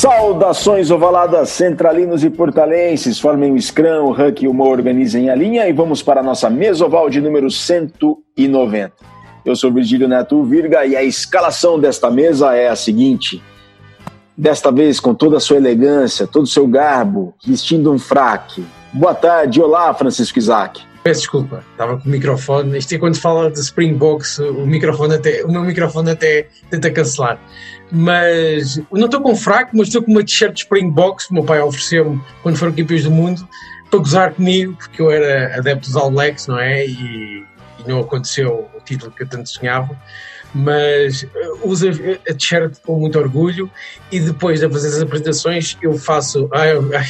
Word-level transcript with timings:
Saudações 0.00 0.90
ovaladas, 0.90 1.50
centralinos 1.50 2.24
e 2.24 2.30
portalenses, 2.30 3.20
formem 3.20 3.52
o 3.52 3.60
Scrum, 3.60 4.06
o 4.06 4.12
Huck 4.12 4.42
e 4.42 4.48
o 4.48 4.54
Mo 4.54 4.66
organizem 4.66 5.28
a 5.28 5.34
linha 5.34 5.68
e 5.68 5.74
vamos 5.74 6.02
para 6.02 6.20
a 6.20 6.22
nossa 6.22 6.48
mesoval 6.48 7.10
de 7.10 7.20
número 7.20 7.50
190. 7.50 8.92
Eu 9.44 9.54
sou 9.54 9.70
Virgílio 9.70 10.08
Neto 10.08 10.42
Virga 10.42 10.86
e 10.86 10.96
a 10.96 11.02
escalação 11.02 11.78
desta 11.78 12.10
mesa 12.10 12.54
é 12.54 12.70
a 12.70 12.76
seguinte. 12.76 13.42
Desta 14.34 14.72
vez 14.72 14.98
com 14.98 15.14
toda 15.14 15.36
a 15.36 15.40
sua 15.40 15.58
elegância, 15.58 16.26
todo 16.26 16.44
o 16.44 16.48
seu 16.48 16.66
garbo, 16.66 17.34
vestindo 17.44 17.92
um 17.92 17.98
fraque. 17.98 18.64
Boa 18.94 19.14
tarde, 19.14 19.60
olá 19.60 19.92
Francisco 19.92 20.38
Isaac. 20.38 20.80
Peço 21.02 21.20
desculpa, 21.20 21.64
estava 21.72 21.96
com 21.96 22.06
o 22.06 22.10
microfone. 22.10 22.76
Isto 22.76 22.94
é 22.94 22.98
quando 22.98 23.14
se 23.14 23.22
fala 23.22 23.50
de 23.50 23.58
Springbox, 23.58 24.38
o, 24.38 24.66
microfone 24.66 25.14
até, 25.14 25.42
o 25.44 25.50
meu 25.50 25.62
microfone 25.62 26.10
até 26.10 26.48
tenta 26.68 26.90
cancelar. 26.90 27.40
Mas 27.90 28.78
não 28.92 29.06
estou 29.06 29.22
com 29.22 29.34
fraco, 29.34 29.70
mas 29.74 29.86
estou 29.86 30.02
com 30.02 30.10
uma 30.10 30.22
t-shirt 30.22 30.58
de 30.58 30.66
que 30.66 30.76
o 30.76 31.34
meu 31.34 31.42
pai 31.42 31.60
ofereceu-me 31.60 32.20
quando 32.42 32.56
foram 32.56 32.72
campeões 32.72 33.04
do 33.04 33.10
mundo 33.10 33.48
para 33.90 33.98
gozar 33.98 34.34
comigo, 34.34 34.74
porque 34.74 35.00
eu 35.00 35.10
era 35.10 35.56
adepto 35.56 35.86
dos 35.86 35.96
All 35.96 36.10
Blacks, 36.10 36.46
não 36.46 36.58
é? 36.58 36.86
E, 36.86 37.44
e 37.78 37.88
não 37.88 38.00
aconteceu 38.00 38.68
o 38.76 38.80
título 38.84 39.10
que 39.10 39.22
eu 39.22 39.26
tanto 39.26 39.48
sonhava. 39.48 39.98
Mas 40.54 41.22
uh, 41.22 41.68
uso 41.68 41.88
a 42.28 42.34
t-shirt 42.34 42.76
com 42.84 42.98
muito 42.98 43.18
orgulho 43.18 43.70
e 44.12 44.20
depois 44.20 44.60
de 44.60 44.68
fazer 44.68 44.88
as 44.88 45.00
apresentações 45.00 45.78
eu 45.80 45.94
faço. 45.94 46.46
Ai, 46.52 46.72
ai, 46.94 47.06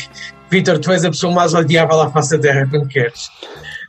Vitor, 0.49 0.79
tu 0.79 0.93
és 0.93 1.05
a 1.05 1.11
pessoa 1.11 1.35
mais 1.35 1.55
odiável 1.55 2.01
à 2.01 2.11
face 2.11 2.37
da 2.37 2.43
terra 2.43 2.69
quando 2.71 2.87
queres. 2.87 3.29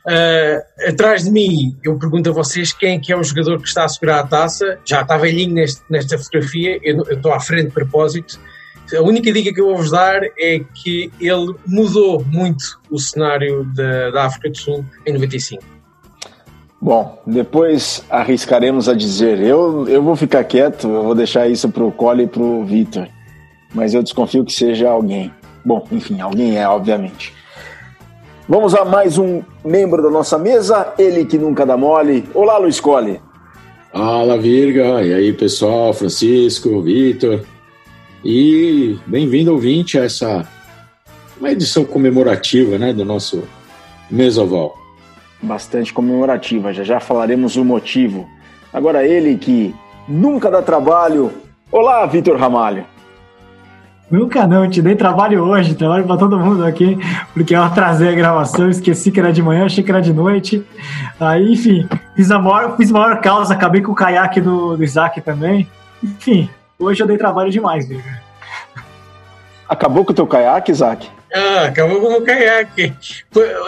Uh, 0.04 0.88
atrás 0.88 1.24
de 1.24 1.30
mim, 1.30 1.76
eu 1.82 1.96
pergunto 1.96 2.28
a 2.30 2.32
vocês 2.32 2.72
quem 2.72 2.96
é 2.96 2.98
que 2.98 3.12
é 3.12 3.16
o 3.16 3.22
jogador 3.22 3.60
que 3.60 3.68
está 3.68 3.84
a 3.84 3.88
segurar 3.88 4.20
a 4.20 4.26
taça. 4.26 4.78
Já 4.84 5.02
está 5.02 5.16
velhinho 5.16 5.54
neste, 5.54 5.82
nesta 5.88 6.18
fotografia, 6.18 6.80
eu, 6.82 7.02
estou 7.02 7.32
à 7.32 7.40
frente 7.40 7.66
de 7.66 7.72
propósito. 7.72 8.38
A 8.94 9.00
única 9.00 9.32
dica 9.32 9.54
que 9.54 9.60
eu 9.60 9.66
vou-vos 9.66 9.90
dar 9.90 10.22
é 10.38 10.60
que 10.74 11.10
ele 11.20 11.54
mudou 11.66 12.24
muito 12.26 12.80
o 12.90 12.98
cenário 12.98 13.64
da, 13.74 14.10
da 14.10 14.24
África 14.26 14.50
do 14.50 14.58
Sul 14.58 14.84
em 15.06 15.12
95. 15.12 15.62
Bom, 16.80 17.22
depois 17.24 18.04
arriscaremos 18.10 18.88
a 18.88 18.94
dizer. 18.94 19.40
Eu, 19.40 19.88
eu 19.88 20.02
vou 20.02 20.16
ficar 20.16 20.42
quieto, 20.42 20.88
eu 20.88 21.04
vou 21.04 21.14
deixar 21.14 21.48
isso 21.48 21.68
para 21.68 21.84
o 21.84 21.92
Cole 21.92 22.24
e 22.24 22.26
para 22.26 22.42
o 22.42 22.64
Vitor. 22.64 23.06
Mas 23.72 23.94
eu 23.94 24.02
desconfio 24.02 24.44
que 24.44 24.52
seja 24.52 24.90
alguém. 24.90 25.32
Bom, 25.64 25.86
enfim, 25.92 26.20
alguém 26.20 26.58
é, 26.58 26.68
obviamente. 26.68 27.32
Vamos 28.52 28.74
a 28.74 28.84
mais 28.84 29.16
um 29.16 29.42
membro 29.64 30.02
da 30.02 30.10
nossa 30.10 30.36
mesa, 30.36 30.92
ele 30.98 31.24
que 31.24 31.38
nunca 31.38 31.64
dá 31.64 31.74
mole. 31.74 32.28
Olá, 32.34 32.58
Luiz 32.58 32.78
Cole. 32.78 33.18
Fala, 33.90 34.36
Virga. 34.36 35.02
E 35.02 35.14
aí, 35.14 35.32
pessoal? 35.32 35.94
Francisco, 35.94 36.82
Vitor. 36.82 37.40
E 38.22 38.98
bem-vindo, 39.06 39.52
ouvinte, 39.52 39.98
a 39.98 40.04
essa 40.04 40.46
uma 41.40 41.50
edição 41.50 41.82
comemorativa 41.82 42.76
né, 42.76 42.92
do 42.92 43.06
nosso 43.06 43.42
Mesoval. 44.10 44.76
Bastante 45.40 45.90
comemorativa, 45.90 46.74
já 46.74 46.84
já 46.84 47.00
falaremos 47.00 47.56
o 47.56 47.64
motivo. 47.64 48.28
Agora, 48.70 49.02
ele 49.08 49.38
que 49.38 49.74
nunca 50.06 50.50
dá 50.50 50.60
trabalho. 50.60 51.32
Olá, 51.70 52.04
Vitor 52.04 52.36
Ramalho. 52.36 52.84
Nunca 54.12 54.46
não, 54.46 54.68
te 54.68 54.82
dei 54.82 54.94
trabalho 54.94 55.42
hoje, 55.42 55.74
trabalho 55.74 56.04
para 56.04 56.18
todo 56.18 56.38
mundo 56.38 56.66
aqui, 56.66 56.98
porque 57.32 57.56
eu 57.56 57.62
atrasei 57.62 58.10
a 58.10 58.14
gravação, 58.14 58.68
esqueci 58.68 59.10
que 59.10 59.18
era 59.18 59.32
de 59.32 59.42
manhã, 59.42 59.64
achei 59.64 59.82
que 59.82 59.90
era 59.90 60.02
de 60.02 60.12
noite. 60.12 60.62
Aí, 61.18 61.54
enfim, 61.54 61.88
fiz 62.14 62.30
a 62.30 62.38
maior, 62.38 62.76
fiz 62.76 62.90
a 62.90 62.92
maior 62.92 63.20
causa, 63.22 63.54
acabei 63.54 63.80
com 63.80 63.92
o 63.92 63.94
caiaque 63.94 64.38
do, 64.38 64.76
do 64.76 64.84
Isaac 64.84 65.18
também. 65.22 65.66
Enfim, 66.04 66.50
hoje 66.78 67.02
eu 67.02 67.06
dei 67.06 67.16
trabalho 67.16 67.50
demais, 67.50 67.88
viu? 67.88 68.02
Acabou 69.66 70.04
com 70.04 70.12
o 70.12 70.14
teu 70.14 70.26
caiaque, 70.26 70.72
Isaac? 70.72 71.08
Ah, 71.34 71.64
acabou 71.68 71.98
com 72.02 72.18
o 72.18 72.22
caiaque. 72.22 72.92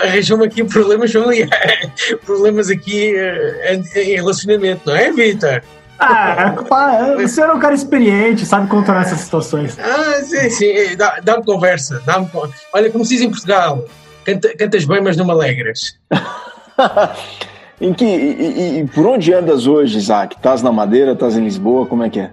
Arranjou-me 0.02 0.44
aqui 0.44 0.62
problemas 0.68 1.10
familiares, 1.10 2.18
problemas 2.26 2.68
aqui 2.68 3.14
uh, 3.14 3.98
em 3.98 4.16
relacionamento, 4.16 4.82
não 4.84 4.94
é, 4.94 5.10
Vitor? 5.10 5.62
Ah, 5.98 6.54
você 7.16 7.40
era 7.40 7.54
um 7.54 7.58
cara 7.58 7.74
experiente, 7.74 8.44
sabe 8.44 8.68
controlar 8.68 9.02
essas 9.02 9.20
situações. 9.20 9.78
Ah, 9.78 10.22
sim, 10.22 10.50
sim. 10.50 10.96
Dá-me 10.96 11.22
dá 11.22 11.42
conversa. 11.42 12.02
Dá 12.04 12.24
Olha, 12.72 12.90
como 12.90 13.04
se 13.04 13.14
diz 13.14 13.22
em 13.22 13.30
Portugal, 13.30 13.84
canta, 14.24 14.56
cantas 14.56 14.84
bem, 14.84 15.00
mas 15.00 15.16
não 15.16 15.24
me 15.24 15.32
alegras. 15.32 15.98
em 17.80 17.92
que, 17.92 18.04
e, 18.04 18.80
e, 18.80 18.86
por 18.88 19.06
onde 19.06 19.32
andas 19.32 19.66
hoje, 19.66 19.98
Isaac? 19.98 20.36
Estás 20.36 20.62
na 20.62 20.72
Madeira, 20.72 21.12
estás 21.12 21.36
em 21.36 21.44
Lisboa, 21.44 21.86
como 21.86 22.02
é 22.02 22.10
que 22.10 22.20
é? 22.20 22.30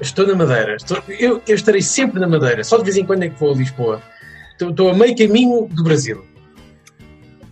Estou 0.00 0.26
na 0.26 0.34
Madeira. 0.34 0.76
Estou, 0.76 0.98
eu, 1.08 1.42
eu 1.46 1.54
estarei 1.54 1.82
sempre 1.82 2.18
na 2.18 2.26
Madeira. 2.26 2.64
Só 2.64 2.78
de 2.78 2.84
vez 2.84 2.96
em 2.96 3.04
quando 3.04 3.22
é 3.22 3.28
que 3.28 3.38
vou 3.38 3.52
a 3.52 3.56
Lisboa. 3.56 4.00
Estou, 4.52 4.70
estou 4.70 4.90
a 4.90 4.94
meio 4.94 5.16
caminho 5.16 5.68
do 5.70 5.84
Brasil. 5.84 6.24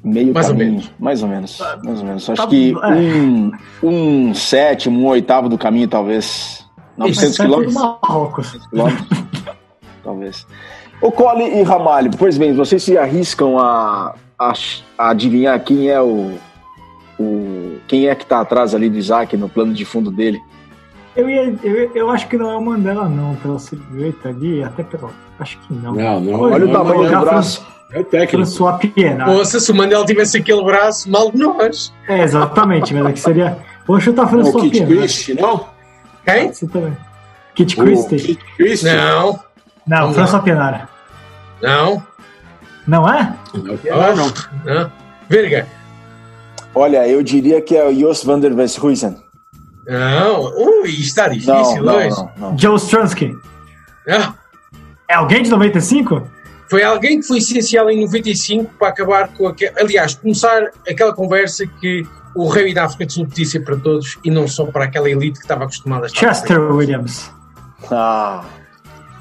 Meio 0.03 0.33
mais 0.33 0.47
caminho, 0.47 0.67
ou 0.67 0.73
menos. 0.73 0.93
mais 0.99 1.23
ou 1.23 1.29
menos, 1.29 1.59
mais 1.83 2.01
ou 2.01 2.07
menos. 2.07 2.31
Acho 2.31 2.43
tá, 2.43 2.49
que 2.49 2.73
é. 2.73 2.87
um, 2.87 3.53
um 3.83 4.35
sétimo, 4.35 5.01
um 5.01 5.07
oitavo 5.07 5.49
do 5.49 5.59
caminho, 5.59 5.89
talvez. 5.89 6.65
900 6.97 7.37
quilômetros. 7.37 7.75
Marrocos. 7.75 8.59
talvez. 10.03 10.47
O 11.01 11.13
Cole 11.13 11.45
e 11.45 11.63
Ramalho, 11.63 12.11
pois 12.19 12.37
bem, 12.37 12.53
vocês 12.53 12.83
se 12.83 12.99
arriscam 12.99 13.59
a, 13.59 14.15
a, 14.39 14.53
a 14.99 15.11
adivinhar 15.11 15.63
quem 15.63 15.89
é 15.89 16.01
o, 16.01 16.35
o 17.19 17.79
quem 17.87 18.09
é 18.09 18.15
que 18.15 18.25
está 18.25 18.41
atrás 18.41 18.75
ali 18.75 18.91
do 18.91 18.97
Isaac 18.97 19.37
no 19.37 19.49
plano 19.49 19.73
de 19.73 19.85
fundo 19.85 20.11
dele? 20.11 20.41
Eu, 21.15 21.29
ia, 21.29 21.55
eu, 21.63 21.91
eu 21.95 22.11
acho 22.11 22.29
que 22.29 22.37
não 22.37 22.51
é 22.51 22.57
o 22.57 22.61
Mandela, 22.61 23.09
não, 23.09 23.35
pela 23.37 23.59
silhueta 23.59 24.29
ali, 24.29 24.63
até 24.63 24.83
pelo. 24.83 25.11
Acho 25.39 25.59
que 25.61 25.75
não. 25.75 25.95
Não, 25.95 26.21
não. 26.21 26.41
Olha, 26.41 26.55
Olha 26.55 26.67
o 26.67 26.73
tamanho 26.73 27.11
do 27.11 27.21
braço. 27.21 27.67
É 27.93 28.01
o 28.01 28.05
técnico. 28.05 28.45
François 28.45 28.79
Pienaar. 28.79 29.29
Poxa, 29.29 29.61
se 29.61 29.71
o 29.73 29.75
Mandela 29.75 30.05
tivesse 30.05 30.37
aquele 30.39 30.63
braço, 30.63 31.11
mal 31.11 31.31
de 31.31 31.39
nós. 31.39 31.93
É, 32.07 32.23
exatamente, 32.23 32.93
mas 32.95 33.07
aqui 33.07 33.21
seria. 33.21 33.59
Vou 33.87 33.99
chutar 34.01 34.29
François 34.29 34.71
Pienaar. 34.71 34.89
O 34.89 34.93
Kit 34.93 34.99
Christie, 34.99 35.35
não? 35.35 35.67
Quem? 36.25 36.53
Você 36.53 36.67
também. 36.67 36.97
Kit 37.55 37.77
Christie. 37.77 38.19
Kit 38.19 38.45
Christie? 38.57 38.87
Não. 38.87 39.41
Não, 39.87 40.07
não. 40.07 40.15
François 40.15 40.43
Pienaar. 40.43 40.89
Não. 41.63 42.03
Não 42.87 43.09
é? 43.09 43.35
Não, 43.55 44.17
não. 44.17 44.27
não. 44.27 44.75
não. 44.75 44.93
Verga. 45.29 45.67
Olha, 46.75 47.09
eu 47.09 47.23
diria 47.23 47.61
que 47.61 47.77
é 47.77 47.87
o 47.87 47.95
Jos 47.99 48.23
van 48.25 48.39
der 48.39 48.53
Westhuizen. 48.53 49.17
Não, 49.87 50.55
ui, 50.55 50.91
está 50.91 51.29
difícil 51.29 51.83
não, 51.83 51.97
hoje. 51.97 52.11
Não, 52.11 52.33
não, 52.37 52.59
Joe 52.59 52.77
Stransky. 52.77 53.35
Não. 54.07 54.35
É 55.09 55.15
alguém 55.15 55.43
de 55.43 55.49
95? 55.49 56.23
Foi 56.71 56.83
alguém 56.83 57.21
que 57.21 57.27
foi 57.27 57.39
essencial 57.39 57.89
em 57.91 58.01
95 58.01 58.75
para 58.79 58.89
acabar 58.89 59.29
com 59.29 59.47
aquele. 59.49 59.73
Aliás, 59.79 60.15
começar 60.15 60.71
aquela 60.87 61.15
conversa 61.15 61.67
que 61.67 62.07
o 62.35 62.47
rei 62.47 62.75
da 62.75 62.85
África 62.85 63.07
do 63.07 63.13
Sul 63.13 63.27
podia 63.27 63.47
ser 63.47 63.61
para 63.61 63.77
todos 63.77 64.19
e 64.23 64.31
não 64.31 64.47
só 64.47 64.67
para 64.67 64.85
aquela 64.85 65.09
elite 65.09 65.39
que 65.39 65.45
estava 65.45 65.65
acostumada 65.65 66.05
a 66.05 66.07
estar. 66.07 66.21
Chester 66.21 66.61
Williams. 66.61 67.31
Ah, 67.91 68.45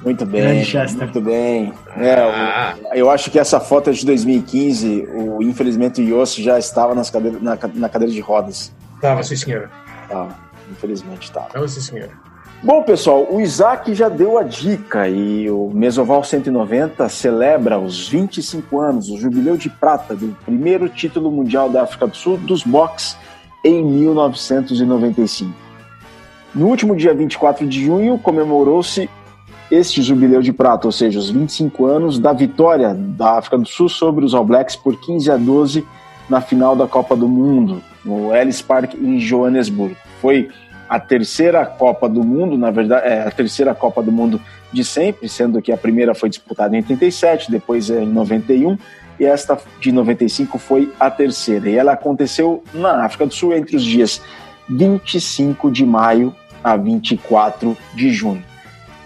muito 0.04 0.26
bem. 0.26 0.66
Muito 0.98 1.22
bem. 1.22 1.74
É, 1.96 2.14
ah. 2.16 2.76
eu 2.94 3.10
acho 3.10 3.32
que 3.32 3.40
essa 3.40 3.60
foto 3.60 3.90
é 3.90 3.94
de 3.94 4.06
2015. 4.06 5.08
O, 5.14 5.42
infelizmente 5.42 6.02
o 6.02 6.06
Yossi 6.06 6.44
já 6.44 6.60
estava 6.60 6.94
nas 6.94 7.10
cadeira, 7.10 7.40
na, 7.40 7.58
na 7.74 7.90
cadeira 7.90 8.14
de 8.14 8.20
rodas. 8.20 8.72
Estava, 8.96 9.24
sim, 9.24 9.36
senhora. 9.36 9.72
Estava, 10.04 10.36
infelizmente 10.70 11.24
estava. 11.24 11.48
Estava, 11.48 11.68
sim, 11.68 11.82
senhora. 11.82 12.27
Bom, 12.64 12.82
pessoal, 12.82 13.28
o 13.30 13.40
Isaac 13.40 13.94
já 13.94 14.10
deu 14.10 14.36
a 14.36 14.42
dica 14.42 15.08
e 15.08 15.48
o 15.48 15.70
Mesoval 15.72 16.24
190 16.24 17.08
celebra 17.08 17.78
os 17.78 18.10
25 18.10 18.80
anos, 18.80 19.10
o 19.10 19.18
jubileu 19.18 19.56
de 19.56 19.70
prata 19.70 20.16
do 20.16 20.36
primeiro 20.44 20.90
título 20.90 21.32
mundial 21.32 21.70
da 21.70 21.84
África 21.84 22.08
do 22.08 22.18
Sul 22.18 22.36
dos 22.36 22.64
box 22.64 23.16
em 23.64 23.86
1995. 23.86 25.54
No 26.56 26.68
último 26.68 26.96
dia 26.96 27.14
24 27.14 27.68
de 27.68 27.86
junho 27.86 28.18
comemorou-se 28.18 29.08
este 29.70 30.02
jubileu 30.02 30.42
de 30.42 30.52
prata, 30.52 30.88
ou 30.88 30.92
seja, 30.92 31.20
os 31.20 31.30
25 31.30 31.86
anos 31.86 32.18
da 32.18 32.34
vitória 32.34 32.92
da 32.92 33.38
África 33.38 33.60
do 33.60 33.68
Sul 33.68 33.88
sobre 33.88 34.26
os 34.26 34.34
All 34.34 34.44
Blacks 34.44 34.76
por 34.76 35.00
15 35.00 35.30
a 35.30 35.38
12 35.38 35.86
na 36.28 36.42
final 36.42 36.76
da 36.76 36.88
Copa 36.88 37.16
do 37.16 37.28
Mundo, 37.28 37.84
no 38.04 38.36
Ellis 38.36 38.64
Park 38.64 38.96
em 38.96 39.20
Joanesburgo. 39.20 39.96
Foi 40.20 40.50
a 40.90 41.00
terceira 41.00 41.66
Copa 41.66 42.08
do 42.08 42.24
Mundo, 42.24 42.58
na 42.58 42.72
verdade, 42.72 43.08
é 43.08 43.22
a 43.22 43.32
terceira 43.32 43.76
Copa 43.76 44.02
do 44.02 44.12
Mundo 44.12 44.42
de 44.72 44.84
sempre, 44.84 45.28
sendo 45.28 45.62
que 45.62 45.72
a 45.72 45.78
primeira 45.78 46.14
foi 46.14 46.30
disputada 46.30 46.76
em 46.76 46.80
87, 46.80 47.52
depois 47.52 47.90
em 47.90 48.06
91 48.06 48.78
e 49.20 49.26
esta 49.26 49.58
de 49.80 49.92
95 49.92 50.58
foi 50.58 50.94
a 51.00 51.10
terceira. 51.10 51.70
E 51.70 51.76
ela 51.76 51.94
aconteceu 51.94 52.64
na 52.74 53.04
África 53.06 53.26
do 53.26 53.34
Sul 53.34 53.54
entre 53.54 53.76
os 53.76 53.84
dias 53.84 54.22
25 54.70 55.72
de 55.72 55.86
maio 55.86 56.36
a 56.64 56.76
24 56.76 57.76
de 57.96 58.12
junho. 58.12 58.44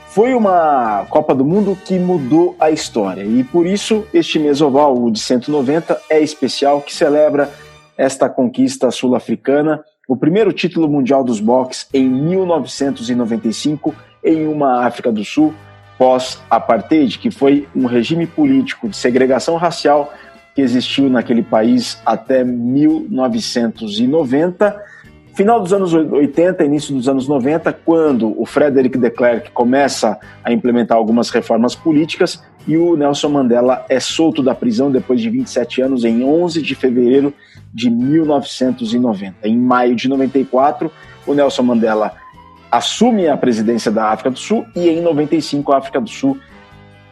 Foi 0.08 0.34
uma 0.34 1.06
Copa 1.10 1.34
do 1.34 1.46
Mundo 1.46 1.78
que 1.86 1.98
mudou 1.98 2.56
a 2.60 2.70
história 2.70 3.24
e 3.24 3.44
por 3.46 3.66
isso 3.66 4.06
este 4.14 4.38
mesoval, 4.40 5.02
o 5.02 5.10
de 5.10 5.20
190, 5.20 6.02
é 6.10 6.20
especial 6.20 6.82
que 6.82 6.94
celebra 6.94 7.50
esta 7.98 8.28
conquista 8.28 8.92
sul-africana 8.92 9.84
o 10.12 10.18
primeiro 10.18 10.52
título 10.52 10.90
mundial 10.90 11.24
dos 11.24 11.40
boxe 11.40 11.86
em 11.94 12.06
1995 12.06 13.96
em 14.22 14.46
uma 14.46 14.86
África 14.86 15.10
do 15.10 15.24
Sul, 15.24 15.54
pós-apartheid, 15.98 17.18
que 17.18 17.32
foi 17.32 17.66
um 17.74 17.86
regime 17.86 18.28
político 18.28 18.90
de 18.90 18.98
segregação 18.98 19.56
racial 19.56 20.14
que 20.54 20.62
existiu 20.62 21.10
naquele 21.10 21.42
país 21.42 21.98
até 22.06 22.44
1990. 22.44 24.84
Final 25.34 25.62
dos 25.62 25.72
anos 25.72 25.94
80, 25.94 26.62
início 26.66 26.94
dos 26.94 27.08
anos 27.08 27.26
90, 27.26 27.72
quando 27.72 28.38
o 28.38 28.46
Frederick 28.46 28.98
de 28.98 29.10
Klerk 29.10 29.52
começa 29.52 30.20
a 30.44 30.52
implementar 30.52 30.98
algumas 30.98 31.30
reformas 31.30 31.74
políticas 31.74 32.44
e 32.68 32.78
o 32.78 32.96
Nelson 32.96 33.30
Mandela 33.30 33.86
é 33.90 34.00
solto 34.00 34.44
da 34.44 34.54
prisão 34.54 34.92
depois 34.92 35.20
de 35.20 35.30
27 35.30 35.82
anos 35.82 36.04
em 36.04 36.24
11 36.24 36.62
de 36.62 36.76
fevereiro 36.76 37.34
de 37.74 37.90
1990. 37.90 39.48
Em 39.48 39.58
maio 39.58 39.96
de 39.96 40.08
94, 40.08 40.92
o 41.26 41.34
Nelson 41.34 41.64
Mandela 41.64 42.14
assume 42.72 43.28
a 43.28 43.36
presidência 43.36 43.92
da 43.92 44.12
África 44.12 44.30
do 44.30 44.40
Sul 44.40 44.66
e 44.76 44.88
em 44.88 45.02
95 45.02 45.72
a 45.72 45.78
África 45.78 46.00
do 46.00 46.10
Sul 46.10 46.38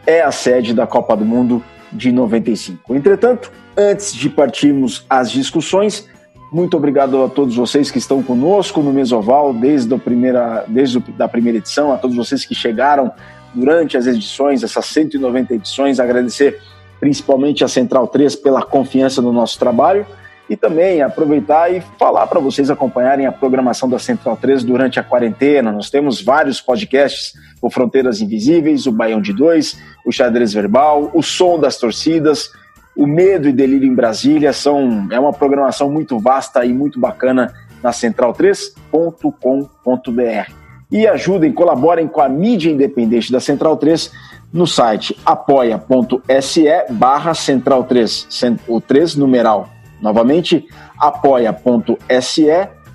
é 0.06 0.22
a 0.22 0.32
sede 0.32 0.72
da 0.72 0.86
Copa 0.86 1.16
do 1.16 1.24
Mundo 1.24 1.62
de 1.92 2.10
95. 2.12 2.94
Entretanto, 2.94 3.52
antes 3.76 4.14
de 4.14 4.28
partirmos 4.28 5.04
às 5.10 5.30
discussões, 5.30 6.08
muito 6.52 6.76
obrigado 6.76 7.22
a 7.22 7.28
todos 7.28 7.56
vocês 7.56 7.90
que 7.90 7.98
estão 7.98 8.22
conosco 8.22 8.80
no 8.80 8.92
Mesoval 8.92 9.52
desde 9.52 9.92
a 9.94 9.98
primeira, 9.98 10.64
desde 10.66 11.02
a 11.18 11.28
primeira 11.28 11.58
edição, 11.58 11.92
a 11.92 11.98
todos 11.98 12.16
vocês 12.16 12.44
que 12.44 12.54
chegaram 12.54 13.12
durante 13.54 13.96
as 13.96 14.06
edições, 14.06 14.62
essas 14.62 14.86
190 14.86 15.54
edições, 15.54 16.00
agradecer 16.00 16.60
principalmente 16.98 17.64
a 17.64 17.68
Central 17.68 18.06
3 18.06 18.36
pela 18.36 18.62
confiança 18.62 19.22
no 19.22 19.32
nosso 19.32 19.58
trabalho 19.58 20.06
e 20.48 20.56
também 20.56 21.00
aproveitar 21.00 21.72
e 21.72 21.80
falar 21.96 22.26
para 22.26 22.40
vocês 22.40 22.70
acompanharem 22.70 23.24
a 23.24 23.32
programação 23.32 23.88
da 23.88 24.00
Central 24.00 24.36
3 24.36 24.64
durante 24.64 24.98
a 24.98 25.02
quarentena. 25.02 25.70
Nós 25.70 25.88
temos 25.88 26.20
vários 26.20 26.60
podcasts, 26.60 27.32
o 27.62 27.70
Fronteiras 27.70 28.20
Invisíveis, 28.20 28.86
o 28.86 28.92
Baião 28.92 29.20
de 29.20 29.32
Dois, 29.32 29.78
o 30.04 30.10
Xadrez 30.10 30.52
Verbal, 30.52 31.10
o 31.14 31.22
Som 31.22 31.58
das 31.58 31.78
Torcidas, 31.78 32.50
o 32.96 33.06
Medo 33.06 33.48
e 33.48 33.52
Delírio 33.52 33.88
em 33.88 33.94
Brasília 33.94 34.52
são 34.52 35.06
é 35.10 35.20
uma 35.20 35.32
programação 35.32 35.90
muito 35.90 36.18
vasta 36.18 36.64
e 36.64 36.72
muito 36.72 36.98
bacana 36.98 37.54
na 37.80 37.92
central3.com.br. 37.92 40.59
E 40.90 41.06
ajudem, 41.06 41.52
colaborem 41.52 42.08
com 42.08 42.20
a 42.20 42.28
mídia 42.28 42.70
independente 42.70 43.30
da 43.30 43.38
Central 43.40 43.76
3 43.76 44.10
no 44.52 44.66
site 44.66 45.16
apoia.se 45.24 46.64
barra 46.90 47.34
Central 47.34 47.84
3, 47.84 48.28
o 48.66 48.80
3 48.80 49.14
numeral. 49.14 49.68
Novamente, 50.02 50.66
apoia.se 50.98 52.46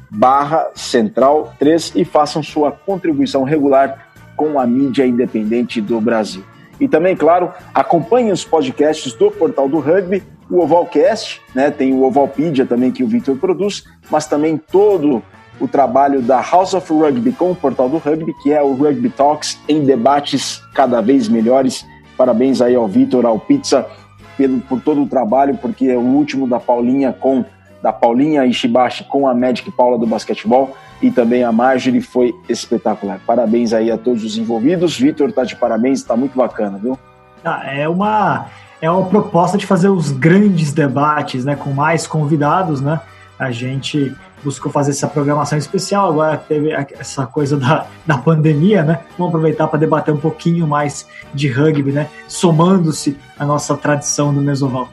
barra 0.10 0.70
Central 0.74 1.54
3 1.60 1.94
e 1.96 2.04
façam 2.04 2.44
sua 2.44 2.72
contribuição 2.72 3.44
regular 3.44 4.10
com 4.36 4.60
a 4.60 4.68
mídia 4.68 5.06
independente 5.06 5.80
do 5.80 6.00
Brasil. 6.02 6.44
E 6.80 6.88
também, 6.88 7.16
claro, 7.16 7.54
acompanhem 7.74 8.32
os 8.32 8.44
podcasts 8.44 9.14
do 9.14 9.32
Portal 9.32 9.70
do 9.70 9.80
Rugby, 9.80 10.22
o 10.50 10.60
Ovalcast, 10.60 11.42
né? 11.54 11.72
Tem 11.72 11.94
o 11.94 12.04
Ovalpedia 12.04 12.66
também 12.66 12.92
que 12.92 13.04
o 13.04 13.08
Victor 13.08 13.38
produz, 13.38 13.86
mas 14.10 14.28
também 14.28 14.58
todo 14.58 15.24
o 15.60 15.68
trabalho 15.68 16.22
da 16.22 16.42
House 16.42 16.74
of 16.74 16.92
Rugby 16.92 17.32
com 17.32 17.52
o 17.52 17.56
Portal 17.56 17.90
do 17.90 17.98
Rugby, 17.98 18.34
que 18.42 18.52
é 18.52 18.62
o 18.62 18.74
Rugby 18.74 19.10
Talks 19.10 19.60
em 19.68 19.84
debates 19.84 20.62
cada 20.74 21.02
vez 21.02 21.28
melhores. 21.28 21.86
Parabéns 22.18 22.62
aí 22.62 22.76
ao 22.76 22.88
Victor, 22.88 23.26
ao 23.26 23.40
Pizza, 23.40 23.86
pelo, 24.38 24.60
por 24.62 24.82
todo 24.82 25.02
o 25.02 25.08
trabalho, 25.08 25.58
porque 25.58 25.86
é 25.88 25.98
o 25.98 26.02
último 26.02 26.48
da 26.48 26.60
Paulinha 26.60 27.14
com 27.14 27.46
da 27.82 27.94
Paulinha 27.94 28.44
Ishibashi 28.48 29.04
com 29.04 29.28
a 29.28 29.36
Magic 29.36 29.70
Paula 29.72 29.96
do 30.00 30.08
basquetebol 30.08 30.76
e 31.04 31.12
também 31.12 31.44
a 31.44 31.52
Marjorie 31.52 32.02
foi 32.02 32.34
espetacular. 32.50 33.20
Parabéns 33.28 33.74
aí 33.74 33.92
a 33.92 33.98
todos 33.98 34.24
os 34.24 34.40
envolvidos. 34.40 34.98
Vitor 35.00 35.32
tá 35.32 35.44
de 35.44 35.56
parabéns, 35.56 36.00
está 36.00 36.18
muito 36.18 36.36
bacana, 36.36 36.80
viu? 36.80 36.98
Ah, 37.44 37.62
é 37.64 37.88
uma 37.88 38.48
é 38.82 38.90
uma 38.90 39.06
proposta 39.06 39.56
de 39.56 39.68
fazer 39.68 39.90
os 39.90 40.12
grandes 40.12 40.74
debates, 40.74 41.46
né, 41.46 41.56
com 41.56 41.70
mais 41.70 42.08
convidados, 42.08 42.82
né? 42.82 43.00
A 43.38 43.52
gente 43.52 44.16
buscou 44.44 44.72
fazer 44.72 44.92
essa 44.92 45.08
programação 45.08 45.58
especial, 45.58 46.10
agora 46.10 46.38
teve 46.38 46.72
essa 46.72 47.26
coisa 47.26 47.58
da, 47.58 47.88
da 48.06 48.18
pandemia, 48.18 48.84
né? 48.84 49.02
Vamos 49.18 49.34
aproveitar 49.34 49.68
para 49.68 49.80
debater 49.80 50.14
um 50.14 50.20
pouquinho 50.20 50.68
mais 50.68 51.08
de 51.34 51.50
rugby, 51.50 51.92
né? 51.92 52.10
Somando-se 52.28 53.18
à 53.38 53.46
nossa 53.46 53.76
tradição 53.76 54.34
do 54.34 54.42
Mesoval. 54.42 54.90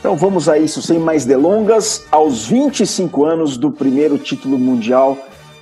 Então 0.00 0.16
vamos 0.16 0.48
a 0.48 0.58
isso, 0.58 0.82
sem 0.82 0.98
mais 0.98 1.24
delongas, 1.24 2.06
aos 2.10 2.46
25 2.46 3.24
anos 3.24 3.56
do 3.56 3.70
primeiro 3.70 4.18
título 4.18 4.58
mundial 4.58 5.16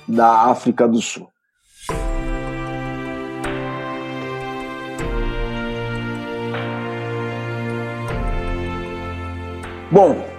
da 0.07 0.45
África 0.45 0.87
do 0.87 1.01
Sul. 1.01 1.29
Bom, 9.91 10.30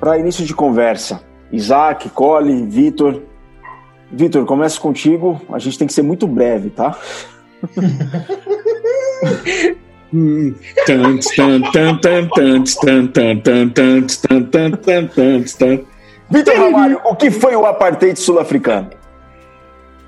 para 0.00 0.18
início 0.18 0.44
de 0.44 0.54
conversa, 0.54 1.22
Isaac, 1.52 2.08
Cole, 2.10 2.66
Vitor. 2.66 3.22
Vitor, 4.10 4.44
começa 4.46 4.80
contigo. 4.80 5.40
A 5.52 5.58
gente 5.58 5.78
tem 5.78 5.86
que 5.86 5.92
ser 5.92 6.02
muito 6.02 6.26
breve, 6.26 6.70
tá? 6.70 6.96
Vitor 16.30 16.54
Ramalho, 16.56 17.00
o 17.04 17.14
que 17.14 17.30
foi 17.30 17.54
o 17.56 17.66
apartheid 17.66 18.18
sul-africano? 18.18 18.90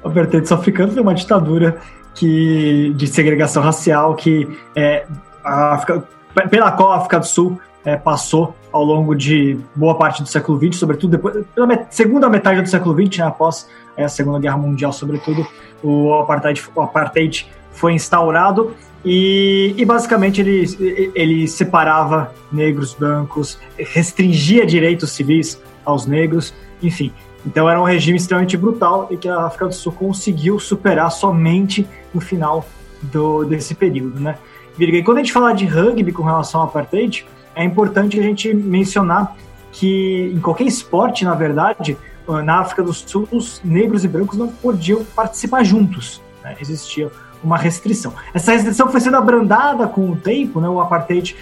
O 0.02 0.08
apartheid 0.08 0.46
sul-africano 0.46 0.92
foi 0.92 1.02
uma 1.02 1.14
ditadura 1.14 1.78
que, 2.14 2.92
de 2.96 3.06
segregação 3.06 3.62
racial 3.62 4.14
que 4.14 4.48
é, 4.74 5.06
África, 5.44 6.04
pela 6.50 6.72
qual 6.72 6.92
a 6.92 6.96
África 6.96 7.18
do 7.18 7.26
Sul 7.26 7.60
é, 7.84 7.96
passou 7.96 8.54
ao 8.72 8.84
longo 8.84 9.14
de 9.14 9.58
boa 9.74 9.94
parte 9.96 10.22
do 10.22 10.28
século 10.28 10.58
XX, 10.58 10.78
sobretudo 10.78 11.12
depois, 11.12 11.44
pela 11.54 11.66
met 11.66 11.86
segunda 11.90 12.28
metade 12.28 12.60
do 12.62 12.68
século 12.68 12.94
XX, 12.94 13.18
né, 13.18 13.24
após 13.24 13.68
é, 13.96 14.04
a 14.04 14.08
Segunda 14.08 14.38
Guerra 14.38 14.56
Mundial, 14.56 14.92
sobretudo, 14.92 15.46
o 15.82 16.14
apartheid, 16.14 16.62
o 16.74 16.80
apartheid 16.80 17.48
foi 17.72 17.94
instaurado 17.94 18.74
e, 19.04 19.74
e, 19.78 19.84
basicamente 19.84 20.40
ele, 20.40 21.10
ele 21.14 21.48
separava 21.48 22.34
negros, 22.52 22.92
brancos, 22.92 23.58
restringia 23.78 24.66
direitos 24.66 25.12
civis 25.12 25.60
aos 25.84 26.06
negros, 26.06 26.52
enfim. 26.82 27.10
Então 27.46 27.68
era 27.68 27.80
um 27.80 27.84
regime 27.84 28.18
extremamente 28.18 28.56
brutal 28.58 29.08
e 29.10 29.16
que 29.16 29.26
a 29.26 29.46
África 29.46 29.66
do 29.66 29.74
Sul 29.74 29.92
conseguiu 29.92 30.58
superar 30.58 31.10
somente 31.10 31.88
no 32.12 32.20
final 32.20 32.66
do, 33.00 33.44
desse 33.44 33.74
período, 33.74 34.20
né? 34.20 34.36
E 34.78 35.02
quando 35.02 35.18
a 35.18 35.20
gente 35.20 35.32
fala 35.32 35.52
de 35.52 35.64
rugby 35.64 36.12
com 36.12 36.22
relação 36.22 36.60
ao 36.60 36.66
apartheid, 36.66 37.26
é 37.54 37.64
importante 37.64 38.18
a 38.18 38.22
gente 38.22 38.52
mencionar 38.54 39.36
que 39.72 40.32
em 40.34 40.40
qualquer 40.40 40.64
esporte, 40.64 41.24
na 41.24 41.34
verdade, 41.34 41.96
na 42.44 42.60
África 42.60 42.82
do 42.82 42.92
Sul, 42.92 43.28
os 43.32 43.60
negros 43.64 44.04
e 44.04 44.08
brancos 44.08 44.38
não 44.38 44.48
podiam 44.48 45.04
participar 45.04 45.64
juntos. 45.64 46.20
Né? 46.42 46.56
Existia 46.60 47.10
uma 47.42 47.56
restrição. 47.56 48.12
Essa 48.34 48.52
restrição 48.52 48.88
foi 48.88 49.00
sendo 49.00 49.16
abrandada 49.16 49.86
com 49.88 50.10
o 50.10 50.16
tempo, 50.16 50.60
né? 50.60 50.68
o 50.68 50.80
apartheid 50.80 51.34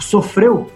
sofreu 0.00 0.70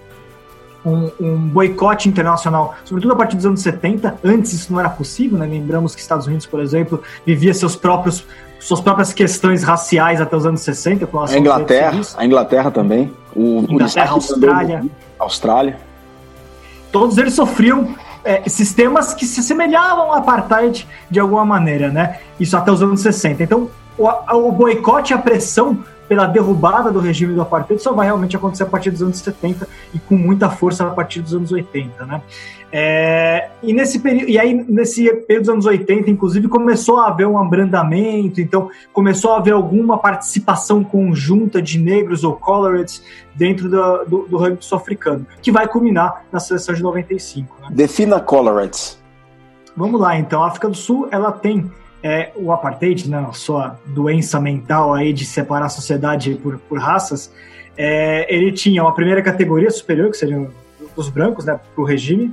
um, 0.84 1.10
um, 1.18 1.48
boicote 1.48 2.08
internacional, 2.08 2.76
sobretudo 2.84 3.12
a 3.12 3.16
partir 3.16 3.36
dos 3.36 3.46
anos 3.46 3.60
70. 3.60 4.18
Antes 4.22 4.52
isso 4.52 4.72
não 4.72 4.78
era 4.78 4.88
possível, 4.88 5.38
né? 5.38 5.46
lembramos 5.46 5.94
que 5.94 6.00
Estados 6.00 6.26
Unidos, 6.26 6.46
por 6.46 6.60
exemplo, 6.60 7.02
vivia 7.24 7.52
seus 7.52 7.74
próprios, 7.74 8.24
suas 8.58 8.80
próprias 8.80 9.12
questões 9.12 9.62
raciais 9.62 10.20
até 10.20 10.36
os 10.36 10.46
anos 10.46 10.60
60. 10.62 11.06
Com 11.06 11.20
a 11.20 11.38
Inglaterra, 11.38 12.00
a 12.16 12.24
Inglaterra 12.24 12.70
também. 12.70 13.12
O, 13.34 13.64
Inglaterra, 13.68 14.12
o 14.12 14.14
Austrália. 14.14 14.84
Austrália. 15.18 15.78
Todos 16.90 17.18
eles 17.18 17.34
sofriam 17.34 17.94
é, 18.24 18.48
sistemas 18.48 19.14
que 19.14 19.24
se 19.24 19.40
assemelhavam 19.40 20.06
ao 20.06 20.14
apartheid 20.14 20.86
de 21.10 21.20
alguma 21.20 21.44
maneira, 21.44 21.90
né? 21.90 22.18
Isso 22.40 22.56
até 22.56 22.72
os 22.72 22.82
anos 22.82 23.00
60. 23.00 23.42
Então, 23.42 23.70
o, 23.96 24.08
o 24.08 24.52
boicote 24.52 25.12
e 25.12 25.14
a 25.14 25.18
pressão 25.18 25.84
pela 26.08 26.26
derrubada 26.26 26.90
do 26.90 27.00
regime 27.00 27.34
do 27.34 27.42
apartheid 27.42 27.82
só 27.82 27.92
vai 27.92 28.06
realmente 28.06 28.36
acontecer 28.36 28.62
a 28.62 28.66
partir 28.66 28.90
dos 28.90 29.02
anos 29.02 29.18
70 29.18 29.68
e 29.94 29.98
com 29.98 30.16
muita 30.16 30.48
força 30.50 30.86
a 30.86 30.90
partir 30.90 31.20
dos 31.20 31.34
anos 31.34 31.52
80, 31.52 32.04
né? 32.06 32.22
É, 32.72 33.48
e, 33.62 33.72
nesse 33.72 34.00
período, 34.00 34.28
e 34.28 34.38
aí, 34.38 34.52
nesse 34.52 35.04
período 35.04 35.44
dos 35.44 35.48
anos 35.48 35.66
80, 35.66 36.10
inclusive, 36.10 36.48
começou 36.48 36.98
a 36.98 37.06
haver 37.06 37.26
um 37.26 37.38
abrandamento, 37.38 38.40
então 38.40 38.68
começou 38.92 39.32
a 39.32 39.38
haver 39.38 39.54
alguma 39.54 39.98
participação 39.98 40.82
conjunta 40.82 41.62
de 41.62 41.78
negros 41.78 42.24
ou 42.24 42.34
coloreds 42.34 43.02
dentro 43.34 43.68
do, 43.68 44.04
do, 44.04 44.28
do 44.28 44.36
rugby 44.36 44.64
sul-africano, 44.64 45.26
que 45.40 45.52
vai 45.52 45.68
culminar 45.68 46.24
na 46.32 46.40
seleção 46.40 46.74
de 46.74 46.82
95. 46.82 47.56
Né? 47.62 47.68
Defina 47.70 48.20
coloreds. 48.20 48.98
Vamos 49.76 50.00
lá, 50.00 50.18
então. 50.18 50.42
A 50.42 50.48
África 50.48 50.68
do 50.68 50.76
Sul, 50.76 51.08
ela 51.10 51.30
tem 51.30 51.70
é, 52.06 52.30
o 52.36 52.52
apartheid, 52.52 53.10
né, 53.10 53.26
a 53.28 53.32
sua 53.32 53.80
doença 53.84 54.38
mental 54.38 54.94
aí 54.94 55.12
de 55.12 55.24
separar 55.24 55.66
a 55.66 55.68
sociedade 55.68 56.36
por, 56.40 56.56
por 56.56 56.78
raças, 56.78 57.32
é, 57.76 58.32
ele 58.32 58.52
tinha 58.52 58.80
uma 58.80 58.94
primeira 58.94 59.20
categoria 59.20 59.68
superior, 59.72 60.08
que 60.12 60.16
seriam 60.16 60.48
os 60.94 61.08
brancos, 61.08 61.44
né, 61.44 61.58
para 61.74 61.82
o 61.82 61.84
regime. 61.84 62.32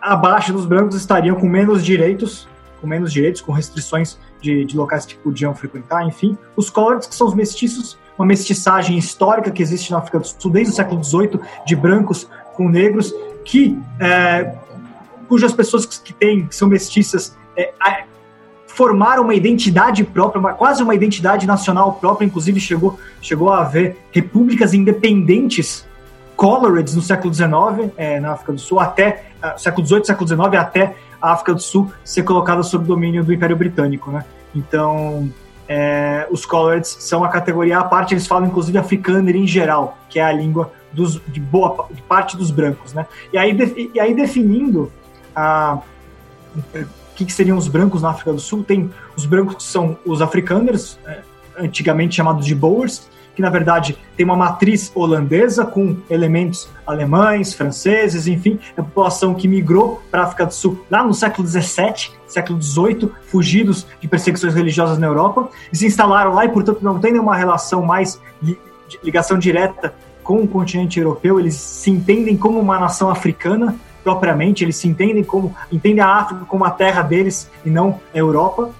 Abaixo 0.00 0.52
dos 0.52 0.66
brancos 0.66 0.94
estariam 0.94 1.34
com 1.34 1.48
menos 1.48 1.84
direitos, 1.84 2.48
com 2.80 2.86
menos 2.86 3.12
direitos, 3.12 3.40
com 3.40 3.50
restrições 3.50 4.16
de, 4.40 4.64
de 4.64 4.76
locais 4.76 5.04
que 5.04 5.16
podiam 5.16 5.52
frequentar, 5.52 6.06
enfim. 6.06 6.38
Os 6.54 6.70
Coloreds, 6.70 7.08
que 7.08 7.14
são 7.16 7.26
os 7.26 7.34
mestiços, 7.34 7.98
uma 8.16 8.26
mestiçagem 8.26 8.96
histórica 8.96 9.50
que 9.50 9.60
existe 9.60 9.90
na 9.90 9.98
África 9.98 10.20
do 10.20 10.26
Sul 10.28 10.52
desde 10.52 10.72
o 10.72 10.76
século 10.76 11.02
XVIII, 11.02 11.40
de 11.66 11.74
brancos 11.74 12.28
com 12.54 12.68
negros, 12.68 13.12
que 13.44 13.76
é, 13.98 14.54
cujas 15.28 15.52
pessoas 15.52 15.86
que 15.86 16.12
têm, 16.12 16.46
que 16.46 16.54
são 16.54 16.68
mestiças, 16.68 17.36
é, 17.56 17.72
formaram 18.74 19.22
uma 19.22 19.34
identidade 19.34 20.02
própria, 20.02 20.40
uma, 20.40 20.54
quase 20.54 20.82
uma 20.82 20.94
identidade 20.94 21.46
nacional 21.46 21.92
própria, 21.94 22.24
inclusive 22.24 22.58
chegou, 22.58 22.98
chegou 23.20 23.52
a 23.52 23.60
haver 23.60 23.98
repúblicas 24.10 24.72
independentes 24.72 25.86
Coloreds 26.34 26.96
no 26.96 27.02
século 27.02 27.32
XIX, 27.32 27.92
é, 27.96 28.18
na 28.18 28.32
África 28.32 28.52
do 28.52 28.58
Sul, 28.58 28.80
até 28.80 29.26
uh, 29.42 29.60
século 29.60 29.86
XVIII, 29.86 30.04
século 30.06 30.26
XIX, 30.26 30.40
até 30.58 30.94
a 31.20 31.32
África 31.32 31.54
do 31.54 31.60
Sul 31.60 31.92
ser 32.02 32.22
colocada 32.22 32.62
sob 32.62 32.84
domínio 32.86 33.22
do 33.22 33.32
Império 33.32 33.56
Britânico, 33.56 34.10
né? 34.10 34.24
Então, 34.54 35.30
é, 35.68 36.26
os 36.30 36.44
Coloreds 36.46 36.96
são 37.00 37.22
a 37.22 37.28
categoria 37.28 37.78
à 37.78 37.84
parte, 37.84 38.14
eles 38.14 38.26
falam 38.26 38.48
inclusive 38.48 38.76
afrikaner 38.78 39.36
em 39.36 39.46
geral, 39.46 39.98
que 40.08 40.18
é 40.18 40.24
a 40.24 40.32
língua 40.32 40.72
dos, 40.90 41.20
de 41.28 41.38
boa 41.40 41.86
de 41.90 42.02
parte 42.02 42.36
dos 42.36 42.50
brancos, 42.50 42.92
né? 42.94 43.06
E 43.32 43.38
aí, 43.38 43.52
de, 43.52 43.90
e 43.94 44.00
aí 44.00 44.14
definindo 44.14 44.90
a 45.36 45.78
que, 47.22 47.26
que, 47.26 47.32
seriam 47.32 47.56
os 47.56 47.68
brancos 47.68 48.02
na 48.02 48.10
África 48.10 48.32
do 48.32 48.40
Sul, 48.40 48.64
tem 48.64 48.90
os 49.16 49.24
brancos 49.24 49.56
que 49.56 49.62
são 49.62 49.96
os 50.04 50.20
afrikaners, 50.20 50.98
é, 51.06 51.20
antigamente 51.56 52.16
chamados 52.16 52.44
de 52.44 52.54
Boers, 52.54 53.08
que 53.34 53.40
na 53.40 53.48
verdade 53.48 53.96
tem 54.16 54.26
uma 54.26 54.36
matriz 54.36 54.92
holandesa 54.94 55.64
com 55.64 55.96
elementos 56.10 56.68
alemães, 56.86 57.54
franceses, 57.54 58.26
enfim, 58.26 58.58
é 58.76 58.80
a 58.80 58.84
população 58.84 59.34
que 59.34 59.48
migrou 59.48 60.02
para 60.10 60.22
a 60.22 60.24
África 60.24 60.44
do 60.44 60.52
Sul 60.52 60.84
lá 60.90 61.02
no 61.02 61.14
século 61.14 61.48
XVII, 61.48 62.10
século 62.26 62.60
XVIII, 62.60 63.10
fugidos 63.28 63.86
de 64.00 64.08
perseguições 64.08 64.54
religiosas 64.54 64.98
na 64.98 65.06
Europa, 65.06 65.48
e 65.72 65.76
se 65.76 65.86
instalaram 65.86 66.34
lá 66.34 66.44
e, 66.44 66.48
portanto, 66.50 66.80
não 66.82 66.98
tem 66.98 67.12
nenhuma 67.12 67.34
relação 67.34 67.82
mais 67.82 68.20
ligação 69.02 69.38
direta 69.38 69.94
com 70.22 70.42
o 70.42 70.46
continente 70.46 71.00
europeu, 71.00 71.40
eles 71.40 71.54
se 71.54 71.90
entendem 71.90 72.36
como 72.36 72.60
uma 72.60 72.78
nação 72.78 73.08
africana 73.08 73.74
propriamente, 74.02 74.64
eles 74.64 74.76
se 74.76 74.88
entendem 74.88 75.24
como 75.24 75.54
entendem 75.70 76.00
a 76.00 76.08
África 76.08 76.44
como 76.44 76.64
a 76.64 76.70
terra 76.70 77.02
deles 77.02 77.50
e 77.64 77.70
não 77.70 78.00
a 78.14 78.18
Europa. 78.18 78.70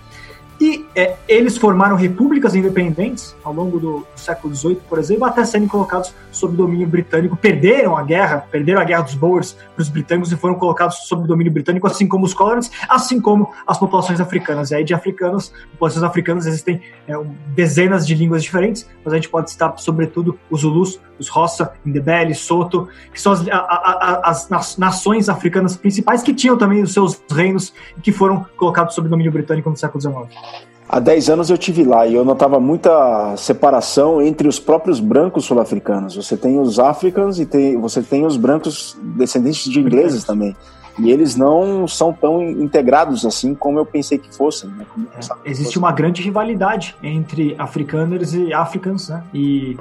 E 0.63 0.87
é, 0.95 1.17
eles 1.27 1.59
formaram 1.59 1.97
repúblicas 1.97 2.55
independentes 2.55 3.35
ao 3.43 3.53
longo 3.53 3.81
do 3.81 4.07
século 4.15 4.55
XVIII, 4.55 4.79
por 4.89 4.97
exemplo, 4.97 5.25
até 5.25 5.45
serem 5.45 5.67
colocados 5.67 6.15
sob 6.31 6.57
domínio 6.57 6.87
britânico. 6.87 7.37
Perderam 7.37 7.97
a 7.97 8.03
guerra, 8.05 8.47
perderam 8.49 8.81
a 8.81 8.85
guerra 8.85 9.03
dos 9.03 9.15
Boers 9.15 9.57
para 9.75 9.83
os 9.83 9.89
britânicos 9.89 10.31
e 10.31 10.37
foram 10.37 10.55
colocados 10.55 11.09
sob 11.09 11.27
domínio 11.27 11.53
britânico, 11.53 11.85
assim 11.89 12.07
como 12.07 12.25
os 12.25 12.33
colonies, 12.33 12.71
assim 12.89 13.21
como 13.21 13.51
as 13.67 13.77
populações 13.77 14.21
africanas. 14.21 14.71
E 14.71 14.77
aí, 14.77 14.85
de 14.85 14.95
africanos, 14.95 15.53
populações 15.73 16.05
africanas 16.05 16.47
existem 16.47 16.81
é, 17.09 17.15
dezenas 17.49 18.07
de 18.07 18.15
línguas 18.15 18.45
diferentes, 18.45 18.89
mas 19.05 19.13
a 19.13 19.17
gente 19.17 19.29
pode 19.29 19.51
citar, 19.51 19.77
sobretudo, 19.79 20.39
os 20.49 20.61
Zulus, 20.61 21.01
os 21.23 21.29
Roça, 21.29 21.73
Ndebele, 21.87 22.35
Soto, 22.35 22.89
que 23.13 23.21
são 23.21 23.33
as, 23.33 23.49
a, 23.49 23.57
a, 23.57 24.31
as, 24.31 24.77
nações 24.77 25.29
africanas 25.29 25.77
principais 25.77 26.23
que 26.23 26.35
tinham 26.35 26.57
também 26.57 26.83
os 26.83 26.93
seus 26.93 27.21
reinos 27.31 27.73
e 27.97 28.01
que 28.01 28.13
foram 28.13 28.45
colocados 28.57 28.95
sob 28.95 29.09
domínio 29.09 29.33
britânico 29.33 29.71
no 29.71 29.77
século 29.77 30.01
XIX. 30.01 30.63
Há 30.89 31.01
10 31.01 31.31
anos 31.31 31.49
eu 31.49 31.57
tive 31.57 31.85
lá 31.85 32.07
e 32.07 32.15
eu 32.15 32.25
notava 32.25 32.61
muita 32.61 33.35
separação 33.37 34.21
entre 34.21 34.47
os 34.47 34.59
próprios 34.59 35.01
brancos 35.01 35.47
sul-africanos. 35.47 36.17
Você 36.17 36.37
tem 36.37 36.61
os 36.61 36.79
africans 36.79 37.39
e 37.39 37.47
tem, 37.47 37.81
você 37.81 38.03
tem 38.03 38.27
os 38.27 38.37
brancos 38.37 38.99
descendentes 39.17 39.71
de 39.71 39.81
ingleses 39.81 40.25
também. 40.25 40.55
E 40.99 41.11
eles 41.11 41.37
não 41.37 41.89
são 41.89 42.13
tão 42.13 42.43
integrados 42.43 43.25
assim 43.25 43.55
como 43.55 43.79
eu 43.79 43.87
pensei 43.87 44.19
que 44.19 44.35
fossem. 44.35 44.69
Né? 44.71 44.85
É, 45.15 45.51
existe 45.51 45.79
uma 45.79 45.91
grande 45.91 46.21
rivalidade 46.21 46.95
entre 47.03 47.55
africaners 47.59 48.35
e 48.35 48.53
africans, 48.53 49.09
né? 49.09 49.25
E 49.33 49.79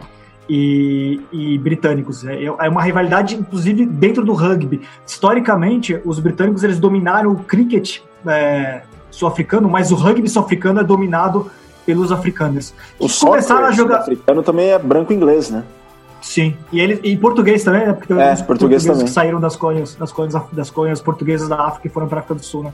e, 0.50 1.22
e, 1.32 1.58
britânicos. 1.58 2.26
É, 2.26 2.44
é 2.44 2.70
uma 2.70 2.82
rivalidade, 2.82 3.36
inclusive, 3.36 3.86
dentro 3.86 4.24
do 4.24 4.34
rugby. 4.34 4.82
Historicamente, 5.06 6.00
os 6.04 6.20
britânicos 6.20 6.64
eles 6.64 6.80
dominaram 6.80 7.32
o 7.32 7.38
cricket 7.38 8.00
é, 8.26 8.82
sul-africano, 9.10 9.70
mas 9.70 9.92
o 9.92 9.96
rugby 9.96 10.28
sul-africano 10.28 10.80
é 10.80 10.84
dominado 10.84 11.50
pelos 11.86 12.12
africanos. 12.12 12.74
O 13.00 13.08
começaram 13.10 13.66
a 13.66 13.72
jogar 13.72 14.00
africano 14.00 14.44
também 14.44 14.70
é 14.70 14.80
branco 14.80 15.14
inglês, 15.14 15.50
né? 15.50 15.64
Sim, 16.22 16.56
e 16.72 16.80
ele 16.80 17.00
e 17.04 17.18
português 17.18 17.64
também, 17.64 17.88
né? 17.88 17.94
Porque 17.94 18.14
é, 18.14 18.36
português 18.44 18.86
também. 18.86 19.06
que 19.06 19.10
saíram 19.10 19.40
das 19.40 19.56
colônias, 19.56 19.96
das 19.96 20.12
colônias, 20.12 20.44
das 20.52 20.70
colônias 20.70 21.02
portuguesas 21.02 21.50
da 21.50 21.66
África 21.66 21.88
e 21.88 21.90
foram 21.90 22.08
para 22.08 22.18
a 22.18 22.20
África 22.20 22.36
do 22.36 22.46
Sul, 22.46 22.64
né? 22.64 22.74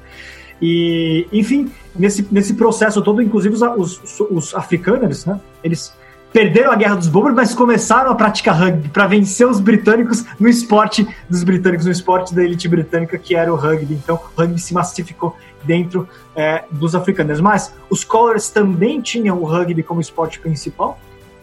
E, 0.62 1.28
enfim, 1.32 1.72
nesse, 1.96 2.28
nesse 2.32 2.56
processo 2.56 3.02
todo, 3.02 3.22
inclusive 3.22 3.56
os, 3.56 3.62
os, 3.62 4.20
os 4.20 4.56
africanos, 4.56 5.26
né? 5.26 5.40
Eles 5.64 5.94
perderam 6.38 6.72
a 6.72 6.76
guerra 6.76 6.94
dos 6.94 7.08
bombers, 7.08 7.34
mas 7.36 7.56
começaram 7.56 8.12
a 8.12 8.16
praticar 8.16 8.56
rugby 8.56 8.90
para 8.90 9.08
vencer 9.08 9.48
os 9.48 9.60
britânicos 9.60 10.24
no 10.40 10.48
esporte 10.48 11.08
dos 11.28 11.44
britânicos, 11.44 11.88
no 11.88 11.92
esporte 11.92 12.32
da 12.36 12.44
elite 12.44 12.68
britânica, 12.68 13.18
que 13.18 13.36
era 13.36 13.52
o 13.52 13.56
rugby. 13.56 13.96
Então, 13.96 14.20
o 14.38 14.40
rugby 14.40 14.60
se 14.60 14.72
massificou 14.72 15.36
dentro 15.64 16.08
é, 16.36 16.64
dos 16.70 16.94
africanos. 16.94 17.42
Mas 17.42 17.74
os 17.90 18.04
Colors 18.04 18.52
também 18.52 19.02
tinham 19.02 19.42
o 19.42 19.46
rugby 19.46 19.82
como 19.82 20.00
esporte 20.00 20.40
principal, 20.40 21.00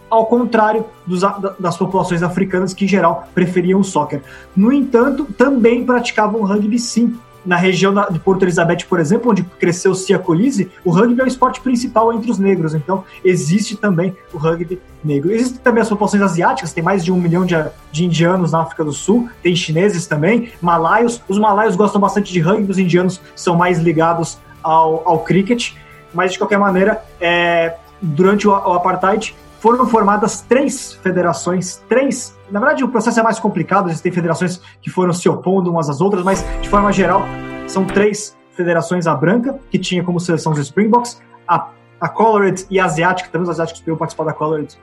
ao 0.08 0.26
contrário 0.26 0.86
dos, 1.04 1.22
das 1.58 1.76
populações 1.76 2.22
africanas 2.22 2.72
que, 2.72 2.84
em 2.84 2.88
geral, 2.88 3.26
preferiam 3.34 3.80
o 3.80 3.84
soccer. 3.84 4.22
No 4.54 4.72
entanto, 4.72 5.24
também 5.36 5.84
praticavam 5.84 6.42
rugby 6.42 6.78
sim, 6.78 7.18
na 7.44 7.56
região 7.56 7.94
de 8.10 8.18
Porto 8.18 8.42
Elizabeth, 8.42 8.86
por 8.88 8.98
exemplo, 8.98 9.30
onde 9.30 9.42
cresceu 9.42 9.92
o 9.92 9.94
Ciacolise, 9.94 10.70
o 10.84 10.90
rugby 10.90 11.20
é 11.20 11.24
o 11.24 11.26
esporte 11.26 11.60
principal 11.60 12.12
entre 12.12 12.30
os 12.30 12.38
negros. 12.38 12.74
Então, 12.74 13.04
existe 13.24 13.76
também 13.76 14.16
o 14.32 14.38
rugby 14.38 14.80
negro. 15.04 15.30
Existem 15.32 15.60
também 15.62 15.82
as 15.82 15.88
populações 15.88 16.22
asiáticas, 16.22 16.72
tem 16.72 16.82
mais 16.82 17.04
de 17.04 17.12
um 17.12 17.16
milhão 17.16 17.44
de, 17.44 17.54
de 17.92 18.04
indianos 18.04 18.52
na 18.52 18.62
África 18.62 18.84
do 18.84 18.92
Sul, 18.92 19.28
tem 19.42 19.54
chineses 19.54 20.06
também, 20.06 20.50
malaios. 20.60 21.22
Os 21.28 21.38
malaios 21.38 21.76
gostam 21.76 22.00
bastante 22.00 22.32
de 22.32 22.40
rugby, 22.40 22.70
os 22.70 22.78
indianos 22.78 23.20
são 23.36 23.56
mais 23.56 23.78
ligados 23.78 24.38
ao, 24.62 25.02
ao 25.06 25.18
cricket. 25.20 25.72
Mas, 26.12 26.32
de 26.32 26.38
qualquer 26.38 26.58
maneira, 26.58 27.02
é, 27.20 27.74
durante 28.00 28.46
o, 28.48 28.52
o 28.52 28.72
apartheid, 28.72 29.34
foram 29.64 29.86
formadas 29.86 30.42
três 30.42 30.92
federações, 30.92 31.82
três. 31.88 32.38
Na 32.50 32.60
verdade, 32.60 32.84
o 32.84 32.88
processo 32.88 33.18
é 33.18 33.22
mais 33.22 33.38
complicado, 33.38 33.88
existem 33.88 34.12
federações 34.12 34.60
que 34.82 34.90
foram 34.90 35.10
se 35.10 35.26
opondo 35.26 35.70
umas 35.70 35.88
às 35.88 36.02
outras, 36.02 36.22
mas 36.22 36.44
de 36.60 36.68
forma 36.68 36.92
geral, 36.92 37.22
são 37.66 37.86
três 37.86 38.36
federações: 38.50 39.06
a 39.06 39.14
branca, 39.14 39.58
que 39.70 39.78
tinha 39.78 40.04
como 40.04 40.20
seleção 40.20 40.52
os 40.52 40.58
Springboks, 40.58 41.18
a, 41.48 41.70
a 41.98 42.08
Colored 42.10 42.66
e 42.68 42.78
a 42.78 42.84
Asiática, 42.84 43.30
também 43.30 43.44
os 43.44 43.48
asiáticos 43.48 43.80
podiam 43.80 43.96
participar 43.96 44.24
da 44.24 44.34
Colored, 44.34 44.78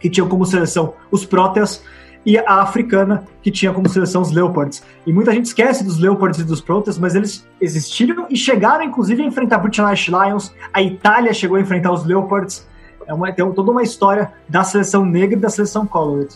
que 0.00 0.10
tinham 0.10 0.28
como 0.28 0.44
seleção 0.44 0.94
os 1.12 1.24
Proteas, 1.24 1.84
e 2.26 2.36
a 2.38 2.60
africana, 2.60 3.22
que 3.40 3.52
tinha 3.52 3.72
como 3.72 3.88
seleção 3.88 4.20
os 4.20 4.32
Leopards. 4.32 4.82
E 5.06 5.12
muita 5.12 5.32
gente 5.32 5.46
esquece 5.46 5.84
dos 5.84 5.96
Leopards 5.96 6.40
e 6.40 6.44
dos 6.44 6.60
Proteas, 6.60 6.98
mas 6.98 7.14
eles 7.14 7.46
existiram 7.60 8.26
e 8.28 8.36
chegaram, 8.36 8.82
inclusive, 8.82 9.22
a 9.22 9.26
enfrentar 9.26 9.58
British 9.58 10.08
Lions. 10.08 10.52
A 10.72 10.82
Itália 10.82 11.32
chegou 11.32 11.56
a 11.56 11.60
enfrentar 11.60 11.92
os 11.92 12.04
Leopards 12.04 12.66
é 13.08 13.14
uma, 13.14 13.32
tem 13.32 13.50
toda 13.52 13.70
uma 13.70 13.82
história 13.82 14.30
da 14.48 14.62
seleção 14.62 15.04
negra 15.04 15.36
e 15.36 15.40
da 15.40 15.48
seleção 15.48 15.86
colored. 15.86 16.34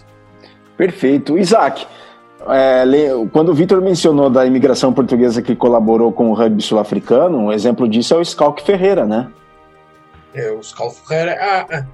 Perfeito. 0.77 1.39
Isaac, 1.39 1.87
é, 2.49 2.85
quando 3.31 3.51
o 3.51 3.55
Vitor 3.55 3.81
mencionou 3.83 4.31
da 4.31 4.47
imigração 4.47 4.93
portuguesa 4.93 5.43
que 5.43 5.55
colaborou 5.55 6.11
com 6.11 6.31
o 6.31 6.35
rugby 6.35 6.63
sul-africano, 6.63 7.39
um 7.39 7.53
exemplo 7.53 7.87
disso 7.87 8.15
é 8.15 8.17
o 8.17 8.25
Scalc 8.25 8.61
Ferreira, 8.63 9.05
né? 9.05 9.31
É, 10.35 10.51
o 10.51 10.63
Scalc 10.63 10.95
Ferreira. 11.07 11.37
Ah, 11.39 11.67
ah, 11.71 11.85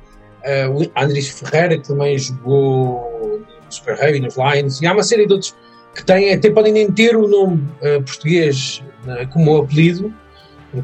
ah, 0.44 0.70
o 0.70 1.02
Andrés 1.02 1.28
Ferreira, 1.28 1.76
que 1.76 1.88
também 1.88 2.16
jogou 2.16 3.42
no 3.66 3.73
Super 3.73 3.99
Rugby, 3.99 4.20
nos 4.20 4.37
Lions, 4.37 4.80
e 4.80 4.87
há 4.87 4.92
uma 4.92 5.02
série 5.02 5.26
de 5.26 5.32
outros 5.32 5.54
que 5.94 6.04
têm, 6.04 6.32
até 6.32 6.49
podem 6.50 6.73
nem 6.73 6.92
ter 6.92 7.16
o 7.16 7.26
nome 7.26 7.68
uh, 7.82 8.00
português 8.04 8.80
uh, 9.04 9.28
como 9.32 9.56
apelido, 9.56 10.14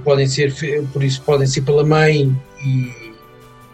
podem 0.02 0.26
ser, 0.26 0.52
por 0.92 1.04
isso 1.04 1.22
podem 1.22 1.46
ser 1.46 1.62
pela 1.62 1.84
mãe 1.84 2.34
e 2.64 3.03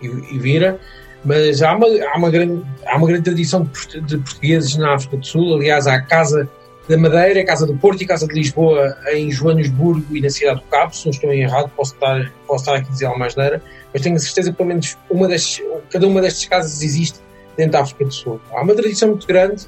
e, 0.03 0.07
e 0.07 0.39
vira, 0.39 0.79
mas 1.25 1.63
há 1.63 1.77
uma, 1.77 1.87
há 1.87 2.17
uma, 2.17 2.31
grande, 2.31 2.63
há 2.87 2.97
uma 2.97 3.07
grande 3.07 3.25
tradição 3.25 3.69
de, 4.07 4.19
portugueses 4.19 4.77
na 4.77 4.95
África 4.95 5.17
do 5.17 5.27
Sul. 5.27 5.55
Aliás, 5.57 5.87
há 5.87 5.95
a 5.95 6.03
Casa 6.03 6.49
da 6.89 6.97
Madeira, 6.97 7.41
a 7.41 7.45
Casa 7.45 7.67
do 7.67 7.77
Porto 7.77 8.01
e 8.01 8.05
a 8.05 8.09
Casa 8.09 8.27
de 8.27 8.35
Lisboa 8.35 8.97
em 9.13 9.31
Joanesburgo 9.31 10.17
e 10.17 10.21
na 10.21 10.31
cidade 10.31 10.61
do 10.61 10.67
Cabo. 10.67 10.95
Se 10.95 11.07
não 11.07 11.11
estou 11.11 11.33
errado, 11.33 11.71
posso 11.77 11.95
estar, 11.95 12.33
posso 12.47 12.65
estar 12.65 12.77
aqui 12.77 12.89
a 12.89 12.93
dizer 12.93 13.07
algo 13.07 13.19
mais 13.19 13.37
neira, 13.37 13.63
mas 13.93 14.03
tenho 14.03 14.17
a 14.17 14.19
certeza 14.19 14.51
que 14.51 14.57
pelo 14.57 14.69
menos 14.71 14.97
uma 15.11 15.29
das, 15.29 15.63
cada 15.91 16.07
uma 16.07 16.21
destas 16.21 16.47
casas 16.47 16.83
existe 16.83 17.21
dentro 17.57 17.73
da 17.73 17.81
África 17.83 18.05
do 18.05 18.13
Sul. 18.13 18.41
Há 18.53 18.63
uma 18.63 18.75
tradição 18.75 19.11
muito 19.11 19.27
grande 19.27 19.67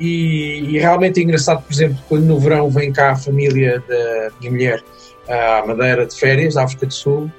e, 0.00 0.70
e, 0.70 0.78
realmente 0.78 1.20
é 1.20 1.22
engraçado, 1.22 1.62
por 1.62 1.72
exemplo, 1.72 1.98
quando 2.08 2.24
no 2.24 2.40
verão 2.40 2.68
vem 2.70 2.92
cá 2.92 3.12
a 3.12 3.16
família 3.16 3.82
da 3.86 4.30
minha 4.40 4.50
mulher 4.50 4.84
à 5.28 5.64
Madeira 5.66 6.06
de 6.06 6.18
férias, 6.18 6.54
da 6.54 6.64
África 6.64 6.86
do 6.86 6.94
Sul, 6.94 7.30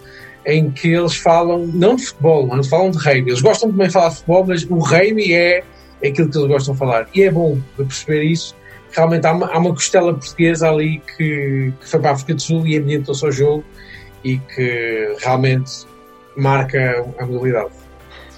em 0.46 0.70
que 0.70 0.90
eles 0.90 1.16
falam, 1.16 1.68
não 1.68 1.96
de 1.96 2.06
futebol, 2.06 2.48
não 2.48 2.64
falam 2.64 2.92
de 2.92 2.98
rugby. 2.98 3.32
Eles 3.32 3.42
gostam 3.42 3.72
também 3.72 3.88
de 3.88 3.94
falar 3.94 4.10
de 4.10 4.16
futebol, 4.16 4.46
mas 4.46 4.64
o 4.64 4.78
rugby 4.78 5.34
é 5.34 5.64
aquilo 6.04 6.30
que 6.30 6.38
eles 6.38 6.48
gostam 6.48 6.74
de 6.74 6.80
falar. 6.80 7.08
E 7.14 7.24
é 7.24 7.32
bom 7.32 7.58
perceber 7.76 8.24
isso. 8.24 8.56
Realmente 8.92 9.26
há 9.26 9.34
uma, 9.34 9.48
há 9.48 9.58
uma 9.58 9.72
costela 9.72 10.14
portuguesa 10.14 10.70
ali 10.70 11.02
que, 11.18 11.74
que 11.80 11.90
foi 11.90 12.00
para 12.00 12.12
a 12.12 12.14
África 12.14 12.36
do 12.36 12.42
Sul 12.42 12.66
e 12.66 12.78
ambientou-se 12.78 13.26
ao 13.26 13.32
jogo. 13.32 13.64
e 14.24 14.40
que 14.40 15.16
realmente 15.20 15.86
marca 16.36 17.06
a 17.20 17.26
modalidade. 17.26 17.70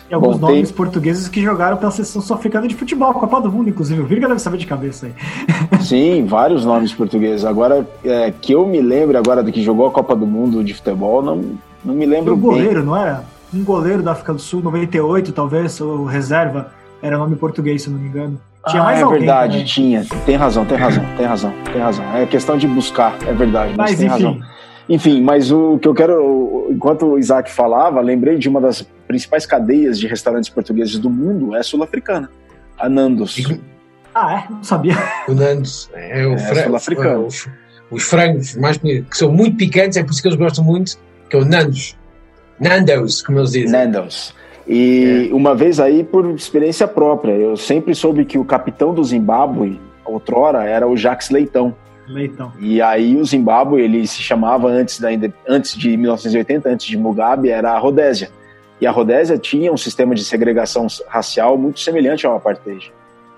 E 0.10 0.14
alguns 0.14 0.38
Bom, 0.38 0.48
nomes 0.48 0.70
tem... 0.70 0.78
portugueses 0.78 1.28
que 1.28 1.42
jogaram 1.42 1.78
pela 1.78 1.92
seleção 1.92 2.22
sul-africana 2.22 2.68
de 2.68 2.76
futebol, 2.76 3.14
Copa 3.14 3.42
do 3.42 3.52
Mundo, 3.52 3.70
inclusive. 3.70 4.02
O 4.02 4.06
Virga 4.06 4.28
deve 4.28 4.40
saber 4.40 4.58
de 4.58 4.66
cabeça 4.66 5.08
aí. 5.08 5.14
Sim, 5.84 6.26
vários 6.26 6.64
nomes 6.64 6.94
portugueses. 6.94 7.44
Agora, 7.44 7.86
é, 8.06 8.32
que 8.32 8.54
eu 8.54 8.66
me 8.66 8.82
lembro 8.82 9.18
agora 9.18 9.44
do 9.44 9.52
que 9.52 9.62
jogou 9.62 9.88
a 9.88 9.92
Copa 9.92 10.16
do 10.16 10.26
Mundo 10.26 10.64
de 10.64 10.74
futebol, 10.74 11.22
não, 11.22 11.58
não 11.84 11.94
me 11.94 12.06
lembro 12.06 12.34
um 12.34 12.38
bem. 12.38 12.46
goleiro, 12.46 12.84
não 12.84 12.96
era? 12.96 13.24
Um 13.54 13.64
goleiro 13.64 14.04
da 14.04 14.12
África 14.12 14.34
do 14.34 14.40
Sul, 14.40 14.62
98, 14.62 15.32
talvez, 15.32 15.80
ou 15.80 16.06
reserva. 16.06 16.72
Era 17.02 17.18
nome 17.18 17.36
português, 17.36 17.84
se 17.84 17.90
não 17.90 18.00
me 18.00 18.08
engano. 18.08 18.40
Tinha 18.68 18.82
ah, 18.82 18.86
mais 18.86 19.00
é 19.00 19.04
alguém, 19.04 19.20
verdade, 19.20 19.64
tinha. 19.66 20.06
Tem 20.26 20.36
razão, 20.36 20.66
tem 20.66 20.78
razão, 20.78 21.06
tem 21.16 21.26
razão, 21.26 21.54
tem 21.72 21.82
razão. 21.82 22.06
É 22.16 22.26
questão 22.26 22.58
de 22.58 22.68
buscar, 22.68 23.16
é 23.26 23.34
verdade, 23.34 23.74
mas, 23.78 23.92
mas 23.92 24.00
tem 24.00 24.08
enfim. 24.08 24.26
razão. 24.26 24.40
Enfim, 24.90 25.22
mas 25.22 25.52
o 25.52 25.78
que 25.80 25.88
eu 25.88 25.94
quero, 25.94 26.68
enquanto 26.70 27.06
o 27.06 27.20
Isaac 27.20 27.52
falava, 27.52 28.00
lembrei 28.00 28.38
de 28.38 28.48
uma 28.48 28.62
das 28.62 28.88
principais 29.08 29.46
cadeias 29.46 30.00
de 30.00 30.08
restaurantes 30.08 30.50
portugueses 30.50 30.98
do 30.98 31.10
mundo, 31.10 31.56
é 31.56 31.62
sul-africana, 31.62 32.30
a 32.78 32.88
Nandos. 32.88 33.38
Ah, 34.16 34.46
é? 34.46 34.52
Não 34.52 34.64
sabia. 34.64 34.96
O 35.28 35.34
Nandos 35.34 35.90
é 35.94 36.26
o 36.26 36.34
é 36.34 36.64
sul-africano. 36.64 37.26
Os, 37.26 37.50
os 37.92 38.04
frangos 38.04 38.56
mais 38.56 38.78
que 38.78 39.06
são 39.12 39.32
muito 39.32 39.58
picantes, 39.58 39.98
é 39.98 40.04
por 40.04 40.12
isso 40.12 40.22
que 40.22 40.28
eles 40.28 40.38
gostam 40.38 40.64
muito, 40.64 40.98
que 41.30 41.36
é 41.36 41.40
o 41.40 41.46
Nandos. 41.46 41.96
Nandos, 42.60 43.22
como 43.22 43.40
eles 43.40 43.52
dizem. 43.52 43.72
Nandos. 43.72 44.34
E 44.68 45.30
é. 45.32 45.34
uma 45.34 45.56
vez 45.56 45.80
aí, 45.80 46.04
por 46.04 46.30
experiência 46.32 46.88
própria, 46.88 47.32
eu 47.32 47.56
sempre 47.56 47.96
soube 47.96 48.26
que 48.26 48.38
o 48.38 48.44
capitão 48.44 48.94
do 48.94 49.04
Zimbábue, 49.04 49.80
outrora, 50.06 50.64
era 50.66 50.88
o 50.88 50.98
Jacques 50.98 51.30
Leitão. 51.30 51.74
Leitão. 52.08 52.52
E 52.60 52.82
aí 52.82 53.18
o 53.18 53.26
Zimbábue, 53.26 53.82
ele 53.82 54.06
se 54.08 54.22
chamava 54.22 54.68
antes, 54.68 55.00
da, 55.00 55.10
antes 55.48 55.76
de 55.76 55.96
1980, 55.96 56.70
antes 56.70 56.86
de 56.86 56.98
Mugabe, 56.98 57.50
era 57.50 57.72
a 57.72 57.80
Rodésia. 57.80 58.30
E 58.80 58.86
a 58.86 58.92
Rodésia 58.92 59.38
tinha 59.38 59.72
um 59.72 59.78
sistema 59.78 60.14
de 60.14 60.24
segregação 60.24 60.88
racial 61.08 61.58
muito 61.58 61.80
semelhante 61.80 62.26
ao 62.26 62.36
apartheid. 62.36 62.92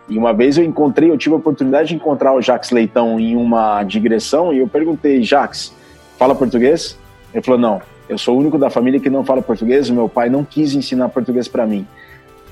E 0.07 0.17
uma 0.17 0.33
vez 0.33 0.57
eu 0.57 0.63
encontrei, 0.63 1.11
eu 1.11 1.17
tive 1.17 1.35
a 1.35 1.37
oportunidade 1.37 1.89
de 1.89 1.95
encontrar 1.95 2.33
o 2.33 2.41
Jacques 2.41 2.71
Leitão 2.71 3.19
em 3.19 3.35
uma 3.35 3.83
digressão 3.83 4.51
e 4.51 4.57
eu 4.57 4.67
perguntei, 4.67 5.21
Jacques, 5.21 5.73
fala 6.17 6.33
português? 6.33 6.97
Ele 7.33 7.43
falou, 7.43 7.59
não, 7.59 7.81
eu 8.07 8.17
sou 8.17 8.35
o 8.35 8.39
único 8.39 8.57
da 8.57 8.69
família 8.69 8.99
que 8.99 9.09
não 9.09 9.23
fala 9.23 9.41
português, 9.41 9.89
o 9.89 9.93
meu 9.93 10.09
pai 10.09 10.29
não 10.29 10.43
quis 10.43 10.73
ensinar 10.73 11.09
português 11.09 11.47
para 11.47 11.65
mim. 11.65 11.85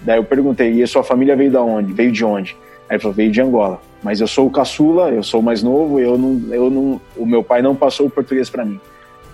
Daí 0.01 0.17
eu 0.17 0.23
perguntei, 0.23 0.73
e 0.73 0.83
a 0.83 0.87
sua 0.87 1.03
família 1.03 1.35
veio 1.35 1.49
de 1.49 1.57
onde? 1.57 1.93
Veio 1.93 2.11
de 2.11 2.23
onde? 2.23 2.55
Aí 2.89 2.95
ele 2.95 2.99
falou, 2.99 3.15
veio 3.15 3.31
de 3.31 3.41
Angola. 3.41 3.81
Mas 4.03 4.21
eu 4.21 4.27
sou 4.27 4.47
o 4.47 4.51
caçula, 4.51 5.09
eu 5.09 5.23
sou 5.23 5.39
o 5.39 5.43
mais 5.43 5.63
novo, 5.63 5.99
eu 5.99 6.17
não, 6.17 6.41
eu 6.53 6.69
não, 6.69 7.01
o 7.15 7.25
meu 7.25 7.43
pai 7.43 7.61
não 7.61 7.75
passou 7.75 8.05
o 8.05 8.09
português 8.09 8.49
para 8.49 8.63
mim. 8.63 8.79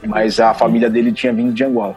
Mas 0.06 0.40
a 0.40 0.54
família 0.54 0.90
dele 0.90 1.12
tinha 1.12 1.34
vindo 1.34 1.54
de 1.54 1.64
Angola. 1.64 1.96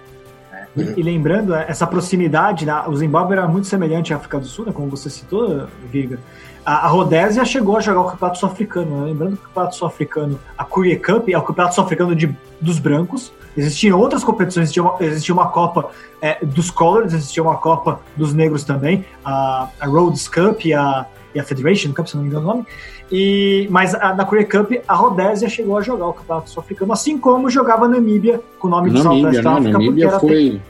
E, 0.76 1.00
e, 1.00 1.02
lembrando, 1.02 1.54
é, 1.54 1.66
essa 1.68 1.86
proximidade, 1.86 2.66
né, 2.66 2.84
o 2.86 2.96
Zimbábue 2.96 3.32
era 3.32 3.48
muito 3.48 3.66
semelhante 3.66 4.12
à 4.12 4.16
África 4.16 4.38
do 4.38 4.46
Sul, 4.46 4.66
né, 4.66 4.72
como 4.72 4.88
você 4.88 5.08
citou, 5.08 5.66
Viga. 5.90 6.18
A, 6.64 6.86
a 6.86 6.88
Rodésia 6.88 7.44
chegou 7.44 7.76
a 7.76 7.80
jogar 7.80 8.00
o 8.00 8.10
Campeonato 8.10 8.38
Sul-Africano. 8.38 9.00
Né? 9.00 9.06
Lembrando 9.06 9.36
que 9.36 9.42
o 9.42 9.46
Campeonato 9.46 9.76
Sul-Africano, 9.76 10.40
a 10.58 10.64
Courier 10.64 11.00
Cup, 11.00 11.28
é 11.28 11.38
o 11.38 11.42
Campeonato 11.42 11.76
Sul-Africano 11.76 12.16
dos 12.60 12.78
brancos. 12.78 13.32
Existiam 13.56 13.98
outras 13.98 14.22
competições, 14.22 14.64
existia 14.64 14.82
uma, 14.82 14.96
existia 15.00 15.32
uma 15.32 15.48
Copa 15.48 15.90
é, 16.20 16.44
dos 16.44 16.70
Colors, 16.70 17.14
existia 17.14 17.42
uma 17.42 17.56
Copa 17.56 18.00
dos 18.14 18.34
negros 18.34 18.64
também, 18.64 19.04
a, 19.24 19.68
a 19.80 19.86
Rhodes 19.86 20.28
Cup 20.28 20.60
a, 20.76 21.06
e 21.36 21.40
a 21.40 21.44
Federation 21.44 21.92
Cup, 21.92 22.06
se 22.06 22.16
não 22.16 22.22
me 22.22 22.28
engano 22.28 22.44
o 22.44 22.48
nome. 22.48 22.66
E, 23.12 23.68
mas 23.70 23.94
a, 23.94 24.14
na 24.14 24.24
Coreia 24.24 24.46
Cup, 24.46 24.72
a 24.88 24.94
Rodésia 24.94 25.48
chegou 25.48 25.76
a 25.76 25.82
jogar 25.82 26.08
o 26.08 26.14
Campeonato 26.14 26.50
Sul-Africano, 26.50 26.92
assim 26.92 27.18
como 27.18 27.50
jogava 27.50 27.84
a 27.84 27.88
Namíbia, 27.88 28.40
com 28.58 28.68
o 28.68 28.70
nome 28.70 28.90
de 28.90 29.02
Namíbia? 29.02 29.42
Namíbia 29.42 30.18
foi, 30.18 30.60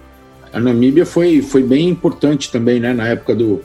A 0.53 0.59
Namíbia 0.59 1.07
foi, 1.07 1.41
foi 1.41 1.63
bem 1.63 1.89
importante 1.89 2.51
também, 2.51 2.81
né? 2.81 2.93
Na 2.93 3.07
época 3.07 3.35
do, 3.35 3.61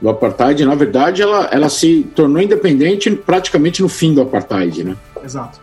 do 0.00 0.08
Apartheid. 0.08 0.64
Na 0.64 0.74
verdade, 0.74 1.20
ela, 1.20 1.48
ela 1.52 1.68
se 1.68 2.10
tornou 2.16 2.40
independente 2.40 3.10
praticamente 3.10 3.82
no 3.82 3.88
fim 3.88 4.14
do 4.14 4.22
Apartheid, 4.22 4.84
né? 4.84 4.96
Exato. 5.22 5.60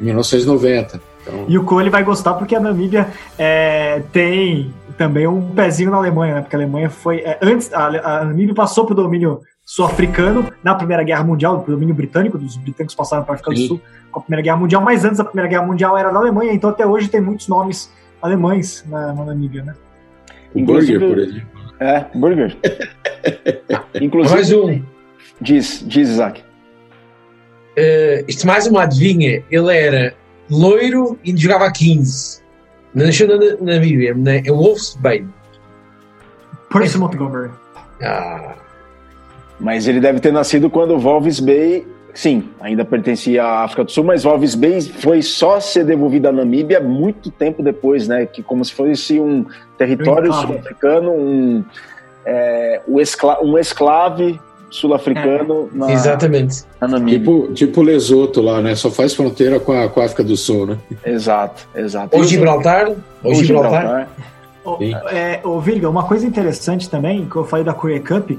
Em 0.00 0.04
1990. 0.04 1.00
Então... 1.22 1.44
E 1.48 1.58
o 1.58 1.64
Cole 1.64 1.90
vai 1.90 2.04
gostar 2.04 2.34
porque 2.34 2.54
a 2.54 2.60
Namíbia 2.60 3.08
é, 3.36 4.02
tem 4.12 4.72
também 4.96 5.26
um 5.26 5.50
pezinho 5.50 5.90
na 5.90 5.96
Alemanha, 5.96 6.36
né? 6.36 6.40
Porque 6.42 6.54
a 6.54 6.58
Alemanha 6.58 6.88
foi. 6.88 7.18
É, 7.18 7.38
antes, 7.42 7.72
a, 7.72 7.86
a 7.86 8.24
Namíbia 8.24 8.54
passou 8.54 8.86
para 8.86 8.92
o 8.92 8.96
domínio 8.96 9.40
sul-africano 9.70 10.52
na 10.64 10.74
Primeira 10.74 11.04
Guerra 11.04 11.22
Mundial, 11.22 11.58
do 11.58 11.70
domínio 11.70 11.94
britânico, 11.94 12.36
os 12.36 12.56
britânicos 12.56 12.92
passaram 12.92 13.22
para 13.22 13.34
a 13.34 13.36
África 13.36 13.52
do 13.52 13.68
Sul 13.68 13.80
com 14.10 14.18
a 14.18 14.22
Primeira 14.22 14.42
Guerra 14.42 14.56
Mundial, 14.56 14.82
mas 14.82 15.04
antes 15.04 15.18
da 15.18 15.24
Primeira 15.24 15.48
Guerra 15.48 15.64
Mundial 15.64 15.96
era 15.96 16.10
da 16.10 16.18
Alemanha, 16.18 16.52
então 16.52 16.70
até 16.70 16.84
hoje 16.84 17.08
tem 17.08 17.20
muitos 17.20 17.46
nomes 17.46 17.88
alemães 18.20 18.84
na, 18.88 19.12
na 19.12 19.26
Namíbia, 19.26 19.62
né? 19.62 19.74
O 20.56 20.64
Burger, 20.64 20.98
por 20.98 21.18
exemplo. 21.18 21.48
É, 21.78 22.04
Burger. 22.12 22.56
Inclusive. 24.02 24.34
Mais 24.34 24.52
um. 24.52 24.82
Diz, 25.40 25.84
diz 25.86 26.08
Isaac. 26.08 26.42
Uh, 27.78 28.24
isto 28.26 28.48
mais 28.48 28.66
uma 28.66 28.82
adivinha. 28.82 29.44
Ele 29.48 29.72
era 29.72 30.14
loiro 30.50 31.16
e 31.24 31.34
jogava 31.36 31.66
a 31.66 31.72
15. 31.72 32.42
Nasceu 32.92 33.28
na 33.28 33.36
Namíbia, 33.60 34.14
né? 34.14 34.42
é 34.44 34.50
Wolf's 34.50 34.96
Bane. 35.00 35.28
Percy 36.70 36.98
Montgomery. 36.98 37.52
Ah. 38.02 38.56
Mas 39.60 39.86
ele 39.86 40.00
deve 40.00 40.20
ter 40.20 40.32
nascido 40.32 40.70
quando 40.70 40.98
Volves 40.98 41.38
Bay, 41.38 41.86
sim, 42.14 42.48
ainda 42.60 42.84
pertencia 42.84 43.44
à 43.44 43.64
África 43.64 43.84
do 43.84 43.90
Sul, 43.90 44.04
mas 44.04 44.24
Volves 44.24 44.54
Bay 44.54 44.80
foi 44.80 45.20
só 45.20 45.60
ser 45.60 45.84
devolvido 45.84 46.28
à 46.28 46.32
Namíbia 46.32 46.80
muito 46.80 47.30
tempo 47.30 47.62
depois, 47.62 48.08
né? 48.08 48.24
Que 48.24 48.42
como 48.42 48.64
se 48.64 48.72
fosse 48.72 49.20
um 49.20 49.44
território 49.76 50.32
sul-africano, 50.32 51.10
um, 51.10 51.64
é, 52.24 52.80
um, 52.88 52.98
escla 52.98 53.38
um 53.42 53.58
esclave 53.58 54.40
sul-africano 54.70 55.68
é. 55.74 55.78
na, 55.78 55.92
Exatamente. 55.92 56.64
na 56.80 56.88
Namíbia. 56.88 57.18
Tipo, 57.18 57.52
tipo 57.52 57.82
Lesoto 57.82 58.40
lá, 58.40 58.62
né? 58.62 58.74
Só 58.74 58.90
faz 58.90 59.14
fronteira 59.14 59.60
com 59.60 59.72
a, 59.72 59.88
com 59.88 60.00
a 60.00 60.04
África 60.04 60.24
do 60.24 60.36
Sul, 60.36 60.66
né? 60.66 60.78
Exato, 61.04 61.68
exato. 61.74 62.16
Ou 62.16 62.24
Gibraltar. 62.24 62.92
Ou 63.22 63.34
Gibraltar. 63.34 63.82
Gibraltar. 63.82 64.08
O, 64.64 64.78
é, 65.08 65.40
o 65.42 65.58
Virga, 65.58 65.88
uma 65.88 66.04
coisa 66.04 66.26
interessante 66.26 66.88
também, 66.88 67.26
que 67.26 67.34
eu 67.34 67.44
falei 67.44 67.64
da 67.64 67.72
Coreia 67.72 68.00
Cup, 68.00 68.30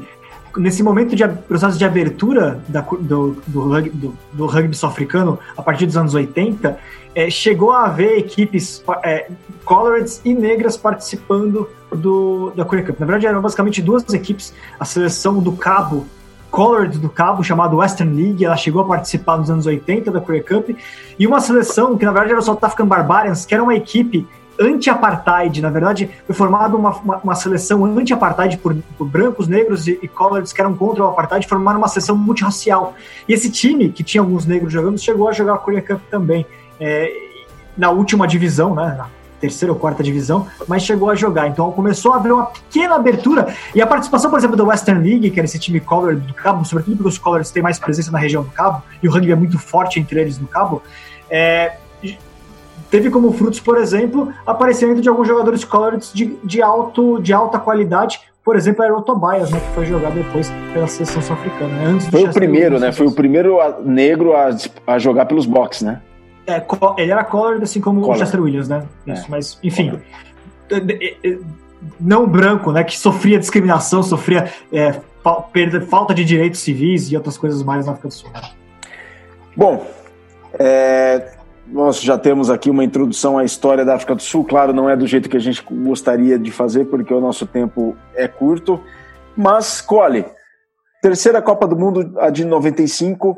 nesse 0.57 0.83
momento 0.83 1.15
de 1.15 1.27
processo 1.27 1.77
de 1.77 1.85
abertura 1.85 2.59
da, 2.67 2.81
do, 2.81 3.37
do, 3.47 3.81
do, 3.81 4.17
do 4.33 4.45
rugby 4.45 4.75
sul-africano, 4.75 5.39
a 5.55 5.61
partir 5.61 5.85
dos 5.85 5.97
anos 5.97 6.13
80, 6.13 6.77
é, 7.13 7.29
chegou 7.29 7.71
a 7.71 7.85
haver 7.85 8.17
equipes 8.17 8.83
é, 9.03 9.29
coloreds 9.65 10.21
e 10.23 10.33
negras 10.33 10.77
participando 10.77 11.69
do, 11.91 12.51
da 12.55 12.65
Korea 12.65 12.85
Cup. 12.85 12.99
Na 12.99 13.05
verdade, 13.05 13.27
eram 13.27 13.41
basicamente 13.41 13.81
duas 13.81 14.07
equipes, 14.13 14.53
a 14.79 14.85
seleção 14.85 15.39
do 15.39 15.51
Cabo, 15.53 16.05
Colored 16.49 16.97
do 16.99 17.09
Cabo, 17.09 17.43
chamada 17.43 17.73
Western 17.73 18.13
League, 18.13 18.43
ela 18.43 18.57
chegou 18.57 18.81
a 18.81 18.85
participar 18.85 19.37
nos 19.37 19.49
anos 19.49 19.65
80 19.65 20.11
da 20.11 20.19
Korea 20.19 20.43
Cup, 20.43 20.71
e 21.17 21.25
uma 21.25 21.39
seleção 21.39 21.97
que 21.97 22.03
na 22.03 22.11
verdade 22.11 22.33
era 22.33 22.41
South 22.41 22.59
African 22.61 22.87
Barbarians, 22.87 23.45
que 23.45 23.53
era 23.53 23.63
uma 23.63 23.73
equipe 23.73 24.27
anti-apartheid. 24.61 25.61
Na 25.61 25.69
verdade, 25.69 26.09
foi 26.25 26.35
formada 26.35 26.75
uma, 26.75 26.91
uma, 26.91 27.17
uma, 27.17 27.35
seleção 27.35 27.83
anti-apartheid 27.85 28.57
por, 28.57 28.75
por, 28.97 29.07
brancos, 29.07 29.47
negros 29.47 29.87
e, 29.87 29.99
e 30.01 30.07
coloreds 30.07 30.53
que 30.53 30.61
eram 30.61 30.75
contra 30.75 31.03
o 31.03 31.07
apartheid, 31.07 31.47
formaram 31.47 31.79
uma 31.79 31.87
seleção 31.87 32.15
multirracial. 32.15 32.93
E 33.27 33.33
esse 33.33 33.51
time, 33.51 33.89
que 33.89 34.03
tinha 34.03 34.21
alguns 34.21 34.45
negros 34.45 34.71
jogando, 34.71 34.97
chegou 34.97 35.27
a 35.27 35.31
jogar 35.31 35.55
a 35.55 35.57
Korea 35.57 35.81
Cup 35.81 36.01
também. 36.09 36.45
É, 36.79 37.11
na 37.77 37.89
última 37.89 38.27
divisão, 38.27 38.75
né, 38.75 38.95
na 38.97 39.07
terceira 39.39 39.73
ou 39.73 39.79
quarta 39.79 40.03
divisão, 40.03 40.47
mas 40.67 40.83
chegou 40.83 41.09
a 41.09 41.15
jogar. 41.15 41.47
Então 41.47 41.71
começou 41.71 42.13
a 42.13 42.17
haver 42.17 42.31
uma 42.31 42.45
pequena 42.45 42.95
abertura. 42.95 43.53
E 43.73 43.81
a 43.81 43.87
participação, 43.87 44.29
por 44.29 44.37
exemplo, 44.37 44.55
da 44.55 44.63
Western 44.63 45.01
League, 45.03 45.31
que 45.31 45.39
era 45.39 45.45
esse 45.45 45.57
time 45.57 45.79
color 45.79 46.15
do 46.15 46.33
Cabo, 46.33 46.63
sobretudo 46.63 46.97
porque 46.97 47.09
os 47.09 47.17
colors 47.17 47.49
têm 47.49 47.63
mais 47.63 47.79
presença 47.79 48.11
na 48.11 48.19
região 48.19 48.43
do 48.43 48.51
Cabo, 48.51 48.83
e 49.01 49.07
o 49.07 49.11
rugby 49.11 49.31
é 49.31 49.35
muito 49.35 49.57
forte 49.57 49.99
entre 49.99 50.21
eles 50.21 50.37
no 50.37 50.47
Cabo, 50.47 50.83
é, 51.29 51.77
teve 52.91 53.09
como 53.09 53.31
frutos, 53.31 53.59
por 53.59 53.77
exemplo, 53.77 54.31
aparecimento 54.45 55.01
de 55.01 55.09
alguns 55.09 55.27
jogadores 55.27 55.63
coloreds 55.63 56.11
de, 56.13 56.37
de, 56.43 56.61
alto, 56.61 57.19
de 57.19 57.33
alta 57.33 57.57
qualidade, 57.57 58.19
por 58.43 58.55
exemplo, 58.55 58.83
era 58.83 58.95
o 58.95 59.01
Tobias, 59.01 59.49
né, 59.49 59.59
que 59.59 59.73
foi 59.73 59.85
jogado 59.85 60.15
depois 60.15 60.51
pela 60.73 60.87
seleção 60.87 61.21
sul-africana. 61.21 61.73
Né, 61.73 61.99
foi 62.01 62.23
o 62.23 62.33
primeiro, 62.33 62.79
né? 62.79 62.91
Foi 62.91 63.07
o 63.07 63.11
primeiro 63.11 63.57
negro 63.83 64.35
a, 64.35 64.49
a 64.85 64.99
jogar 64.99 65.25
pelos 65.25 65.45
box, 65.45 65.83
né? 65.85 66.01
É, 66.45 66.61
ele 66.97 67.11
era 67.11 67.23
colored, 67.23 67.63
assim 67.63 67.79
como 67.79 68.01
o 68.01 68.15
Chester 68.15 68.41
Williams, 68.41 68.67
né? 68.67 68.83
Isso, 69.05 69.25
é. 69.25 69.29
Mas, 69.29 69.59
enfim, 69.63 69.99
não 71.99 72.27
branco, 72.27 72.71
né? 72.71 72.83
Que 72.83 72.97
sofria 72.97 73.37
discriminação, 73.37 74.01
sofria 74.01 74.51
é, 74.73 74.99
perda, 75.53 75.79
falta 75.81 76.13
de 76.13 76.25
direitos 76.25 76.59
civis 76.59 77.11
e 77.11 77.15
outras 77.15 77.37
coisas 77.37 77.61
mais 77.63 77.85
na 77.85 77.91
África 77.91 78.07
do 78.07 78.13
Sul. 78.13 78.29
Bom, 79.55 79.85
é, 80.57 81.31
nós 81.71 82.01
já 82.01 82.17
temos 82.17 82.49
aqui 82.49 82.69
uma 82.69 82.83
introdução 82.83 83.37
à 83.37 83.45
história 83.45 83.85
da 83.85 83.95
África 83.95 84.13
do 84.13 84.21
Sul. 84.21 84.43
Claro, 84.43 84.73
não 84.73 84.89
é 84.89 84.95
do 84.95 85.07
jeito 85.07 85.29
que 85.29 85.37
a 85.37 85.39
gente 85.41 85.63
gostaria 85.69 86.37
de 86.37 86.51
fazer, 86.51 86.85
porque 86.85 87.13
o 87.13 87.21
nosso 87.21 87.45
tempo 87.47 87.95
é 88.13 88.27
curto. 88.27 88.79
Mas, 89.35 89.79
Cole, 89.79 90.25
terceira 91.01 91.41
Copa 91.41 91.65
do 91.65 91.77
Mundo, 91.77 92.13
a 92.19 92.29
de 92.29 92.45
95. 92.45 93.37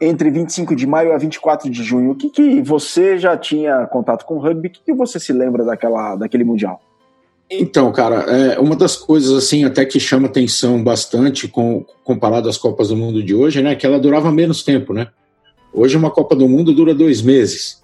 entre 0.00 0.30
25 0.30 0.76
de 0.76 0.86
maio 0.86 1.14
a 1.14 1.18
24 1.18 1.70
de 1.70 1.82
junho. 1.82 2.10
O 2.10 2.14
que, 2.14 2.28
que 2.28 2.60
você 2.62 3.18
já 3.18 3.36
tinha 3.36 3.86
contato 3.86 4.24
com 4.24 4.34
o 4.34 4.38
rugby? 4.38 4.68
O 4.68 4.70
que, 4.70 4.80
que 4.84 4.92
você 4.92 5.18
se 5.18 5.32
lembra 5.32 5.64
daquela, 5.64 6.16
daquele 6.16 6.44
Mundial? 6.44 6.80
Então, 7.50 7.92
cara, 7.92 8.16
é 8.30 8.58
uma 8.58 8.74
das 8.74 8.96
coisas 8.96 9.32
assim 9.32 9.64
até 9.64 9.84
que 9.84 10.00
chama 10.00 10.26
atenção 10.26 10.82
bastante 10.82 11.46
com, 11.46 11.84
comparado 12.02 12.48
às 12.48 12.58
Copas 12.58 12.88
do 12.88 12.96
Mundo 12.96 13.22
de 13.22 13.34
hoje, 13.34 13.62
né? 13.62 13.74
Que 13.74 13.86
ela 13.86 13.98
durava 13.98 14.32
menos 14.32 14.62
tempo, 14.64 14.92
né? 14.92 15.08
Hoje 15.76 15.94
uma 15.94 16.10
Copa 16.10 16.34
do 16.34 16.48
Mundo 16.48 16.72
dura 16.72 16.94
dois 16.94 17.20
meses. 17.20 17.82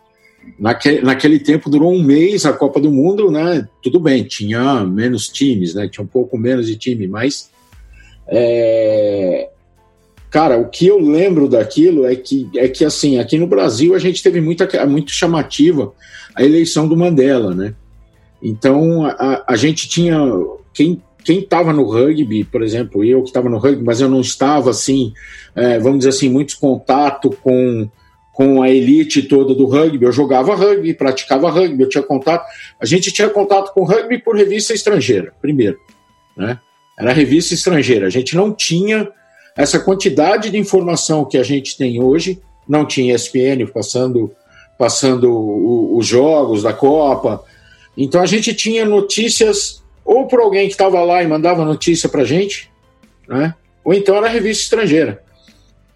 Naquele, 0.59 1.03
naquele 1.03 1.39
tempo 1.39 1.69
durou 1.69 1.93
um 1.93 2.03
mês 2.03 2.47
a 2.47 2.53
Copa 2.55 2.81
do 2.81 2.91
Mundo, 2.91 3.31
né? 3.31 3.69
Tudo 3.83 4.01
bem, 4.01 4.25
tinha 4.25 4.83
menos 4.83 5.29
times, 5.29 5.75
né? 5.75 5.87
Tinha 5.87 6.03
um 6.03 6.09
pouco 6.09 6.39
menos 6.39 6.67
de 6.67 6.77
time, 6.77 7.07
mas 7.07 7.51
é... 8.27 9.51
cara, 10.31 10.57
o 10.57 10.71
que 10.71 10.87
eu 10.87 10.99
lembro 10.99 11.47
daquilo 11.47 12.07
é 12.07 12.17
que 12.17 12.49
é 12.57 12.67
que 12.67 12.83
assim 12.83 13.19
aqui 13.19 13.37
no 13.37 13.47
Brasil 13.47 13.95
a 13.95 13.99
gente 13.99 14.23
teve 14.23 14.41
muita 14.41 14.67
muito 14.87 15.11
chamativa 15.11 15.93
a 16.35 16.43
eleição 16.43 16.89
do 16.89 16.97
Mandela, 16.97 17.55
né? 17.55 17.75
Então 18.43 19.05
a, 19.05 19.45
a 19.47 19.55
gente 19.55 19.87
tinha 19.87 20.19
quem 20.73 21.03
quem 21.25 21.41
estava 21.41 21.73
no 21.73 21.85
rugby, 21.85 22.45
por 22.45 22.63
exemplo, 22.63 23.05
eu 23.05 23.23
que 23.23 23.29
estava 23.29 23.49
no 23.49 23.59
rugby, 23.59 23.83
mas 23.85 24.01
eu 24.01 24.09
não 24.09 24.21
estava 24.21 24.71
assim, 24.71 25.13
é, 25.55 25.79
vamos 25.79 25.99
dizer 25.99 26.11
assim, 26.11 26.29
muito 26.29 26.59
contato 26.59 27.31
com 27.43 27.89
com 28.33 28.63
a 28.63 28.71
elite 28.71 29.23
toda 29.23 29.55
do 29.55 29.67
rugby. 29.67 30.05
Eu 30.05 30.13
jogava 30.13 30.55
rugby, 30.55 30.95
praticava 30.95 31.51
rugby, 31.51 31.83
eu 31.83 31.89
tinha 31.89 32.03
contato. 32.03 32.47
A 32.81 32.87
gente 32.87 33.13
tinha 33.13 33.29
contato 33.29 33.73
com 33.75 33.85
rugby 33.85 34.19
por 34.19 34.35
revista 34.35 34.73
estrangeira, 34.73 35.35
primeiro. 35.41 35.79
Né? 36.37 36.59
Era 36.99 37.13
revista 37.13 37.53
estrangeira. 37.53 38.07
A 38.07 38.11
gente 38.11 38.35
não 38.35 38.53
tinha 38.53 39.09
essa 39.55 39.79
quantidade 39.79 40.51
de 40.51 40.57
informação 40.57 41.27
que 41.27 41.37
a 41.37 41.43
gente 41.43 41.77
tem 41.77 42.03
hoje. 42.03 42.41
Não 42.67 42.87
tinha 42.87 43.15
ESPN 43.15 43.67
passando, 43.73 44.33
passando 44.79 45.95
os 45.95 46.07
jogos 46.07 46.63
da 46.63 46.73
Copa. 46.73 47.45
Então 47.97 48.23
a 48.23 48.27
gente 48.27 48.55
tinha 48.55 48.87
notícias 48.87 49.82
ou 50.05 50.27
por 50.27 50.41
alguém 50.41 50.67
que 50.67 50.75
estava 50.75 51.03
lá 51.03 51.23
e 51.23 51.29
mandava 51.29 51.65
notícia 51.65 52.09
para 52.09 52.23
a 52.23 52.25
gente, 52.25 52.71
né? 53.29 53.55
ou 53.85 53.95
então 53.95 54.17
era 54.17 54.29
revista 54.29 54.63
estrangeira. 54.63 55.23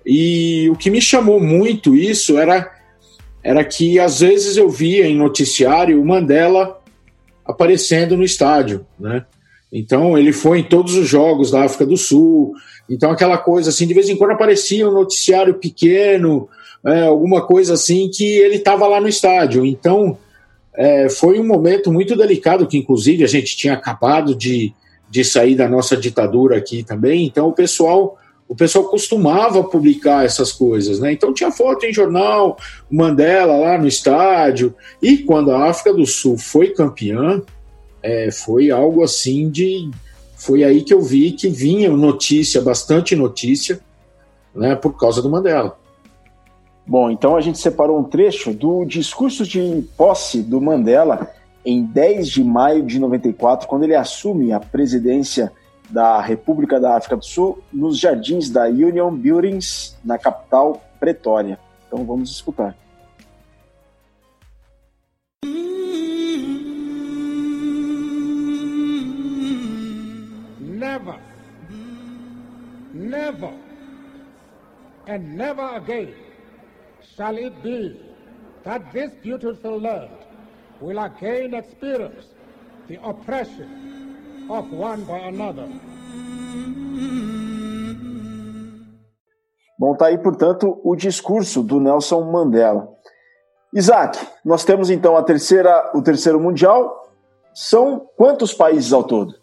E 0.04 0.70
o 0.70 0.76
que 0.76 0.90
me 0.90 1.00
chamou 1.00 1.40
muito 1.40 1.96
isso 1.96 2.38
era, 2.38 2.72
era 3.42 3.64
que 3.64 3.98
às 3.98 4.20
vezes 4.20 4.56
eu 4.56 4.68
via 4.68 5.06
em 5.06 5.16
noticiário 5.16 6.00
o 6.00 6.06
Mandela 6.06 6.80
aparecendo 7.44 8.16
no 8.16 8.24
estádio, 8.24 8.86
né? 8.98 9.24
Então 9.72 10.16
ele 10.16 10.32
foi 10.32 10.60
em 10.60 10.64
todos 10.64 10.94
os 10.94 11.08
jogos 11.08 11.50
da 11.50 11.64
África 11.64 11.84
do 11.84 11.96
Sul. 11.96 12.54
Então 12.88 13.10
aquela 13.10 13.36
coisa 13.36 13.70
assim, 13.70 13.86
de 13.86 13.94
vez 13.94 14.08
em 14.08 14.16
quando 14.16 14.30
aparecia 14.30 14.88
um 14.88 14.92
noticiário 14.92 15.54
pequeno, 15.54 16.48
é, 16.84 17.02
alguma 17.02 17.44
coisa 17.44 17.74
assim 17.74 18.08
que 18.08 18.24
ele 18.24 18.56
estava 18.56 18.86
lá 18.86 19.00
no 19.00 19.08
estádio. 19.08 19.66
Então 19.66 20.16
é, 20.76 21.08
foi 21.08 21.40
um 21.40 21.46
momento 21.46 21.92
muito 21.92 22.16
delicado 22.16 22.66
que 22.66 22.76
inclusive 22.76 23.24
a 23.24 23.28
gente 23.28 23.56
tinha 23.56 23.74
acabado 23.74 24.34
de, 24.34 24.72
de 25.08 25.24
sair 25.24 25.54
da 25.54 25.68
nossa 25.68 25.96
ditadura 25.96 26.56
aqui 26.56 26.82
também. 26.82 27.24
Então 27.24 27.48
o 27.48 27.52
pessoal 27.52 28.18
o 28.48 28.54
pessoal 28.54 28.84
costumava 28.84 29.64
publicar 29.64 30.24
essas 30.24 30.52
coisas, 30.52 31.00
né? 31.00 31.12
Então 31.12 31.34
tinha 31.34 31.50
foto 31.50 31.84
em 31.84 31.92
jornal, 31.92 32.56
Mandela 32.88 33.56
lá 33.56 33.76
no 33.76 33.88
estádio. 33.88 34.72
E 35.02 35.18
quando 35.18 35.50
a 35.50 35.68
África 35.68 35.92
do 35.92 36.06
Sul 36.06 36.38
foi 36.38 36.68
campeã, 36.68 37.42
é, 38.00 38.30
foi 38.30 38.70
algo 38.70 39.02
assim 39.02 39.50
de. 39.50 39.90
Foi 40.36 40.62
aí 40.62 40.82
que 40.82 40.94
eu 40.94 41.02
vi 41.02 41.32
que 41.32 41.48
vinha 41.48 41.90
notícia, 41.90 42.60
bastante 42.60 43.16
notícia, 43.16 43.80
né, 44.54 44.76
por 44.76 44.96
causa 44.96 45.20
do 45.20 45.28
Mandela. 45.28 45.76
Bom, 46.88 47.10
então 47.10 47.36
a 47.36 47.40
gente 47.40 47.58
separou 47.58 47.98
um 47.98 48.04
trecho 48.04 48.54
do 48.54 48.84
discurso 48.84 49.44
de 49.44 49.84
posse 49.96 50.40
do 50.40 50.60
Mandela 50.60 51.28
em 51.64 51.84
10 51.84 52.28
de 52.28 52.44
maio 52.44 52.84
de 52.84 53.00
94, 53.00 53.66
quando 53.66 53.82
ele 53.82 53.96
assume 53.96 54.52
a 54.52 54.60
presidência 54.60 55.52
da 55.90 56.20
República 56.20 56.78
da 56.78 56.96
África 56.96 57.16
do 57.16 57.24
Sul 57.24 57.58
nos 57.72 57.98
jardins 57.98 58.48
da 58.48 58.66
Union 58.66 59.12
Buildings, 59.16 59.98
na 60.04 60.16
capital 60.16 60.80
Pretória. 61.00 61.58
Então 61.88 62.04
vamos 62.04 62.30
escutar. 62.30 62.76
Never, 70.60 71.18
never, 72.94 73.50
and 75.08 75.36
never 75.36 75.74
again 75.74 76.25
shall 77.16 77.36
it 77.38 77.62
be 77.62 77.98
that 78.62 78.92
this 78.92 79.10
beautiful 79.22 79.80
land 79.80 80.10
will 80.80 80.98
again 80.98 81.54
experience 81.54 82.26
the 82.88 83.02
oppression 83.02 84.46
of 84.50 84.70
one 84.70 85.02
by 85.04 85.18
another. 85.18 85.66
Bom, 89.78 89.94
tá 89.94 90.06
aí, 90.06 90.18
portanto, 90.18 90.80
o 90.84 90.94
discurso 90.94 91.62
do 91.62 91.80
Nelson 91.80 92.30
Mandela. 92.30 92.88
Isaac, 93.74 94.18
nós 94.44 94.64
temos 94.64 94.90
então 94.90 95.16
a 95.16 95.22
terceira, 95.22 95.90
o 95.94 96.02
terceiro 96.02 96.40
mundial. 96.40 97.12
São 97.54 98.06
quantos 98.16 98.52
países 98.52 98.92
ao 98.92 99.04
todo? 99.04 99.34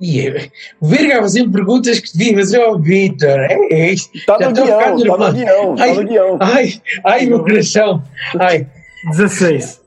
E 0.00 0.50
o 0.80 0.86
Virga 0.86 1.22
fazendo 1.22 1.50
perguntas 1.50 1.98
que 2.00 2.16
devia 2.16 2.34
fazer 2.34 2.60
ao 2.60 2.78
Vitor. 2.78 3.40
É, 3.40 3.92
Está 3.92 4.38
no 4.38 4.52
guião, 4.52 4.78
está 4.78 4.90
no 4.90 5.32
guião, 5.32 5.74
tá 5.74 5.86
no 5.94 6.04
guião. 6.04 6.38
Ai, 6.40 6.74
ai, 7.04 7.26
meu 7.26 7.40
coração. 7.40 8.02
Ai. 8.38 8.66
16. 9.10 9.80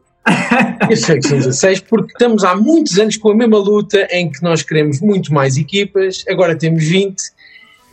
Eu 0.89 0.97
sei 0.97 1.19
que 1.19 1.27
são 1.27 1.37
16, 1.37 1.81
porque 1.81 2.11
estamos 2.11 2.43
há 2.43 2.55
muitos 2.55 2.97
anos 2.99 3.17
com 3.17 3.31
a 3.31 3.35
mesma 3.35 3.57
luta 3.57 4.07
em 4.11 4.29
que 4.29 4.41
nós 4.43 4.61
queremos 4.61 4.99
muito 4.99 5.33
mais 5.33 5.57
equipas, 5.57 6.23
agora 6.27 6.55
temos 6.55 6.83
20 6.83 7.19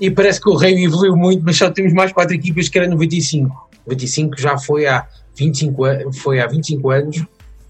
e 0.01 0.11
parece 0.11 0.41
que 0.41 0.51
o 0.51 0.55
Rei 0.55 0.85
evoluiu 0.85 1.17
muito, 1.17 1.43
mas 1.45 1.57
só 1.57 1.71
temos 1.71 1.93
mais 1.93 2.13
4 2.13 2.35
equipas 2.35 2.69
que 2.69 2.79
era 2.79 2.89
95. 2.89 3.55
95 3.87 4.39
já 4.39 4.59
foi 4.59 4.87
há 4.87 5.07
25, 5.35 6.13
foi 6.13 6.41
há 6.41 6.47
25 6.47 6.91
anos 6.91 7.27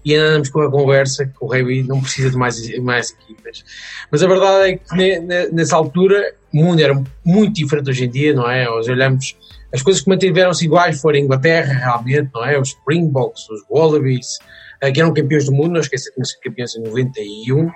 e 0.07 0.15
andamos 0.15 0.49
com 0.49 0.61
a 0.61 0.71
conversa 0.71 1.25
que 1.25 1.35
o 1.41 1.47
Rei 1.47 1.83
não 1.83 1.99
precisa 1.99 2.29
de 2.29 2.37
mais, 2.37 2.79
mais 2.79 3.11
equipas. 3.11 3.65
Mas 4.09 4.23
a 4.23 4.27
verdade 4.27 4.71
é 4.71 4.77
que 4.77 5.51
nessa 5.51 5.75
altura 5.75 6.33
o 6.53 6.57
mundo 6.63 6.79
era 6.81 6.93
muito 7.25 7.55
diferente 7.55 7.89
hoje 7.89 8.05
em 8.05 8.09
dia, 8.09 8.33
não 8.33 8.49
é? 8.49 8.63
Nós 8.63 8.87
olhamos 8.87 9.35
as 9.73 9.81
coisas 9.81 10.01
que 10.01 10.09
mantiveram-se 10.09 10.63
iguais 10.63 11.01
foram 11.01 11.19
a 11.19 11.21
Inglaterra, 11.21 11.73
realmente, 11.73 12.29
não 12.33 12.45
é? 12.45 12.57
Os 12.57 12.69
Springboks, 12.69 13.49
os 13.49 13.65
Wallabies, 13.69 14.39
eh, 14.79 14.93
que 14.93 15.01
eram 15.01 15.13
campeões 15.13 15.45
do 15.45 15.51
mundo, 15.51 15.73
não 15.73 15.81
esqueça 15.81 16.09
que 16.09 16.23
sido 16.23 16.39
campeões 16.39 16.73
em 16.77 16.83
91, 16.83 17.69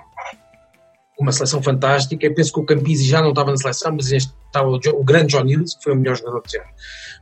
uma 1.20 1.32
seleção 1.32 1.62
fantástica. 1.62 2.24
Eu 2.24 2.34
penso 2.34 2.50
que 2.50 2.60
o 2.60 2.64
Campisi 2.64 3.04
já 3.04 3.20
não 3.20 3.28
estava 3.28 3.50
na 3.50 3.58
seleção, 3.58 3.92
mas 3.94 4.10
estava 4.10 4.68
o, 4.68 4.76
o 4.76 5.04
grande 5.04 5.36
John 5.36 5.46
Hills, 5.46 5.76
que 5.76 5.84
foi 5.84 5.92
o 5.92 5.96
melhor 5.96 6.16
jogador 6.16 6.42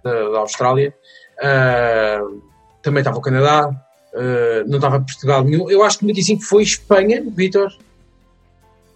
da, 0.05 0.29
da 0.31 0.39
Austrália. 0.39 0.95
Uh, 1.43 2.41
também 2.81 3.01
estava 3.01 3.19
o 3.19 3.21
Canadá, 3.21 3.75
uh, 4.15 4.69
não 4.69 4.77
estava 4.77 5.01
Portugal 5.01 5.45
nenhum. 5.45 5.71
Eu 5.71 5.83
acho 5.83 5.99
que 5.99 6.05
95 6.05 6.43
foi 6.43 6.63
Espanha, 6.63 7.23
Vitor. 7.35 7.73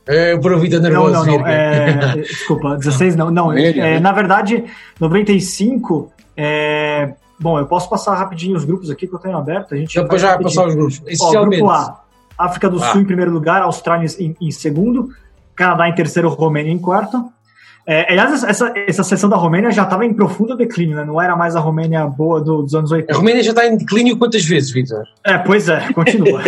É, 0.07 0.37
por 0.37 0.59
vida 0.61 0.79
nervosa. 0.79 1.19
Não, 1.19 1.25
não, 1.25 1.39
não. 1.39 1.47
É, 1.47 2.17
desculpa, 2.21 2.77
16 2.77 3.17
não. 3.17 3.31
Não, 3.31 3.53
é, 3.53 3.99
na 3.99 4.13
verdade, 4.13 4.65
95. 5.01 6.13
É, 6.37 7.15
bom, 7.41 7.59
eu 7.59 7.67
posso 7.67 7.89
passar 7.89 8.15
rapidinho 8.15 8.57
os 8.57 8.65
grupos 8.65 8.91
aqui 8.91 9.07
que 9.07 9.15
eu 9.15 9.19
tenho 9.19 9.37
aberto. 9.37 9.75
A 9.75 9.79
gente 9.79 9.99
Depois 9.99 10.21
já 10.21 10.35
vai 10.35 10.43
passar 10.43 10.67
os 10.67 10.75
grupos. 10.75 11.01
Ó, 11.21 11.45
grupo 11.45 11.71
A, 11.71 12.05
África 12.37 12.69
do 12.69 12.83
ah. 12.83 12.93
Sul 12.93 13.01
em 13.01 13.05
primeiro 13.05 13.31
lugar, 13.31 13.63
Austrália 13.63 14.07
em, 14.19 14.37
em, 14.41 14.51
segundo, 14.51 15.11
Canadá 15.55 15.89
em 15.89 15.95
terceiro, 15.95 16.29
Romênia 16.29 16.71
em 16.71 16.79
quarto. 16.79 17.33
É, 17.87 18.11
aliás, 18.11 18.43
essa, 18.43 18.73
essa 18.75 19.05
sessão 19.05 19.29
da 19.29 19.37
Romênia 19.37 19.71
já 19.71 19.83
estava 19.83 20.07
em 20.07 20.15
profundo 20.15 20.57
declínio, 20.57 20.97
né? 20.97 21.05
Não 21.05 21.21
era 21.21 21.37
mais 21.37 21.55
a 21.55 21.61
Romênia 21.61 22.07
boa 22.07 22.41
do, 22.41 22.63
dos 22.63 22.75
anos 22.75 22.91
80. 22.91 23.13
A 23.13 23.17
Romênia 23.17 23.43
já 23.43 23.51
está 23.51 23.67
em 23.67 23.77
declínio 23.77 24.17
quantas 24.17 24.43
vezes, 24.43 24.71
Vitor? 24.71 25.05
É, 25.23 25.37
pois 25.37 25.69
é, 25.69 25.93
continua. 25.93 26.41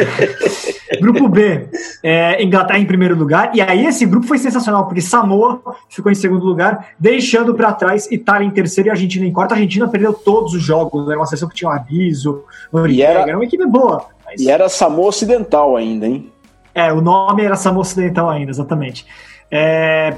grupo 0.99 1.29
B, 1.29 1.68
é, 2.03 2.42
Inglaterra 2.42 2.79
em 2.79 2.87
primeiro 2.87 3.14
lugar. 3.14 3.51
E 3.55 3.61
aí 3.61 3.85
esse 3.85 4.07
grupo 4.07 4.27
foi 4.27 4.38
sensacional, 4.38 4.87
porque 4.87 5.03
Samoa 5.03 5.61
ficou 5.90 6.11
em 6.11 6.14
segundo 6.14 6.44
lugar, 6.44 6.88
deixando 6.99 7.55
para 7.55 7.72
trás 7.72 8.11
Itália 8.11 8.46
em 8.46 8.51
terceiro 8.51 8.88
e 8.88 8.90
Argentina 8.90 9.27
em 9.27 9.33
quarto. 9.33 9.53
A 9.53 9.57
Argentina 9.57 9.87
perdeu 9.88 10.14
todos 10.14 10.55
os 10.55 10.62
jogos, 10.62 11.07
era 11.09 11.18
uma 11.18 11.27
sessão 11.27 11.49
que 11.49 11.55
tinha 11.55 11.68
o 11.68 11.72
Abiso, 11.72 12.44
Noriega, 12.72 13.11
era, 13.11 13.22
era 13.29 13.37
uma 13.37 13.44
equipe 13.44 13.66
boa. 13.66 14.07
Mas... 14.25 14.40
E 14.40 14.51
era 14.51 14.70
Samoa 14.70 15.09
Ocidental 15.09 15.77
ainda, 15.77 16.07
hein? 16.07 16.33
É, 16.75 16.90
o 16.92 17.03
nome 17.03 17.44
era 17.44 17.57
Samoa 17.57 17.83
Ocidental 17.83 18.31
ainda, 18.31 18.51
exatamente. 18.51 19.07
É, 19.51 20.16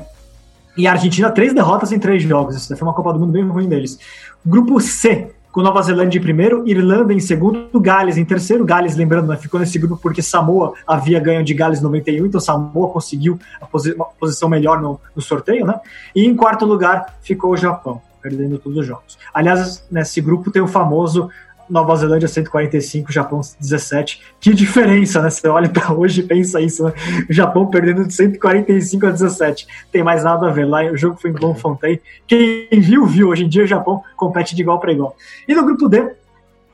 e 0.78 0.86
a 0.86 0.92
Argentina, 0.92 1.28
três 1.28 1.52
derrotas 1.52 1.90
em 1.90 1.98
três 1.98 2.22
jogos. 2.22 2.54
Isso 2.54 2.74
foi 2.76 2.86
uma 2.86 2.94
Copa 2.94 3.12
do 3.12 3.18
Mundo 3.18 3.32
bem 3.32 3.44
ruim 3.44 3.68
deles. 3.68 3.98
Grupo 4.46 4.80
C, 4.80 5.32
com 5.50 5.60
Nova 5.60 5.82
Zelândia 5.82 6.20
em 6.20 6.22
primeiro, 6.22 6.62
Irlanda 6.68 7.12
em 7.12 7.18
segundo, 7.18 7.80
Gales 7.80 8.16
em 8.16 8.24
terceiro. 8.24 8.64
Gales, 8.64 8.94
lembrando, 8.94 9.26
né, 9.26 9.36
ficou 9.36 9.58
nesse 9.58 9.76
grupo 9.76 9.96
porque 10.00 10.22
Samoa 10.22 10.74
havia 10.86 11.18
ganho 11.18 11.42
de 11.42 11.52
Gales 11.52 11.82
91, 11.82 12.26
então 12.26 12.40
Samoa 12.40 12.90
conseguiu 12.90 13.40
posi 13.72 13.92
uma 13.92 14.04
posição 14.04 14.48
melhor 14.48 14.80
no, 14.80 15.00
no, 15.16 15.20
sorteio, 15.20 15.66
né? 15.66 15.80
E 16.14 16.24
em 16.24 16.36
quarto 16.36 16.64
lugar 16.64 17.16
ficou 17.22 17.50
o 17.50 17.56
Japão. 17.56 18.00
perdendo 18.22 18.58
todos 18.58 18.78
os 18.78 18.86
jogos. 18.86 19.18
Aliás, 19.34 19.84
nesse 19.90 20.20
grupo 20.20 20.50
tem 20.50 20.62
o 20.62 20.68
famoso 20.68 21.28
Nova 21.68 21.94
Zelândia 21.96 22.28
145, 22.28 23.12
Japão 23.12 23.40
17. 23.60 24.22
Que 24.40 24.54
diferença, 24.54 25.20
né? 25.22 25.30
Você 25.30 25.48
olha 25.48 25.68
para 25.68 25.92
hoje 25.92 26.20
e 26.20 26.24
pensa 26.24 26.60
isso, 26.60 26.84
né? 26.84 26.92
O 27.28 27.32
Japão 27.32 27.66
perdendo 27.66 28.06
de 28.06 28.14
145 28.14 29.06
a 29.06 29.10
17. 29.10 29.66
Tem 29.92 30.02
mais 30.02 30.24
nada 30.24 30.48
a 30.48 30.50
ver. 30.50 30.64
Lá 30.64 30.84
o 30.84 30.96
jogo 30.96 31.18
foi 31.20 31.30
em 31.30 31.34
Bloemfontein. 31.34 31.98
Quem 32.26 32.68
viu, 32.72 33.06
viu. 33.06 33.28
Hoje 33.28 33.44
em 33.44 33.48
dia 33.48 33.64
o 33.64 33.66
Japão 33.66 34.02
compete 34.16 34.54
de 34.54 34.62
igual 34.62 34.80
para 34.80 34.92
igual. 34.92 35.16
E 35.46 35.54
no 35.54 35.64
grupo 35.64 35.88
D, 35.88 36.12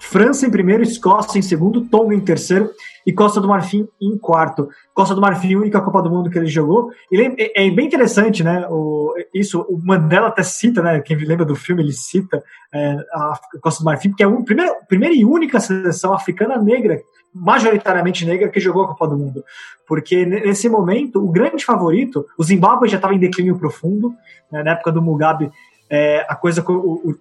França 0.09 0.47
em 0.47 0.51
primeiro, 0.51 0.83
Escócia 0.83 1.38
em 1.38 1.43
segundo, 1.43 1.87
Tonga 1.87 2.14
em 2.14 2.21
terceiro 2.21 2.71
e 3.07 3.12
Costa 3.12 3.40
do 3.40 3.49
Marfim 3.49 3.88
em 4.01 4.17
quarto. 4.19 4.69
Costa 4.95 5.14
do 5.14 5.21
Marfim, 5.21 5.57
única 5.57 5.81
Copa 5.81 6.03
do 6.03 6.11
Mundo 6.11 6.31
que 6.31 6.38
ele 6.38 6.47
jogou. 6.47 6.90
É, 7.12 7.67
é 7.67 7.71
bem 7.71 7.87
interessante, 7.87 8.45
né? 8.45 8.67
O, 8.71 9.14
isso, 9.33 9.62
o 9.62 9.79
Mandela 9.79 10.29
até 10.29 10.43
cita, 10.43 10.83
né? 10.83 11.01
Quem 11.01 11.17
lembra 11.17 11.45
do 11.45 11.57
filme, 11.57 11.83
ele 11.83 11.93
cita 11.93 12.43
é, 12.73 12.97
a 13.12 13.38
Costa 13.61 13.83
do 13.83 13.87
Marfim, 13.87 14.12
que 14.12 14.23
é 14.23 14.27
a 14.27 14.31
primeira, 14.31 14.75
primeira 14.87 15.14
e 15.14 15.25
única 15.25 15.59
seleção 15.59 16.12
africana 16.12 16.59
negra, 16.59 17.01
majoritariamente 17.35 18.25
negra, 18.25 18.49
que 18.49 18.61
jogou 18.61 18.85
a 18.85 18.88
Copa 18.88 19.09
do 19.09 19.17
Mundo. 19.17 19.43
Porque 19.87 20.25
nesse 20.25 20.69
momento, 20.69 21.23
o 21.23 21.31
grande 21.31 21.64
favorito, 21.64 22.27
o 22.38 22.45
Zimbábue 22.45 22.88
já 22.88 22.97
estava 22.97 23.14
em 23.14 23.19
declínio 23.19 23.59
profundo, 23.59 24.12
né, 24.53 24.62
na 24.62 24.73
época 24.73 24.93
do 24.93 25.03
Mugabe. 25.03 25.51
É, 25.88 26.25
a 26.29 26.35
coisa, 26.35 26.64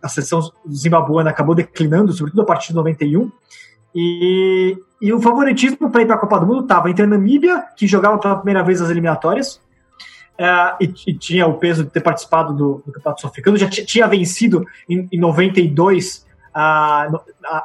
a 0.01 0.07
seleção 0.07 0.51
zimbabuana 0.71 1.29
acabou 1.29 1.53
declinando, 1.53 2.13
sobretudo 2.13 2.41
a 2.41 2.45
partir 2.45 2.69
de 2.69 2.75
91, 2.75 3.31
e, 3.93 4.77
e 5.01 5.13
o 5.13 5.21
favoritismo 5.21 5.91
para 5.91 6.01
ir 6.01 6.05
para 6.05 6.15
a 6.15 6.19
Copa 6.19 6.39
do 6.39 6.47
Mundo 6.47 6.61
estava 6.61 6.89
entre 6.89 7.03
a 7.03 7.07
Namíbia, 7.07 7.65
que 7.75 7.85
jogava 7.85 8.17
pela 8.17 8.37
primeira 8.37 8.63
vez 8.63 8.81
as 8.81 8.89
eliminatórias, 8.89 9.61
é, 10.37 10.45
e, 10.81 10.93
e, 11.07 11.13
tinha 11.13 11.45
o 11.45 11.55
peso 11.55 11.83
de 11.83 11.91
ter 11.91 12.01
participado 12.01 12.53
do, 12.53 12.83
do 12.85 12.91
Campeonato 12.91 13.21
Sul-Africano, 13.21 13.57
já 13.57 13.69
tinha 13.69 14.07
vencido 14.07 14.65
em, 14.89 15.07
em 15.11 15.19
92 15.19 16.25
a, 16.53 17.09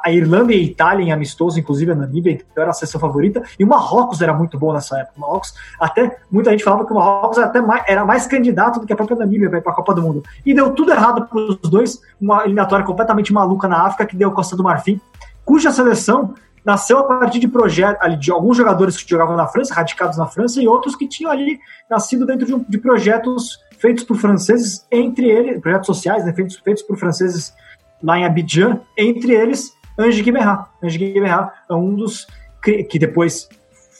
a, 0.03 0.11
Irlanda 0.11 0.53
e 0.53 0.55
a 0.55 0.61
Itália 0.61 1.03
em 1.03 1.11
amistoso, 1.11 1.59
inclusive 1.59 1.91
a 1.91 1.95
Namíbia, 1.95 2.31
então 2.31 2.61
era 2.61 2.71
a 2.71 2.73
seleção 2.73 2.99
favorita, 2.99 3.43
e 3.57 3.63
o 3.63 3.67
Marrocos 3.67 4.21
era 4.21 4.33
muito 4.33 4.57
bom 4.57 4.73
nessa 4.73 4.97
época. 4.99 5.13
O 5.17 5.21
Marrocos, 5.21 5.53
até 5.79 6.17
muita 6.31 6.51
gente 6.51 6.63
falava 6.63 6.85
que 6.85 6.91
o 6.91 6.95
Marrocos 6.95 7.37
era, 7.37 7.47
até 7.47 7.61
mais, 7.61 7.83
era 7.87 8.03
mais 8.03 8.25
candidato 8.25 8.79
do 8.79 8.85
que 8.85 8.93
a 8.93 8.95
própria 8.95 9.17
Namíbia 9.17 9.49
para 9.49 9.71
a 9.71 9.75
Copa 9.75 9.93
do 9.93 10.01
Mundo. 10.01 10.23
E 10.45 10.53
deu 10.53 10.71
tudo 10.71 10.91
errado 10.91 11.27
para 11.27 11.39
os 11.39 11.57
dois, 11.69 12.01
uma 12.19 12.43
eliminatória 12.43 12.85
completamente 12.85 13.31
maluca 13.31 13.67
na 13.67 13.85
África 13.85 14.05
que 14.05 14.15
deu 14.15 14.31
Costa 14.31 14.55
do 14.55 14.63
Marfim, 14.63 14.99
cuja 15.45 15.71
seleção 15.71 16.33
nasceu 16.63 16.99
a 16.99 17.03
partir 17.03 17.39
de 17.39 17.47
projetos 17.47 18.19
de 18.19 18.31
alguns 18.31 18.57
jogadores 18.57 19.01
que 19.01 19.09
jogavam 19.09 19.35
na 19.35 19.47
França, 19.47 19.73
radicados 19.73 20.17
na 20.17 20.27
França, 20.27 20.61
e 20.61 20.67
outros 20.67 20.95
que 20.95 21.07
tinham 21.07 21.31
ali 21.31 21.59
nascido 21.89 22.25
dentro 22.25 22.45
de, 22.45 22.53
um, 22.53 22.63
de 22.67 22.77
projetos 22.77 23.57
feitos 23.79 24.03
por 24.03 24.17
franceses, 24.17 24.85
entre 24.91 25.25
eles, 25.25 25.59
projetos 25.61 25.87
sociais, 25.87 26.25
né, 26.25 26.33
feitos, 26.33 26.57
feitos 26.57 26.83
por 26.83 26.97
franceses 26.97 27.53
lá 28.01 28.17
em 28.17 28.25
Abidjan, 28.25 28.79
entre 28.97 29.33
eles 29.33 29.73
Ange 29.97 30.23
Guimerá. 30.23 30.69
Ange 30.81 30.97
Guimerá 30.97 31.53
é 31.69 31.73
um 31.73 31.93
dos 31.93 32.25
que, 32.63 32.97
depois 32.97 33.49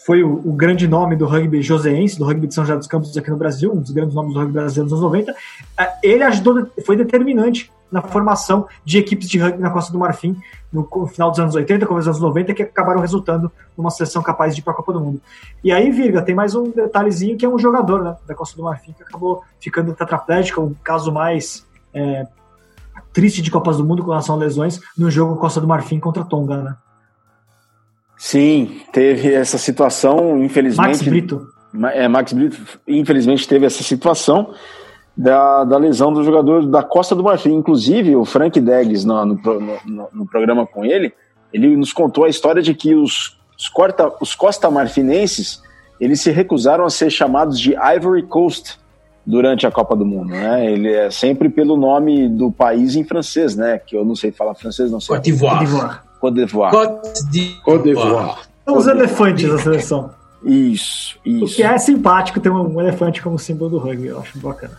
foi 0.05 0.23
o, 0.23 0.41
o, 0.45 0.53
grande 0.53 0.87
nome 0.87 1.15
do 1.15 1.25
rugby 1.25 1.61
joseense, 1.61 2.17
do 2.17 2.25
rugby 2.25 2.47
de 2.47 2.53
São 2.53 2.65
José 2.65 2.77
dos 2.77 2.87
Campos 2.87 3.15
aqui 3.17 3.29
no 3.29 3.37
Brasil, 3.37 3.71
um 3.71 3.81
dos 3.81 3.91
grandes 3.91 4.15
nomes 4.15 4.33
do 4.33 4.39
rugby 4.39 4.53
brasileiro 4.53 4.89
dos 4.89 4.99
anos 4.99 5.11
90. 5.11 5.35
É, 5.77 5.93
ele 6.01 6.23
ajudou, 6.23 6.67
foi 6.85 6.95
determinante 6.95 7.71
na 7.91 8.01
formação 8.01 8.67
de 8.85 8.97
equipes 8.97 9.27
de 9.27 9.39
rugby 9.39 9.59
na 9.59 9.71
Costa 9.71 9.91
do 9.91 9.99
Marfim 9.99 10.37
no 10.71 10.87
final 11.07 11.31
dos 11.31 11.39
anos 11.39 11.55
80, 11.55 11.85
começo 11.85 12.07
dos 12.07 12.17
anos 12.17 12.29
90, 12.29 12.53
que 12.53 12.63
acabaram 12.63 13.01
resultando 13.01 13.51
numa 13.75 13.89
seleção 13.89 14.21
capaz 14.21 14.53
de 14.53 14.61
ir 14.61 14.63
para 14.63 14.73
a 14.73 14.75
Copa 14.75 14.93
do 14.93 15.01
Mundo. 15.01 15.21
E 15.63 15.71
aí, 15.71 15.91
Virga, 15.91 16.21
tem 16.21 16.35
mais 16.35 16.53
um 16.53 16.69
detalhezinho 16.69 17.35
que 17.35 17.45
é 17.45 17.49
um 17.49 17.57
jogador 17.57 18.03
né, 18.03 18.15
da 18.27 18.35
Costa 18.35 18.55
do 18.55 18.63
Marfim 18.63 18.93
que 18.93 19.03
acabou 19.03 19.43
ficando 19.59 19.93
tetraplégico, 19.93 20.61
um 20.61 20.75
caso 20.83 21.11
mais 21.11 21.65
é, 21.93 22.27
triste 23.13 23.41
de 23.41 23.51
Copas 23.51 23.77
do 23.77 23.85
Mundo 23.85 24.03
com 24.03 24.09
relação 24.09 24.35
a 24.35 24.37
lesões 24.37 24.79
no 24.97 25.09
jogo 25.09 25.37
Costa 25.37 25.59
do 25.59 25.67
Marfim 25.67 25.99
contra 25.99 26.23
Tonga, 26.23 26.57
né? 26.57 26.75
Sim, 28.17 28.81
teve 28.91 29.33
essa 29.33 29.57
situação, 29.57 30.43
infelizmente. 30.43 30.87
Max 30.87 31.01
Brito. 31.01 31.47
É, 31.93 32.07
Max 32.07 32.33
Brito, 32.33 32.57
infelizmente, 32.87 33.47
teve 33.47 33.65
essa 33.65 33.81
situação 33.81 34.53
da, 35.15 35.63
da 35.63 35.77
lesão 35.77 36.11
do 36.11 36.23
jogador 36.23 36.65
da 36.65 36.83
Costa 36.83 37.15
do 37.15 37.23
Marfim. 37.23 37.53
Inclusive, 37.53 38.15
o 38.15 38.25
Frank 38.25 38.59
Deggs, 38.59 39.05
no, 39.05 39.25
no, 39.25 39.35
no, 39.85 40.09
no 40.11 40.25
programa 40.27 40.67
com 40.67 40.83
ele, 40.83 41.13
ele 41.53 41.75
nos 41.77 41.93
contou 41.93 42.25
a 42.25 42.29
história 42.29 42.61
de 42.61 42.73
que 42.73 42.93
os, 42.93 43.39
os, 43.57 43.69
corta, 43.69 44.11
os 44.19 44.35
Costa 44.35 44.69
Marfinenses 44.69 45.61
eles 45.99 46.21
se 46.21 46.31
recusaram 46.31 46.85
a 46.85 46.89
ser 46.89 47.09
chamados 47.09 47.59
de 47.59 47.75
Ivory 47.75 48.23
Coast 48.23 48.79
durante 49.25 49.67
a 49.67 49.71
Copa 49.71 49.95
do 49.95 50.05
Mundo, 50.05 50.29
né? 50.29 50.71
Ele 50.71 50.91
é 50.91 51.11
sempre 51.11 51.49
pelo 51.49 51.77
nome 51.77 52.27
do 52.27 52.51
país 52.51 52.95
em 52.95 53.03
francês, 53.03 53.55
né? 53.55 53.79
Que 53.79 53.95
eu 53.95 54.03
não 54.03 54.15
sei 54.15 54.31
falar 54.31 54.55
francês, 54.55 54.91
não 54.91 54.99
sei. 54.99 55.15
Côte 55.15 55.31
d'Ivoire. 55.31 55.67
Côte 56.19 56.35
d'Ivoire. 56.35 56.71
Côte 57.63 57.83
d'Ivoire. 57.83 58.35
São 58.65 58.77
os 58.77 58.87
elefantes 58.87 59.49
da 59.49 59.57
seleção. 59.57 60.11
Isso, 60.43 61.17
isso. 61.25 61.45
O 61.45 61.47
que 61.47 61.63
é 61.63 61.77
simpático 61.77 62.39
ter 62.39 62.49
um 62.49 62.79
elefante 62.79 63.21
como 63.21 63.37
símbolo 63.37 63.71
do 63.71 63.77
rugby, 63.77 64.07
eu 64.07 64.19
acho 64.19 64.37
bacana. 64.39 64.77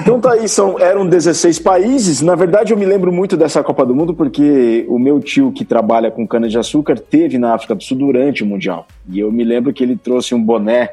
Então 0.00 0.20
tá 0.20 0.32
aí, 0.32 0.48
são, 0.48 0.78
eram 0.78 1.06
16 1.06 1.60
países. 1.60 2.20
Na 2.20 2.34
verdade, 2.34 2.72
eu 2.72 2.76
me 2.76 2.84
lembro 2.84 3.12
muito 3.12 3.36
dessa 3.36 3.62
Copa 3.62 3.86
do 3.86 3.94
Mundo 3.94 4.12
porque 4.12 4.84
o 4.88 4.98
meu 4.98 5.20
tio 5.20 5.52
que 5.52 5.64
trabalha 5.64 6.10
com 6.10 6.26
cana-de-açúcar 6.26 6.98
teve 6.98 7.38
na 7.38 7.54
África 7.54 7.74
do 7.74 7.82
Sul 7.82 7.96
durante 7.96 8.42
o 8.42 8.46
Mundial. 8.46 8.86
E 9.08 9.20
eu 9.20 9.30
me 9.30 9.44
lembro 9.44 9.72
que 9.72 9.82
ele 9.82 9.96
trouxe 9.96 10.34
um 10.34 10.42
boné 10.42 10.90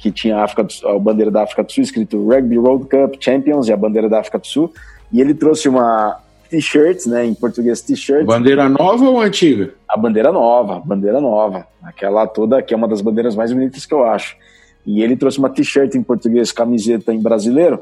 que 0.00 0.10
tinha 0.10 0.38
a, 0.38 0.44
África 0.44 0.64
do, 0.64 0.88
a 0.88 0.98
bandeira 0.98 1.30
da 1.30 1.42
África 1.42 1.62
do 1.62 1.70
Sul 1.70 1.84
escrito 1.84 2.26
Rugby 2.26 2.58
World 2.58 2.86
Cup 2.86 3.16
Champions 3.20 3.68
e 3.68 3.72
a 3.72 3.76
bandeira 3.76 4.08
da 4.08 4.20
África 4.20 4.38
do 4.38 4.46
Sul. 4.46 4.72
E 5.12 5.20
ele 5.20 5.34
trouxe 5.34 5.68
uma, 5.68 6.18
t-shirts, 6.50 7.06
né? 7.06 7.24
Em 7.24 7.32
português, 7.32 7.80
t-shirts. 7.80 8.26
Bandeira 8.26 8.68
nova 8.68 9.08
ou 9.08 9.20
antiga? 9.20 9.72
A 9.88 9.96
bandeira 9.96 10.32
nova, 10.32 10.80
bandeira 10.80 11.20
nova. 11.20 11.66
Aquela 11.82 12.26
toda 12.26 12.60
que 12.60 12.74
é 12.74 12.76
uma 12.76 12.88
das 12.88 13.00
bandeiras 13.00 13.36
mais 13.36 13.52
bonitas 13.52 13.86
que 13.86 13.94
eu 13.94 14.04
acho. 14.04 14.36
E 14.84 15.02
ele 15.02 15.16
trouxe 15.16 15.38
uma 15.38 15.48
t-shirt 15.48 15.94
em 15.94 16.02
português, 16.02 16.50
camiseta 16.50 17.14
em 17.14 17.20
brasileiro, 17.20 17.80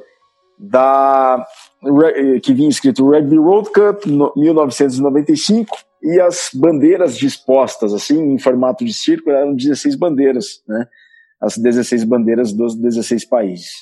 da 0.59 1.45
que 2.43 2.53
vinha 2.53 2.69
escrito 2.69 3.09
Rugby 3.09 3.39
World 3.39 3.71
Cup 3.71 4.05
1995 4.37 5.77
e 6.03 6.21
as 6.21 6.51
bandeiras 6.53 7.17
dispostas 7.17 7.95
assim 7.95 8.35
em 8.35 8.39
formato 8.39 8.85
de 8.85 8.93
círculo 8.93 9.35
eram 9.35 9.55
16 9.55 9.95
bandeiras, 9.95 10.61
né? 10.67 10.87
As 11.41 11.57
16 11.57 12.05
bandeiras 12.05 12.53
dos 12.53 12.75
16 12.75 13.25
países. 13.25 13.73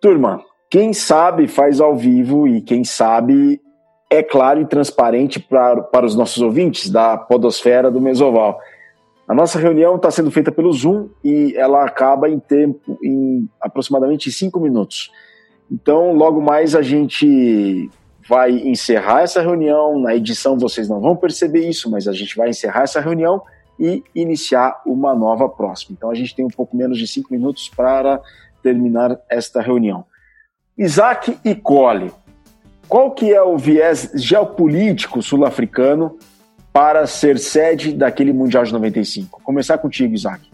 Turma, 0.00 0.42
quem 0.70 0.92
sabe 0.92 1.48
faz 1.48 1.80
ao 1.80 1.96
vivo 1.96 2.46
e 2.46 2.60
quem 2.60 2.84
sabe 2.84 3.60
é 4.10 4.22
claro 4.22 4.60
e 4.60 4.66
transparente 4.66 5.38
para, 5.38 5.82
para 5.82 6.04
os 6.04 6.16
nossos 6.16 6.42
ouvintes 6.42 6.90
da 6.90 7.16
Podosfera 7.16 7.90
do 7.90 8.00
Mesoval. 8.00 8.58
A 9.26 9.34
nossa 9.34 9.58
reunião 9.58 9.94
está 9.94 10.10
sendo 10.10 10.30
feita 10.30 10.50
pelo 10.50 10.72
Zoom 10.72 11.08
e 11.22 11.54
ela 11.56 11.84
acaba 11.84 12.28
em 12.28 12.40
tempo, 12.40 12.98
em 13.02 13.48
aproximadamente 13.60 14.30
cinco 14.32 14.58
minutos. 14.58 15.12
Então, 15.70 16.12
logo 16.12 16.40
mais 16.40 16.74
a 16.74 16.82
gente 16.82 17.88
vai 18.28 18.50
encerrar 18.50 19.22
essa 19.22 19.40
reunião. 19.40 20.00
Na 20.00 20.16
edição 20.16 20.58
vocês 20.58 20.88
não 20.88 21.00
vão 21.00 21.14
perceber 21.14 21.68
isso, 21.68 21.88
mas 21.88 22.08
a 22.08 22.12
gente 22.12 22.36
vai 22.36 22.50
encerrar 22.50 22.82
essa 22.82 23.00
reunião 23.00 23.40
e 23.80 24.04
iniciar 24.14 24.82
uma 24.84 25.14
nova 25.14 25.48
próxima. 25.48 25.96
Então, 25.96 26.10
a 26.10 26.14
gente 26.14 26.36
tem 26.36 26.44
um 26.44 26.50
pouco 26.50 26.76
menos 26.76 26.98
de 26.98 27.06
cinco 27.06 27.32
minutos 27.32 27.68
para 27.68 28.20
terminar 28.62 29.18
esta 29.28 29.62
reunião. 29.62 30.04
Isaac 30.76 31.38
e 31.42 31.54
Cole, 31.54 32.12
qual 32.86 33.12
que 33.12 33.32
é 33.32 33.42
o 33.42 33.56
viés 33.56 34.10
geopolítico 34.14 35.22
sul-africano 35.22 36.18
para 36.72 37.06
ser 37.06 37.38
sede 37.38 37.92
daquele 37.92 38.32
Mundial 38.32 38.64
de 38.64 38.72
95? 38.72 39.40
Começar 39.42 39.78
contigo, 39.78 40.14
Isaac. 40.14 40.50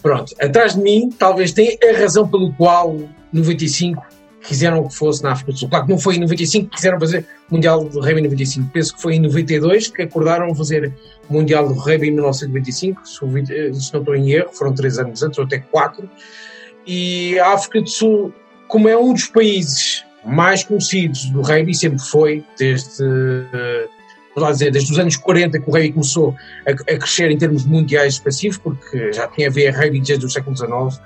Pronto, 0.00 0.34
atrás 0.40 0.74
de 0.74 0.80
mim 0.80 1.10
talvez 1.10 1.52
tenha 1.52 1.76
a 1.82 1.98
razão 1.98 2.26
pelo 2.26 2.52
qual 2.54 2.96
95 3.32 4.02
quiseram 4.46 4.86
que 4.86 4.94
fosse 4.94 5.22
na 5.22 5.32
África 5.32 5.52
do 5.52 5.58
Sul. 5.58 5.68
Claro 5.68 5.86
que 5.86 5.92
não 5.92 5.98
foi 5.98 6.16
em 6.16 6.20
95 6.20 6.70
que 6.70 6.76
quiseram 6.76 6.98
fazer 6.98 7.26
Mundial 7.50 7.84
do 7.84 8.00
Rugby 8.00 8.20
em 8.20 8.24
95. 8.24 8.70
Penso 8.72 8.94
que 8.94 9.02
foi 9.02 9.14
em 9.14 9.20
92 9.20 9.88
que 9.88 10.02
acordaram 10.02 10.54
fazer 10.54 10.92
Mundial 11.28 11.68
do 11.68 11.74
Rugby 11.74 12.08
em 12.08 12.12
1995. 12.12 13.06
Se 13.06 13.24
não 13.24 13.72
estou 13.72 14.14
em 14.14 14.32
erro, 14.32 14.50
foram 14.52 14.74
três 14.74 14.98
anos 14.98 15.22
antes, 15.22 15.38
ou 15.38 15.44
até 15.44 15.58
quatro. 15.58 16.08
E 16.86 17.38
a 17.38 17.52
África 17.52 17.80
do 17.82 17.88
Sul, 17.88 18.32
como 18.68 18.88
é 18.88 18.96
um 18.96 19.12
dos 19.12 19.26
países 19.26 20.04
mais 20.24 20.64
conhecidos 20.64 21.26
do 21.26 21.40
rugby 21.42 21.74
sempre 21.74 21.98
foi, 21.98 22.44
desde, 22.58 23.02
uh, 23.02 24.52
dizer, 24.52 24.70
desde 24.70 24.92
os 24.92 24.98
anos 24.98 25.16
40 25.16 25.60
que 25.60 25.68
o 25.68 25.72
rugby 25.72 25.92
começou 25.92 26.34
a, 26.66 26.70
a, 26.70 26.98
crescer 26.98 27.30
em 27.30 27.38
termos 27.38 27.64
mundiais 27.64 28.14
expressivos, 28.14 28.58
porque 28.58 29.12
já 29.12 29.26
tinha 29.28 29.48
a 29.48 29.50
ver 29.50 29.70
rugby 29.70 30.00
desde 30.00 30.24
o 30.24 30.30
século 30.30 30.56
XIX, 30.56 31.00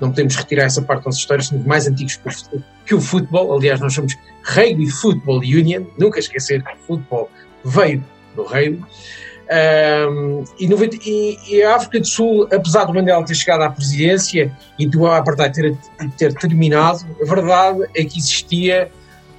não 0.00 0.10
podemos 0.10 0.34
retirar 0.36 0.64
essa 0.64 0.82
parte 0.82 1.02
da 1.02 1.06
nossa 1.06 1.18
história, 1.18 1.42
somos 1.42 1.66
mais 1.66 1.86
antigos 1.86 2.20
que 2.86 2.94
o 2.94 3.00
futebol, 3.00 3.56
aliás 3.56 3.80
nós 3.80 3.94
somos 3.94 4.14
Rugby 4.44 4.90
Football 4.90 5.38
Union, 5.38 5.84
nunca 5.98 6.18
esquecer 6.18 6.62
que 6.62 6.72
o 6.72 6.86
futebol 6.86 7.30
veio 7.64 8.04
do 8.34 8.44
rugby, 8.44 8.82
um, 9.50 10.44
e, 10.60 10.68
e, 11.04 11.38
e, 11.48 11.62
a 11.64 11.74
África 11.74 11.98
do 11.98 12.06
Sul, 12.06 12.48
apesar 12.52 12.84
do 12.84 12.94
Mandela 12.94 13.24
ter 13.24 13.34
chegado 13.34 13.62
à 13.62 13.70
presidência 13.70 14.52
e 14.78 14.86
do 14.86 15.06
apartheid 15.06 15.52
ter, 15.52 15.76
ter 16.16 16.34
terminado, 16.34 17.04
a 17.20 17.24
verdade 17.24 17.82
é 17.96 18.04
que 18.04 18.18
existia 18.18 18.92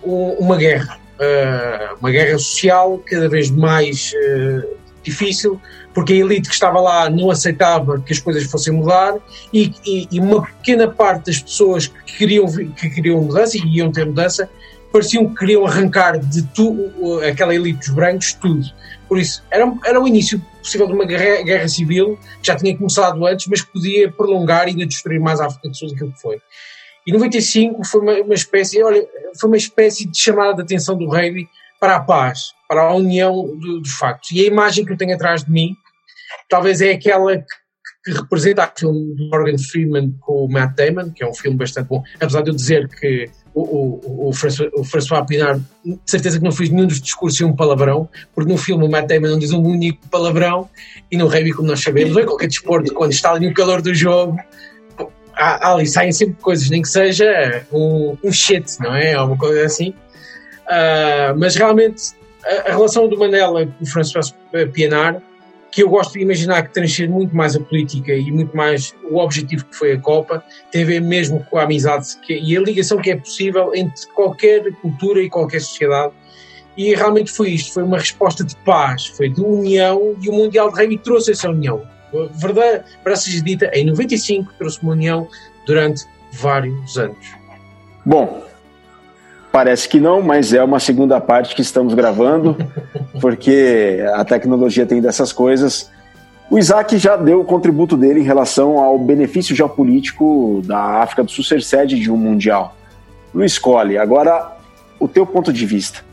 um, 0.04 0.32
uma 0.34 0.58
guerra 0.58 1.00
uh, 1.22 1.98
uma 2.00 2.12
guerra 2.12 2.38
social 2.38 3.02
cada 3.06 3.30
vez 3.30 3.50
mais 3.52 4.14
uh, 4.14 4.81
difícil, 5.04 5.60
porque 5.94 6.14
a 6.14 6.16
elite 6.18 6.48
que 6.48 6.54
estava 6.54 6.80
lá 6.80 7.10
não 7.10 7.30
aceitava 7.30 8.00
que 8.00 8.14
as 8.14 8.20
coisas 8.20 8.44
fossem 8.44 8.74
mudar 8.74 9.18
e, 9.54 9.72
e, 9.86 10.08
e 10.12 10.20
uma 10.20 10.44
pequena 10.44 10.88
parte 10.88 11.26
das 11.28 11.40
pessoas 11.40 11.88
que 11.88 12.18
queriam, 12.18 12.46
que 12.48 12.90
queriam 12.90 13.22
mudança 13.22 13.58
e 13.58 13.78
iam 13.78 13.92
ter 13.92 14.06
mudança 14.06 14.50
pareciam 14.92 15.30
que 15.30 15.36
queriam 15.36 15.66
arrancar 15.66 16.20
de 16.20 16.44
tu, 16.44 16.92
aquela 17.28 17.56
elite 17.56 17.80
dos 17.80 17.90
brancos 17.90 18.34
tudo. 18.34 18.66
Por 19.08 19.18
isso, 19.18 19.44
era, 19.50 19.72
era 19.86 20.02
o 20.02 20.08
início 20.08 20.40
possível 20.62 20.88
de 20.88 20.94
uma 20.94 21.06
guerra, 21.06 21.44
guerra 21.44 21.68
civil 21.68 22.20
que 22.42 22.48
já 22.48 22.56
tinha 22.56 22.78
começado 22.78 23.26
antes, 23.26 23.48
mas 23.48 23.62
que 23.62 23.72
podia 23.72 24.12
prolongar 24.12 24.68
e 24.68 24.72
ainda 24.72 24.86
destruir 24.86 25.20
mais 25.20 25.40
a 25.40 25.48
África 25.48 25.70
do 25.70 25.76
Sul 25.76 25.90
do 25.90 25.96
que 25.96 26.22
foi. 26.22 26.42
E 27.06 27.12
95 27.12 27.84
foi 27.86 28.02
uma, 28.02 28.14
uma 28.22 28.34
espécie, 28.34 28.82
olha, 28.84 29.06
foi 29.40 29.50
uma 29.50 29.58
espécie 29.58 30.08
de 30.08 30.18
chamada 30.20 30.56
de 30.56 30.62
atenção 30.62 30.98
do 30.98 31.10
rei 31.10 31.48
para 31.82 31.96
a 31.96 32.00
paz, 32.00 32.54
para 32.70 32.84
a 32.84 32.96
união 32.96 33.58
do, 33.58 33.82
dos 33.82 33.94
factos. 33.94 34.32
E 34.32 34.42
a 34.42 34.46
imagem 34.46 34.86
que 34.86 34.94
eu 34.94 34.98
tenho 34.98 35.16
atrás 35.16 35.44
de 35.44 35.52
mim, 35.52 35.76
talvez 36.48 36.80
é 36.80 36.92
aquela 36.92 37.36
que, 37.36 37.46
que 38.06 38.12
representa 38.12 38.72
o 38.72 38.80
filme 38.80 39.16
de 39.16 39.30
Morgan 39.30 39.58
Freeman 39.58 40.16
com 40.22 40.46
o 40.46 40.48
Matt 40.48 40.76
Damon, 40.76 41.10
que 41.10 41.24
é 41.24 41.28
um 41.28 41.34
filme 41.34 41.58
bastante 41.58 41.88
bom, 41.88 42.04
apesar 42.18 42.44
de 42.44 42.52
eu 42.52 42.56
dizer 42.56 42.88
que 42.88 43.28
o, 43.56 43.62
o, 43.64 44.30
o, 44.30 44.34
François, 44.34 44.70
o 44.76 44.84
François 44.84 45.26
Pinard, 45.26 45.66
de 45.84 46.00
certeza 46.06 46.38
que 46.38 46.44
não 46.44 46.52
fez 46.52 46.70
nenhum 46.70 46.86
dos 46.86 47.02
discursos 47.02 47.42
um 47.42 47.56
palavrão, 47.56 48.08
porque 48.36 48.52
no 48.52 48.60
filme 48.60 48.86
o 48.86 48.90
Matt 48.90 49.08
Damon 49.08 49.30
não 49.30 49.40
diz 49.40 49.52
um 49.52 49.64
único 49.64 50.08
palavrão, 50.08 50.70
e 51.12 51.18
no 51.18 51.26
rugby, 51.26 51.52
como 51.52 51.68
nós 51.68 51.82
sabemos, 51.82 52.16
ou 52.16 52.22
em 52.22 52.26
qualquer 52.28 52.48
desporto, 52.48 52.94
quando 52.94 53.12
está 53.12 53.32
ali 53.32 53.48
no 53.48 53.56
calor 53.56 53.82
do 53.82 53.94
jogo, 53.96 54.38
há, 55.36 55.72
ali 55.72 55.88
saem 55.88 56.12
sempre 56.12 56.36
coisas, 56.36 56.70
nem 56.70 56.84
que 56.84 56.90
seja 56.90 57.66
um, 57.72 58.16
um 58.24 58.32
shit, 58.32 58.80
não 58.80 58.96
é? 58.96 59.20
Ou 59.20 59.30
uma 59.30 59.38
coisa 59.38 59.66
assim. 59.66 59.96
Uh, 60.72 61.38
mas 61.38 61.56
realmente 61.56 62.14
a, 62.46 62.70
a, 62.70 62.72
relação 62.72 63.08
do 63.08 63.18
Manela 63.18 63.66
com 63.66 63.84
o 63.84 63.86
François 63.86 64.34
Pienaar, 64.72 65.22
que 65.70 65.84
eu 65.84 65.90
gosto 65.90 66.14
de 66.14 66.22
imaginar 66.22 66.64
que 66.64 66.74
transcende 66.74 67.12
muito 67.12 67.36
mais 67.36 67.56
a 67.56 67.60
política 67.60 68.14
e 68.14 68.32
muito 68.32 68.56
mais 68.56 68.96
o 69.10 69.18
objetivo 69.18 69.66
que 69.66 69.76
foi 69.76 69.94
a 69.94 70.00
Copa, 70.00 70.44
tem 70.72 70.84
a 70.84 70.86
ver 70.86 71.02
mesmo 71.02 71.46
com 71.50 71.58
a 71.58 71.64
amizade 71.64 72.08
que, 72.26 72.40
e 72.40 72.56
a 72.58 72.62
ligação 72.62 73.00
que 73.00 73.12
é 73.12 73.18
possível 73.18 73.72
entre 73.76 74.06
qualquer 74.14 74.72
cultura 74.76 75.22
e 75.22 75.30
qualquer 75.30 75.60
sociedade. 75.60 76.14
E 76.78 76.96
realmente 76.96 77.32
foi 77.32 77.50
isto, 77.50 77.74
foi 77.74 77.84
uma 77.84 77.98
resposta 77.98 78.44
de 78.44 78.56
paz, 78.58 79.08
foi 79.08 79.30
de 79.30 79.42
união 79.42 80.16
e 80.22 80.30
o 80.30 80.32
Mundial 80.34 80.72
de 80.72 80.80
Rugby 80.80 80.98
trouxe 80.98 81.32
essa 81.32 81.50
união 81.50 81.86
verdade, 82.34 82.84
para 83.04 83.16
seja 83.16 83.42
dita, 83.42 83.72
em 83.74 83.86
95 83.86 84.54
trouxe 84.58 84.82
uma 84.82 84.94
união 84.94 85.28
durante 85.66 86.06
vários 86.34 86.98
anos. 86.98 87.34
Bom, 88.06 88.44
parece 89.52 89.88
que 89.90 90.00
não, 90.00 90.22
mas 90.22 90.54
é 90.54 90.64
uma 90.64 90.80
segunda 90.80 91.20
parte 91.20 91.54
que 91.54 91.62
estamos 91.62 91.94
gravando, 91.94 92.58
porque 93.20 94.00
a 94.14 94.24
tecnologia 94.24 94.86
tem 94.86 95.02
dessas 95.02 95.34
coisas. 95.34 95.92
O 96.50 96.58
Isaac 96.58 96.98
já 96.98 97.16
deu 97.16 97.42
o 97.42 97.46
contributo 97.46 97.96
dele 97.96 98.20
em 98.20 98.24
relação 98.24 98.78
ao 98.78 98.98
benefício 98.98 99.56
geopolítico 99.56 100.62
da 100.66 101.02
África 101.02 101.24
do 101.24 101.32
Sul 101.32 101.44
ser 101.44 101.62
sede 101.62 102.00
de 102.00 102.12
um 102.12 102.18
Mundial. 102.18 102.76
Luiz 103.34 103.58
Colli, 103.58 103.98
agora 103.98 104.58
o 105.00 105.08
teu 105.08 105.26
ponto 105.26 105.54
de 105.54 105.66
vista. 105.66 106.04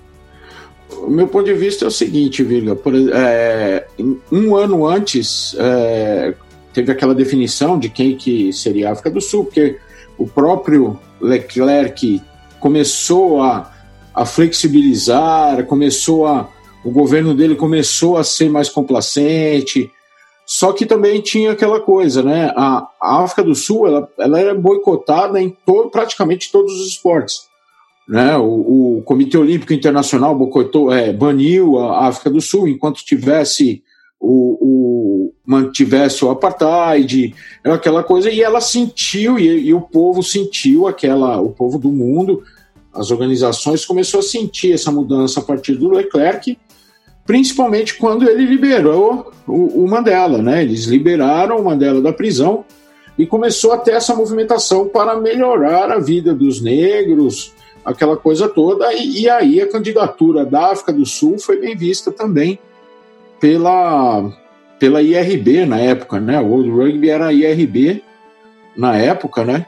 O 1.03 1.11
meu 1.11 1.29
ponto 1.29 1.45
de 1.45 1.55
vista 1.55 1.85
é 1.85 1.89
o 1.89 1.91
seguinte, 1.91 2.43
Virga. 2.43 2.75
Por, 2.75 2.95
é, 3.13 3.87
um 4.31 4.57
ano 4.57 4.87
antes, 4.87 5.55
é, 5.59 6.35
teve 6.73 6.93
aquela 6.93 7.15
definição 7.15 7.79
de 7.79 7.89
quem 7.89 8.17
que 8.17 8.53
seria 8.53 8.89
a 8.89 8.93
África 8.93 9.11
do 9.11 9.21
Sul, 9.21 9.45
porque 9.45 9.79
o 10.17 10.27
próprio 10.27 10.99
Leclerc 11.21 12.23
começou 12.61 13.43
a, 13.43 13.73
a 14.15 14.25
flexibilizar, 14.25 15.65
começou 15.67 16.27
a, 16.27 16.49
o 16.85 16.91
governo 16.91 17.35
dele 17.35 17.55
começou 17.55 18.17
a 18.17 18.25
ser 18.25 18.51
mais 18.51 18.69
complacente, 18.69 19.91
só 20.47 20.73
que 20.73 20.87
também 20.87 21.21
tinha 21.21 21.53
aquela 21.53 21.79
coisa, 21.81 22.23
né? 22.23 22.53
A, 22.57 22.89
a 23.01 23.23
África 23.23 23.43
do 23.43 23.55
Sul 23.55 23.87
ela, 23.87 24.09
ela 24.19 24.41
era 24.41 24.55
boicotada 24.55 25.41
em 25.41 25.51
to, 25.51 25.91
praticamente 25.91 26.51
todos 26.51 26.73
os 26.81 26.89
esportes. 26.89 27.49
Né? 28.09 28.35
O, 28.39 28.99
o 28.99 29.03
Comitê 29.03 29.37
Olímpico 29.37 29.75
Internacional 29.75 30.35
boicotou, 30.35 30.91
é, 30.91 31.13
baniu 31.13 31.79
a 31.79 32.07
África 32.07 32.31
do 32.31 32.41
Sul 32.41 32.67
enquanto 32.67 33.05
tivesse 33.05 33.83
o, 34.21 34.59
o, 34.61 35.35
mantivesse 35.47 36.25
o 36.25 36.31
apartheid, 36.31 37.35
aquela 37.65 38.03
coisa, 38.03 38.31
e 38.31 38.43
ela 38.43 38.61
sentiu, 38.61 39.39
e, 39.39 39.69
e, 39.69 39.75
o 39.75 39.81
povo 39.81 40.23
sentiu 40.23 40.87
aquela, 40.87 41.41
o 41.41 41.51
povo 41.51 41.79
do 41.79 41.91
mundo, 41.91 42.43
as 42.93 43.11
organizações 43.11 43.85
começou 43.85 44.21
a 44.21 44.23
sentir 44.23 44.73
essa 44.73 44.91
mudança 44.91 45.41
a 45.41 45.43
partir 45.43 45.75
do 45.75 45.91
Leclerc, 45.91 46.59
principalmente 47.25 47.95
quando 47.95 48.29
ele 48.29 48.45
liberou 48.45 49.31
o, 49.47 49.85
o 49.85 49.89
Mandela, 49.89 50.43
né? 50.43 50.63
Eles 50.63 50.85
liberaram 50.85 51.59
o 51.59 51.65
Mandela 51.65 52.01
da 52.01 52.13
prisão 52.13 52.65
e 53.17 53.27
começou 53.27 53.73
a 53.73 53.79
ter 53.79 53.93
essa 53.93 54.15
movimentação 54.15 54.89
para 54.89 55.21
melhorar 55.21 55.93
a 55.93 55.99
vida 55.99 56.35
dos 56.35 56.61
negros, 56.61 57.53
aquela 57.85 58.17
coisa 58.17 58.49
toda, 58.49 58.93
e, 58.95 59.23
e 59.23 59.31
aí 59.31 59.61
a 59.61 59.69
candidatura 59.69 60.45
da 60.45 60.73
África 60.73 60.93
do 60.93 61.07
Sul 61.07 61.39
foi 61.39 61.61
bem 61.61 61.77
vista 61.77 62.11
também 62.11 62.59
pela, 63.41 64.31
pela 64.79 65.03
IRB 65.03 65.67
na 65.67 65.79
época, 65.79 66.21
né? 66.21 66.41
O 66.41 66.47
World 66.47 66.71
Rugby 66.71 67.11
era 67.11 67.33
IRB 67.33 68.03
na 68.77 68.97
época, 68.97 69.45
né? 69.45 69.67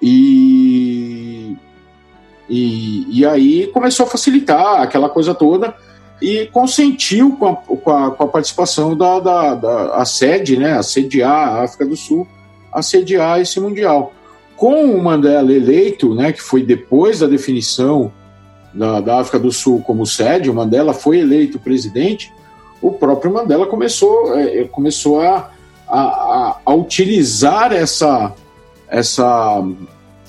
E, 0.00 1.56
e, 2.48 3.20
e 3.20 3.26
aí 3.26 3.66
começou 3.68 4.06
a 4.06 4.08
facilitar 4.08 4.82
aquela 4.82 5.08
coisa 5.08 5.34
toda 5.34 5.74
e 6.20 6.46
consentiu 6.46 7.36
com 7.36 7.46
a, 7.46 7.56
com 7.56 7.90
a, 7.90 8.10
com 8.10 8.22
a 8.22 8.28
participação 8.28 8.96
da, 8.96 9.18
da, 9.20 9.54
da 9.54 9.94
a 9.96 10.04
sede, 10.04 10.56
né? 10.56 10.72
A 10.72 10.82
sediar 10.82 11.48
a 11.48 11.64
África 11.64 11.86
do 11.86 11.96
Sul, 11.96 12.26
a 12.72 12.82
sediar 12.82 13.40
esse 13.40 13.60
Mundial 13.60 14.12
com 14.56 14.84
o 14.84 15.02
Mandela 15.02 15.52
eleito, 15.52 16.14
né, 16.14 16.32
que 16.32 16.40
foi 16.40 16.62
depois 16.62 17.18
da 17.20 17.26
definição 17.26 18.12
da, 18.72 19.00
da 19.00 19.20
África 19.20 19.38
do 19.38 19.52
Sul 19.52 19.82
como 19.82 20.06
sede, 20.06 20.50
o 20.50 20.54
Mandela 20.54 20.92
foi 20.92 21.18
eleito 21.18 21.58
presidente, 21.58 22.32
o 22.80 22.92
próprio 22.92 23.32
Mandela 23.32 23.66
começou, 23.66 24.34
é, 24.34 24.60
é 24.60 24.64
começou 24.64 25.20
a, 25.20 25.50
a, 25.88 26.58
a, 26.64 26.74
utilizar 26.74 27.72
essa, 27.72 28.34
essa, 28.88 29.60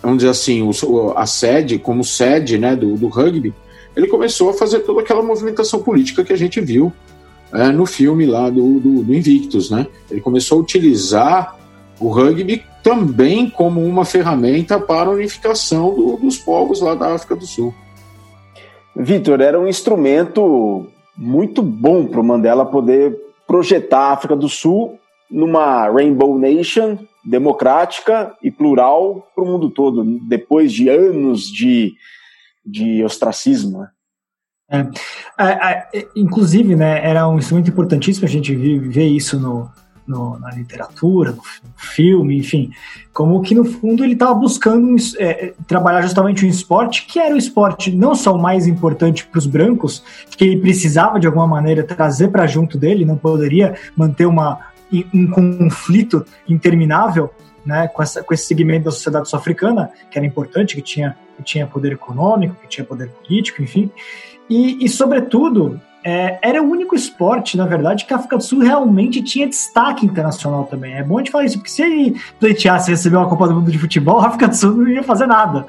vamos 0.01 0.17
dizer 0.17 0.29
assim, 0.29 0.69
a 1.15 1.25
sede, 1.25 1.77
como 1.77 2.03
sede 2.03 2.58
né, 2.58 2.75
do, 2.75 2.95
do 2.95 3.08
rugby, 3.08 3.53
ele 3.95 4.08
começou 4.08 4.49
a 4.49 4.53
fazer 4.53 4.79
toda 4.79 5.01
aquela 5.01 5.21
movimentação 5.21 5.81
política 5.81 6.23
que 6.23 6.34
a 6.34 6.38
gente 6.38 6.60
viu 6.60 6.91
é, 7.53 7.69
no 7.69 7.86
filme 7.86 8.25
lá 8.25 8.49
do, 8.49 8.79
do, 8.79 9.03
do 9.03 9.13
Invictus, 9.13 9.69
né? 9.69 9.88
Ele 10.12 10.19
começou 10.19 10.58
a 10.58 10.62
utilizar 10.62 11.58
o 11.99 12.10
rugby 12.10 12.63
também 12.84 13.49
como 13.49 13.84
uma 13.84 14.03
ferramenta 14.03 14.79
para 14.79 15.10
a 15.10 15.13
unificação 15.13 15.95
do, 15.95 16.17
dos 16.17 16.38
povos 16.38 16.81
lá 16.81 16.93
da 16.93 17.13
África 17.13 17.36
do 17.36 17.45
Sul. 17.45 17.73
Vitor, 18.95 19.41
era 19.41 19.60
um 19.60 19.67
instrumento 19.67 20.88
muito 21.17 21.62
bom 21.62 22.08
para 22.08 22.19
o 22.19 22.23
Mandela 22.23 22.65
poder 22.65 23.15
projetar 23.47 24.10
a 24.10 24.13
África 24.13 24.36
do 24.36 24.49
Sul 24.49 24.99
numa 25.30 25.89
Rainbow 25.89 26.38
Nation 26.38 26.97
democrática 27.23 28.36
e 28.41 28.51
plural 28.51 29.28
para 29.34 29.43
o 29.43 29.47
mundo 29.47 29.69
todo, 29.69 30.04
depois 30.28 30.71
de 30.71 30.89
anos 30.89 31.43
de, 31.43 31.93
de 32.65 33.04
ostracismo. 33.04 33.80
Né? 33.80 33.89
É, 35.38 35.43
é, 35.43 35.88
é, 35.93 36.08
inclusive, 36.15 36.75
né, 36.75 37.08
era 37.08 37.28
um 37.28 37.38
instrumento 37.38 37.69
importantíssimo 37.69 38.25
a 38.25 38.30
gente 38.30 38.56
ver 38.56 39.08
isso 39.08 39.39
no, 39.39 39.69
no, 40.08 40.38
na 40.39 40.52
literatura, 40.52 41.32
no, 41.32 41.41
filme, 41.76 42.38
enfim, 42.38 42.72
como 43.14 43.41
que 43.41 43.56
no 43.56 43.66
fundo 43.66 44.03
ele 44.03 44.14
estava 44.14 44.34
buscando 44.34 44.95
é, 45.18 45.53
trabalhar 45.68 46.01
justamente 46.01 46.45
um 46.45 46.49
esporte 46.49 47.06
que 47.06 47.20
era 47.20 47.34
o 47.34 47.38
esporte 47.38 47.91
não 47.91 48.14
só 48.14 48.34
o 48.36 48.41
mais 48.41 48.68
importante 48.68 49.26
para 49.26 49.39
os 49.39 49.45
brancos, 49.45 50.03
que 50.30 50.43
ele 50.43 50.62
precisava 50.62 51.20
de 51.20 51.28
alguma 51.28 51.47
maneira 51.47 51.84
trazer 51.84 52.30
para 52.30 52.47
junto 52.47 52.78
dele, 52.78 53.06
não 53.06 53.18
poderia 53.18 53.76
manter 53.95 54.26
uma, 54.26 54.60
um 55.14 55.28
conflito 55.28 56.26
interminável 56.47 57.32
né, 57.66 57.88
com, 57.88 58.03
essa, 58.03 58.24
com 58.24 58.34
esse 58.34 58.45
segmento 58.45 58.86
da 58.86 58.91
sociedade 58.91 59.28
sul-africana, 59.28 59.89
que 60.12 60.18
era 60.18 60.26
importante, 60.26 60.76
que 60.76 60.82
tinha, 60.82 61.18
que 61.38 61.43
tinha 61.43 61.66
poder 61.66 61.93
econômico, 61.93 62.56
que 62.62 62.68
tinha 62.68 62.86
poder 62.86 63.10
político, 63.10 63.62
enfim. 63.62 63.89
E, 64.47 64.86
e 64.86 64.88
sobretudo, 64.88 65.82
é, 66.08 66.38
era 66.39 66.62
o 66.62 66.70
único 66.70 66.93
esporte, 66.93 67.58
na 67.58 67.66
verdade, 67.66 68.06
que 68.06 68.14
a 68.14 68.18
África 68.18 68.38
do 68.38 68.43
Sul 68.43 68.60
realmente 68.60 69.24
tinha 69.24 69.47
destaque 69.47 70.06
internacional 70.06 70.66
também. 70.66 70.93
É 70.93 71.01
bom 71.01 71.16
a 71.16 71.18
gente 71.18 71.32
falar 71.32 71.45
isso, 71.45 71.58
porque 71.58 71.72
se 71.72 71.82
ele 71.82 72.22
pleiteasse 72.39 72.91
receber 72.91 73.18
uma 73.18 73.28
Copa 73.28 73.47
do 73.47 73.56
Mundo 73.56 73.72
de 73.72 73.80
futebol, 73.80 74.20
a 74.22 74.28
África 74.28 74.47
do 74.47 74.56
Sul 74.56 74.72
não 74.76 74.88
ia 74.88 75.01
fazer 75.01 75.26
nada. 75.26 75.66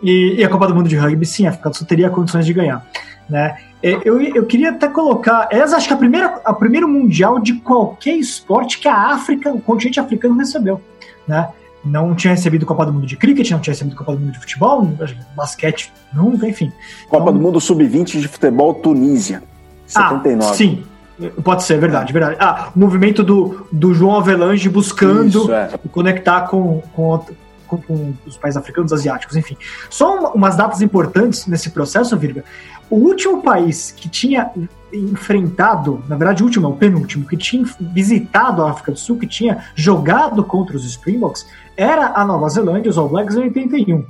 E, 0.00 0.36
e, 0.38 0.44
a 0.44 0.48
Copa 0.48 0.68
do 0.68 0.76
Mundo 0.76 0.88
de 0.88 0.96
rugby, 0.96 1.26
sim, 1.26 1.44
a 1.44 1.50
África 1.50 1.70
do 1.70 1.76
Sul 1.76 1.88
teria 1.88 2.08
condições 2.08 2.46
de 2.46 2.52
ganhar. 2.52 2.86
Né? 3.28 3.56
É, 3.82 3.98
eu, 4.04 4.22
eu 4.22 4.46
queria 4.46 4.70
até 4.70 4.86
colocar. 4.86 5.48
Eu 5.50 5.64
acho 5.64 5.88
que 5.88 5.94
a 5.94 5.96
primeira, 5.96 6.40
a 6.44 6.52
primeiro 6.52 6.86
mundial 6.86 7.40
de 7.40 7.54
qualquer 7.54 8.14
esporte 8.14 8.78
que 8.78 8.86
a 8.86 9.08
África, 9.08 9.50
o 9.50 9.60
continente 9.60 9.98
africano 9.98 10.36
recebeu. 10.36 10.80
Né? 11.26 11.48
não 11.84 12.14
tinha 12.14 12.32
recebido 12.32 12.64
Copa 12.64 12.86
do 12.86 12.92
Mundo 12.94 13.06
de 13.06 13.14
cricket, 13.14 13.50
não 13.50 13.60
tinha 13.60 13.72
recebido 13.72 13.94
Copa 13.94 14.12
do 14.12 14.20
Mundo 14.20 14.32
de 14.32 14.38
futebol, 14.38 14.88
basquete 15.36 15.92
nunca, 16.14 16.48
enfim. 16.48 16.72
Copa 17.10 17.24
então, 17.24 17.34
do 17.34 17.40
Mundo 17.40 17.60
Sub-20 17.60 18.20
de 18.20 18.28
futebol 18.28 18.72
Tunísia, 18.72 19.42
79. 19.86 20.50
Ah, 20.50 20.54
sim, 20.54 20.84
Pode 21.44 21.62
ser, 21.62 21.78
verdade, 21.78 22.12
verdade. 22.12 22.36
Ah, 22.40 22.70
o 22.74 22.78
movimento 22.78 23.22
do, 23.22 23.66
do 23.70 23.94
João 23.94 24.16
Avelange 24.16 24.68
buscando 24.68 25.26
Isso, 25.26 25.52
é. 25.52 25.70
conectar 25.92 26.42
com, 26.48 26.82
com, 26.92 27.24
com, 27.68 27.78
com, 27.78 28.14
os 28.26 28.36
países 28.36 28.56
africanos, 28.56 28.92
asiáticos, 28.92 29.36
enfim. 29.36 29.56
Só 29.88 30.18
uma, 30.18 30.30
umas 30.30 30.56
datas 30.56 30.82
importantes 30.82 31.46
nesse 31.46 31.70
processo, 31.70 32.16
Virga. 32.16 32.44
O 32.90 32.96
último 32.96 33.42
país 33.42 33.92
que 33.92 34.08
tinha 34.08 34.50
enfrentado, 34.92 36.02
na 36.08 36.16
verdade, 36.16 36.42
o 36.42 36.46
último, 36.46 36.68
o 36.68 36.76
penúltimo, 36.76 37.26
que 37.26 37.36
tinha 37.36 37.64
visitado 37.80 38.62
a 38.62 38.70
África 38.70 38.90
do 38.90 38.98
Sul, 38.98 39.16
que 39.16 39.26
tinha 39.26 39.66
jogado 39.76 40.42
contra 40.42 40.76
os 40.76 40.84
Springboks, 40.84 41.46
era 41.76 42.12
a 42.14 42.24
Nova 42.24 42.48
Zelândia, 42.48 42.90
os 42.90 42.98
All 42.98 43.08
Blacks, 43.08 43.36
em 43.36 43.42
81. 43.42 44.04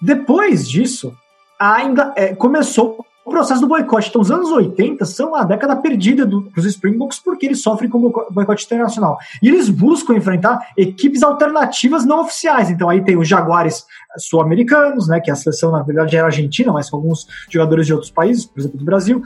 Depois 0.00 0.68
disso, 0.68 1.14
a 1.58 1.84
Ingl... 1.84 2.12
é, 2.16 2.34
começou 2.34 3.04
o 3.28 3.30
processo 3.30 3.60
do 3.60 3.68
boicote. 3.68 4.08
Então, 4.08 4.20
os 4.20 4.30
anos 4.30 4.50
80 4.50 5.04
são 5.04 5.34
a 5.34 5.44
década 5.44 5.76
perdida 5.76 6.26
dos 6.26 6.64
Springboks 6.64 7.18
porque 7.18 7.46
eles 7.46 7.62
sofrem 7.62 7.88
com 7.88 7.98
o 7.98 8.30
boicote 8.30 8.64
internacional. 8.64 9.18
E 9.42 9.48
eles 9.48 9.68
buscam 9.68 10.14
enfrentar 10.14 10.68
equipes 10.76 11.22
alternativas 11.22 12.04
não 12.04 12.22
oficiais. 12.22 12.70
Então, 12.70 12.88
aí 12.88 13.04
tem 13.04 13.16
os 13.16 13.28
Jaguares 13.28 13.84
sul-americanos, 14.16 15.06
né, 15.06 15.20
que 15.20 15.30
a 15.30 15.36
seleção, 15.36 15.70
na 15.70 15.82
verdade, 15.82 16.16
era 16.16 16.26
argentina, 16.26 16.72
mas 16.72 16.88
com 16.88 16.96
alguns 16.96 17.26
jogadores 17.48 17.86
de 17.86 17.92
outros 17.92 18.10
países, 18.10 18.46
por 18.46 18.60
exemplo, 18.60 18.78
do 18.78 18.84
Brasil. 18.84 19.22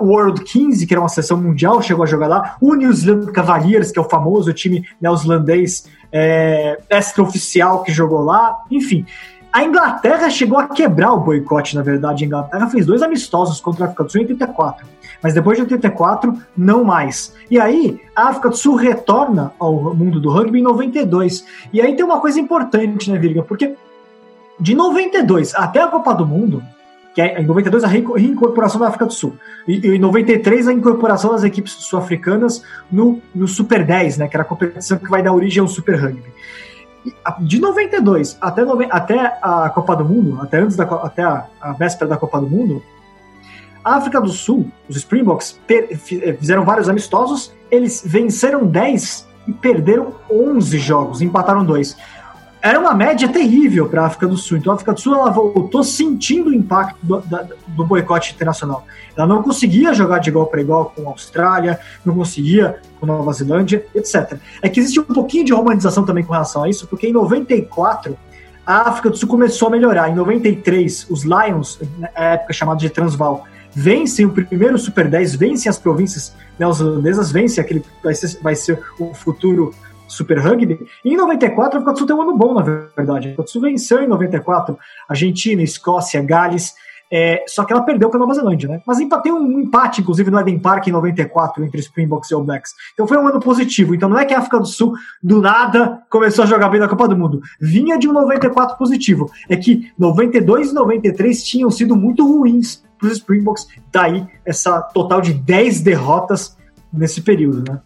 o 0.00 0.04
World 0.04 0.44
15, 0.44 0.86
que 0.86 0.92
era 0.94 1.00
uma 1.00 1.08
seleção 1.08 1.36
mundial, 1.36 1.82
chegou 1.82 2.04
a 2.04 2.06
jogar 2.06 2.28
lá. 2.28 2.56
O 2.60 2.74
New 2.74 2.92
Zealand 2.92 3.32
Cavaliers, 3.32 3.90
que 3.90 3.98
é 3.98 4.02
o 4.02 4.08
famoso 4.08 4.52
time 4.52 4.86
neozelandês 5.00 5.88
é, 6.12 6.78
extra-oficial 6.90 7.82
que 7.82 7.92
jogou 7.92 8.20
lá. 8.20 8.58
Enfim, 8.70 9.06
a 9.52 9.64
Inglaterra 9.64 10.30
chegou 10.30 10.58
a 10.58 10.68
quebrar 10.68 11.12
o 11.12 11.20
boicote, 11.20 11.74
na 11.74 11.82
verdade. 11.82 12.24
A 12.24 12.26
Inglaterra 12.26 12.68
fez 12.68 12.86
dois 12.86 13.02
amistosos 13.02 13.60
contra 13.60 13.84
a 13.84 13.86
África 13.86 14.04
do 14.04 14.12
Sul 14.12 14.20
em 14.20 14.24
84. 14.24 14.86
Mas 15.22 15.34
depois 15.34 15.56
de 15.56 15.62
84, 15.62 16.36
não 16.56 16.84
mais. 16.84 17.34
E 17.50 17.58
aí, 17.58 18.00
a 18.14 18.28
África 18.28 18.48
do 18.48 18.56
Sul 18.56 18.76
retorna 18.76 19.52
ao 19.58 19.94
mundo 19.94 20.20
do 20.20 20.30
rugby 20.30 20.60
em 20.60 20.62
92. 20.62 21.44
E 21.72 21.80
aí 21.80 21.96
tem 21.96 22.04
uma 22.04 22.20
coisa 22.20 22.38
importante, 22.38 23.10
né, 23.10 23.18
Virga? 23.18 23.42
Porque 23.42 23.74
de 24.58 24.74
92 24.74 25.54
até 25.54 25.82
a 25.82 25.88
Copa 25.88 26.14
do 26.14 26.26
Mundo, 26.26 26.62
que 27.12 27.20
é 27.20 27.40
em 27.40 27.44
92 27.44 27.82
a 27.82 27.88
reincorporação 27.88 28.80
da 28.80 28.86
África 28.86 29.06
do 29.06 29.12
Sul, 29.12 29.34
e 29.66 29.78
em 29.88 29.98
93 29.98 30.68
a 30.68 30.72
incorporação 30.72 31.32
das 31.32 31.42
equipes 31.42 31.72
sul-africanas 31.72 32.62
no, 32.90 33.20
no 33.34 33.48
Super 33.48 33.84
10, 33.84 34.18
né, 34.18 34.28
que 34.28 34.36
era 34.36 34.42
a 34.42 34.46
competição 34.46 34.96
que 34.96 35.10
vai 35.10 35.22
dar 35.22 35.32
origem 35.32 35.60
ao 35.60 35.66
Super 35.66 35.96
Rugby 36.00 36.30
de 37.40 37.60
92 37.60 38.36
até, 38.40 38.62
até 38.90 39.38
a 39.42 39.70
Copa 39.70 39.96
do 39.96 40.04
Mundo, 40.04 40.40
até 40.42 40.58
antes 40.58 40.76
da 40.76 40.84
até 40.84 41.22
a, 41.22 41.46
a 41.60 41.72
véspera 41.72 42.08
da 42.08 42.16
Copa 42.16 42.40
do 42.40 42.48
Mundo, 42.48 42.82
a 43.84 43.96
África 43.96 44.20
do 44.20 44.28
Sul, 44.28 44.70
os 44.88 44.96
Springboks 44.96 45.58
eh, 45.68 45.96
fizeram 46.34 46.64
vários 46.64 46.88
amistosos, 46.88 47.52
eles 47.70 48.02
venceram 48.04 48.66
10 48.66 49.26
e 49.48 49.52
perderam 49.52 50.14
11 50.30 50.78
jogos, 50.78 51.22
empataram 51.22 51.64
dois 51.64 51.96
era 52.62 52.78
uma 52.78 52.94
média 52.94 53.28
terrível 53.28 53.88
para 53.88 54.02
a 54.02 54.06
África 54.06 54.26
do 54.26 54.36
Sul. 54.36 54.58
Então 54.58 54.72
a 54.72 54.74
África 54.74 54.92
do 54.92 55.00
Sul 55.00 55.14
ela 55.14 55.30
voltou 55.30 55.82
sentindo 55.82 56.50
o 56.50 56.54
impacto 56.54 56.98
do, 57.02 57.20
da, 57.20 57.46
do 57.68 57.84
boicote 57.84 58.34
internacional. 58.34 58.84
Ela 59.16 59.26
não 59.26 59.42
conseguia 59.42 59.94
jogar 59.94 60.18
de 60.18 60.28
igual 60.28 60.46
para 60.46 60.60
igual 60.60 60.92
com 60.94 61.08
a 61.08 61.12
Austrália, 61.12 61.80
não 62.04 62.14
conseguia 62.14 62.78
com 62.98 63.06
Nova 63.06 63.32
Zelândia, 63.32 63.84
etc. 63.94 64.38
É 64.60 64.68
que 64.68 64.78
existe 64.78 65.00
um 65.00 65.04
pouquinho 65.04 65.44
de 65.44 65.52
romanização 65.52 66.04
também 66.04 66.22
com 66.22 66.32
relação 66.32 66.64
a 66.64 66.68
isso, 66.68 66.86
porque 66.86 67.06
em 67.06 67.12
94 67.12 68.16
a 68.66 68.88
África 68.88 69.10
do 69.10 69.16
Sul 69.16 69.28
começou 69.28 69.68
a 69.68 69.70
melhorar. 69.70 70.10
Em 70.10 70.14
93, 70.14 71.06
os 71.08 71.24
Lions, 71.24 71.80
na 71.98 72.08
época 72.14 72.52
chamada 72.52 72.78
de 72.78 72.90
Transvaal, 72.90 73.44
vencem 73.74 74.26
o 74.26 74.30
primeiro 74.30 74.78
Super 74.78 75.08
10, 75.08 75.34
vencem 75.36 75.70
as 75.70 75.78
províncias 75.78 76.34
neozelandesas, 76.58 77.32
vencem 77.32 77.62
aquele 77.62 77.82
vai 78.02 78.14
ser, 78.14 78.38
vai 78.42 78.54
ser 78.54 78.80
o 78.98 79.14
futuro 79.14 79.74
Super 80.10 80.38
Rugby. 80.38 80.86
E 81.04 81.12
em 81.12 81.16
94, 81.16 81.88
a 81.88 81.96
Sul 81.96 82.06
tem 82.06 82.16
um 82.16 82.22
ano 82.22 82.36
bom, 82.36 82.54
na 82.54 82.62
verdade. 82.62 83.34
A 83.38 83.46
Sul 83.46 83.62
venceu 83.62 84.02
em 84.02 84.08
94 84.08 84.78
Argentina, 85.08 85.62
Escócia, 85.62 86.22
Gales. 86.22 86.74
É, 87.12 87.42
só 87.48 87.64
que 87.64 87.72
ela 87.72 87.82
perdeu 87.82 88.08
para 88.08 88.18
a 88.18 88.20
Nova 88.20 88.34
Zelândia, 88.34 88.68
né? 88.68 88.82
Mas 88.86 88.98
tem 89.22 89.32
um 89.32 89.58
empate, 89.58 90.00
inclusive, 90.00 90.30
no 90.30 90.38
Eden 90.38 90.60
Park 90.60 90.86
em 90.86 90.92
94 90.92 91.64
entre 91.64 91.80
Springboks 91.80 92.30
e 92.30 92.34
All 92.34 92.44
Blacks. 92.44 92.72
Então 92.94 93.06
foi 93.06 93.18
um 93.18 93.26
ano 93.26 93.40
positivo. 93.40 93.94
Então 93.94 94.08
não 94.08 94.18
é 94.18 94.24
que 94.24 94.32
a 94.32 94.38
África 94.38 94.60
do 94.60 94.66
Sul, 94.66 94.94
do 95.20 95.40
nada, 95.40 96.02
começou 96.08 96.44
a 96.44 96.46
jogar 96.46 96.68
bem 96.68 96.78
na 96.78 96.86
Copa 96.86 97.08
do 97.08 97.16
Mundo. 97.16 97.40
Vinha 97.60 97.98
de 97.98 98.08
um 98.08 98.12
94 98.12 98.78
positivo. 98.78 99.28
É 99.48 99.56
que 99.56 99.90
92 99.98 100.70
e 100.70 100.74
93 100.74 101.42
tinham 101.42 101.70
sido 101.70 101.96
muito 101.96 102.24
ruins 102.24 102.84
para 102.96 103.08
os 103.08 103.14
Springboks. 103.14 103.66
Daí 103.90 104.24
essa 104.44 104.80
total 104.80 105.20
de 105.20 105.34
10 105.34 105.80
derrotas 105.80 106.56
nesse 106.92 107.22
período, 107.22 107.72
né? 107.72 107.80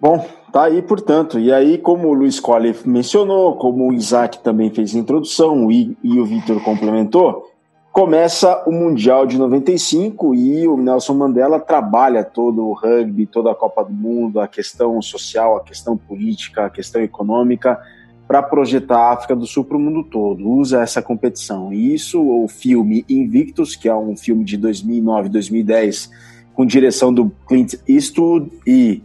Bom, 0.00 0.26
tá 0.50 0.64
aí, 0.64 0.80
portanto. 0.80 1.38
E 1.38 1.52
aí, 1.52 1.76
como 1.76 2.08
o 2.08 2.14
Luiz 2.14 2.40
Colle 2.40 2.74
mencionou, 2.86 3.56
como 3.56 3.88
o 3.88 3.92
Isaac 3.92 4.38
também 4.38 4.70
fez 4.70 4.94
a 4.94 4.98
introdução 4.98 5.70
e, 5.70 5.96
e 6.02 6.18
o 6.18 6.24
Vitor 6.24 6.62
complementou, 6.62 7.50
começa 7.92 8.62
o 8.66 8.72
Mundial 8.72 9.26
de 9.26 9.36
95 9.36 10.34
e 10.34 10.66
o 10.66 10.78
Nelson 10.78 11.12
Mandela 11.12 11.60
trabalha 11.60 12.24
todo 12.24 12.66
o 12.66 12.72
rugby, 12.72 13.26
toda 13.26 13.50
a 13.50 13.54
Copa 13.54 13.84
do 13.84 13.92
Mundo, 13.92 14.40
a 14.40 14.48
questão 14.48 15.02
social, 15.02 15.56
a 15.56 15.60
questão 15.62 15.98
política, 15.98 16.64
a 16.64 16.70
questão 16.70 17.02
econômica, 17.02 17.78
para 18.26 18.42
projetar 18.42 18.96
a 18.96 19.12
África 19.12 19.36
do 19.36 19.44
Sul 19.44 19.64
para 19.64 19.76
o 19.76 19.80
mundo 19.80 20.04
todo. 20.04 20.48
Usa 20.48 20.80
essa 20.80 21.02
competição. 21.02 21.72
E 21.74 21.92
isso, 21.92 22.22
o 22.22 22.48
filme 22.48 23.04
Invictus, 23.06 23.76
que 23.76 23.88
é 23.88 23.94
um 23.94 24.16
filme 24.16 24.44
de 24.44 24.56
2009, 24.56 25.28
2010, 25.28 26.10
com 26.54 26.64
direção 26.64 27.12
do 27.12 27.30
Clint 27.46 27.74
Eastwood 27.88 28.50
e 28.64 29.02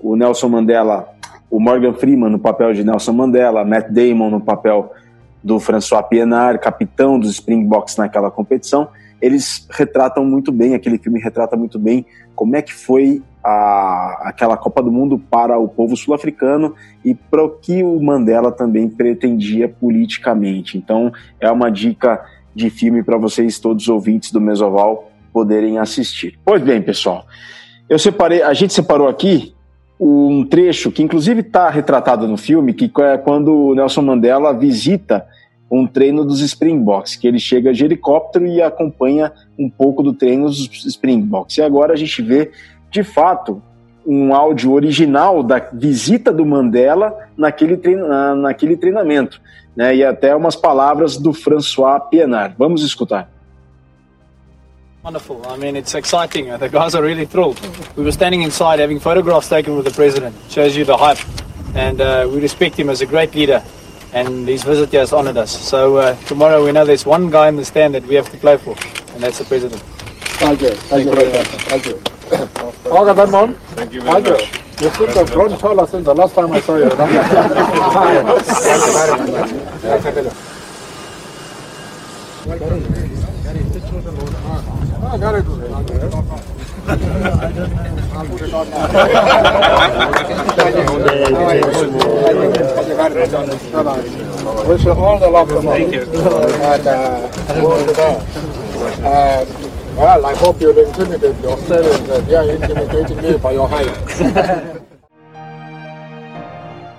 o 0.00 0.16
Nelson 0.16 0.48
Mandela, 0.48 1.08
o 1.50 1.60
Morgan 1.60 1.92
Freeman 1.94 2.30
no 2.30 2.38
papel 2.38 2.72
de 2.72 2.84
Nelson 2.84 3.12
Mandela, 3.12 3.64
Matt 3.64 3.88
Damon 3.90 4.30
no 4.30 4.40
papel 4.40 4.92
do 5.42 5.60
François 5.60 6.02
Pienaar, 6.02 6.60
capitão 6.60 7.18
dos 7.18 7.30
Springboks 7.30 7.96
naquela 7.96 8.30
competição, 8.30 8.88
eles 9.20 9.66
retratam 9.70 10.24
muito 10.24 10.52
bem, 10.52 10.74
aquele 10.74 10.98
filme 10.98 11.20
retrata 11.20 11.56
muito 11.56 11.78
bem 11.78 12.04
como 12.34 12.54
é 12.54 12.62
que 12.62 12.74
foi 12.74 13.22
a, 13.42 14.28
aquela 14.28 14.56
Copa 14.56 14.82
do 14.82 14.92
Mundo 14.92 15.18
para 15.18 15.58
o 15.58 15.66
povo 15.66 15.96
sul-africano 15.96 16.74
e 17.04 17.14
para 17.14 17.42
o 17.42 17.48
que 17.48 17.82
o 17.82 17.98
Mandela 18.00 18.52
também 18.52 18.88
pretendia 18.88 19.68
politicamente. 19.68 20.76
Então, 20.76 21.10
é 21.40 21.50
uma 21.50 21.70
dica 21.70 22.22
de 22.54 22.68
filme 22.68 23.02
para 23.02 23.16
vocês, 23.16 23.58
todos 23.58 23.88
ouvintes 23.88 24.30
do 24.30 24.40
Mesoval, 24.40 25.10
poderem 25.32 25.78
assistir. 25.78 26.38
Pois 26.44 26.62
bem, 26.62 26.82
pessoal, 26.82 27.24
eu 27.88 27.98
separei, 27.98 28.42
a 28.42 28.52
gente 28.52 28.74
separou 28.74 29.08
aqui 29.08 29.55
um 29.98 30.44
trecho 30.44 30.90
que 30.92 31.02
inclusive 31.02 31.40
está 31.40 31.70
retratado 31.70 32.28
no 32.28 32.36
filme, 32.36 32.74
que 32.74 32.90
é 33.02 33.16
quando 33.16 33.52
o 33.54 33.74
Nelson 33.74 34.02
Mandela 34.02 34.52
visita 34.52 35.26
um 35.70 35.86
treino 35.86 36.24
dos 36.24 36.40
Springboks, 36.40 37.16
que 37.16 37.26
ele 37.26 37.38
chega 37.38 37.72
de 37.72 37.84
helicóptero 37.84 38.46
e 38.46 38.62
acompanha 38.62 39.32
um 39.58 39.68
pouco 39.68 40.02
do 40.02 40.12
treino 40.12 40.46
dos 40.46 40.84
Springboks. 40.86 41.58
E 41.58 41.62
agora 41.62 41.92
a 41.92 41.96
gente 41.96 42.22
vê, 42.22 42.52
de 42.90 43.02
fato, 43.02 43.60
um 44.06 44.32
áudio 44.32 44.72
original 44.72 45.42
da 45.42 45.58
visita 45.72 46.32
do 46.32 46.46
Mandela 46.46 47.16
naquele, 47.36 47.80
naquele 48.36 48.76
treinamento, 48.76 49.40
né? 49.74 49.96
e 49.96 50.04
até 50.04 50.36
umas 50.36 50.54
palavras 50.54 51.16
do 51.16 51.32
François 51.32 52.00
Pienaar. 52.08 52.54
Vamos 52.56 52.82
escutar. 52.84 53.35
Wonderful. 55.06 55.46
I 55.46 55.56
mean, 55.56 55.76
it's 55.76 55.94
exciting. 55.94 56.48
The 56.58 56.68
guys 56.68 56.96
are 56.96 57.02
really 57.04 57.26
thrilled. 57.26 57.60
We 57.94 58.02
were 58.02 58.10
standing 58.10 58.42
inside 58.42 58.80
having 58.80 58.98
photographs 58.98 59.48
taken 59.48 59.76
with 59.76 59.84
the 59.84 59.92
president. 59.92 60.34
Shows 60.50 60.76
you 60.76 60.84
the 60.84 60.96
hype. 60.96 61.20
And 61.76 62.00
uh, 62.00 62.28
we 62.28 62.40
respect 62.40 62.74
him 62.74 62.90
as 62.90 63.02
a 63.02 63.06
great 63.06 63.32
leader. 63.32 63.62
And 64.12 64.48
his 64.48 64.64
visit 64.64 64.90
here 64.90 64.98
has 64.98 65.12
honoured 65.12 65.36
us. 65.36 65.52
So 65.52 65.98
uh, 65.98 66.16
tomorrow 66.24 66.64
we 66.64 66.72
know 66.72 66.84
there's 66.84 67.06
one 67.06 67.30
guy 67.30 67.46
in 67.46 67.54
the 67.54 67.64
stand 67.64 67.94
that 67.94 68.04
we 68.04 68.16
have 68.16 68.28
to 68.32 68.36
play 68.36 68.56
for, 68.56 68.74
and 69.14 69.22
that's 69.22 69.38
the 69.38 69.44
president. 69.44 69.80
Thank 70.42 70.62
you. 70.62 70.70
Thank, 70.70 71.04
you 71.04 71.14
very 71.14 71.32
much. 71.32 71.46
Thank 71.70 71.86
you. 71.86 72.02
All 72.90 73.06
right, 73.06 73.30
man. 73.30 73.54
Thank 73.76 73.92
you 73.92 74.00
very 74.00 74.22
much. 74.22 74.82
You 74.82 74.90
should 74.90 75.10
have 75.10 75.30
grown 75.30 75.56
taller 75.56 75.86
since 75.86 76.04
the 76.04 76.14
last 76.16 76.34
time 76.34 76.50
I 76.50 76.58
saw 76.58 76.78
you. 76.78 76.90
Thank 79.86 80.16
you. 80.16 80.46
I 85.06 85.18
got 85.18 85.34
it. 85.36 85.46
I'll 85.46 85.84
put 85.84 85.96
it 85.96 86.12
on 86.12 86.28
I'll 88.12 88.26
put 88.26 88.42
it 88.42 88.54
on 88.54 88.70
now. 88.70 88.86
Wish 94.68 94.84
you 94.84 94.92
all 94.92 95.18
the 95.18 95.28
luck 95.28 95.48
tomorrow. 95.48 95.78
Thank 95.78 95.94
you. 95.94 96.02
And 96.02 96.86
uh, 96.86 97.30
all 97.62 97.84
the 97.84 97.92
best. 97.92 98.36
And, 98.98 99.48
well, 99.96 100.26
I 100.26 100.34
hope 100.34 100.60
you 100.60 100.70
intimidated 100.70 101.42
yourself. 101.42 102.10
Uh, 102.10 102.20
they 102.20 102.34
are 102.34 102.50
intimidating 102.50 103.16
me 103.22 103.38
by 103.38 103.52
your 103.52 103.68
height. 103.68 104.72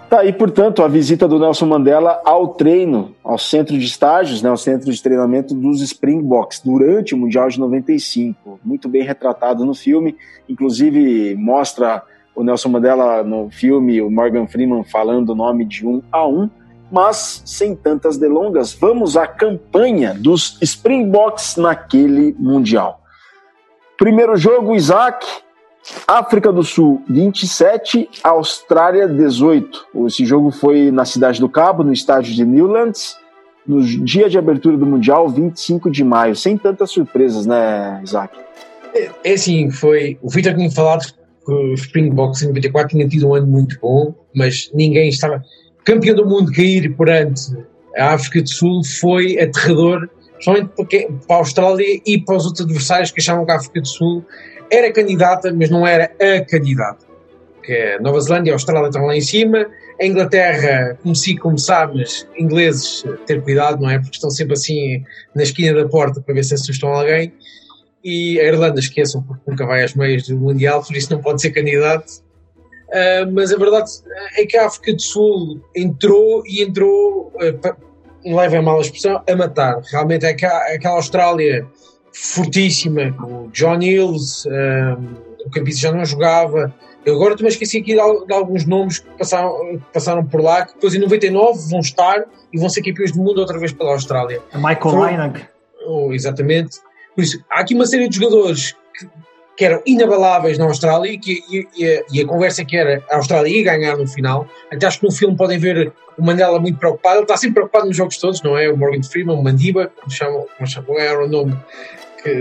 Tá 0.09 0.21
aí, 0.21 0.31
portanto, 0.31 0.81
a 0.81 0.87
visita 0.87 1.27
do 1.27 1.37
Nelson 1.37 1.65
Mandela 1.65 2.21
ao 2.23 2.53
treino, 2.53 3.13
ao 3.21 3.37
centro 3.37 3.77
de 3.77 3.85
estágios, 3.85 4.41
né, 4.41 4.49
ao 4.49 4.55
centro 4.55 4.89
de 4.89 5.03
treinamento 5.03 5.53
dos 5.53 5.81
Springboks 5.81 6.61
durante 6.63 7.13
o 7.13 7.17
Mundial 7.17 7.49
de 7.49 7.59
95. 7.59 8.57
Muito 8.63 8.87
bem 8.87 9.03
retratado 9.03 9.65
no 9.65 9.75
filme, 9.75 10.15
inclusive 10.47 11.35
mostra 11.35 12.01
o 12.33 12.41
Nelson 12.41 12.69
Mandela 12.69 13.21
no 13.21 13.49
filme, 13.49 14.01
o 14.01 14.09
Morgan 14.09 14.47
Freeman 14.47 14.81
falando 14.85 15.31
o 15.31 15.35
nome 15.35 15.65
de 15.65 15.85
um 15.85 16.01
a 16.09 16.25
um. 16.25 16.49
Mas, 16.89 17.41
sem 17.45 17.75
tantas 17.75 18.17
delongas, 18.17 18.71
vamos 18.71 19.17
à 19.17 19.27
campanha 19.27 20.13
dos 20.13 20.57
Springboks 20.61 21.57
naquele 21.57 22.33
Mundial. 22.39 23.01
Primeiro 23.97 24.37
jogo, 24.37 24.73
Isaac, 24.73 25.25
África 26.07 26.51
do 26.51 26.63
Sul 26.63 27.01
27, 27.09 28.09
Austrália 28.23 29.07
18. 29.07 29.87
Esse 30.07 30.25
jogo 30.25 30.51
foi 30.51 30.91
na 30.91 31.05
Cidade 31.05 31.39
do 31.39 31.49
Cabo, 31.49 31.83
no 31.83 31.93
estádio 31.93 32.33
de 32.33 32.45
Newlands, 32.45 33.15
no 33.65 33.81
dia 33.83 34.29
de 34.29 34.37
abertura 34.37 34.77
do 34.77 34.85
Mundial, 34.85 35.29
25 35.29 35.89
de 35.89 36.03
maio. 36.03 36.35
Sem 36.35 36.57
tantas 36.57 36.91
surpresas, 36.91 37.45
né, 37.45 38.01
Isaac? 38.03 38.37
É, 38.93 39.09
é 39.23 39.33
assim, 39.33 39.69
foi. 39.69 40.17
O 40.21 40.29
Vitor 40.29 40.55
tinha 40.55 40.71
falado 40.71 41.05
que 41.45 41.51
o 41.51 41.73
Springboks 41.73 42.41
em 42.41 42.47
94 42.47 42.89
tinha 42.89 43.07
tido 43.07 43.29
um 43.29 43.35
ano 43.35 43.47
muito 43.47 43.77
bom, 43.79 44.13
mas 44.33 44.69
ninguém 44.73 45.09
estava. 45.09 45.43
Campeão 45.83 46.15
do 46.15 46.25
mundo 46.25 46.51
cair 46.51 46.95
perante 46.95 47.55
a 47.97 48.13
África 48.13 48.41
do 48.41 48.49
Sul 48.49 48.83
foi 48.83 49.39
aterrador, 49.39 50.09
principalmente 50.33 50.69
para 51.25 51.35
a 51.35 51.39
Austrália 51.39 52.01
e 52.05 52.19
para 52.19 52.35
os 52.35 52.45
outros 52.45 52.65
adversários 52.65 53.11
que 53.11 53.21
achavam 53.21 53.45
que 53.45 53.51
a 53.51 53.55
África 53.55 53.81
do 53.81 53.87
Sul 53.87 54.25
era 54.71 54.91
candidata, 54.91 55.53
mas 55.53 55.69
não 55.69 55.85
era 55.85 56.11
a 56.19 56.45
candidata. 56.45 57.05
É 57.67 57.99
Nova 57.99 58.19
Zelândia 58.21 58.51
e 58.51 58.53
a 58.53 58.55
Austrália 58.55 58.87
estão 58.87 59.05
lá 59.05 59.15
em 59.15 59.21
cima, 59.21 59.67
a 59.99 60.05
Inglaterra, 60.05 60.97
como 61.01 61.15
se 61.15 61.35
como 61.37 61.57
sabes, 61.57 62.27
ingleses, 62.37 63.03
ter 63.25 63.41
cuidado, 63.41 63.81
não 63.81 63.89
é? 63.89 63.99
Porque 63.99 64.15
estão 64.15 64.29
sempre 64.29 64.53
assim 64.53 65.03
na 65.35 65.43
esquina 65.43 65.81
da 65.81 65.89
porta 65.89 66.21
para 66.21 66.33
ver 66.33 66.43
se 66.43 66.53
assustam 66.53 66.93
alguém. 66.93 67.33
E 68.03 68.39
a 68.39 68.45
Irlanda, 68.45 68.79
esqueçam, 68.79 69.23
porque 69.23 69.41
nunca 69.47 69.65
vai 69.65 69.83
às 69.83 69.93
meias 69.95 70.27
do 70.27 70.37
Mundial, 70.37 70.83
por 70.83 70.95
isso 70.95 71.11
não 71.11 71.21
pode 71.21 71.41
ser 71.41 71.51
candidato. 71.51 72.25
Uh, 72.87 73.29
mas 73.33 73.51
a 73.51 73.57
verdade 73.57 73.89
é 74.37 74.45
que 74.45 74.55
a 74.55 74.67
África 74.67 74.93
do 74.93 75.01
Sul 75.01 75.61
entrou 75.75 76.41
e 76.45 76.63
entrou, 76.63 77.33
uh, 77.35 77.75
leva 78.23 78.59
a 78.59 78.61
mal 78.61 78.77
a 78.77 78.81
expressão, 78.81 79.21
a 79.27 79.35
matar. 79.35 79.81
Realmente 79.91 80.25
é 80.25 80.33
que 80.33 80.45
aquela 80.45 80.95
Austrália 80.95 81.67
fortíssima, 82.19 83.11
com 83.13 83.45
o 83.45 83.49
John 83.51 83.81
Hills, 83.81 84.47
um, 84.47 85.27
o 85.45 85.49
campista 85.49 85.81
já 85.81 85.91
não 85.91 86.03
jogava. 86.03 86.73
Eu 87.05 87.15
agora 87.15 87.37
também 87.37 87.49
esqueci 87.49 87.77
aqui 87.77 87.93
de, 87.93 87.99
alguns 87.99 88.65
nomes 88.65 88.99
que 88.99 89.09
passaram, 89.17 89.81
passaram 89.93 90.25
por 90.25 90.41
lá, 90.41 90.65
que 90.65 90.73
depois 90.73 90.93
em 90.93 90.99
99 90.99 91.69
vão 91.69 91.79
estar 91.79 92.25
e 92.51 92.59
vão 92.59 92.69
ser 92.69 92.81
campeões 92.81 93.11
do 93.11 93.19
mundo 93.19 93.39
outra 93.39 93.57
vez 93.57 93.71
pela 93.71 93.91
Austrália. 93.91 94.41
A 94.51 94.57
Michael 94.57 95.05
Lynagh. 95.05 95.47
Oh, 95.85 96.11
exatamente. 96.11 96.79
Por 97.15 97.23
isso, 97.23 97.41
há 97.49 97.61
aqui 97.61 97.73
uma 97.73 97.85
série 97.85 98.09
de 98.09 98.17
jogadores 98.17 98.75
que, 98.93 99.07
que 99.55 99.65
eram 99.65 99.81
inabaláveis 99.85 100.57
na 100.57 100.65
Austrália 100.65 101.09
e, 101.09 101.17
que, 101.17 101.39
e, 101.49 101.67
e, 101.77 101.87
a, 101.87 102.03
e, 102.11 102.21
a, 102.21 102.27
conversa 102.27 102.65
que 102.65 102.75
era 102.75 103.01
a 103.09 103.15
Austrália 103.15 103.49
ia 103.49 103.63
ganhar 103.63 103.95
no 103.95 104.07
final. 104.07 104.45
Até 104.71 104.85
acho 104.85 104.99
que 104.99 105.05
no 105.05 105.11
filme 105.11 105.37
podem 105.37 105.57
ver 105.57 105.93
o 106.17 106.25
Mandela 106.25 106.59
muito 106.59 106.77
preocupado. 106.77 107.17
Ele 107.17 107.23
está 107.23 107.37
sempre 107.37 107.55
preocupado 107.55 107.85
nos 107.85 107.95
jogos 107.95 108.17
todos, 108.17 108.41
não 108.41 108.57
é? 108.57 108.69
O 108.69 108.75
Morgan 108.75 109.03
Freeman, 109.03 109.37
o 109.37 109.43
Mandiba, 109.43 109.89
como 109.95 110.11
chamam, 110.11 110.45
como 110.57 110.67
chamam, 110.67 110.99
era 110.99 111.23
o 111.23 111.27
nome 111.27 111.57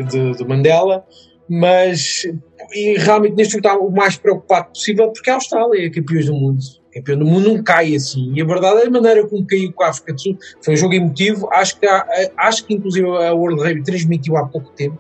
de, 0.03 0.33
de 0.37 0.45
Mandela, 0.45 1.05
mas 1.49 2.27
e 2.73 2.99
realmente 2.99 3.37
neste 3.37 3.53
jogo 3.53 3.67
está 3.67 3.79
o 3.79 3.91
mais 3.91 4.17
preocupado 4.17 4.69
possível 4.71 5.09
porque 5.11 5.31
a 5.31 5.35
Austrália 5.35 5.87
é 5.87 5.91
campeão 5.91 6.25
do 6.25 6.35
mundo. 6.35 6.61
Campeão 6.93 7.19
do 7.19 7.27
mundo 7.27 7.55
não 7.55 7.63
cai 7.63 7.95
assim. 7.95 8.33
E 8.35 8.41
a 8.41 8.45
verdade 8.45 8.81
é 8.81 8.87
a 8.87 8.91
maneira 8.91 9.27
como 9.27 9.47
caiu 9.47 9.73
com 9.73 9.85
a 9.85 9.91
África 9.91 10.15
do 10.15 10.21
Sul 10.21 10.39
foi 10.63 10.75
um 10.75 10.77
jogo 10.77 10.95
emotivo. 10.95 11.49
Acho 11.53 11.79
que, 11.79 11.87
há, 11.87 12.07
acho 12.39 12.65
que 12.65 12.75
inclusive 12.75 13.07
a 13.07 13.35
World 13.35 13.63
Rugby 13.63 13.83
transmitiu 13.83 14.37
há 14.37 14.47
pouco 14.47 14.71
tempo 14.73 14.99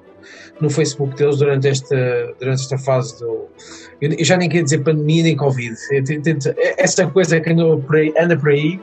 no 0.60 0.70
Facebook 0.70 1.16
deles 1.16 1.38
durante 1.38 1.68
esta, 1.68 2.34
durante 2.38 2.60
esta 2.60 2.78
fase 2.78 3.18
do. 3.18 3.46
Eu 4.00 4.24
já 4.24 4.36
nem 4.36 4.48
queria 4.48 4.64
dizer 4.64 4.78
pandemia 4.78 5.22
nem 5.22 5.36
Covid. 5.36 5.74
Essa 6.76 7.06
coisa 7.06 7.40
que 7.40 7.50
anda 7.50 7.76
por 7.78 7.96
aí, 7.96 8.12
anda 8.18 8.36
por 8.36 8.50
aí 8.50 8.78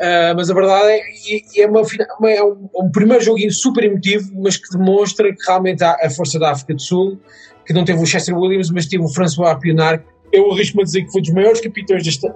Uh, 0.00 0.32
mas 0.34 0.48
a 0.48 0.54
verdade 0.54 0.88
é 0.88 1.00
que 1.40 1.60
é, 1.60 1.66
uma, 1.66 1.82
uma, 2.18 2.30
é 2.30 2.42
um, 2.42 2.70
um, 2.74 2.90
primeiro 2.90 3.22
jogo 3.22 3.38
super 3.50 3.84
emotivo, 3.84 4.30
mas 4.42 4.56
que 4.56 4.70
demonstra 4.70 5.30
que 5.30 5.44
realmente 5.46 5.84
há 5.84 5.94
a 6.02 6.08
força 6.08 6.38
da 6.38 6.52
África 6.52 6.72
do 6.72 6.80
Sul, 6.80 7.20
que 7.66 7.74
não 7.74 7.84
teve 7.84 8.02
o 8.02 8.06
Chester 8.06 8.34
Williams, 8.34 8.70
mas 8.70 8.86
teve 8.86 9.04
o 9.04 9.08
François 9.08 9.58
Pionar. 9.60 10.02
Eu 10.32 10.50
arrisco-me 10.52 10.84
a 10.84 10.86
dizer 10.86 11.04
que 11.04 11.12
foi 11.12 11.20
dos 11.20 11.30
maiores 11.34 11.60
capitães 11.60 12.02
da, 12.18 12.32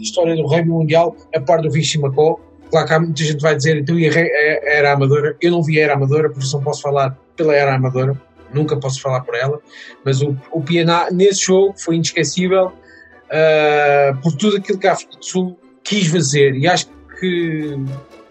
história 0.00 0.34
do 0.34 0.44
rugby 0.44 0.70
mundial, 0.70 1.16
a 1.32 1.40
par 1.40 1.62
do 1.62 1.70
Vichy 1.70 2.00
Macó. 2.00 2.40
Claro 2.68 2.86
que 2.88 2.94
há 2.94 2.98
muita 2.98 3.22
gente 3.22 3.40
vai 3.40 3.54
dizer, 3.54 3.76
então 3.76 3.94
era 3.96 4.92
amadora. 4.92 5.36
Eu 5.40 5.52
não 5.52 5.62
vi 5.62 5.78
a 5.78 5.84
era 5.84 5.94
amadora, 5.94 6.28
por 6.28 6.42
isso 6.42 6.56
não 6.56 6.64
posso 6.64 6.82
falar 6.82 7.16
pela 7.36 7.54
era 7.54 7.76
amadora, 7.76 8.20
nunca 8.52 8.76
posso 8.76 9.00
falar 9.00 9.20
por 9.20 9.36
ela. 9.36 9.60
Mas 10.04 10.20
o, 10.20 10.36
o 10.50 10.60
Pionar, 10.60 11.14
nesse 11.14 11.44
jogo, 11.44 11.74
foi 11.78 11.94
inesquecível 11.94 12.72
uh, 12.72 14.20
por 14.20 14.32
tudo 14.32 14.56
aquilo 14.56 14.80
que 14.80 14.88
a 14.88 14.94
África 14.94 15.16
do 15.16 15.24
Sul 15.24 15.56
quis 15.84 16.08
fazer. 16.08 16.56
E 16.56 16.66
acho 16.66 16.88
que 16.88 16.93
que, 17.18 17.76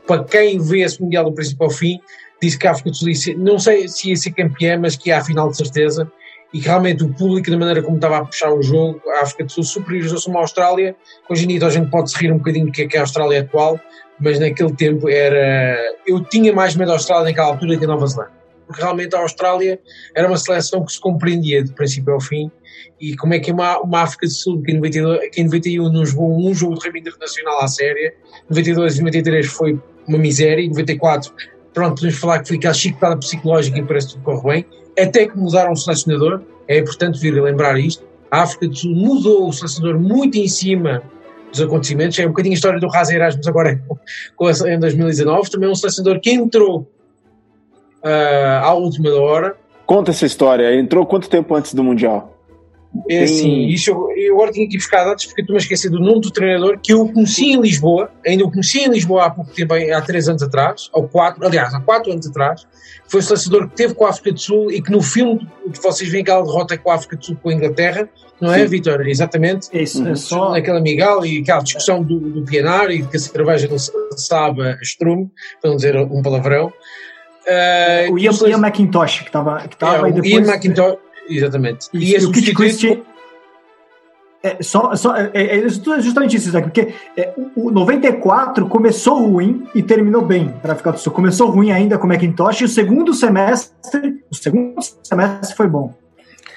para 0.07 0.23
quem 0.23 0.59
vê 0.59 0.81
esse 0.81 1.01
Mundial 1.01 1.25
do 1.25 1.33
princípio 1.33 1.65
ao 1.65 1.71
fim, 1.71 1.99
disse 2.41 2.57
que 2.57 2.67
a 2.67 2.71
África 2.71 2.89
do 2.91 2.95
Sul, 2.95 3.09
não 3.37 3.57
sei 3.57 3.87
se 3.87 4.09
ia 4.09 4.15
ser 4.15 4.31
campeã, 4.31 4.77
mas 4.77 4.95
que 4.95 5.09
ia 5.09 5.17
à 5.17 5.23
final 5.23 5.49
de 5.49 5.57
certeza, 5.57 6.11
e 6.53 6.59
que 6.59 6.67
realmente 6.67 7.03
o 7.03 7.11
público, 7.13 7.49
da 7.49 7.57
maneira 7.57 7.81
como 7.81 7.95
estava 7.95 8.17
a 8.17 8.25
puxar 8.25 8.53
o 8.53 8.61
jogo, 8.61 9.01
a 9.19 9.23
África 9.23 9.45
do 9.45 9.51
Sul 9.51 9.63
superiorizou-se 9.63 10.27
uma 10.27 10.39
Austrália. 10.39 10.95
Hoje 11.27 11.45
em 11.45 11.47
dia 11.47 11.65
a 11.65 11.69
gente 11.69 11.89
pode 11.89 12.11
se 12.11 12.17
rir 12.19 12.31
um 12.31 12.37
bocadinho 12.37 12.67
do 12.67 12.71
que 12.71 12.83
é, 12.83 12.87
que 12.87 12.95
é 12.95 12.99
a 12.99 13.03
Austrália 13.03 13.41
atual, 13.41 13.79
mas 14.19 14.39
naquele 14.39 14.73
tempo 14.73 15.09
era. 15.09 15.77
Eu 16.05 16.23
tinha 16.23 16.53
mais 16.53 16.75
medo 16.75 16.89
da 16.89 16.93
Austrália 16.93 17.25
naquela 17.25 17.47
altura 17.47 17.77
que 17.77 17.85
a 17.85 17.87
Nova 17.87 18.05
Zelândia, 18.05 18.42
porque 18.73 18.81
realmente 18.81 19.15
a 19.15 19.19
Austrália 19.19 19.79
era 20.15 20.27
uma 20.27 20.37
seleção 20.37 20.83
que 20.83 20.93
se 20.93 20.99
compreendia 20.99 21.63
de 21.63 21.71
princípio 21.73 22.11
ao 22.11 22.19
fim. 22.19 22.51
E 22.99 23.15
como 23.15 23.35
é 23.35 23.39
que 23.39 23.51
uma, 23.51 23.79
uma 23.81 24.01
África 24.01 24.25
do 24.25 24.33
Sul 24.33 24.63
que 24.63 24.71
em, 24.71 24.75
92, 24.75 25.29
que 25.29 25.41
em 25.41 25.45
91 25.45 25.91
não 25.91 26.05
jogou 26.05 26.35
um 26.35 26.53
jogo 26.55 26.73
de 26.75 26.85
rugby 26.85 26.99
internacional 26.99 27.61
à 27.61 27.67
séria, 27.67 28.13
92 28.49 28.97
e 28.97 28.99
93 29.01 29.45
foi 29.45 29.79
uma 30.07 30.17
miséria, 30.17 30.61
e 30.61 30.67
94 30.67 31.31
pronto, 31.73 31.95
podemos 31.95 32.19
falar 32.19 32.39
que 32.39 32.47
foi 32.49 32.57
aquela 32.57 32.73
chicotada 32.73 33.17
psicológica 33.17 33.79
e 33.79 33.83
parece 33.83 34.07
que 34.07 34.13
tudo 34.13 34.23
corre 34.23 34.53
bem, 34.53 34.65
até 34.99 35.27
que 35.27 35.37
mudaram 35.37 35.71
o 35.71 35.75
selecionador, 35.75 36.41
é 36.67 36.77
importante 36.77 37.19
vir 37.19 37.37
a 37.37 37.41
lembrar 37.41 37.79
isto, 37.79 38.05
a 38.29 38.43
África 38.43 38.67
do 38.67 38.75
Sul 38.75 38.95
mudou 38.95 39.47
o 39.47 39.53
selecionador 39.53 39.99
muito 39.99 40.37
em 40.37 40.47
cima 40.47 41.01
dos 41.51 41.61
acontecimentos, 41.61 42.17
é 42.19 42.25
um 42.25 42.29
bocadinho 42.29 42.53
a 42.53 42.55
história 42.55 42.79
do 42.79 42.87
Raza 42.87 43.13
Erasmus 43.13 43.47
agora 43.47 43.71
em 44.67 44.79
2019, 44.79 45.49
também 45.49 45.69
é 45.69 45.71
um 45.71 45.75
selecionador 45.75 46.21
que 46.21 46.31
entrou 46.31 46.87
uh, 48.03 48.63
à 48.63 48.73
última 48.73 49.13
hora. 49.13 49.55
Conta 49.85 50.11
essa 50.11 50.25
história, 50.25 50.75
entrou 50.75 51.05
quanto 51.05 51.29
tempo 51.29 51.55
antes 51.55 51.73
do 51.73 51.83
Mundial? 51.83 52.33
É 53.09 53.23
assim, 53.23 53.65
isso 53.67 53.89
eu, 53.89 54.07
eu 54.15 54.35
agora 54.35 54.51
tinha 54.51 54.67
que 54.67 54.75
ir 54.75 54.77
buscar 54.77 55.03
dados 55.03 55.25
porque 55.25 55.41
estou-me 55.41 55.59
a 55.59 55.63
esquecer 55.63 55.89
do 55.89 55.99
nome 55.99 56.21
do 56.21 56.29
treinador 56.29 56.79
que 56.79 56.93
eu 56.93 57.11
conheci 57.11 57.51
em 57.51 57.59
Lisboa, 57.59 58.11
ainda 58.25 58.45
o 58.45 58.51
conheci 58.51 58.81
em 58.81 58.89
Lisboa 58.89 59.25
há 59.25 59.29
pouco 59.31 59.51
tempo, 59.51 59.73
há 59.73 60.01
três 60.01 60.29
anos 60.29 60.43
atrás, 60.43 60.89
ou 60.93 61.07
quatro, 61.07 61.43
aliás, 61.43 61.73
há 61.73 61.81
quatro 61.81 62.11
anos 62.11 62.27
atrás, 62.27 62.67
foi 63.07 63.19
o 63.19 63.23
selecionador 63.23 63.69
que 63.69 63.75
teve 63.75 63.95
com 63.95 64.05
a 64.05 64.09
África 64.09 64.31
do 64.31 64.39
Sul 64.39 64.71
e 64.71 64.79
que 64.79 64.91
no 64.91 65.01
filme 65.01 65.39
que 65.73 65.81
vocês 65.81 66.07
veem 66.09 66.21
aquela 66.21 66.43
derrota 66.43 66.77
com 66.77 66.91
a 66.91 66.95
África 66.95 67.17
do 67.17 67.25
Sul 67.25 67.37
com 67.41 67.49
a 67.49 67.53
Inglaterra, 67.53 68.07
não 68.39 68.53
é, 68.53 68.65
Vitor? 68.65 69.07
Exatamente. 69.07 69.69
Isso, 69.73 70.05
é 70.05 70.15
só. 70.15 70.55
Aquela 70.55 70.81
Miguel 70.81 71.25
e 71.25 71.39
aquela 71.39 71.61
discussão 71.61 72.03
do, 72.03 72.19
do 72.19 72.43
pianar 72.43 72.91
e 72.91 73.01
que 73.01 73.15
a 73.15 73.19
cerveja 73.19 73.69
não 73.69 73.77
sabe 74.17 74.61
a 74.61 74.77
estrume, 74.81 75.31
para 75.61 75.69
não 75.69 75.77
dizer 75.77 75.95
um 75.95 76.21
palavrão. 76.21 76.71
Uh, 77.47 78.13
o 78.13 78.19
Ian, 78.19 78.31
Ian 78.47 78.59
McIntosh, 78.59 79.19
que 79.19 79.27
estava. 79.27 79.67
Que 79.67 79.75
tava 79.75 80.07
é, 80.07 80.11
o 80.11 80.13
depois, 80.13 80.31
Ian 80.31 80.53
McIntosh 80.53 80.97
Exatamente. 81.27 81.87
E, 81.93 82.15
e, 82.15 82.19
e 82.19 82.25
o 82.25 82.31
Kit 82.31 82.53
Christie. 82.53 83.03
É, 84.41 84.61
só, 84.61 84.93
só, 84.95 85.15
é, 85.15 85.31
é, 85.33 85.59
é 85.59 85.69
justamente 85.69 86.35
isso, 86.35 86.49
Isaac, 86.49 86.67
porque 86.67 86.93
é, 87.15 87.33
o 87.55 87.71
94 87.71 88.67
começou 88.67 89.25
ruim 89.25 89.65
e 89.73 89.81
terminou 89.81 90.21
bem 90.21 90.53
para 90.61 90.75
ficar 90.75 90.91
do 90.91 90.99
Sul. 90.99 91.13
Começou 91.13 91.49
ruim 91.49 91.71
ainda 91.71 91.97
com 91.97 92.05
o 92.05 92.09
Macintosh 92.09 92.59
e 92.59 92.65
o 92.65 92.67
segundo 92.67 93.13
semestre, 93.13 94.21
o 94.29 94.35
segundo 94.35 94.75
semestre 95.01 95.55
foi 95.55 95.67
bom. 95.67 95.93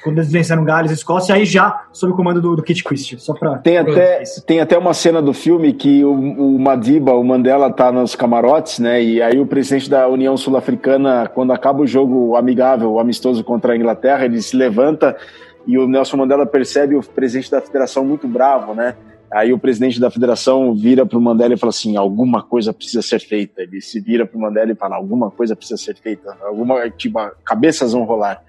Quando 0.07 0.19
eles 0.19 0.31
venceram 0.31 0.63
Gales 0.63 0.93
e 0.93 0.95
Escócia, 0.95 1.35
aí 1.35 1.45
já 1.45 1.89
sob 1.93 2.13
o 2.13 2.17
comando 2.17 2.41
do, 2.41 2.55
do 2.55 2.63
Kit 2.63 2.85
Christie, 2.85 3.19
só 3.19 3.35
para 3.35 3.59
tem 3.59 3.77
até 3.77 4.23
tem 4.47 4.61
até 4.61 4.79
uma 4.79 4.95
cena 4.95 5.21
do 5.21 5.33
filme 5.33 5.73
que 5.73 6.05
o, 6.05 6.13
o 6.13 6.59
Madiba, 6.61 7.13
o 7.13 7.25
Mandela 7.25 7.73
tá 7.73 7.91
nos 7.91 8.15
camarotes, 8.15 8.79
né? 8.79 9.03
E 9.03 9.21
aí 9.21 9.41
o 9.41 9.47
presidente 9.47 9.91
da 9.91 10.07
União 10.07 10.37
Sul-Africana, 10.37 11.29
quando 11.35 11.53
acaba 11.53 11.83
o 11.83 11.87
jogo 11.89 12.37
amigável, 12.37 13.01
amistoso 13.01 13.43
contra 13.43 13.73
a 13.73 13.77
Inglaterra, 13.77 14.25
ele 14.25 14.41
se 14.41 14.57
levanta 14.57 15.17
e 15.67 15.77
o 15.77 15.89
Nelson 15.89 16.19
Mandela 16.19 16.47
percebe 16.47 16.95
o 16.95 17.03
presidente 17.03 17.51
da 17.51 17.61
federação 17.61 18.05
muito 18.05 18.29
bravo, 18.29 18.75
né? 18.75 18.95
Aí 19.29 19.53
o 19.53 19.59
presidente 19.59 19.99
da 19.99 20.09
federação 20.09 20.73
vira 20.73 21.05
para 21.05 21.19
o 21.19 21.21
Mandela 21.21 21.55
e 21.55 21.57
fala 21.57 21.71
assim: 21.71 21.97
alguma 21.97 22.45
coisa 22.45 22.73
precisa 22.73 23.03
ser 23.03 23.19
feita. 23.19 23.63
Ele 23.63 23.81
se 23.81 23.99
vira 23.99 24.25
para 24.25 24.39
o 24.39 24.41
Mandela 24.41 24.71
e 24.71 24.77
fala: 24.77 24.95
alguma 24.95 25.33
coisa 25.33 25.57
precisa 25.57 25.77
ser 25.77 25.97
feita. 25.97 26.37
Alguma, 26.43 26.89
tipo, 26.91 27.19
cabeças 27.45 27.93
vão 27.93 28.05
rolar. 28.05 28.41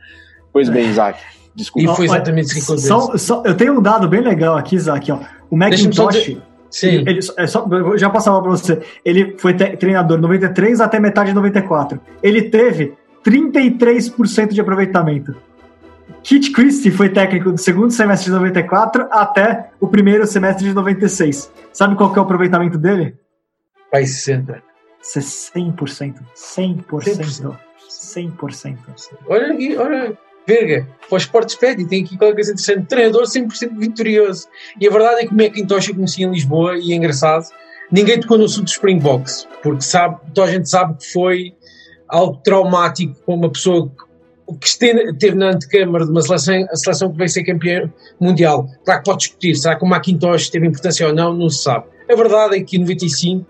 Pois 0.53 0.69
bem, 0.69 0.87
Isaac. 0.87 1.19
Desculpa. 1.57 1.91
E 1.91 1.95
foi 1.95 2.05
exatamente 2.05 2.45
isso 2.45 2.53
que 2.53 2.89
aconteceu. 2.91 3.41
eu 3.43 3.57
tenho 3.57 3.79
um 3.79 3.81
dado 3.81 4.07
bem 4.07 4.21
legal 4.21 4.55
aqui, 4.55 4.75
Isaac. 4.75 5.11
Ó. 5.11 5.17
O 5.49 5.57
Macintosh. 5.57 6.37
Sim. 6.69 7.03
Ele, 7.07 7.19
é 7.35 7.47
só, 7.47 7.67
eu 7.67 7.97
já 7.97 8.11
passava 8.11 8.39
para 8.39 8.51
você. 8.51 8.79
Ele 9.03 9.35
foi 9.39 9.55
treinador 9.55 10.19
93 10.19 10.79
até 10.79 10.99
metade 10.99 11.29
de 11.29 11.35
94. 11.35 11.99
Ele 12.21 12.43
teve 12.43 12.93
33% 13.25 14.49
de 14.53 14.61
aproveitamento. 14.61 15.35
Kit 16.21 16.51
Christie 16.51 16.91
foi 16.91 17.09
técnico 17.09 17.51
do 17.51 17.57
segundo 17.57 17.89
semestre 17.89 18.25
de 18.25 18.33
94 18.33 19.07
até 19.09 19.71
o 19.79 19.87
primeiro 19.87 20.27
semestre 20.27 20.67
de 20.67 20.75
96. 20.75 21.51
Sabe 21.73 21.95
qual 21.95 22.13
que 22.13 22.19
é 22.19 22.21
o 22.21 22.25
aproveitamento 22.25 22.77
dele? 22.77 23.15
Vai 23.91 24.05
60. 24.05 24.61
100%. 25.01 26.17
100%. 26.35 27.57
100%. 27.89 28.77
Olha 29.27 29.53
aqui, 29.53 29.75
olha. 29.75 30.26
Verga, 30.47 30.87
para 31.09 31.15
o 31.15 31.17
Sports 31.17 31.55
Pet 31.55 31.85
tem 31.85 32.03
aqui 32.03 32.17
qualquer 32.17 32.35
coisa 32.35 32.53
interessante. 32.53 32.87
Treinador 32.87 33.23
100% 33.23 33.77
vitorioso. 33.77 34.47
E 34.79 34.87
a 34.87 34.91
verdade 34.91 35.21
é 35.21 35.27
que 35.27 35.33
o 35.33 35.37
Macintosh 35.37 35.89
eu 35.89 35.95
conheci 35.95 36.23
em 36.23 36.31
Lisboa 36.31 36.77
e 36.77 36.93
é 36.93 36.95
engraçado. 36.95 37.45
Ninguém 37.91 38.19
tocou 38.19 38.37
no 38.37 38.45
assunto 38.45 38.65
do 38.65 38.69
Springboks, 38.69 39.47
porque 39.61 39.81
sabe, 39.81 40.17
toda 40.33 40.47
a 40.47 40.51
gente 40.51 40.69
sabe 40.69 40.97
que 40.97 41.11
foi 41.11 41.53
algo 42.07 42.37
traumático 42.43 43.13
para 43.25 43.35
uma 43.35 43.49
pessoa 43.49 43.91
que 44.61 44.67
esteve 44.67 45.35
na 45.35 45.49
antecâmara 45.49 46.05
de 46.05 46.11
uma 46.11 46.21
seleção, 46.21 46.65
a 46.71 46.75
seleção 46.77 47.11
que 47.11 47.17
veio 47.17 47.29
ser 47.29 47.43
campeã 47.43 47.91
mundial. 48.17 48.67
Será 48.85 48.99
que 48.99 49.03
pode 49.03 49.19
discutir? 49.19 49.55
Será 49.55 49.75
que 49.75 49.83
o 49.83 49.87
Macintosh 49.87 50.49
teve 50.49 50.67
importância 50.67 51.07
ou 51.07 51.13
não? 51.13 51.33
Não 51.33 51.49
se 51.49 51.63
sabe. 51.63 51.87
A 52.09 52.15
verdade 52.15 52.57
é 52.57 52.63
que 52.63 52.77
em 52.77 52.79
95 52.79 53.45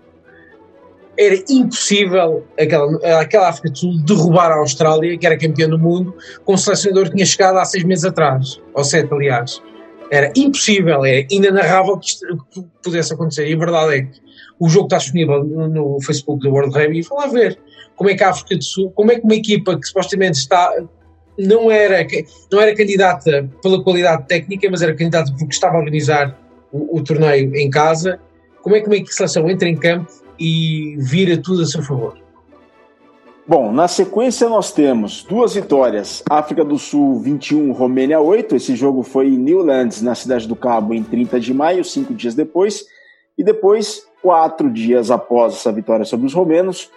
era 1.18 1.42
impossível 1.50 2.46
aquela, 2.58 3.20
aquela 3.20 3.48
África 3.48 3.70
do 3.70 3.78
Sul 3.78 4.04
derrubar 4.04 4.52
a 4.52 4.58
Austrália, 4.58 5.18
que 5.18 5.26
era 5.26 5.36
campeã 5.36 5.68
do 5.68 5.78
mundo, 5.78 6.16
com 6.44 6.54
um 6.54 6.56
selecionador 6.56 7.06
que 7.06 7.16
tinha 7.16 7.26
chegado 7.26 7.58
há 7.58 7.64
seis 7.64 7.82
meses 7.82 8.04
atrás, 8.04 8.60
ou 8.72 8.84
sete, 8.84 9.12
aliás. 9.12 9.60
Era 10.10 10.32
impossível, 10.36 11.04
era 11.04 11.26
inenarrável 11.28 11.98
que 11.98 12.06
isto 12.06 12.46
que 12.50 12.64
pudesse 12.82 13.12
acontecer. 13.12 13.48
E 13.48 13.54
a 13.54 13.58
verdade 13.58 13.94
é 13.96 14.02
que 14.02 14.20
o 14.60 14.68
jogo 14.68 14.86
está 14.86 14.98
disponível 14.98 15.42
no, 15.44 16.00
Facebook 16.00 16.40
do 16.40 16.54
World 16.54 16.72
Rugby 16.72 17.00
e 17.00 17.02
foi 17.02 17.18
lá 17.18 17.26
ver 17.26 17.58
como 17.96 18.08
é 18.08 18.14
que 18.14 18.22
a 18.22 18.30
África 18.30 18.56
do 18.56 18.64
Sul, 18.64 18.92
como 18.92 19.10
é 19.10 19.16
que 19.16 19.24
uma 19.24 19.34
equipa 19.34 19.78
que 19.78 19.86
supostamente 19.86 20.38
está 20.38 20.72
não 21.36 21.70
era, 21.70 22.06
não 22.50 22.60
era 22.60 22.74
candidata 22.74 23.48
pela 23.60 23.82
qualidade 23.82 24.26
técnica, 24.28 24.68
mas 24.70 24.82
era 24.82 24.94
candidata 24.94 25.32
porque 25.36 25.52
estava 25.52 25.76
a 25.76 25.80
organizar 25.80 26.38
o, 26.72 26.98
o 26.98 27.02
torneio 27.02 27.54
em 27.56 27.68
casa, 27.70 28.18
como 28.62 28.76
é 28.76 28.80
que 28.80 28.88
uma 28.88 29.06
seleção 29.06 29.48
entra 29.50 29.68
em 29.68 29.76
campo 29.76 30.10
e 30.38 30.96
vira 30.98 31.36
tudo 31.36 31.62
a 31.62 31.66
seu 31.66 31.82
favor. 31.82 32.16
Bom, 33.46 33.72
na 33.72 33.88
sequência 33.88 34.46
nós 34.46 34.72
temos 34.72 35.24
duas 35.24 35.54
vitórias: 35.54 36.22
África 36.28 36.62
do 36.62 36.78
Sul 36.78 37.18
21, 37.20 37.72
Romênia 37.72 38.20
8. 38.20 38.56
Esse 38.56 38.76
jogo 38.76 39.02
foi 39.02 39.28
em 39.28 39.38
Newlands, 39.38 40.02
na 40.02 40.14
Cidade 40.14 40.46
do 40.46 40.54
Cabo, 40.54 40.92
em 40.92 41.02
30 41.02 41.40
de 41.40 41.54
maio, 41.54 41.82
cinco 41.82 42.12
dias 42.12 42.34
depois. 42.34 42.84
E 43.38 43.42
depois, 43.42 44.06
quatro 44.20 44.70
dias 44.70 45.10
após 45.10 45.54
essa 45.54 45.72
vitória 45.72 46.04
sobre 46.04 46.26
os 46.26 46.34
romenos, 46.34 46.90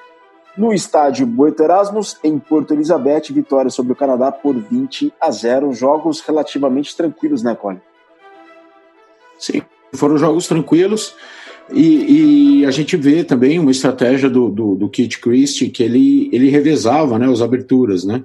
no 0.58 0.74
estádio 0.74 1.26
Boito 1.26 1.64
Erasmus, 1.64 2.18
em 2.22 2.38
Porto 2.38 2.74
Elizabeth, 2.74 3.32
vitória 3.32 3.70
sobre 3.70 3.94
o 3.94 3.96
Canadá 3.96 4.30
por 4.30 4.54
20 4.54 5.14
a 5.22 5.32
0. 5.32 5.72
Jogos 5.72 6.20
relativamente 6.20 6.98
tranquilos, 6.98 7.42
né, 7.42 7.56
Cole? 7.56 7.80
Sim, 9.40 9.62
foram 9.94 10.18
jogos 10.18 10.48
tranquilos. 10.48 11.16
E, 11.74 12.62
e, 12.62 12.66
a 12.66 12.72
gente 12.72 12.98
vê 12.98 13.24
também 13.24 13.58
uma 13.58 13.72
estratégia 13.72 14.30
do, 14.30 14.50
do, 14.50 14.76
do 14.76 14.90
Kit 14.90 15.20
Christie 15.20 15.70
que 15.70 15.82
ele, 15.82 16.30
ele 16.32 16.50
revezava 16.50 17.18
né, 17.18 17.30
as 17.30 17.42
aberturas 17.42 18.04
né, 18.04 18.24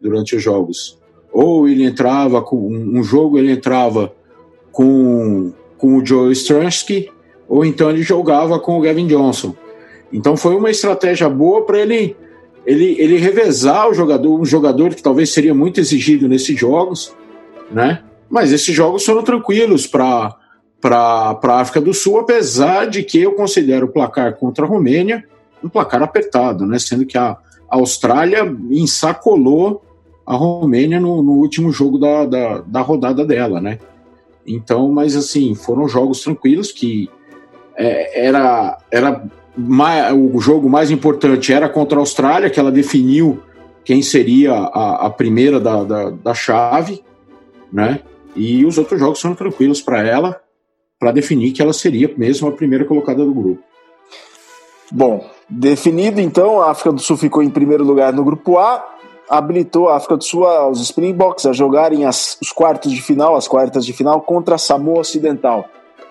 durante 0.00 0.34
os 0.34 0.42
jogos. 0.42 0.98
Ou 1.32 1.68
ele 1.68 1.84
entrava 1.84 2.42
com 2.42 2.68
um 2.68 3.02
jogo, 3.02 3.38
ele 3.38 3.52
entrava 3.52 4.12
com, 4.72 5.52
com 5.78 5.96
o 5.96 6.04
Joe 6.04 6.32
Stransky, 6.32 7.08
ou 7.48 7.64
então 7.64 7.90
ele 7.90 8.02
jogava 8.02 8.58
com 8.58 8.78
o 8.78 8.80
Gavin 8.80 9.06
Johnson. 9.06 9.54
Então 10.12 10.36
foi 10.36 10.54
uma 10.56 10.70
estratégia 10.70 11.28
boa 11.28 11.64
para 11.64 11.78
ele, 11.78 12.16
ele, 12.66 12.96
ele 12.98 13.16
revezar 13.16 13.88
o 13.88 13.94
jogador, 13.94 14.40
um 14.40 14.44
jogador 14.44 14.94
que 14.94 15.02
talvez 15.02 15.30
seria 15.30 15.54
muito 15.54 15.80
exigido 15.80 16.28
nesses 16.28 16.58
jogos, 16.58 17.14
né? 17.70 18.02
Mas 18.28 18.52
esses 18.52 18.74
jogos 18.74 19.04
foram 19.04 19.22
tranquilos 19.22 19.86
para 19.86 20.36
para 20.82 21.38
a 21.40 21.60
África 21.60 21.80
do 21.80 21.94
Sul, 21.94 22.18
apesar 22.18 22.86
de 22.86 23.04
que 23.04 23.22
eu 23.22 23.32
considero 23.34 23.86
o 23.86 23.88
placar 23.88 24.34
contra 24.34 24.64
a 24.64 24.68
Romênia 24.68 25.24
um 25.62 25.68
placar 25.68 26.02
apertado, 26.02 26.66
né? 26.66 26.76
sendo 26.80 27.06
que 27.06 27.16
a 27.16 27.38
Austrália 27.70 28.44
ensacolou 28.68 29.80
a 30.26 30.34
Romênia 30.34 30.98
no, 30.98 31.22
no 31.22 31.32
último 31.34 31.70
jogo 31.70 31.98
da, 31.98 32.26
da, 32.26 32.58
da, 32.58 32.80
rodada 32.80 33.24
dela, 33.24 33.60
né? 33.60 33.78
Então, 34.46 34.90
mas 34.90 35.14
assim, 35.16 35.54
foram 35.54 35.86
jogos 35.86 36.20
tranquilos 36.20 36.72
que 36.72 37.08
é, 37.76 38.26
era, 38.26 38.78
era 38.90 39.24
mais, 39.56 40.12
o 40.12 40.40
jogo 40.40 40.68
mais 40.68 40.90
importante 40.90 41.52
era 41.52 41.68
contra 41.68 41.98
a 41.98 42.00
Austrália, 42.00 42.50
que 42.50 42.58
ela 42.58 42.72
definiu 42.72 43.40
quem 43.84 44.02
seria 44.02 44.52
a, 44.52 45.06
a 45.06 45.10
primeira 45.10 45.60
da, 45.60 45.84
da, 45.84 46.10
da 46.10 46.34
chave, 46.34 47.02
né? 47.72 48.00
E 48.34 48.64
os 48.64 48.78
outros 48.78 48.98
jogos 48.98 49.20
foram 49.20 49.34
tranquilos 49.34 49.80
para 49.80 50.06
ela 50.06 50.41
para 51.02 51.10
definir 51.10 51.50
que 51.50 51.60
ela 51.60 51.72
seria 51.72 52.08
mesmo 52.16 52.46
a 52.46 52.52
primeira 52.52 52.84
colocada 52.84 53.24
do 53.24 53.34
grupo. 53.34 53.60
Bom, 54.92 55.28
definido 55.50 56.20
então, 56.20 56.62
a 56.62 56.70
África 56.70 56.92
do 56.92 57.00
Sul 57.00 57.16
ficou 57.16 57.42
em 57.42 57.50
primeiro 57.50 57.82
lugar 57.82 58.12
no 58.12 58.22
grupo 58.22 58.56
A, 58.56 58.88
habilitou 59.28 59.88
a 59.88 59.96
África 59.96 60.16
do 60.16 60.22
Sul 60.22 60.46
aos 60.46 60.80
Springboks 60.80 61.44
a 61.44 61.52
jogarem 61.52 62.04
as, 62.04 62.38
os 62.40 62.52
quartos 62.52 62.92
de 62.92 63.02
final, 63.02 63.34
as 63.34 63.48
quartas 63.48 63.84
de 63.84 63.92
final 63.92 64.20
contra 64.20 64.54
a 64.54 64.58
Samoa 64.58 65.00
Ocidental. 65.00 65.64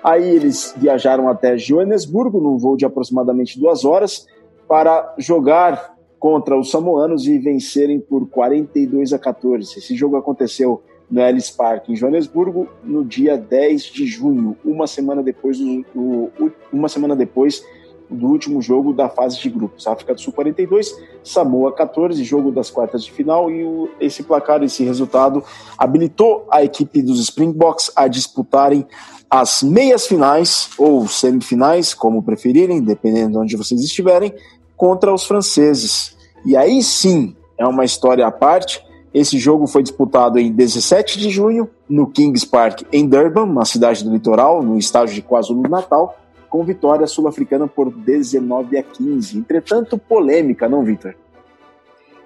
Aí 0.03 0.27
eles 0.27 0.75
viajaram 0.75 1.29
até 1.29 1.57
Joanesburgo, 1.57 2.41
num 2.41 2.57
voo 2.57 2.75
de 2.75 2.83
aproximadamente 2.83 3.57
duas 3.57 3.85
horas, 3.85 4.27
para 4.67 5.15
jogar 5.17 5.95
contra 6.19 6.59
os 6.59 6.69
samoanos 6.69 7.27
e 7.27 7.39
vencerem 7.39 7.97
por 7.97 8.27
42 8.27 9.13
a 9.13 9.19
14. 9.19 9.79
Esse 9.79 9.95
jogo 9.95 10.17
aconteceu 10.17 10.83
no 11.12 11.22
Ellis 11.22 11.49
Park, 11.49 11.89
em 11.89 11.95
Joanesburgo, 11.95 12.70
no 12.84 13.03
dia 13.03 13.38
10 13.38 13.84
de 13.84 14.05
junho, 14.05 14.55
uma 14.64 14.88
semana 14.88 15.22
depois 15.22 15.59
do, 15.59 15.86
do, 15.93 16.53
uma 16.72 16.88
semana 16.88 17.16
depois 17.16 17.64
do 18.09 18.28
último 18.28 18.62
jogo 18.62 18.93
da 18.93 19.09
fase 19.09 19.39
de 19.39 19.49
grupos. 19.49 19.88
África 19.88 20.14
do 20.14 20.22
Sul 20.22 20.34
42, 20.34 20.95
Samoa 21.24 21.74
14, 21.74 22.24
jogo 22.24 22.51
das 22.51 22.70
quartas 22.70 23.03
de 23.03 23.12
final, 23.12 23.51
e 23.51 23.64
o, 23.64 23.89
esse 23.99 24.24
placar, 24.24 24.64
esse 24.64 24.84
resultado, 24.84 25.43
habilitou 25.78 26.45
a 26.51 26.64
equipe 26.64 27.01
dos 27.01 27.20
Springboks 27.20 27.91
a 27.95 28.07
disputarem 28.07 28.86
as 29.30 29.64
meias 29.64 30.07
finais, 30.07 30.70
ou 30.78 31.07
semifinais, 31.07 31.93
como 31.93 32.22
preferirem, 32.22 32.82
dependendo 32.82 33.32
de 33.32 33.38
onde 33.38 33.57
vocês 33.57 33.82
estiverem, 33.82 34.34
contra 34.76 35.14
os 35.14 35.26
franceses. 35.26 36.18
E 36.45 36.57
aí 36.57 36.82
sim, 36.84 37.36
é 37.57 37.66
uma 37.66 37.86
história 37.86 38.28
à 38.28 38.32
parte, 38.32 38.84
esse 39.14 39.38
jogo 39.38 39.68
foi 39.68 39.84
disputado 39.84 40.39
em 40.39 40.51
17 40.51 41.20
de 41.20 41.30
junho, 41.30 41.70
no 41.89 42.07
Kings 42.07 42.47
Park, 42.47 42.84
em 42.91 43.07
Durban, 43.07 43.43
uma 43.43 43.66
cidade 43.66 44.03
do 44.03 44.12
litoral, 44.12 44.64
no 44.64 44.78
estádio 44.78 45.14
de 45.16 45.22
KwaZulu-Natal, 45.22 46.18
com 46.49 46.64
vitória 46.64 47.05
sul-africana 47.07 47.68
por 47.68 47.91
19 47.91 48.78
a 48.78 48.84
15. 48.84 49.38
Entretanto, 49.38 49.97
polêmica, 49.97 50.70
não, 50.70 50.84
Victor? 50.84 51.16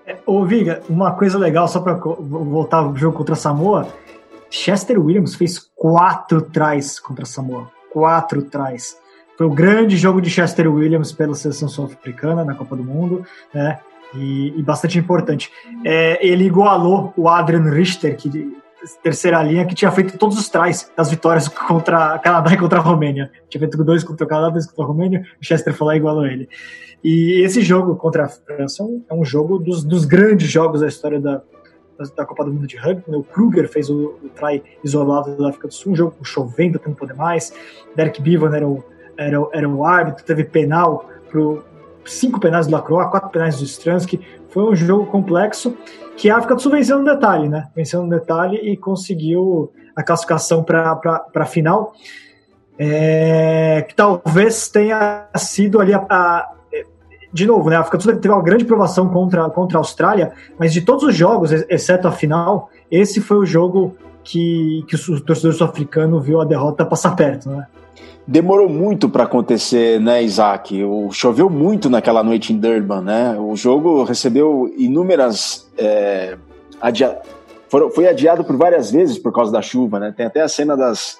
É, 0.05 0.17
ô, 0.25 0.45
Viga, 0.45 0.83
uma 0.87 1.13
coisa 1.13 1.37
legal, 1.37 1.67
só 1.67 1.79
para 1.79 1.95
voltar 1.95 2.77
ao 2.77 2.95
jogo 2.95 3.17
contra 3.17 3.33
a 3.33 3.37
Samoa, 3.37 3.87
Chester 4.49 5.03
Williams 5.03 5.33
fez 5.35 5.59
quatro 5.75 6.41
tries 6.41 6.99
contra 6.99 7.23
a 7.23 7.27
Samoa. 7.27 7.71
Quatro 7.91 8.43
tries. 8.43 8.97
Foi 9.37 9.47
o 9.47 9.49
grande 9.49 9.97
jogo 9.97 10.21
de 10.21 10.29
Chester 10.29 10.71
Williams 10.71 11.11
pela 11.11 11.33
seleção 11.33 11.67
sul-africana 11.67 12.45
na 12.45 12.53
Copa 12.53 12.75
do 12.75 12.83
Mundo, 12.83 13.25
né? 13.53 13.79
E, 14.15 14.53
e 14.57 14.63
bastante 14.63 14.97
importante. 14.97 15.51
É, 15.83 16.25
ele 16.25 16.45
igualou 16.45 17.13
o 17.15 17.27
Adrian 17.27 17.69
Richter, 17.69 18.15
que 18.15 18.55
terceira 19.01 19.41
linha, 19.41 19.65
que 19.65 19.73
tinha 19.73 19.91
feito 19.91 20.17
todos 20.17 20.37
os 20.37 20.47
trás 20.49 20.91
das 20.95 21.09
vitórias 21.09 21.47
contra 21.47 22.19
Canadá 22.19 22.53
e 22.53 22.57
contra 22.57 22.79
a 22.79 22.81
Romênia. 22.81 23.31
Tinha 23.49 23.59
feito 23.59 23.83
dois 23.83 24.03
contra 24.03 24.25
o 24.25 24.29
Canadá, 24.29 24.49
dois 24.49 24.67
contra 24.67 24.83
a 24.83 24.87
Romênia, 24.87 25.25
o 25.41 25.45
Chester 25.45 25.73
foi 25.73 25.87
lá 25.87 25.95
e 25.95 25.97
igualou 25.97 26.25
ele. 26.25 26.47
E 27.03 27.43
esse 27.43 27.61
jogo 27.61 27.95
contra 27.95 28.25
a 28.25 28.29
França 28.29 28.83
é 29.09 29.13
um 29.13 29.23
jogo 29.23 29.59
dos, 29.59 29.83
dos 29.83 30.05
grandes 30.05 30.49
jogos 30.49 30.81
da 30.81 30.87
história 30.87 31.19
da, 31.19 31.41
da 32.15 32.25
Copa 32.25 32.43
do 32.43 32.53
Mundo 32.53 32.67
de 32.67 32.77
Rugby. 32.77 33.03
O 33.07 33.23
Kruger 33.23 33.69
fez 33.69 33.89
o, 33.89 34.15
o 34.23 34.29
try 34.29 34.63
isolado 34.83 35.35
da 35.37 35.49
África 35.49 35.67
do 35.67 35.73
Sul, 35.73 35.93
um 35.93 35.95
jogo 35.95 36.15
chovendo 36.23 36.79
não 36.85 36.93
poder 36.93 37.13
mais. 37.13 37.53
Derek 37.95 38.21
Bevan 38.21 38.55
era 38.55 38.67
o, 38.67 38.83
era, 39.17 39.37
era 39.53 39.69
o 39.69 39.85
árbitro, 39.85 40.23
teve 40.25 40.43
penal 40.43 41.09
pro, 41.29 41.63
cinco 42.05 42.39
penais 42.39 42.67
do 42.67 42.73
Lacroix, 42.73 43.09
quatro 43.09 43.29
penais 43.29 43.57
do 43.57 43.65
Stransky. 43.65 44.19
Foi 44.49 44.63
um 44.63 44.75
jogo 44.75 45.05
complexo 45.07 45.75
que 46.15 46.29
a 46.29 46.37
África 46.37 46.55
do 46.55 46.61
Sul 46.61 46.71
venceu 46.71 46.99
no 46.99 47.05
detalhe, 47.05 47.49
né? 47.49 47.67
Venceu 47.75 48.03
no 48.03 48.09
detalhe 48.09 48.57
e 48.57 48.77
conseguiu 48.77 49.71
a 49.95 50.03
classificação 50.03 50.63
para 50.63 51.25
a 51.35 51.45
final. 51.45 51.93
É, 52.77 53.85
que 53.87 53.95
talvez 53.95 54.67
tenha 54.67 55.27
sido 55.35 55.79
ali 55.79 55.93
a, 55.93 56.05
a, 56.09 56.51
de 57.31 57.45
novo, 57.45 57.69
né? 57.69 57.75
A 57.75 57.81
África 57.81 57.97
do 57.97 58.03
Sul 58.03 58.15
teve 58.15 58.33
uma 58.33 58.41
grande 58.41 58.65
provação 58.65 59.09
contra, 59.09 59.49
contra 59.49 59.77
a 59.77 59.81
Austrália, 59.81 60.31
mas 60.57 60.73
de 60.73 60.81
todos 60.81 61.03
os 61.03 61.15
jogos, 61.15 61.51
exceto 61.51 62.07
a 62.07 62.11
final, 62.11 62.69
esse 62.89 63.19
foi 63.19 63.37
o 63.37 63.45
jogo 63.45 63.95
que, 64.23 64.83
que 64.87 64.95
o 64.95 65.21
torcedor 65.21 65.53
sul-africano 65.53 66.19
viu 66.19 66.41
a 66.41 66.45
derrota 66.45 66.85
passar 66.85 67.15
perto, 67.15 67.49
né? 67.49 67.67
Demorou 68.27 68.67
muito 68.67 69.07
para 69.07 69.23
acontecer, 69.23 69.99
né, 69.99 70.23
Isaac? 70.23 70.83
O, 70.83 71.11
choveu 71.11 71.47
muito 71.47 71.89
naquela 71.89 72.23
noite 72.23 72.51
em 72.51 72.57
Durban, 72.57 73.01
né? 73.01 73.37
O 73.37 73.55
jogo 73.55 74.03
recebeu 74.03 74.73
inúmeras. 74.77 75.69
É, 75.77 76.35
foi 77.93 78.07
adiado 78.07 78.43
por 78.43 78.57
várias 78.57 78.89
vezes 78.89 79.19
por 79.19 79.31
causa 79.31 79.51
da 79.51 79.61
chuva, 79.61 79.99
né? 79.99 80.13
Tem 80.15 80.25
até 80.25 80.41
a 80.41 80.47
cena 80.47 80.75
das, 80.75 81.19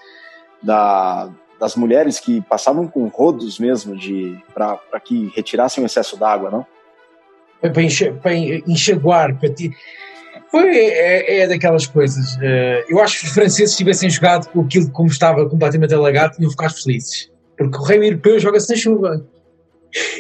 da, 0.63 1.29
das 1.59 1.75
mulheres 1.75 2.19
que 2.19 2.41
passavam 2.41 2.87
com 2.87 3.07
rodos 3.07 3.59
mesmo 3.59 3.95
de 3.95 4.35
para 4.53 4.99
que 5.03 5.31
retirassem 5.35 5.83
o 5.83 5.85
excesso 5.85 6.17
d'água, 6.17 6.49
não? 6.49 6.65
Para, 7.61 7.81
enche, 7.83 8.11
para. 8.11 8.35
Foi, 10.55 10.73
é, 10.73 11.39
é, 11.39 11.47
daquelas 11.49 11.85
coisas. 11.85 12.37
Uh, 12.37 12.85
eu 12.87 13.01
acho 13.01 13.19
que 13.19 13.25
os 13.25 13.33
franceses 13.33 13.75
tivessem 13.75 14.09
jogado 14.09 14.47
com 14.51 14.61
aquilo 14.61 14.89
como 14.91 15.09
estava 15.09 15.49
completamente 15.49 15.93
alagado, 15.93 16.37
tinham 16.37 16.49
ficado 16.49 16.73
felizes. 16.81 17.29
Porque 17.57 17.77
o 17.77 17.81
rei 17.81 17.97
europeu 17.97 18.39
joga-se 18.39 18.69
na 18.69 18.77
chuva. 18.77 19.25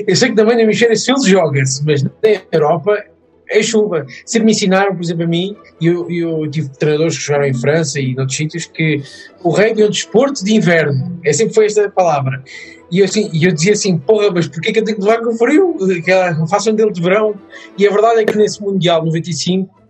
Eu 0.05 0.13
sei 0.13 0.31
que 0.31 0.35
também 0.35 0.57
na 0.57 0.63
Hemisfério 0.63 0.97
Sul 0.97 1.25
joga-se, 1.25 1.81
mas 1.85 2.03
na 2.03 2.11
Europa 2.51 3.01
é 3.49 3.63
chuva. 3.63 4.05
Sempre 4.25 4.47
me 4.47 4.51
ensinaram, 4.51 4.93
por 4.93 5.05
exemplo, 5.05 5.23
a 5.23 5.27
mim, 5.27 5.55
e 5.79 5.87
eu, 5.87 6.11
eu, 6.11 6.51
tive 6.51 6.67
treinadores 6.67 7.17
que 7.17 7.23
jogaram 7.23 7.45
em 7.45 7.53
França 7.53 8.01
e 8.01 8.13
noutros 8.13 8.35
sítios, 8.35 8.65
que 8.65 9.01
o 9.41 9.51
rei 9.51 9.71
é 9.71 9.85
um 9.85 9.89
desporto 9.89 10.43
de 10.43 10.53
inverno. 10.53 11.17
É 11.23 11.31
sempre 11.31 11.53
foi 11.53 11.67
esta 11.67 11.89
palavra. 11.89 12.43
E 12.91 12.99
eu, 12.99 13.05
assim, 13.05 13.29
eu 13.41 13.53
dizia 13.53 13.71
assim, 13.71 13.97
porra, 13.97 14.31
mas 14.31 14.49
porquê 14.49 14.73
que 14.73 14.79
eu 14.79 14.83
tenho 14.83 14.97
que 14.97 15.03
levar 15.03 15.21
com 15.21 15.31
frio? 15.37 15.77
Que 16.03 16.11
façam 16.49 16.75
dele 16.75 16.91
de 16.91 17.01
verão. 17.01 17.35
E 17.77 17.87
a 17.87 17.89
verdade 17.89 18.19
é 18.19 18.25
que 18.25 18.37
nesse 18.37 18.61
Mundial 18.61 19.05
95, 19.05 19.84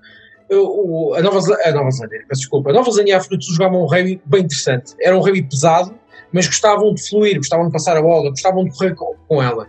a 0.51 1.21
Nova, 1.21 1.39
a 1.63 1.71
Nova 1.71 1.91
Zelândia, 1.91 2.25
desculpa, 2.31 2.69
a 2.69 2.73
Nova 2.73 2.91
Zelândia 2.91 3.11
e 3.11 3.15
a 3.15 3.17
África 3.17 3.37
do 3.37 3.43
Sul 3.43 3.55
jogavam 3.55 3.83
um 3.83 3.85
rugby 3.85 4.21
bem 4.25 4.41
interessante. 4.41 4.93
Era 5.01 5.17
um 5.17 5.19
rugby 5.19 5.43
pesado, 5.43 5.93
mas 6.31 6.47
gostavam 6.47 6.93
de 6.93 7.07
fluir, 7.07 7.37
gostavam 7.37 7.67
de 7.67 7.71
passar 7.71 7.97
a 7.97 8.01
bola, 8.01 8.29
gostavam 8.29 8.63
de 8.65 8.71
correr 8.71 8.95
com, 8.95 9.15
com 9.27 9.41
ela. 9.41 9.67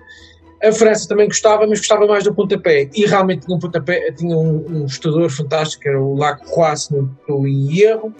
A 0.62 0.72
França 0.72 1.06
também 1.06 1.26
gostava, 1.26 1.66
mas 1.66 1.78
gostava 1.78 2.06
mais 2.06 2.24
do 2.24 2.34
pontapé. 2.34 2.88
E 2.94 3.06
realmente 3.06 3.44
tinha 3.44 3.56
um 3.56 3.60
pontapé, 3.60 4.10
tinha 4.12 4.36
um, 4.36 4.64
um 4.68 4.86
estudador 4.86 5.30
fantástico, 5.30 5.82
que 5.82 5.88
era 5.88 6.00
o 6.00 6.14
Lacroix, 6.14 6.84
se 6.84 6.94
não 6.94 7.10
estou 7.20 7.46
em 7.46 7.78
erro, 7.78 8.12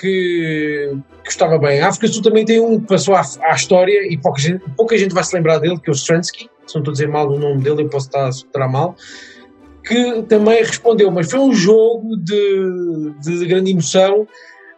que 0.00 0.96
gostava 1.24 1.58
bem. 1.58 1.80
A 1.80 1.88
África 1.88 2.06
do 2.06 2.14
Sul 2.14 2.22
também 2.22 2.44
tem 2.44 2.60
um 2.60 2.80
que 2.80 2.86
passou 2.86 3.14
à, 3.14 3.22
à, 3.42 3.54
história 3.54 4.10
e 4.10 4.16
pouca 4.16 4.40
gente, 4.40 4.64
pouca 4.76 4.96
gente 4.96 5.12
vai 5.12 5.24
se 5.24 5.34
lembrar 5.34 5.58
dele, 5.58 5.78
que 5.78 5.90
é 5.90 5.92
o 5.92 5.94
Stransky. 5.94 6.48
Se 6.66 6.76
não 6.76 6.82
estou 6.82 6.92
a 6.92 6.94
dizer 6.94 7.08
mal 7.08 7.28
o 7.28 7.38
nome 7.38 7.60
dele, 7.62 7.82
eu 7.82 7.88
posso 7.88 8.06
estar 8.06 8.30
a 8.62 8.68
mal. 8.68 8.94
Que 9.84 10.22
também 10.22 10.62
respondeu, 10.62 11.10
mas 11.10 11.30
foi 11.30 11.40
um 11.40 11.52
jogo 11.52 12.16
de, 12.16 13.12
de 13.22 13.46
grande 13.46 13.70
emoção. 13.70 14.26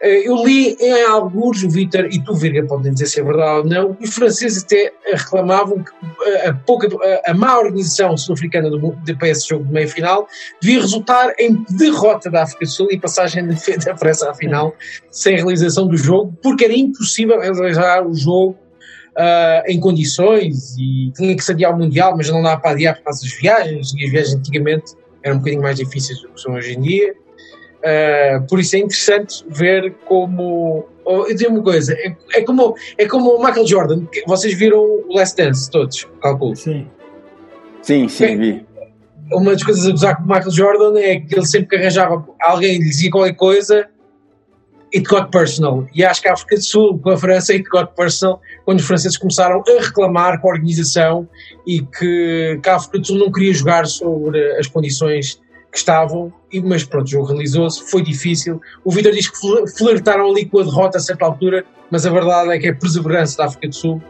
Eh, 0.03 0.27
eu 0.27 0.35
li 0.45 0.75
em 0.81 1.03
alguns, 1.03 1.63
o 1.63 1.69
Vitor 1.69 2.05
e 2.05 2.21
tu, 2.21 2.35
Virga, 2.35 2.65
podem 2.67 2.91
dizer 2.91 3.05
se 3.05 3.21
é 3.21 3.23
verdade 3.23 3.59
ou 3.59 3.65
não, 3.65 3.97
os 4.01 4.13
franceses 4.13 4.61
até 4.61 4.91
reclamavam 5.05 5.81
que 5.81 5.91
eh, 6.25 6.49
a, 6.49 6.53
pouca, 6.53 6.89
a 7.25 7.33
má 7.33 7.57
organização 7.57 8.17
sul-africana 8.17 8.69
para 9.17 9.29
esse 9.29 9.47
jogo 9.47 9.63
de 9.63 9.71
meia-final 9.71 10.27
devia 10.61 10.81
resultar 10.81 11.33
em 11.39 11.63
derrota 11.69 12.29
da 12.29 12.43
África 12.43 12.65
do 12.65 12.71
Sul 12.71 12.87
e 12.91 12.99
passagem 12.99 13.47
da 13.47 13.97
França 13.97 14.29
à 14.29 14.33
final 14.33 14.75
sem 15.09 15.37
realização 15.37 15.87
do 15.87 15.95
jogo, 15.95 16.37
porque 16.43 16.65
era 16.65 16.73
impossível 16.73 17.39
realizar 17.39 18.05
o 18.05 18.13
jogo 18.13 18.57
Uh, 19.15 19.61
em 19.67 19.79
condições 19.79 20.75
e 20.75 21.11
tinha 21.15 21.35
que 21.35 21.43
se 21.43 21.51
adiar 21.51 21.71
o 21.71 21.77
Mundial, 21.77 22.17
mas 22.17 22.29
não 22.29 22.41
dava 22.41 22.59
para 22.59 22.71
adiar 22.71 22.95
por 22.95 23.03
causa 23.03 23.21
das 23.21 23.33
viagens, 23.33 23.93
e 23.93 24.05
as 24.05 24.11
viagens 24.11 24.33
antigamente 24.33 24.93
eram 25.21 25.35
um 25.35 25.39
bocadinho 25.39 25.61
mais 25.61 25.77
difíceis 25.77 26.19
do 26.21 26.29
que 26.29 26.41
são 26.41 26.55
hoje 26.55 26.73
em 26.73 26.81
dia. 26.81 27.13
Uh, 27.83 28.47
por 28.47 28.59
isso 28.59 28.75
é 28.75 28.79
interessante 28.79 29.45
ver 29.49 29.93
como. 30.05 30.87
Oh, 31.05 31.25
eu 31.27 31.35
digo 31.35 31.51
uma 31.51 31.61
coisa, 31.61 31.93
é, 31.93 32.15
é, 32.33 32.41
como, 32.43 32.75
é 32.97 33.05
como 33.05 33.35
o 33.35 33.45
Michael 33.45 33.67
Jordan, 33.67 34.03
vocês 34.25 34.53
viram 34.53 34.79
o 34.79 35.13
Last 35.13 35.35
Dance, 35.35 35.69
todos, 35.69 36.07
calculo. 36.21 36.55
Sim. 36.55 36.87
Sim, 37.81 38.07
sim, 38.07 38.37
vi. 38.37 38.65
Uma 39.33 39.51
das 39.51 39.63
coisas 39.63 39.85
a 39.85 39.93
usar 39.93 40.15
com 40.15 40.23
o 40.23 40.27
Michael 40.27 40.51
Jordan 40.51 40.97
é 40.97 41.19
que 41.19 41.35
ele 41.35 41.45
sempre 41.45 41.67
que 41.67 41.75
arranjava 41.75 42.25
alguém 42.39 42.77
lhe 42.77 42.85
dizia 42.85 43.11
qualquer 43.11 43.33
coisa, 43.33 43.89
it 44.93 45.07
got 45.07 45.31
personal. 45.31 45.87
E 45.93 46.03
acho 46.03 46.21
que 46.21 46.27
a 46.27 46.33
África 46.33 46.55
do 46.55 46.63
Sul, 46.63 46.99
com 46.99 47.09
a 47.09 47.17
França, 47.17 47.53
it 47.53 47.63
got 47.69 47.87
personal, 47.95 48.39
quando 48.65 48.79
os 48.79 48.85
franceses 48.85 49.17
começaram 49.17 49.63
a 49.67 49.81
reclamar 49.81 50.39
com 50.39 50.49
a 50.49 50.53
organização 50.53 51.27
e 51.65 51.81
que, 51.81 52.59
que 52.61 52.69
a 52.69 52.75
África 52.75 52.99
do 52.99 53.07
Sul 53.07 53.17
não 53.17 53.31
queria 53.31 53.53
jogar 53.53 53.85
sobre 53.87 54.39
as 54.57 54.67
condições 54.67 55.41
que 55.71 55.79
estavam, 55.79 56.31
mas 56.65 56.83
pronto, 56.83 57.07
o 57.07 57.09
jogo 57.09 57.25
realizou-se, 57.29 57.89
foi 57.89 58.03
difícil. 58.03 58.61
O 58.85 58.91
Vitor 58.91 59.11
diz 59.11 59.27
que 59.27 59.37
flertaram 59.75 60.29
ali 60.29 60.45
com 60.45 60.59
a 60.59 60.63
derrota 60.63 60.99
a 60.99 61.01
certa 61.01 61.25
altura, 61.25 61.65
mas 61.89 62.05
a 62.05 62.11
verdade 62.11 62.51
é 62.51 62.59
que 62.59 62.67
a 62.67 62.75
perseverança 62.75 63.37
da 63.37 63.45
África 63.45 63.67
do 63.67 63.75
Sul 63.75 64.01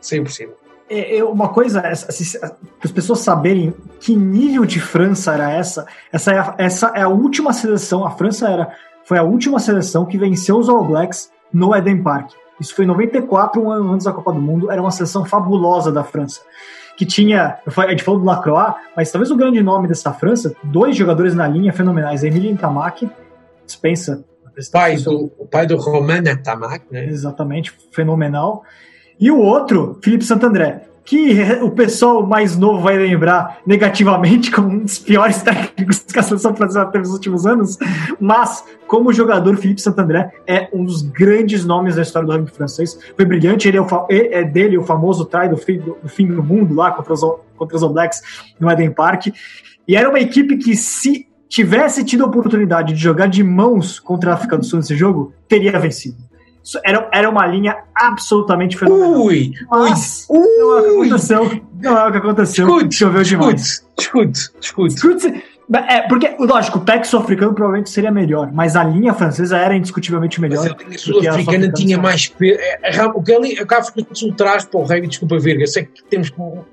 saiu 0.00 0.24
por 0.24 0.32
cima. 0.32 0.52
É, 0.88 1.18
é 1.18 1.24
uma 1.24 1.50
coisa, 1.50 1.80
assim, 1.80 2.38
as 2.82 2.90
pessoas 2.90 3.20
saberem 3.20 3.74
que 4.00 4.16
nível 4.16 4.64
de 4.64 4.80
França 4.80 5.32
era 5.32 5.50
essa, 5.50 5.86
essa 6.10 6.32
é 6.32 6.38
a, 6.38 6.54
essa 6.58 6.92
é 6.94 7.02
a 7.02 7.08
última 7.08 7.52
seleção, 7.52 8.04
a 8.04 8.10
França 8.10 8.48
era, 8.48 8.76
foi 9.04 9.18
a 9.18 9.22
última 9.22 9.58
seleção 9.58 10.04
que 10.04 10.18
venceu 10.18 10.58
os 10.58 10.68
All 10.68 10.84
Blacks 10.84 11.30
no 11.52 11.74
Eden 11.74 12.02
Park. 12.02 12.32
Isso 12.60 12.74
foi 12.74 12.84
em 12.84 12.88
94, 12.88 13.60
um 13.60 13.70
ano 13.70 13.92
antes 13.92 14.04
da 14.04 14.12
Copa 14.12 14.32
do 14.32 14.40
Mundo, 14.40 14.70
era 14.70 14.80
uma 14.80 14.90
seleção 14.90 15.24
fabulosa 15.24 15.90
da 15.90 16.04
França 16.04 16.40
que 16.96 17.06
tinha, 17.06 17.58
a 17.66 17.90
gente 17.90 18.02
falou 18.02 18.20
do 18.20 18.26
Lacroix, 18.26 18.74
mas 18.96 19.10
talvez 19.10 19.30
o 19.30 19.36
grande 19.36 19.62
nome 19.62 19.88
dessa 19.88 20.12
França, 20.12 20.54
dois 20.62 20.96
jogadores 20.96 21.34
na 21.34 21.48
linha 21.48 21.72
fenomenais, 21.72 22.22
Emilien 22.22 22.56
Tamac, 22.56 23.08
dispensa. 23.66 24.24
Pai 24.70 24.96
do, 24.96 25.32
o 25.38 25.46
pai 25.46 25.66
do 25.66 25.76
Romain 25.76 26.22
Tamac, 26.42 26.84
né? 26.90 27.06
Exatamente, 27.06 27.72
fenomenal. 27.90 28.62
E 29.18 29.30
o 29.30 29.38
outro, 29.38 29.98
Felipe 30.02 30.24
Santandré, 30.24 30.82
que 31.04 31.36
o 31.62 31.70
pessoal 31.70 32.24
mais 32.26 32.56
novo 32.56 32.80
vai 32.80 32.96
lembrar 32.96 33.58
negativamente 33.66 34.50
como 34.50 34.68
um 34.68 34.78
dos 34.80 34.98
piores 34.98 35.42
técnicos 35.42 35.98
que 36.00 36.18
a 36.18 36.22
seleção 36.22 36.52
brasileira 36.52 36.90
teve 36.90 37.04
nos 37.04 37.14
últimos 37.14 37.46
anos, 37.46 37.78
mas 38.20 38.64
como 38.86 39.12
jogador, 39.12 39.56
Felipe 39.56 39.80
Santandré 39.80 40.32
é 40.46 40.68
um 40.72 40.84
dos 40.84 41.02
grandes 41.02 41.64
nomes 41.64 41.96
da 41.96 42.02
história 42.02 42.26
do 42.26 42.32
rugby 42.32 42.50
francês. 42.50 42.98
Foi 43.16 43.24
brilhante, 43.24 43.66
ele 43.66 43.78
é, 43.78 43.80
o, 43.80 43.86
é 44.10 44.44
dele 44.44 44.78
o 44.78 44.82
famoso 44.82 45.24
try 45.24 45.48
do 45.48 45.56
fim 45.56 45.78
do, 45.78 45.96
do 46.02 46.08
fim 46.08 46.26
do 46.26 46.42
mundo 46.42 46.74
lá 46.74 46.90
contra 46.92 47.12
os, 47.12 47.20
contra 47.56 47.76
os 47.76 47.82
All 47.82 47.92
Blacks 47.92 48.20
no 48.60 48.70
Eden 48.70 48.90
Park. 48.90 49.28
E 49.88 49.96
era 49.96 50.08
uma 50.08 50.20
equipe 50.20 50.56
que 50.58 50.76
se 50.76 51.26
tivesse 51.48 52.04
tido 52.04 52.24
a 52.24 52.26
oportunidade 52.26 52.94
de 52.94 52.98
jogar 53.00 53.26
de 53.26 53.42
mãos 53.42 53.98
contra 53.98 54.30
a 54.30 54.34
África 54.34 54.56
do 54.56 54.64
Sul 54.64 54.78
nesse 54.78 54.96
jogo, 54.96 55.34
teria 55.48 55.78
vencido. 55.78 56.16
Era, 56.84 57.08
era 57.12 57.28
uma 57.28 57.46
linha 57.46 57.76
absolutamente 57.94 58.76
fenomenal. 58.78 59.22
Ui! 59.22 59.52
Mas 59.70 60.26
ui, 60.28 60.46
não 60.58 60.78
é 60.78 60.80
o 60.80 60.82
que 60.82 60.90
aconteceu. 60.90 61.62
Não 61.80 61.98
é 61.98 62.08
o 62.08 62.12
que 62.12 62.18
aconteceu. 62.18 62.66
Escute, 62.66 62.94
Choveu 62.94 63.22
demais. 63.22 63.84
Escute, 63.98 64.50
escute. 64.60 64.94
escute. 64.94 65.44
É, 65.88 66.02
porque, 66.02 66.34
lógico, 66.38 66.78
o 66.78 66.84
Texo 66.84 67.16
africano 67.16 67.54
provavelmente 67.54 67.88
seria 67.88 68.10
melhor, 68.10 68.52
mas 68.52 68.76
a 68.76 68.84
linha 68.84 69.14
francesa 69.14 69.56
era 69.56 69.74
indiscutivelmente 69.74 70.40
melhor. 70.40 70.68
Mas 70.68 70.72
a 70.72 70.84
linha 70.84 70.98
sul-africana 70.98 71.72
tinha 71.72 71.98
mais 71.98 72.28
peso. 72.28 72.58
É, 72.60 72.96
é, 72.96 73.06
o 73.06 73.22
que 73.22 73.32
a 73.32 73.78
África 73.78 74.02
do 74.02 74.18
Sul 74.18 74.34
traz 74.34 74.64
para 74.64 74.80
o 74.80 74.84
rei, 74.84 75.00
desculpa, 75.00 75.38
Virga, 75.38 75.66
sei 75.66 75.84
que 75.84 76.04
temos 76.04 76.30
que 76.30 76.40
uh, 76.40 76.64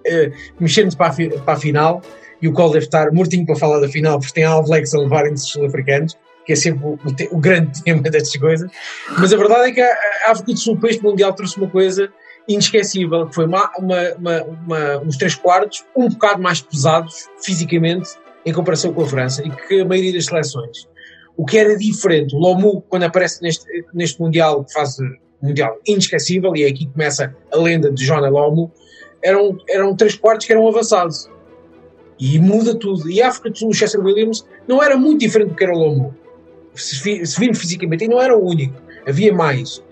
mexer-nos 0.60 0.96
para, 0.96 1.14
a, 1.14 1.40
para 1.42 1.54
a 1.54 1.58
final 1.58 2.02
e 2.42 2.48
o 2.48 2.54
qual 2.54 2.72
deve 2.72 2.86
estar 2.86 3.12
mortinho 3.12 3.46
para 3.46 3.56
falar 3.56 3.80
da 3.80 3.88
final, 3.88 4.20
porque 4.20 4.34
tem 4.34 4.44
All 4.44 4.64
Blacks 4.64 4.94
a 4.94 5.00
levarem-se 5.00 5.46
os 5.46 5.52
sul-africanos 5.52 6.18
que 6.50 6.54
é 6.54 6.56
sempre 6.56 6.84
o, 6.84 6.98
o, 7.32 7.38
grande 7.38 7.80
tema 7.86 8.02
destas 8.02 8.36
coisas. 8.36 8.72
Mas 9.20 9.32
a 9.32 9.38
verdade 9.38 9.70
é 9.70 9.72
que 9.72 9.82
a, 9.82 10.32
África 10.32 10.52
do 10.52 10.58
Sul, 10.58 10.78
para 10.78 10.90
este 10.90 11.04
Mundial, 11.04 11.32
trouxe 11.34 11.56
uma 11.58 11.70
coisa 11.70 12.12
inesquecível, 12.48 13.28
que 13.28 13.36
foi 13.36 13.46
uma, 13.46 13.70
uma, 13.78 14.16
uma, 14.18 14.98
uns 15.06 15.16
três 15.16 15.36
quartos 15.36 15.86
um 15.96 16.10
bocado 16.10 16.42
mais 16.42 16.60
pesados 16.60 17.30
fisicamente 17.44 18.10
em 18.44 18.52
comparação 18.52 18.92
com 18.92 19.04
a 19.04 19.06
França 19.06 19.46
e 19.46 19.52
que 19.52 19.82
a 19.82 19.86
maioria 19.86 20.12
das 20.12 20.26
seleções. 20.26 20.90
O 21.38 21.46
que 21.46 21.56
era 21.56 21.78
diferente, 21.78 22.36
o 22.36 22.40
Lomu, 22.40 22.82
quando 22.90 23.04
aparece 23.04 23.44
neste, 23.44 23.66
neste 23.94 24.20
Mundial, 24.20 24.66
que 24.66 24.74
faz 24.74 24.98
Mundial 25.40 25.78
inesquecível, 25.86 26.56
e 26.56 26.64
é 26.64 26.68
aqui 26.68 26.88
que 26.88 26.94
começa 26.94 27.36
a 27.54 27.58
lenda 27.58 27.92
de 27.92 28.04
Jonah 28.04 28.28
Lomu, 28.28 28.72
eram, 29.22 29.56
eram 29.70 29.96
três 29.96 30.16
quartos 30.16 30.48
que 30.48 30.52
eram 30.52 30.68
avançados. 30.68 31.30
E 32.20 32.40
muda 32.40 32.74
tudo. 32.74 33.08
E 33.08 33.22
a 33.22 33.28
África 33.28 33.52
do 33.52 33.58
Sul, 33.58 33.70
o 33.70 33.74
Chester 33.74 34.04
Williams, 34.04 34.44
não 34.68 34.82
era 34.82 34.98
muito 34.98 35.20
diferente 35.20 35.50
do 35.50 35.56
que 35.56 35.64
era 35.64 35.74
o 35.74 35.78
Lomu 35.78 36.16
se, 36.74 37.02
virmos 37.04 37.60
fisicamente, 37.60 38.06
e 38.06 38.08
não 38.08 38.22
era 38.22 38.36
o 38.38 38.46
único, 38.46 38.76
havia 39.08 39.34
mais. 39.34 39.84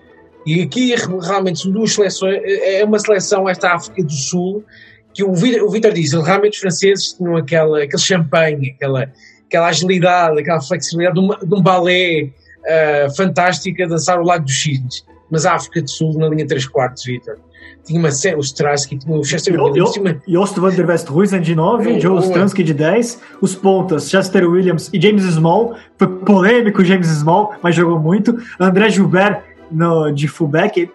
E 0.46 0.62
aqui 0.62 0.94
realmente 1.22 1.60
são 1.60 1.72
duas 1.72 1.92
seleções, 1.92 2.40
é 2.44 2.84
uma 2.84 2.98
seleção, 2.98 3.48
esta 3.48 3.74
África 3.74 4.02
do 4.02 4.12
Sul, 4.12 4.64
que 5.12 5.24
o 5.24 5.34
Vitor 5.34 5.92
diz, 5.92 6.12
realmente 6.12 6.54
os 6.54 6.60
franceses 6.60 7.12
tinham 7.12 7.36
aquela, 7.36 7.82
aquele 7.82 8.02
champanhe, 8.02 8.70
aquela, 8.70 9.12
aquela 9.46 9.68
agilidade, 9.68 10.40
aquela 10.40 10.60
flexibilidade 10.60 11.18
de, 11.18 11.26
uma, 11.26 11.38
de 11.38 11.54
um 11.54 11.60
balé 11.60 12.22
uh, 12.22 13.16
fantástico 13.16 13.82
a 13.82 13.86
dançar 13.86 14.20
o 14.20 14.24
Lago 14.24 14.44
dos 14.44 14.62
Cisnes. 14.62 15.04
mas 15.30 15.44
a 15.44 15.54
África 15.54 15.82
do 15.82 15.90
Sul 15.90 16.16
na 16.18 16.28
linha 16.28 16.46
3 16.46 16.66
quartos, 16.68 17.04
Vitor. 17.04 17.36
Tinha 17.88 17.98
uma 17.98 18.10
série, 18.12 18.36
o 18.36 18.40
Stransky, 18.40 18.98
tinha 18.98 19.16
o 19.16 19.24
Chester 19.24 19.60
Williams, 19.60 19.94
Jo- 19.94 20.00
uma- 20.02 20.22
Jost 20.28 20.60
van 20.60 20.70
der 20.70 20.86
Westhuizen 20.86 21.40
de 21.40 21.54
9, 21.54 21.94
Oh, 21.96 21.98
Joe 22.00 22.20
Stransky 22.20 22.62
de 22.62 22.74
10, 22.74 23.20
os 23.40 23.54
pontas, 23.54 24.08
Chester 24.10 24.48
Williams 24.48 24.90
e 24.92 25.00
James 25.00 25.24
Small. 25.24 25.74
Foi 25.98 26.06
polêmico 26.06 26.84
James 26.84 27.06
Small, 27.08 27.54
mas 27.62 27.74
jogou 27.74 27.98
muito. 27.98 28.38
André 28.60 28.90
Gilbert 28.90 29.42
no, 29.70 30.10
de 30.12 30.28
fullback, 30.28 30.90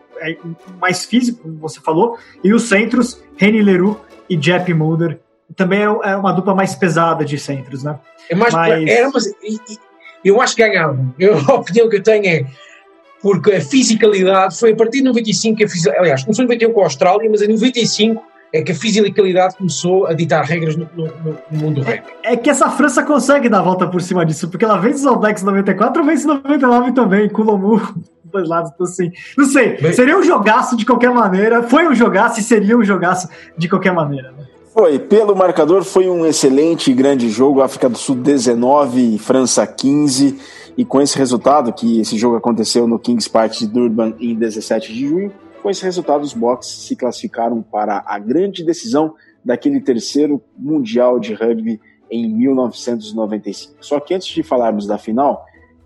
mais 0.80 1.04
físico, 1.06 1.41
como 1.41 1.58
você 1.58 1.82
falou. 1.82 2.18
E 2.44 2.54
os 2.54 2.70
centros, 2.70 3.22
Reni 3.38 3.62
Leroux 3.62 3.98
e 4.30 4.38
Jeff 4.38 4.72
Mulder. 4.74 5.20
Também 5.56 5.82
é 5.82 6.16
uma 6.16 6.32
dupla 6.32 6.56
mais 6.56 6.74
pesada 6.76 7.26
de 7.26 7.38
centros, 7.38 7.84
né? 7.84 8.00
É 8.30 8.36
mais 8.36 8.54
Mas- 8.54 8.89
eu 10.24 10.41
acho 10.41 10.56
que 10.56 10.62
ganhavam. 10.68 11.14
Eu, 11.20 11.38
a 11.48 11.54
opinião 11.56 11.89
que 11.89 11.98
eu 11.98 12.04
tenho 12.04 12.26
é 12.26 12.46
porque 13.24 13.51
a 13.53 13.61
fisicalidade 13.61 14.55
foi 14.59 14.74
a 14.74 14.76
partir 14.76 14.97
de 14.99 15.05
95 15.05 15.57
que 15.57 15.63
a 15.63 15.67
fisi- 15.67 15.89
aliás, 15.89 16.21
começou 16.24 16.43
em 16.43 16.47
91 16.47 16.74
com 16.74 16.82
a 16.82 16.84
Austrália, 16.84 17.28
mas 17.32 17.41
em 17.41 17.47
95 17.47 18.21
é 18.53 18.61
que 18.61 18.71
a 18.71 18.76
fisicalidade 18.76 19.55
começou 19.57 20.05
a 20.05 20.13
ditar 20.13 20.43
regras 20.43 20.76
no, 20.76 20.88
no- 20.95 21.07
no 21.49 21.57
mundo 21.57 21.82
do 21.82 21.88
rugby. 21.88 22.03
É 22.24 22.36
que 22.38 22.49
essa 22.51 22.69
França 22.69 23.01
consegue 23.01 23.49
dar 23.49 23.59
a 23.59 23.63
volta 23.63 23.88
por 23.88 23.99
cima 24.01 24.24
disso, 24.24 24.47
porque 24.49 24.63
ela 24.65 24.78
vence 24.78 24.97
os 24.99 25.05
All 25.07 25.17
Blacks 25.17 25.41
em 25.41 25.45
94, 25.47 26.03
vence 26.03 26.26
em 26.26 26.28
99 26.28 26.91
também, 26.91 27.28
com 27.30 27.41
o 27.41 27.45
Lomu 27.45 27.78
dos 27.78 28.32
dois 28.32 28.47
lados. 28.49 28.69
Então, 28.76 28.86
assim, 28.86 29.09
não 29.38 29.45
sei, 29.45 29.78
Bem- 29.78 29.93
seria 29.93 30.15
um 30.17 30.21
jogaço 30.24 30.76
de 30.78 30.86
qualquer 30.86 31.09
maneira, 31.11 31.63
foi 31.63 31.88
um 31.88 31.95
jogaço 31.95 32.39
e 32.41 32.43
seria 32.43 32.78
um 32.78 32.84
jogaço 32.84 33.28
de 33.57 33.67
qualquer 33.67 33.93
maneira. 33.93 34.32
Né? 34.32 34.43
Foi, 34.71 34.97
pelo 34.99 35.36
marcador, 35.36 35.84
foi 35.84 36.09
um 36.09 36.26
excelente 36.26 36.89
e 36.89 36.93
grande 36.95 37.30
jogo. 37.30 37.61
África 37.61 37.88
do 37.88 37.95
Sul 37.97 38.15
19, 38.15 39.19
França 39.19 39.65
15. 39.67 40.38
E 40.78 40.84
com 40.84 41.01
esse 41.01 41.17
resultado, 41.17 41.71
que 41.71 41.99
esse 41.99 42.17
jogo 42.17 42.36
aconteceu 42.36 42.88
no 42.88 42.97
Kings 42.97 43.30
Park 43.30 43.53
de 43.53 43.67
Durban 43.67 44.15
em 44.19 44.36
17 44.36 44.91
de 44.93 45.07
junho, 45.07 45.34
com 45.61 45.69
esse 45.69 45.84
resultado, 45.84 46.24
os 46.24 46.34
Box 46.34 46.67
se 46.67 46.95
classificaram 46.95 47.61
para 47.61 48.03
a 48.05 48.19
grande 48.19 48.65
decisão 48.65 49.15
daquele 49.45 49.80
terceiro 49.80 50.41
Mundial 50.57 51.19
de 51.19 51.34
Rugby 51.34 51.80
em 52.11 52.28
1995. 52.28 53.76
Só 53.80 53.99
que 53.99 54.13
antes 54.13 54.28
de 54.28 54.43
falarmos 54.43 54.86
da 54.86 54.97
final, 54.97 55.45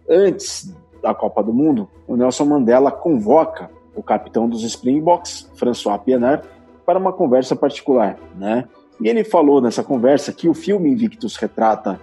antes 0.09 0.73
da 1.01 1.13
Copa 1.13 1.43
do 1.43 1.53
Mundo, 1.53 1.87
o 2.07 2.15
Nelson 2.15 2.45
Mandela 2.45 2.91
convoca 2.91 3.69
o 3.95 4.01
capitão 4.01 4.49
dos 4.49 4.63
Springboks, 4.63 5.49
François 5.55 5.99
Pienaar, 5.99 6.43
para 6.85 6.97
uma 6.97 7.13
conversa 7.13 7.55
particular, 7.55 8.17
né? 8.35 8.65
E 8.99 9.07
ele 9.07 9.23
falou 9.23 9.61
nessa 9.61 9.83
conversa 9.83 10.33
que 10.33 10.49
o 10.49 10.53
filme 10.53 10.89
Invictus 10.89 11.35
retrata, 11.35 11.99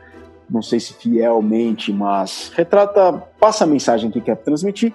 não 0.51 0.63
sei 0.63 0.81
se 0.81 0.95
fielmente, 0.95 1.93
mas 1.93 2.53
retrata, 2.55 3.13
passa 3.41 3.65
a 3.65 3.67
mensagem 3.67 4.11
que 4.11 4.21
quer 4.21 4.37
transmitir, 4.37 4.93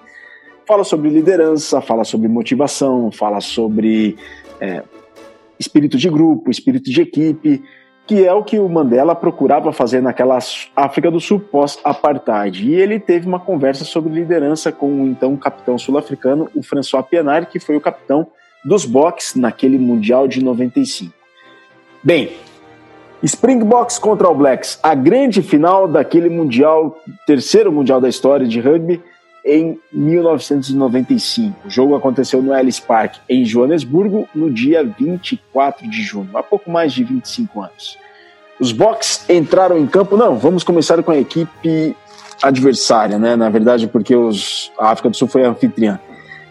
fala 0.66 0.84
sobre 0.84 1.10
liderança, 1.10 1.80
fala 1.80 2.04
sobre 2.04 2.28
motivação, 2.28 3.10
fala 3.10 3.40
sobre 3.40 4.16
é, 4.60 4.82
espírito 5.58 5.98
de 5.98 6.08
grupo, 6.08 6.50
espírito 6.50 6.90
de 6.90 7.00
equipe, 7.00 7.62
que 8.06 8.24
é 8.26 8.32
o 8.32 8.42
que 8.42 8.58
o 8.58 8.68
Mandela 8.68 9.14
procurava 9.14 9.72
fazer 9.72 10.00
naquela 10.00 10.38
África 10.74 11.10
do 11.10 11.20
Sul 11.20 11.38
pós-apartheid. 11.38 12.68
E 12.68 12.74
ele 12.74 12.98
teve 12.98 13.26
uma 13.26 13.38
conversa 13.38 13.84
sobre 13.84 14.12
liderança 14.12 14.72
com 14.72 15.02
o 15.02 15.06
então 15.06 15.36
capitão 15.36 15.78
sul-africano, 15.78 16.48
o 16.54 16.62
François 16.62 17.04
Pienaar, 17.04 17.48
que 17.48 17.60
foi 17.60 17.76
o 17.76 17.80
capitão 17.80 18.26
dos 18.64 18.84
Boks 18.84 19.36
naquele 19.36 19.78
Mundial 19.78 20.26
de 20.26 20.42
95. 20.42 21.12
Bem, 22.02 22.32
Springboks 23.22 23.98
contra 23.98 24.26
All 24.26 24.34
Blacks, 24.34 24.78
a 24.82 24.94
grande 24.94 25.42
final 25.42 25.86
daquele 25.86 26.28
Mundial, 26.28 26.98
terceiro 27.26 27.70
Mundial 27.70 28.00
da 28.00 28.08
história 28.08 28.46
de 28.46 28.60
rugby, 28.60 29.02
em 29.44 29.78
1995. 29.92 31.66
O 31.66 31.70
jogo 31.70 31.94
aconteceu 31.94 32.42
no 32.42 32.54
Ellis 32.54 32.80
Park, 32.80 33.16
em 33.28 33.44
Joanesburgo, 33.44 34.28
no 34.34 34.50
dia 34.50 34.84
24 34.84 35.88
de 35.88 36.02
junho, 36.02 36.30
há 36.34 36.42
pouco 36.42 36.70
mais 36.70 36.92
de 36.92 37.04
25 37.04 37.60
anos. 37.60 37.98
Os 38.58 38.72
Boks 38.72 39.24
entraram 39.28 39.78
em 39.78 39.86
campo. 39.86 40.18
Não, 40.18 40.38
vamos 40.38 40.62
começar 40.62 41.02
com 41.02 41.10
a 41.10 41.16
equipe 41.16 41.96
adversária, 42.42 43.18
né? 43.18 43.34
Na 43.34 43.48
verdade, 43.48 43.86
porque 43.86 44.14
os, 44.14 44.70
a 44.78 44.90
África 44.90 45.08
do 45.08 45.16
Sul 45.16 45.28
foi 45.28 45.44
anfitriã. 45.44 45.98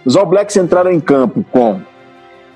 Os 0.03 0.15
All 0.15 0.25
Blacks 0.25 0.55
entraram 0.55 0.91
em 0.91 0.99
campo 0.99 1.45
com 1.51 1.81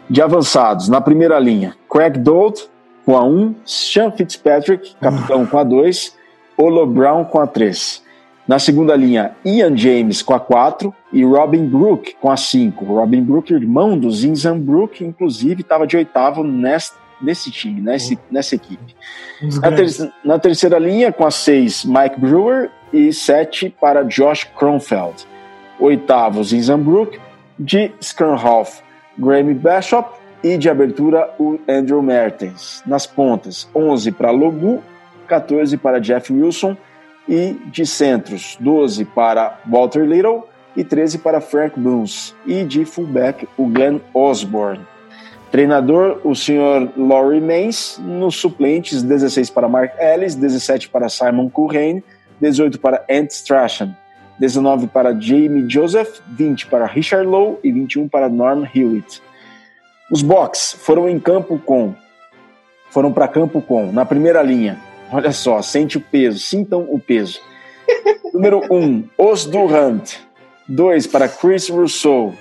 de 0.09 0.22
avançados 0.22 0.89
na 0.89 0.99
primeira 0.99 1.39
linha, 1.39 1.76
Craig 1.89 2.18
Dold 2.18 2.68
com 3.06 3.18
a 3.18 3.24
1, 3.24 3.56
Sean 3.66 4.12
Fitzpatrick, 4.12 4.95
capitão 5.01 5.45
com 5.45 5.58
a 5.58 5.64
2, 5.64 6.16
Olo 6.58 6.86
Brown 6.86 7.26
com 7.26 7.39
a 7.39 7.47
3. 7.47 8.01
Na 8.47 8.60
segunda 8.60 8.95
linha, 8.95 9.36
Ian 9.45 9.76
James 9.76 10.22
com 10.22 10.34
a 10.34 10.39
4 10.39 10.93
e 11.14 11.24
Robin 11.24 11.66
Brook 11.66 12.16
com 12.20 12.30
a 12.30 12.36
5. 12.38 12.84
Robin 12.84 13.22
Brook, 13.22 13.54
irmão 13.54 13.97
do 13.97 14.12
Zinzan 14.12 14.60
Brook, 14.60 15.04
inclusive 15.04 15.62
estava 15.62 15.88
de 15.88 15.95
oitavo 15.95 16.43
nesse, 16.43 16.91
nesse 17.22 17.49
time, 17.51 17.80
nesse, 17.82 18.20
nessa 18.30 18.56
equipe. 18.56 18.95
Um 19.41 19.47
dos 19.47 19.62
Na, 19.62 19.72
ter- 19.72 20.14
na 20.26 20.39
terceira 20.39 20.78
linha, 20.78 21.12
com 21.12 21.26
a 21.26 21.32
6, 21.32 21.86
Mike 21.86 22.20
Brewer 22.20 22.70
e 22.91 23.14
7 23.14 23.74
para 23.80 24.04
Josh 24.04 24.43
Kronfeld. 24.43 25.26
Oitavo, 25.80 26.43
Zinzanbrook, 26.43 27.20
de 27.58 27.91
Scrum 28.01 28.36
Graham 29.18 29.54
Bishop 29.54 30.10
e 30.44 30.58
de 30.58 30.70
abertura 30.70 31.34
o 31.39 31.60
Andrew 31.68 32.02
Mertens. 32.02 32.84
Nas 32.86 33.08
pontas, 33.08 33.68
11 33.74 34.12
para 34.12 34.30
Logu, 34.30 34.84
14 35.28 35.78
para 35.78 36.00
Jeff 36.00 36.34
Wilson 36.34 36.76
e 37.28 37.56
de 37.68 37.86
centros, 37.86 38.58
12 38.60 39.06
para 39.06 39.60
Walter 39.66 40.06
Little 40.06 40.44
e 40.76 40.84
13 40.84 41.20
para 41.20 41.39
Frank 41.39 41.80
Bruns. 41.80 42.36
E 42.46 42.64
de 42.64 42.84
fullback, 42.84 43.48
o 43.58 43.68
Glenn 43.68 44.00
Osborne. 44.14 44.86
Treinador, 45.52 46.20
o 46.24 46.36
senhor 46.36 46.91
Laurie 46.98 47.39
Mays. 47.39 48.00
Nos 48.04 48.36
suplentes, 48.36 49.04
16 49.04 49.50
para 49.50 49.70
Mark 49.70 49.94
Ellis, 50.00 50.36
17 50.36 50.89
para 50.89 51.08
Simon 51.08 51.48
Culhane, 51.48 52.04
18 52.41 52.80
para 52.80 53.06
Ant 53.10 53.30
Strachan, 53.30 53.96
19 54.39 54.88
para 54.88 55.14
Jamie 55.14 55.68
Joseph, 55.70 56.20
20 56.28 56.66
para 56.66 56.86
Richard 56.86 57.26
Lowe 57.26 57.60
e 57.64 57.72
21 57.72 58.10
para 58.10 58.28
Norm 58.28 58.66
Hewitt. 58.74 59.22
Os 60.12 60.22
Box 60.22 60.74
foram 60.80 61.10
em 61.10 61.20
campo 61.20 61.58
com. 61.60 61.93
Foram 62.89 63.12
para 63.12 63.28
campo 63.28 63.62
com, 63.62 63.91
na 63.91 64.06
primeira 64.06 64.41
linha, 64.43 64.80
olha 65.12 65.32
só, 65.32 65.62
sente 65.64 65.97
o 65.97 66.01
peso, 66.01 66.38
sintam 66.39 66.86
o 66.89 66.99
peso. 66.99 67.41
Número 68.34 68.62
1, 68.70 68.76
um, 68.78 69.04
Os 69.18 69.45
Durant. 69.45 70.12
2 70.68 71.08
para 71.08 71.28
Chris 71.28 71.68
Rousseau. 71.70 72.34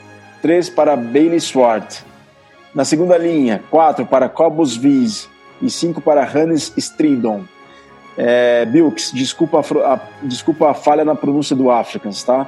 3 0.43 0.69
para 0.71 0.95
Bailey 0.95 1.41
Swart. 1.41 2.01
Na 2.75 2.85
segunda 2.85 3.17
linha, 3.17 3.63
4 3.71 4.07
para 4.07 4.29
Cobus 4.29 4.77
Viz 4.77 5.29
e 5.61 5.71
5 5.71 6.01
para 6.01 6.25
Hannes 6.25 6.73
Stridon. 6.77 7.43
É, 8.17 8.65
Bilks, 8.67 9.11
desculpa 9.13 9.59
a, 9.61 9.95
a- 9.95 10.01
desculpa 10.23 10.71
a 10.71 10.75
falha 10.75 11.05
na 11.05 11.15
pronúncia 11.15 11.57
do 11.57 11.71
Africans, 11.71 12.23
tá? 12.23 12.47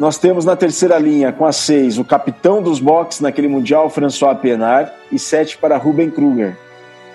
Nós 0.00 0.16
temos 0.16 0.46
na 0.46 0.56
terceira 0.56 0.98
linha, 0.98 1.30
com 1.30 1.44
a 1.44 1.52
6, 1.52 1.98
o 1.98 2.04
capitão 2.06 2.62
dos 2.62 2.80
box 2.80 3.20
naquele 3.20 3.48
Mundial, 3.48 3.90
François 3.90 4.34
Pienaar, 4.34 4.94
e 5.12 5.18
7 5.18 5.58
para 5.58 5.76
Ruben 5.76 6.08
Kruger. 6.08 6.56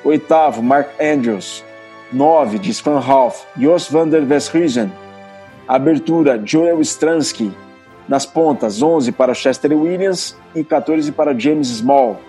Oitavo, 0.04 0.62
Mark 0.62 0.90
Andrews. 1.02 1.64
9, 2.14 2.60
de 2.60 2.72
Half, 2.88 3.44
Jos 3.58 3.90
van 3.90 4.08
der 4.08 4.22
Westhuizen. 4.22 4.92
Abertura, 5.68 6.40
Joel 6.46 6.80
Stransky. 6.82 7.52
Nas 8.08 8.24
pontas, 8.24 8.84
11 8.84 9.12
para 9.14 9.34
Chester 9.34 9.74
Williams 9.74 10.38
e 10.54 10.64
14 10.64 11.12
para 11.12 11.34
James 11.34 11.70
Small. 11.70 12.20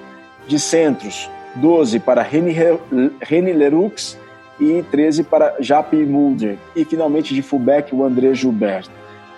De 0.48 0.58
centros, 0.58 1.28
12 1.56 2.00
para 2.00 2.22
Reni 2.22 3.52
Leroux 3.52 4.16
e 4.58 4.82
13 4.90 5.22
para 5.22 5.54
Japi 5.60 5.96
Mulder. 5.96 6.56
E 6.74 6.82
finalmente 6.82 7.34
de 7.34 7.42
fullback, 7.42 7.94
o 7.94 8.02
André 8.02 8.34
Gilbert. 8.34 8.88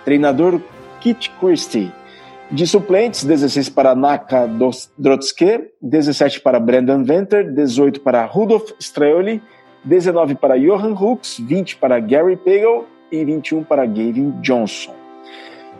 Treinador, 0.05 0.61
Kit 0.99 1.31
Christie. 1.39 1.91
De 2.51 2.65
suplentes, 2.65 3.23
16 3.23 3.69
para 3.69 3.93
Naka 3.93 4.49
Drotske, 4.97 5.69
17 5.81 6.41
para 6.41 6.59
Brandon 6.59 7.03
Venter, 7.03 7.51
18 7.53 8.01
para 8.01 8.25
Rudolf 8.25 8.71
Streoli, 8.79 9.41
19 9.83 10.35
para 10.35 10.57
Johan 10.57 10.93
Hooks, 10.93 11.39
20 11.39 11.75
para 11.77 11.99
Gary 11.99 12.35
Pagel 12.35 12.87
e 13.11 13.23
21 13.23 13.63
para 13.63 13.85
Gavin 13.85 14.31
Johnson. 14.41 14.95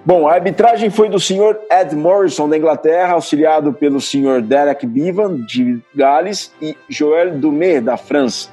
Bom, 0.05 0.27
a 0.27 0.33
arbitragem 0.33 0.89
foi 0.89 1.09
do 1.09 1.19
senhor 1.19 1.59
Ed 1.69 1.95
Morrison 1.95 2.47
da 2.47 2.57
Inglaterra, 2.57 3.13
auxiliado 3.13 3.73
pelo 3.73 3.99
senhor 3.99 4.41
Derek 4.41 4.85
Bevan 4.87 5.43
de 5.45 5.81
Gales 5.93 6.53
e 6.61 6.77
Joël 6.87 7.31
Dumé 7.37 7.81
da 7.81 7.97
França. 7.97 8.49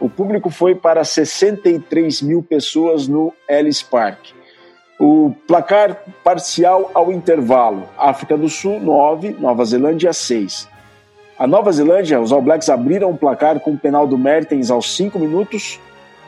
O 0.00 0.08
público 0.08 0.50
foi 0.50 0.74
para 0.74 1.04
63 1.04 2.22
mil 2.22 2.42
pessoas 2.42 3.06
no 3.06 3.32
Ellis 3.48 3.82
Park. 3.82 4.37
O 4.98 5.32
placar 5.46 5.96
parcial 6.24 6.90
ao 6.92 7.12
intervalo: 7.12 7.84
África 7.96 8.36
do 8.36 8.48
Sul 8.48 8.80
9, 8.80 9.36
Nova 9.38 9.64
Zelândia 9.64 10.12
6. 10.12 10.68
A 11.38 11.46
Nova 11.46 11.70
Zelândia, 11.70 12.20
os 12.20 12.32
All 12.32 12.42
Blacks 12.42 12.68
abriram 12.68 13.12
o 13.12 13.16
placar 13.16 13.60
com 13.60 13.70
o 13.70 13.78
penal 13.78 14.08
do 14.08 14.18
Mertens 14.18 14.72
aos 14.72 14.96
5 14.96 15.16
minutos. 15.20 15.78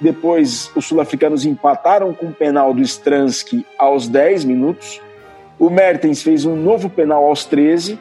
Depois, 0.01 0.71
os 0.77 0.87
sul-africanos 0.87 1.45
empataram 1.45 2.15
com 2.15 2.27
o 2.27 2.33
penal 2.33 2.73
do 2.73 2.81
Stransky 2.81 3.67
aos 3.77 4.07
10 4.07 4.45
minutos. 4.45 5.03
O 5.59 5.69
Mertens 5.69 6.23
fez 6.23 6.45
um 6.45 6.55
novo 6.55 6.89
penal 6.89 7.25
aos 7.25 7.45
13. 7.45 7.99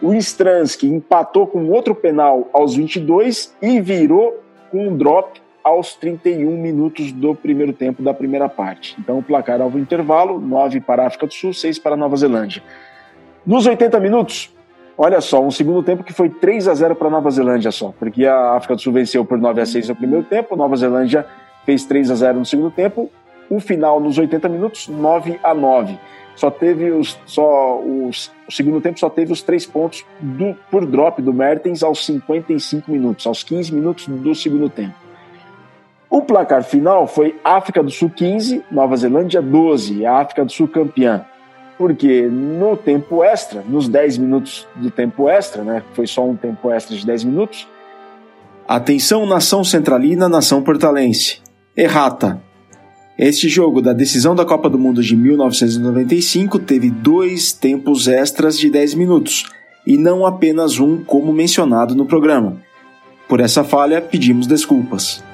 O 0.00 0.14
Stransky 0.14 0.86
empatou 0.86 1.46
com 1.46 1.68
outro 1.68 1.94
penal 1.94 2.48
aos 2.54 2.74
22 2.74 3.54
e 3.60 3.80
virou 3.82 4.42
com 4.70 4.88
um 4.88 4.96
drop 4.96 5.40
aos 5.66 5.96
31 5.96 6.48
minutos 6.56 7.10
do 7.10 7.34
primeiro 7.34 7.72
tempo 7.72 8.00
da 8.00 8.14
primeira 8.14 8.48
parte. 8.48 8.94
Então 9.00 9.18
o 9.18 9.22
placar 9.22 9.60
ao 9.60 9.68
intervalo, 9.70 10.40
9 10.40 10.80
para 10.80 11.02
a 11.02 11.06
África 11.08 11.26
do 11.26 11.34
Sul, 11.34 11.52
6 11.52 11.80
para 11.80 11.94
a 11.94 11.96
Nova 11.96 12.16
Zelândia. 12.16 12.62
Nos 13.44 13.66
80 13.66 13.98
minutos, 13.98 14.54
olha 14.96 15.20
só, 15.20 15.42
um 15.42 15.50
segundo 15.50 15.82
tempo 15.82 16.04
que 16.04 16.12
foi 16.12 16.30
3 16.30 16.68
a 16.68 16.74
0 16.74 16.94
para 16.94 17.08
a 17.08 17.10
Nova 17.10 17.28
Zelândia 17.32 17.72
só, 17.72 17.92
porque 17.98 18.24
a 18.24 18.52
África 18.52 18.76
do 18.76 18.80
Sul 18.80 18.92
venceu 18.92 19.24
por 19.24 19.38
9 19.38 19.60
a 19.60 19.66
6 19.66 19.88
no 19.88 19.96
primeiro 19.96 20.24
tempo, 20.24 20.54
Nova 20.54 20.76
Zelândia 20.76 21.26
fez 21.64 21.84
3 21.84 22.12
a 22.12 22.14
0 22.14 22.38
no 22.38 22.44
segundo 22.44 22.70
tempo, 22.70 23.10
o 23.50 23.58
final 23.58 23.98
nos 23.98 24.18
80 24.18 24.48
minutos, 24.48 24.86
9 24.86 25.40
a 25.42 25.52
9 25.52 25.98
só 26.36 26.48
teve 26.48 26.92
os, 26.92 27.18
só 27.26 27.80
os, 27.80 28.30
o 28.46 28.52
segundo 28.52 28.80
tempo 28.80 29.00
só 29.00 29.10
teve 29.10 29.32
os 29.32 29.42
três 29.42 29.66
pontos 29.66 30.04
do, 30.20 30.54
por 30.70 30.86
drop 30.86 31.20
do 31.20 31.32
Mertens 31.32 31.82
aos 31.82 32.04
55 32.06 32.88
minutos, 32.88 33.26
aos 33.26 33.42
15 33.42 33.74
minutos 33.74 34.06
do 34.06 34.32
segundo 34.32 34.68
tempo. 34.68 35.05
O 36.08 36.22
placar 36.22 36.62
final 36.62 37.06
foi 37.06 37.38
África 37.44 37.82
do 37.82 37.90
Sul 37.90 38.10
15, 38.10 38.64
Nova 38.70 38.96
Zelândia 38.96 39.42
12, 39.42 40.06
a 40.06 40.20
África 40.20 40.44
do 40.44 40.52
Sul 40.52 40.68
campeã. 40.68 41.24
Porque 41.76 42.22
no 42.22 42.76
tempo 42.76 43.22
extra, 43.22 43.62
nos 43.68 43.88
10 43.88 44.18
minutos 44.18 44.66
do 44.76 44.90
tempo 44.90 45.28
extra, 45.28 45.62
né, 45.62 45.82
foi 45.92 46.06
só 46.06 46.24
um 46.24 46.36
tempo 46.36 46.70
extra 46.70 46.96
de 46.96 47.04
10 47.04 47.24
minutos. 47.24 47.68
Atenção, 48.66 49.26
nação 49.26 49.62
centralina, 49.62 50.28
nação 50.28 50.62
portalense. 50.62 51.40
Errata, 51.76 52.40
este 53.18 53.48
jogo 53.48 53.80
da 53.80 53.92
decisão 53.94 54.34
da 54.34 54.44
Copa 54.44 54.68
do 54.68 54.78
Mundo 54.78 55.02
de 55.02 55.16
1995 55.16 56.58
teve 56.58 56.90
dois 56.90 57.52
tempos 57.52 58.08
extras 58.08 58.58
de 58.58 58.70
10 58.70 58.94
minutos, 58.94 59.44
e 59.86 59.96
não 59.96 60.26
apenas 60.26 60.78
um 60.78 61.02
como 61.02 61.32
mencionado 61.32 61.94
no 61.94 62.04
programa. 62.04 62.60
Por 63.26 63.40
essa 63.40 63.64
falha, 63.64 64.02
pedimos 64.02 64.46
desculpas. 64.46 65.24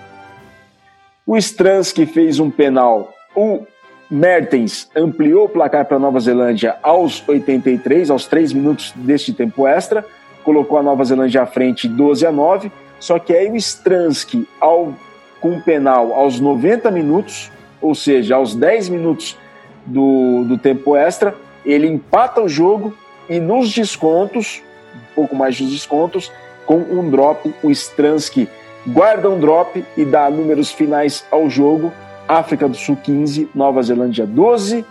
O 1.24 1.36
Stransky 1.36 2.04
fez 2.04 2.40
um 2.40 2.50
penal. 2.50 3.12
O 3.34 3.64
Mertens 4.10 4.90
ampliou 4.94 5.44
o 5.44 5.48
placar 5.48 5.86
para 5.86 5.96
a 5.96 6.00
Nova 6.00 6.18
Zelândia 6.18 6.76
aos 6.82 7.26
83, 7.26 8.10
aos 8.10 8.26
3 8.26 8.52
minutos 8.52 8.92
deste 8.96 9.32
tempo 9.32 9.66
extra, 9.66 10.04
colocou 10.44 10.76
a 10.76 10.82
Nova 10.82 11.04
Zelândia 11.04 11.42
à 11.42 11.46
frente 11.46 11.88
12 11.88 12.26
a 12.26 12.32
9, 12.32 12.70
só 12.98 13.18
que 13.18 13.32
aí 13.32 13.50
o 13.50 13.56
Stransky, 13.56 14.46
ao, 14.60 14.92
com 15.40 15.52
um 15.52 15.60
penal 15.60 16.12
aos 16.12 16.40
90 16.40 16.90
minutos, 16.90 17.50
ou 17.80 17.94
seja, 17.94 18.34
aos 18.34 18.54
10 18.54 18.88
minutos 18.90 19.38
do, 19.86 20.44
do 20.44 20.58
tempo 20.58 20.96
extra, 20.96 21.34
ele 21.64 21.86
empata 21.86 22.42
o 22.42 22.48
jogo 22.48 22.94
e 23.28 23.38
nos 23.38 23.72
descontos, 23.72 24.60
um 24.94 25.14
pouco 25.14 25.36
mais 25.36 25.54
de 25.54 25.64
descontos, 25.70 26.30
com 26.66 26.76
um 26.76 27.08
drop, 27.08 27.54
o 27.62 27.70
Stransky 27.70 28.48
guarda 28.86 29.30
um 29.30 29.38
drop 29.38 29.84
e 29.96 30.04
dá 30.04 30.28
números 30.30 30.70
finais 30.70 31.24
ao 31.30 31.48
jogo. 31.48 31.92
África 32.28 32.68
do 32.68 32.76
Sul 32.76 32.96
15, 32.96 33.50
Nova 33.54 33.82
Zelândia 33.82 34.26
12. 34.26 34.84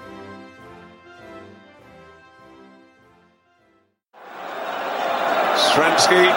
Stransky 5.56 6.28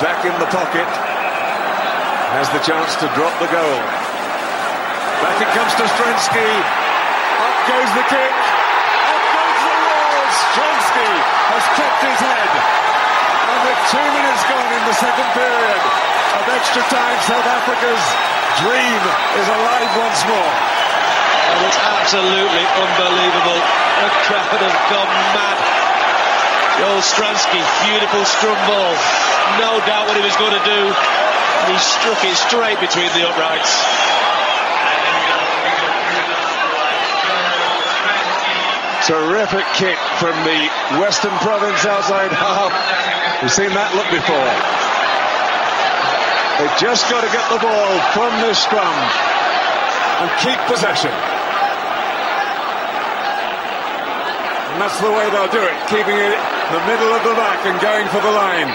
back 0.00 0.24
in 0.26 0.32
the 0.38 0.46
pocket 0.46 0.86
has 2.36 2.48
the 2.50 2.60
chance 2.60 2.94
to 2.96 3.08
drop 3.14 3.32
the 3.38 3.48
goal. 3.48 3.78
Back 5.22 5.40
it 5.40 5.48
comes 5.56 5.74
to 5.74 5.84
Strensky. 5.88 6.50
Up 7.42 7.56
goes 7.66 7.90
the 7.96 8.04
kick. 8.12 8.34
Up 9.08 9.24
goes 9.32 9.60
the 9.64 9.74
walls. 9.82 10.36
Strensky 10.52 11.10
has 11.50 11.64
kept 11.76 11.98
his 12.04 12.18
head. 12.20 12.52
And 13.48 13.60
with 13.66 13.80
two 13.90 14.06
minutes 14.12 14.42
gone 14.44 14.72
in 14.72 14.82
the 14.86 14.94
second 14.94 15.28
period 15.32 16.21
of 16.40 16.44
extra 16.48 16.82
time, 16.88 17.18
South 17.28 17.44
Africa's 17.44 18.04
dream 18.64 19.02
is 19.36 19.46
alive 19.48 19.90
once 20.00 20.20
more. 20.24 20.54
And 21.52 21.60
it's 21.68 21.80
absolutely 21.80 22.64
unbelievable. 22.64 23.60
The 24.00 24.10
crowd 24.24 24.60
have 24.64 24.78
gone 24.88 25.12
mad. 25.36 25.58
Joel 26.80 27.04
Stransky, 27.04 27.60
beautiful 27.84 28.24
scrum 28.24 28.56
ball. 28.64 28.94
No 29.60 29.76
doubt 29.84 30.08
what 30.08 30.16
he 30.16 30.24
was 30.24 30.36
going 30.40 30.56
to 30.56 30.64
do. 30.64 30.80
And 30.88 31.68
he 31.68 31.78
struck 31.78 32.24
it 32.24 32.34
straight 32.34 32.80
between 32.80 33.12
the 33.12 33.28
uprights. 33.28 33.70
Terrific 39.06 39.66
kick 39.74 39.98
from 40.16 40.32
the 40.46 40.60
Western 41.02 41.36
Province 41.44 41.84
outside 41.84 42.32
half. 42.32 42.72
We've 43.42 43.52
seen 43.52 43.70
that 43.74 43.92
look 43.94 44.08
before. 44.08 44.91
They've 46.58 46.78
just 46.78 47.08
got 47.08 47.24
to 47.24 47.30
get 47.32 47.44
the 47.48 47.60
ball 47.64 47.92
from 48.12 48.28
this 48.44 48.60
scrum 48.60 48.96
and 50.20 50.28
keep 50.44 50.60
possession. 50.68 51.10
And 54.72 54.76
that's 54.80 55.00
the 55.00 55.12
way 55.12 55.28
they'll 55.32 55.52
do 55.52 55.64
it, 55.64 55.76
keeping 55.88 56.16
it 56.16 56.36
in 56.36 56.70
the 56.72 56.84
middle 56.88 57.12
of 57.12 57.24
the 57.24 57.36
back 57.36 57.64
and 57.64 57.76
going 57.80 58.08
for 58.12 58.20
the 58.20 58.32
line. 58.32 58.68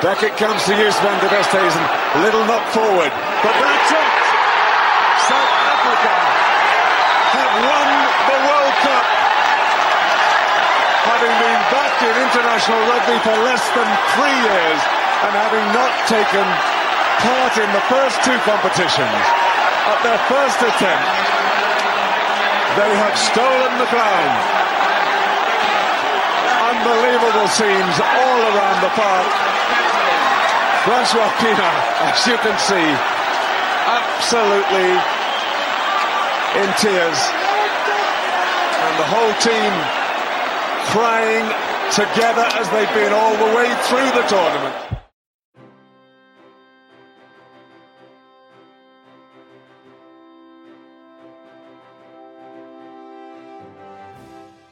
Back 0.00 0.22
it 0.24 0.36
comes 0.40 0.64
to 0.68 0.72
Jus 0.72 0.96
van 1.04 1.18
de 1.20 1.28
Westhuizen. 1.28 1.84
Little 2.24 2.44
knock 2.48 2.64
forward. 2.72 3.12
But 3.44 3.54
that's 3.60 3.90
it! 3.92 4.12
South 5.28 5.52
Africa 5.68 6.16
have 7.36 7.54
won 7.60 7.88
the 8.28 8.38
World 8.44 8.76
Cup 8.84 9.06
having 11.08 11.34
been 11.40 11.62
back 11.72 11.94
in 12.04 12.14
international 12.14 12.80
rugby 12.88 13.18
for 13.24 13.36
less 13.44 13.64
than 13.72 13.88
three 14.16 14.38
years 14.44 14.80
and 15.24 15.32
having 15.34 15.66
not 15.74 15.92
taken 16.06 16.77
part 17.18 17.54
in 17.58 17.70
the 17.74 17.84
first 17.90 18.22
two 18.22 18.38
competitions. 18.46 19.22
At 19.88 19.98
their 20.06 20.20
first 20.30 20.58
attempt, 20.62 21.10
they 22.78 22.92
have 22.94 23.16
stolen 23.18 23.72
the 23.80 23.88
crown. 23.90 24.32
Unbelievable 26.70 27.48
scenes 27.48 27.96
all 27.98 28.38
around 28.54 28.78
the 28.84 28.92
park. 28.94 29.28
Francois 30.86 31.32
Pina, 31.42 31.70
as 32.06 32.26
you 32.26 32.36
can 32.38 32.56
see, 32.60 32.86
absolutely 33.88 34.90
in 36.62 36.68
tears. 36.78 37.20
And 38.78 38.94
the 39.00 39.08
whole 39.10 39.34
team 39.42 39.72
crying 40.94 41.44
together 41.92 42.46
as 42.60 42.68
they've 42.70 42.94
been 42.94 43.12
all 43.12 43.36
the 43.36 43.56
way 43.56 43.68
through 43.88 44.10
the 44.14 44.26
tournament. 44.28 44.87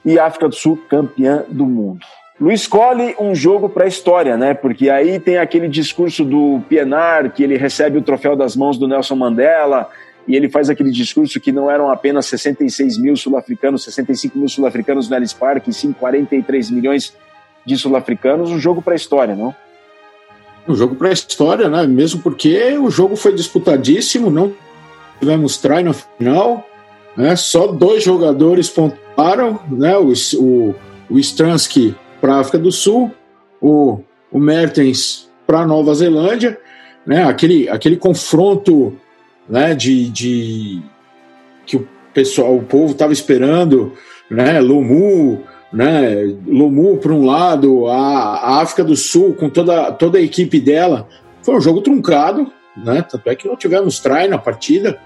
E 0.07 0.19
África 0.19 0.49
do 0.49 0.55
Sul 0.55 0.79
campeã 0.89 1.45
do 1.49 1.67
mundo. 1.67 1.99
Luiz 2.41 2.61
escolhe 2.61 3.15
um 3.19 3.35
jogo 3.35 3.69
para 3.69 3.85
a 3.85 3.89
história, 3.89 4.37
né? 4.37 4.55
Porque 4.55 4.89
aí 4.89 5.19
tem 5.19 5.39
aquele 5.39 5.69
discurso 5.69 6.25
do 6.25 6.61
Pienar, 6.69 7.33
que 7.33 7.43
ele 7.43 7.57
recebe 7.57 7.99
o 7.99 8.03
troféu 8.03 8.37
das 8.37 8.55
mãos 8.55 8.79
do 8.79 8.87
Nelson 8.87 9.17
Mandela, 9.17 9.91
e 10.29 10.37
ele 10.37 10.49
faz 10.49 10.71
aquele 10.71 10.91
discurso 10.91 11.41
que 11.41 11.51
não 11.51 11.71
eram 11.71 11.91
apenas 11.91 12.27
66 12.27 12.99
mil 12.99 13.17
sul-africanos, 13.17 13.85
65 13.85 14.39
mil 14.39 14.49
sul-africanos 14.49 15.09
no 15.09 15.17
Ellis 15.17 15.33
Park, 15.33 15.67
e 15.67 15.73
sim 15.73 15.93
43 15.93 16.71
milhões 16.71 17.15
de 17.65 17.77
sul-africanos, 17.77 18.51
um 18.51 18.59
jogo 18.59 18.83
para 18.83 18.93
a 18.93 18.97
história, 18.97 19.35
não? 19.35 19.55
Um 20.69 20.75
jogo 20.75 20.95
para 20.95 21.09
a 21.09 21.13
história, 21.13 21.69
né? 21.69 21.87
Mesmo 21.87 22.21
porque 22.21 22.77
o 22.79 22.91
jogo 22.91 23.17
foi 23.17 23.35
disputadíssimo, 23.35 24.31
não 24.31 24.53
tivemos 25.19 25.57
try 25.57 25.83
no 25.83 25.95
final, 25.95 26.67
né? 27.17 27.35
Só 27.35 27.67
dois 27.67 28.03
jogadores 28.03 28.69
pontuaram, 28.69 29.06
né? 29.71 29.97
O, 29.97 30.13
o, 30.39 30.75
o 31.11 31.19
Stransky 31.19 31.95
para 32.21 32.35
a 32.35 32.41
África 32.41 32.59
do 32.59 32.71
Sul, 32.71 33.11
o, 33.61 34.01
o 34.31 34.39
Mertens 34.39 35.31
para 35.47 35.67
Nova 35.67 35.95
Zelândia, 35.95 36.59
né? 37.07 37.25
Aquele, 37.25 37.69
aquele 37.69 37.97
confronto 37.97 38.97
né, 39.49 39.75
de, 39.75 40.09
de 40.11 40.83
que 41.65 41.77
o 41.77 41.89
pessoal, 42.13 42.57
o 42.57 42.63
povo 42.63 42.93
estava 42.93 43.13
esperando, 43.13 43.93
né, 44.31 44.61
Lomu, 44.61 45.43
né, 45.73 46.37
Lomu 46.47 46.99
por 46.99 47.13
um 47.13 47.25
lado, 47.25 47.87
a, 47.87 47.97
a, 47.97 48.63
África 48.63 48.83
do 48.83 48.97
Sul 48.97 49.35
com 49.35 49.49
toda, 49.49 49.93
toda 49.93 50.19
a 50.19 50.23
equipe 50.23 50.61
dela, 50.61 51.09
foi 51.43 51.57
um 51.57 51.61
jogo 51.61 51.81
truncado, 51.81 52.51
né, 52.77 53.05
tanto 53.09 53.29
é 53.29 53.35
que 53.35 53.47
não 53.47 53.57
tivemos 53.57 54.01
try 54.01 54.29
na 54.29 54.39
partida, 54.39 54.99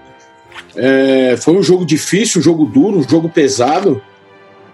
é, 0.75 1.35
foi 1.37 1.55
um 1.55 1.63
jogo 1.63 1.85
difícil, 1.85 2.39
um 2.39 2.43
jogo 2.43 2.65
duro, 2.65 2.99
um 2.99 3.09
jogo 3.09 3.29
pesado, 3.29 4.01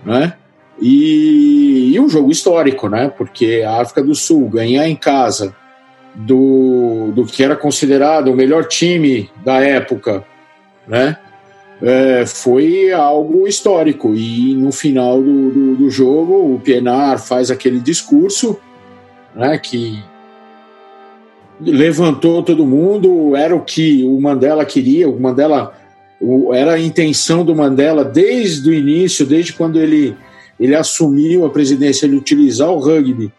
né, 0.06 0.34
e, 0.80 1.94
e 1.94 2.00
um 2.00 2.10
jogo 2.10 2.32
histórico, 2.32 2.88
né, 2.88 3.12
porque 3.16 3.64
a 3.66 3.82
África 3.82 4.04
do 4.04 4.16
Sul 4.16 4.48
ganhar 4.50 4.88
em 4.88 4.96
casa 4.96 5.56
do, 6.14 7.12
do 7.14 7.26
que 7.26 7.44
era 7.44 7.56
considerado 7.56 8.30
o 8.30 8.36
melhor 8.36 8.66
time 8.66 9.30
da 9.44 9.62
época, 9.62 10.24
né? 10.88 11.18
é, 11.82 12.26
foi 12.26 12.92
algo 12.92 13.48
histórico. 13.48 14.14
E 14.16 14.54
no 14.56 14.72
final 14.72 15.22
do, 15.22 15.52
do, 15.52 15.76
do, 15.76 15.90
jogo, 15.90 16.56
o 16.56 16.60
Pienaar 16.60 17.20
faz 17.20 17.52
aquele 17.52 17.80
discurso 17.80 18.60
né, 19.36 19.58
que 19.58 20.04
levantou 21.60 22.44
todo 22.44 22.66
mundo, 22.66 23.36
era 23.36 23.56
o 23.56 23.62
que 23.62 24.04
o 24.04 24.20
Mandela 24.20 24.66
queria, 24.66 25.10
o 25.10 25.20
Mandela 25.20 25.74
era 26.54 26.74
a 26.74 26.80
intenção 26.80 27.46
do 27.46 27.56
Mandela 27.56 28.04
desde 28.04 28.70
o 28.70 28.74
início, 28.74 29.26
desde 29.26 29.54
quando 29.54 29.80
ele, 29.80 30.16
ele 30.60 30.76
assumiu 30.76 31.46
a 31.46 31.50
presidência, 31.50 32.06
ele 32.06 32.16
utilizar 32.16 32.70
o 32.70 32.80
rugby 32.80 33.32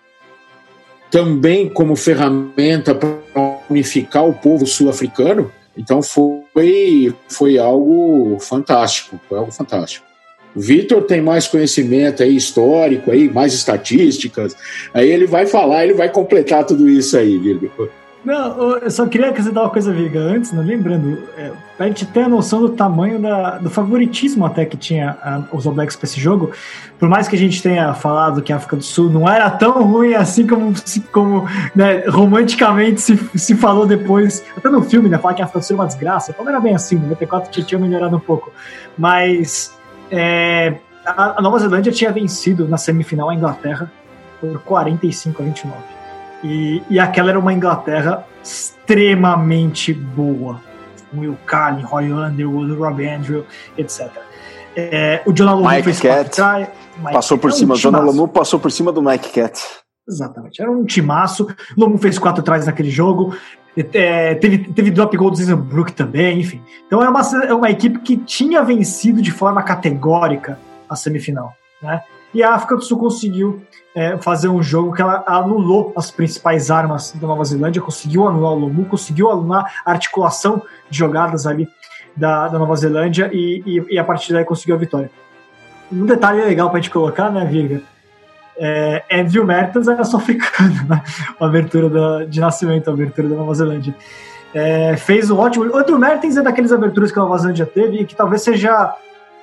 também 1.10 1.68
como 1.68 1.96
ferramenta 1.96 2.94
para 2.94 3.60
unificar 3.68 4.28
o 4.28 4.34
povo 4.34 4.66
sul-africano. 4.66 5.50
Então 5.76 6.02
foi, 6.02 7.14
foi 7.28 7.58
algo 7.58 8.38
fantástico, 8.40 9.18
foi 9.28 9.38
algo 9.38 9.52
fantástico. 9.52 10.06
O 10.54 10.60
Vitor 10.60 11.02
tem 11.02 11.20
mais 11.20 11.46
conhecimento 11.46 12.22
aí 12.22 12.34
histórico 12.34 13.10
aí, 13.10 13.30
mais 13.30 13.54
estatísticas. 13.54 14.56
Aí 14.92 15.08
ele 15.08 15.26
vai 15.26 15.46
falar, 15.46 15.84
ele 15.84 15.94
vai 15.94 16.10
completar 16.10 16.64
tudo 16.64 16.88
isso 16.88 17.16
aí, 17.16 17.38
Vitor. 17.38 17.90
Não, 18.28 18.76
eu 18.76 18.90
só 18.90 19.06
queria 19.06 19.30
acrescentar 19.30 19.62
uma 19.64 19.70
coisa, 19.70 19.90
Viga, 19.90 20.20
antes, 20.20 20.52
né? 20.52 20.62
lembrando, 20.62 21.26
é, 21.34 21.50
pra 21.78 21.86
gente 21.86 22.04
ter 22.04 22.24
a 22.24 22.28
noção 22.28 22.60
do 22.60 22.68
tamanho 22.68 23.18
da, 23.18 23.56
do 23.56 23.70
favoritismo 23.70 24.44
até 24.44 24.66
que 24.66 24.76
tinha 24.76 25.16
a, 25.22 25.44
os 25.50 25.66
All 25.66 25.72
Blacks 25.72 25.96
para 25.96 26.04
esse 26.04 26.20
jogo, 26.20 26.52
por 26.98 27.08
mais 27.08 27.26
que 27.26 27.34
a 27.34 27.38
gente 27.38 27.62
tenha 27.62 27.94
falado 27.94 28.42
que 28.42 28.52
a 28.52 28.56
África 28.56 28.76
do 28.76 28.82
Sul 28.82 29.08
não 29.08 29.26
era 29.26 29.48
tão 29.48 29.82
ruim 29.82 30.12
assim 30.12 30.46
como, 30.46 30.74
como 31.10 31.48
né, 31.74 32.04
romanticamente 32.06 33.00
se, 33.00 33.16
se 33.34 33.54
falou 33.54 33.86
depois, 33.86 34.44
até 34.54 34.68
no 34.68 34.82
filme, 34.82 35.08
né, 35.08 35.16
falar 35.16 35.32
que 35.32 35.40
a 35.40 35.46
África 35.46 35.60
do 35.60 35.64
Sul 35.64 35.76
era 35.76 35.82
uma 35.84 35.88
desgraça, 35.88 36.34
não 36.38 36.46
era 36.46 36.60
bem 36.60 36.74
assim, 36.74 36.96
94 36.96 37.50
tinha, 37.50 37.64
tinha 37.64 37.78
melhorado 37.78 38.14
um 38.14 38.20
pouco, 38.20 38.52
mas 38.98 39.74
é, 40.10 40.74
a, 41.02 41.38
a 41.38 41.40
Nova 41.40 41.58
Zelândia 41.58 41.90
tinha 41.90 42.12
vencido 42.12 42.68
na 42.68 42.76
semifinal 42.76 43.30
a 43.30 43.34
Inglaterra 43.34 43.90
por 44.38 44.58
45 44.64 45.42
a 45.42 45.46
29. 45.46 45.97
E, 46.42 46.82
e 46.88 46.98
aquela 46.98 47.30
era 47.30 47.38
uma 47.38 47.52
Inglaterra 47.52 48.24
extremamente 48.42 49.92
boa. 49.92 50.60
Will 51.16 51.36
Carney, 51.46 51.82
Roy 51.82 52.12
Underwood, 52.12 52.72
Rob 52.74 53.08
Andrew, 53.08 53.44
etc. 53.76 54.10
É, 54.76 55.22
o 55.26 55.32
John 55.32 55.56
Lomu 55.56 55.82
fez 55.82 56.00
Cat 56.00 56.30
try, 56.30 56.68
passou 57.12 57.38
por 57.38 57.52
cima, 57.52 57.74
um 57.74 57.76
John 57.76 57.90
Lomu 57.90 58.28
passou 58.28 58.60
por 58.60 58.70
cima 58.70 58.92
do 58.92 59.02
Mike 59.02 59.30
Cat. 59.30 59.60
Exatamente, 60.06 60.60
era 60.60 60.70
um 60.70 60.84
timaço. 60.84 61.48
Lomu 61.76 61.98
fez 61.98 62.18
quatro 62.18 62.42
trás 62.42 62.66
naquele 62.66 62.90
jogo. 62.90 63.34
É, 63.92 64.34
teve, 64.34 64.58
teve 64.72 64.90
drop 64.90 65.16
goal 65.16 65.30
do 65.30 65.36
Zizanbrook 65.36 65.92
também, 65.92 66.40
enfim. 66.40 66.62
Então 66.86 67.02
é 67.02 67.08
uma, 67.08 67.20
é 67.44 67.54
uma 67.54 67.70
equipe 67.70 67.98
que 68.00 68.16
tinha 68.16 68.62
vencido 68.62 69.22
de 69.22 69.30
forma 69.30 69.62
categórica 69.62 70.58
a 70.88 70.96
semifinal. 70.96 71.52
Né? 71.82 72.02
E 72.32 72.42
a 72.42 72.54
África 72.54 72.76
do 72.76 72.82
Sul 72.82 72.98
conseguiu 72.98 73.62
é, 73.94 74.16
fazer 74.18 74.48
um 74.48 74.62
jogo 74.62 74.92
que 74.92 75.00
ela 75.00 75.24
anulou 75.26 75.92
as 75.96 76.10
principais 76.10 76.70
armas 76.70 77.12
da 77.12 77.26
Nova 77.26 77.44
Zelândia, 77.44 77.80
conseguiu 77.80 78.28
anular 78.28 78.52
o 78.52 78.58
Lomu, 78.58 78.84
conseguiu 78.84 79.30
anular 79.30 79.80
a 79.84 79.90
articulação 79.90 80.62
de 80.90 80.98
jogadas 80.98 81.46
ali 81.46 81.68
da, 82.14 82.48
da 82.48 82.58
Nova 82.58 82.76
Zelândia 82.76 83.30
e, 83.32 83.62
e, 83.64 83.94
e, 83.94 83.98
a 83.98 84.04
partir 84.04 84.32
daí 84.32 84.44
conseguiu 84.44 84.74
a 84.74 84.78
vitória. 84.78 85.10
Um 85.90 86.04
detalhe 86.04 86.42
legal 86.42 86.68
para 86.68 86.80
gente 86.80 86.90
colocar, 86.90 87.30
né, 87.30 87.44
Virga? 87.46 87.80
É, 88.60 89.04
Mertens 89.46 89.88
era 89.88 90.04
sul-africano, 90.04 90.86
né? 90.88 91.02
a 91.40 91.46
abertura 91.46 91.88
da, 91.88 92.24
de 92.24 92.40
nascimento, 92.40 92.90
a 92.90 92.92
abertura 92.92 93.28
da 93.28 93.36
Nova 93.36 93.54
Zelândia. 93.54 93.94
É, 94.52 94.96
fez 94.96 95.30
um 95.30 95.38
ótimo. 95.38 95.64
Andrew 95.76 95.98
Mertens 95.98 96.36
é 96.36 96.42
daquelas 96.42 96.72
aberturas 96.72 97.12
que 97.12 97.18
a 97.18 97.22
Nova 97.22 97.38
Zelândia 97.38 97.66
teve 97.66 97.98
e 97.98 98.04
que 98.04 98.16
talvez 98.16 98.42
seja 98.42 98.94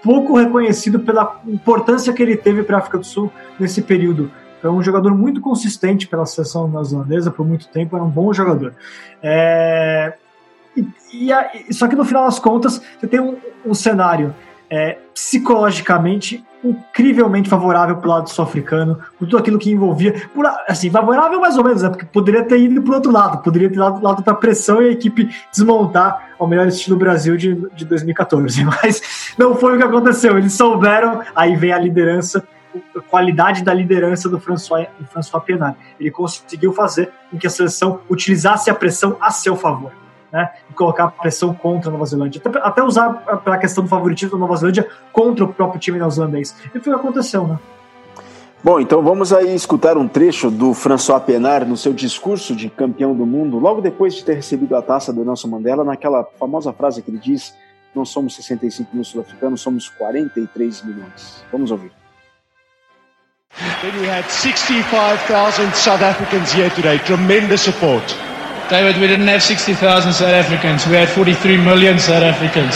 pouco 0.05 0.37
reconhecido 0.37 0.99
pela 0.99 1.41
importância 1.47 2.13
que 2.13 2.21
ele 2.21 2.37
teve 2.37 2.61
para 2.61 2.77
a 2.77 2.79
África 2.79 2.99
do 2.99 3.03
Sul 3.03 3.31
nesse 3.59 3.81
período. 3.81 4.31
Foi 4.61 4.69
um 4.69 4.83
jogador 4.83 5.15
muito 5.15 5.41
consistente 5.41 6.07
pela 6.07 6.27
seleção 6.27 6.67
neozelandesa 6.67 7.31
por 7.31 7.45
muito 7.45 7.67
tempo, 7.69 7.95
era 7.95 8.05
um 8.05 8.09
bom 8.09 8.31
jogador. 8.31 8.75
É, 9.21 10.13
e, 10.77 10.87
e 11.11 11.33
a, 11.33 11.49
só 11.71 11.87
que 11.87 11.95
no 11.95 12.05
final 12.05 12.25
das 12.25 12.37
contas, 12.37 12.79
você 12.99 13.07
tem 13.07 13.19
um, 13.19 13.35
um 13.65 13.73
cenário 13.73 14.35
é, 14.69 14.97
psicologicamente 15.13 16.43
incrivelmente 16.65 17.47
favorável 17.47 17.97
para 17.97 18.07
o 18.07 18.11
lado 18.11 18.29
sul-africano, 18.29 18.99
por 19.19 19.25
tudo 19.27 19.37
aquilo 19.37 19.59
que 19.59 19.71
envolvia. 19.71 20.27
Por, 20.33 20.45
assim, 20.67 20.89
favorável 20.89 21.39
mais 21.39 21.57
ou 21.57 21.63
menos, 21.63 21.83
né, 21.83 21.89
porque 21.89 22.05
poderia 22.05 22.43
ter 22.43 22.59
ido 22.59 22.81
para 22.81 22.91
o 22.91 22.95
outro 22.95 23.11
lado, 23.11 23.43
poderia 23.43 23.69
ter 23.69 23.77
dado 23.77 24.03
lado 24.03 24.23
para 24.23 24.33
pressão 24.33 24.81
e 24.81 24.89
a 24.89 24.91
equipe 24.91 25.29
desmontar 25.51 26.31
ao 26.39 26.47
melhor 26.47 26.67
estilo 26.67 26.97
Brasil 26.97 27.37
de, 27.37 27.55
de 27.75 27.85
2014. 27.85 28.65
Mas 28.65 29.35
não 29.37 29.55
foi 29.55 29.75
o 29.75 29.77
que 29.77 29.83
aconteceu. 29.83 30.37
Eles 30.37 30.53
souberam, 30.53 31.21
aí 31.35 31.55
vem 31.55 31.71
a 31.71 31.77
liderança 31.77 32.43
a 32.93 32.99
qualidade 32.99 33.63
da 33.63 33.73
liderança 33.73 34.27
do 34.27 34.37
François, 34.37 34.87
do 34.99 35.05
François 35.05 35.41
Pienaar. 35.45 35.77
Ele 35.97 36.11
conseguiu 36.11 36.73
fazer 36.73 37.09
com 37.31 37.37
que 37.37 37.47
a 37.47 37.49
seleção 37.49 38.01
utilizasse 38.09 38.69
a 38.69 38.75
pressão 38.75 39.15
a 39.21 39.31
seu 39.31 39.55
favor. 39.55 39.93
Né, 40.35 40.51
e 40.69 40.73
colocar 40.73 41.07
pressão 41.11 41.53
contra 41.53 41.89
a 41.89 41.93
Nova 41.93 42.05
Zelândia. 42.05 42.41
Até, 42.43 42.59
até 42.59 42.83
usar 42.83 43.13
pela 43.41 43.57
questão 43.57 43.85
do 43.85 43.89
favoritismo 43.89 44.31
da 44.31 44.37
Nova 44.37 44.57
Zelândia 44.57 44.85
contra 45.13 45.45
o 45.45 45.53
próprio 45.53 45.79
time 45.79 45.97
neozelandês. 45.97 46.53
E 46.75 46.79
foi 46.81 46.91
o 46.91 46.99
que 46.99 47.01
aconteceu, 47.07 47.47
né? 47.47 47.57
Bom, 48.61 48.77
então 48.77 49.01
vamos 49.01 49.31
aí 49.31 49.55
escutar 49.55 49.97
um 49.97 50.09
trecho 50.09 50.51
do 50.51 50.73
François 50.73 51.23
Pienaar 51.23 51.65
no 51.65 51.77
seu 51.77 51.93
discurso 51.93 52.53
de 52.53 52.69
campeão 52.69 53.15
do 53.15 53.25
mundo, 53.25 53.57
logo 53.59 53.79
depois 53.79 54.13
de 54.13 54.25
ter 54.25 54.33
recebido 54.33 54.75
a 54.75 54.81
taça 54.81 55.13
do 55.13 55.23
Nelson 55.23 55.47
Mandela, 55.47 55.85
naquela 55.85 56.27
famosa 56.37 56.73
frase 56.73 57.01
que 57.01 57.09
ele 57.09 57.19
diz: 57.19 57.55
Não 57.95 58.03
somos 58.03 58.35
65 58.35 58.93
mil 58.93 59.05
sul-africanos, 59.05 59.61
somos 59.61 59.87
43 59.87 60.83
milhões. 60.83 61.45
Vamos 61.49 61.71
ouvir. 61.71 61.93
Then 63.81 64.01
we 64.01 64.05
had 64.05 64.29
65,000 64.29 65.73
South 65.73 66.01
Africans 66.01 66.51
here 66.51 66.69
today. 66.71 66.99
Tremendous 66.99 67.61
support. 67.61 68.03
David, 68.67 68.99
we 68.99 69.07
didn't 69.07 69.27
have 69.27 69.43
60,000 69.43 70.11
South 70.11 70.33
Africans. 70.33 70.87
We 70.87 70.95
had 70.95 71.07
43 71.09 71.57
million 71.57 71.99
South 71.99 72.23
Africans. 72.23 72.73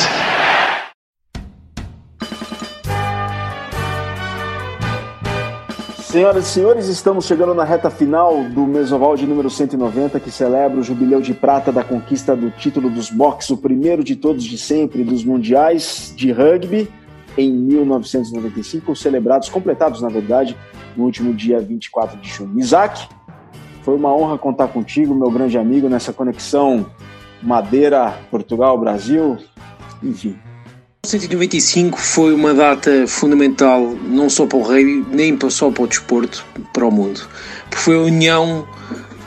Senhoras 5.97 6.45
e 6.45 6.49
senhores, 6.49 6.87
estamos 6.87 7.25
chegando 7.25 7.55
na 7.55 7.63
reta 7.63 7.89
final 7.89 8.43
do 8.43 8.67
Mesoval 8.67 9.15
de 9.15 9.25
número 9.25 9.49
190, 9.49 10.19
que 10.19 10.29
celebra 10.29 10.79
o 10.79 10.83
jubileu 10.83 11.21
de 11.21 11.33
prata 11.33 11.71
da 11.71 11.83
conquista 11.83 12.35
do 12.35 12.51
título 12.51 12.87
dos 12.89 13.09
box, 13.09 13.49
o 13.49 13.57
primeiro 13.57 14.03
de 14.03 14.15
todos 14.15 14.43
de 14.43 14.59
sempre 14.59 15.03
dos 15.03 15.23
mundiais 15.23 16.13
de 16.15 16.31
rugby 16.31 16.87
em 17.35 17.51
1995, 17.51 18.95
celebrados, 18.95 19.49
completados, 19.49 20.03
na 20.03 20.09
verdade, 20.09 20.55
no 20.95 21.05
último 21.05 21.33
dia 21.33 21.59
24 21.59 22.19
de 22.19 22.29
junho. 22.29 22.59
Isaac, 22.59 23.07
foi 23.89 23.97
uma 23.97 24.15
honra 24.15 24.37
contar 24.37 24.67
contigo, 24.67 25.15
meu 25.15 25.31
grande 25.31 25.57
amigo, 25.57 25.89
nessa 25.89 26.13
conexão 26.13 26.85
Madeira, 27.41 28.19
Portugal, 28.29 28.77
Brasil, 28.77 29.35
enfim. 30.03 30.37
1995 31.05 31.97
foi 31.99 32.35
uma 32.35 32.53
data 32.53 33.07
fundamental 33.07 33.81
não 34.03 34.29
só 34.29 34.45
para 34.45 34.59
o 34.59 34.61
rei, 34.61 35.03
nem 35.09 35.35
só 35.49 35.71
para 35.71 35.83
o 35.85 35.87
desporto, 35.87 36.45
para 36.71 36.85
o 36.85 36.91
mundo. 36.91 37.27
Porque 37.63 37.77
foi 37.77 37.95
a 37.95 38.01
união 38.01 38.67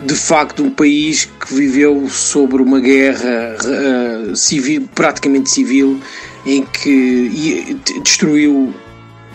de 0.04 0.14
facto 0.14 0.62
de 0.62 0.68
um 0.68 0.70
país 0.70 1.24
que 1.24 1.52
viveu 1.52 2.08
sobre 2.08 2.62
uma 2.62 2.78
guerra 2.78 3.56
uh, 3.64 4.36
civil, 4.36 4.88
praticamente 4.94 5.50
civil, 5.50 5.98
em 6.46 6.64
que 6.64 7.76
destruiu 8.04 8.72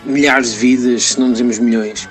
milhares 0.06 0.52
de 0.52 0.58
vidas, 0.58 1.02
se 1.02 1.20
não 1.20 1.32
dizemos 1.32 1.58
milhões. 1.58 2.04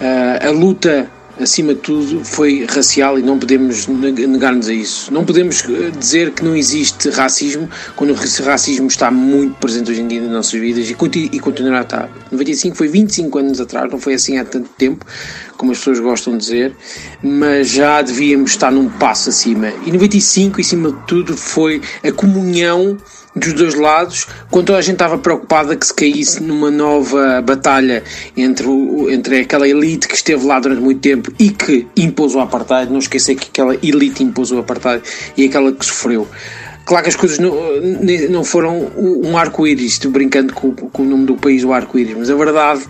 Uh, 0.00 0.48
a 0.48 0.50
luta, 0.50 1.10
acima 1.40 1.74
de 1.74 1.80
tudo, 1.80 2.24
foi 2.24 2.64
racial 2.64 3.18
e 3.18 3.22
não 3.22 3.38
podemos 3.38 3.86
negar-nos 3.86 4.68
a 4.68 4.72
isso. 4.72 5.12
Não 5.12 5.24
podemos 5.24 5.64
eh, 5.64 5.90
dizer 5.90 6.32
que 6.32 6.44
não 6.44 6.56
existe 6.56 7.10
racismo 7.10 7.68
quando 7.96 8.10
o 8.10 8.14
racismo 8.14 8.86
está 8.86 9.10
muito 9.10 9.56
presente 9.56 9.90
hoje 9.90 10.00
em 10.00 10.08
dia 10.08 10.20
nas 10.20 10.30
nossas 10.30 10.60
vidas 10.60 10.88
e, 10.88 10.92
e 11.32 11.40
continuará 11.40 11.80
a 11.80 11.82
estar. 11.82 12.10
95 12.30 12.76
foi 12.76 12.88
25 12.88 13.38
anos 13.38 13.60
atrás, 13.60 13.90
não 13.90 13.98
foi 13.98 14.14
assim 14.14 14.38
há 14.38 14.44
tanto 14.44 14.68
tempo, 14.70 15.04
como 15.56 15.72
as 15.72 15.78
pessoas 15.78 16.00
gostam 16.00 16.34
de 16.34 16.44
dizer, 16.44 16.76
mas 17.22 17.68
já 17.68 18.02
devíamos 18.02 18.52
estar 18.52 18.70
num 18.70 18.88
passo 18.88 19.28
acima. 19.28 19.72
E 19.86 19.92
95, 19.92 20.60
acima 20.60 20.92
de 20.92 21.06
tudo, 21.06 21.36
foi 21.36 21.80
a 22.02 22.12
comunhão 22.12 22.96
dos 23.34 23.52
dois 23.52 23.74
lados, 23.74 24.26
quando 24.50 24.74
a 24.74 24.80
gente 24.80 24.94
estava 24.94 25.18
preocupada 25.18 25.74
que 25.76 25.86
se 25.86 25.92
caísse 25.92 26.42
numa 26.42 26.70
nova 26.70 27.42
batalha 27.42 28.04
entre, 28.36 28.66
entre 29.10 29.40
aquela 29.40 29.68
elite 29.68 30.06
que 30.06 30.14
esteve 30.14 30.46
lá 30.46 30.60
durante 30.60 30.80
muito 30.80 31.00
tempo 31.00 31.32
e 31.38 31.50
que 31.50 31.86
impôs 31.96 32.34
o 32.34 32.40
apartheid, 32.40 32.90
não 32.90 32.98
esquecer 32.98 33.34
que 33.34 33.48
aquela 33.48 33.74
elite 33.74 34.22
impôs 34.22 34.52
o 34.52 34.58
apartheid 34.58 35.02
e 35.36 35.44
aquela 35.44 35.72
que 35.72 35.84
sofreu. 35.84 36.28
Claro 36.84 37.02
que 37.02 37.08
as 37.08 37.16
coisas 37.16 37.38
não, 37.38 37.54
não 38.30 38.44
foram 38.44 38.90
um 38.96 39.36
arco-íris, 39.38 39.98
brincando 39.98 40.52
com, 40.52 40.72
com, 40.72 41.02
o 41.02 41.06
nome 41.06 41.24
do 41.24 41.34
país, 41.34 41.64
o 41.64 41.72
arco-íris, 41.72 42.14
mas 42.16 42.30
a 42.30 42.34
verdade 42.34 42.84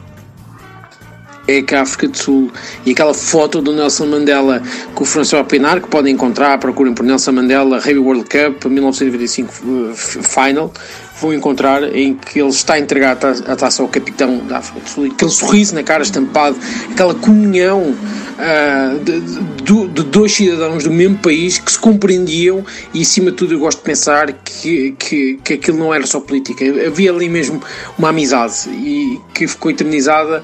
é 1.46 1.62
que 1.62 1.74
a 1.74 1.82
África 1.82 2.08
do 2.08 2.16
Sul. 2.16 2.50
E 2.84 2.92
aquela 2.92 3.14
foto 3.14 3.60
do 3.60 3.72
Nelson 3.72 4.06
Mandela 4.06 4.62
com 4.94 5.04
o 5.04 5.06
François 5.06 5.44
Pinar, 5.46 5.80
que 5.80 5.88
podem 5.88 6.14
encontrar, 6.14 6.58
procurem 6.58 6.94
por 6.94 7.04
Nelson 7.04 7.32
Mandela 7.32 7.78
Rugby 7.78 7.98
World 7.98 8.24
Cup 8.24 8.64
1995 8.66 9.52
uh, 9.52 9.94
Final, 9.94 10.72
vão 11.20 11.32
encontrar 11.32 11.82
em 11.94 12.14
que 12.14 12.40
ele 12.40 12.48
está 12.48 12.74
a 12.74 12.78
entregar 12.78 13.12
a 13.12 13.56
taça, 13.56 13.82
ao 13.82 13.88
capitão 13.88 14.38
da 14.38 14.58
África 14.58 14.80
do 14.80 14.88
Sul, 14.88 15.06
aquele 15.06 15.30
sorriso 15.30 15.74
na 15.74 15.82
cara 15.82 16.02
estampado, 16.02 16.56
aquela 16.90 17.14
comunhão 17.14 17.94
uh, 17.94 18.98
de, 19.04 19.20
de, 19.20 19.88
de, 19.88 20.02
dois 20.04 20.32
cidadãos 20.32 20.84
do 20.84 20.90
mesmo 20.90 21.18
país 21.18 21.58
que 21.58 21.70
se 21.70 21.78
compreendiam 21.78 22.64
e 22.92 23.02
acima 23.02 23.30
de 23.30 23.36
tudo 23.36 23.54
eu 23.54 23.58
gosto 23.60 23.78
de 23.78 23.84
pensar 23.84 24.32
que, 24.32 24.94
que, 24.98 25.38
que 25.44 25.54
aquilo 25.54 25.78
não 25.78 25.94
era 25.94 26.06
só 26.06 26.20
política, 26.20 26.64
havia 26.86 27.12
ali 27.12 27.28
mesmo 27.28 27.62
uma 27.96 28.08
amizade 28.08 28.68
e 28.70 29.20
que 29.32 29.46
ficou 29.46 29.70
eternizada 29.70 30.42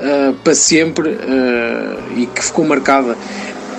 uh, 0.00 0.34
para 0.42 0.54
sempre 0.54 1.10
uh, 1.10 2.18
e 2.18 2.26
que 2.26 2.44
ficou 2.44 2.64
marcada. 2.64 3.16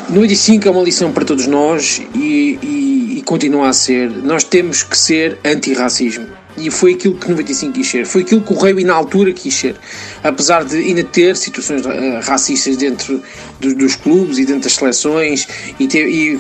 No 0.10 0.22
85 0.22 0.68
é 0.68 0.72
uma 0.72 0.82
lição 0.82 1.12
para 1.12 1.24
todos 1.26 1.48
nós 1.48 2.02
e, 2.14 2.60
e, 2.62 3.18
e 3.18 3.22
continua 3.24 3.70
a 3.70 3.74
ser. 3.74 4.10
Nós 4.10 4.44
temos 4.44 4.84
que 4.84 4.98
ser 4.98 5.38
anti-racismo. 5.44 6.28
E 6.58 6.70
foi 6.70 6.96
aquilo 6.96 7.16
que 7.16 7.30
95 7.30 7.72
quis 7.72 7.88
ser. 7.88 8.06
Foi 8.06 8.24
aquilo 8.24 8.42
que 8.42 8.52
o 8.52 8.58
Rei 8.58 8.74
na 8.84 8.94
altura 8.94 9.32
quis 9.32 9.54
ser. 9.54 9.76
Apesar 10.22 10.66
de 10.66 10.76
ainda 10.76 11.04
ter 11.04 11.38
situações 11.38 11.86
uh, 11.86 12.20
racistas 12.22 12.76
dentro 12.76 13.22
do, 13.60 13.74
dos 13.74 13.96
clubes 13.96 14.38
e 14.38 14.46
dentro 14.46 14.64
das 14.64 14.74
seleções 14.74 15.48
e, 15.80 15.88
ter, 15.88 16.08
e 16.10 16.38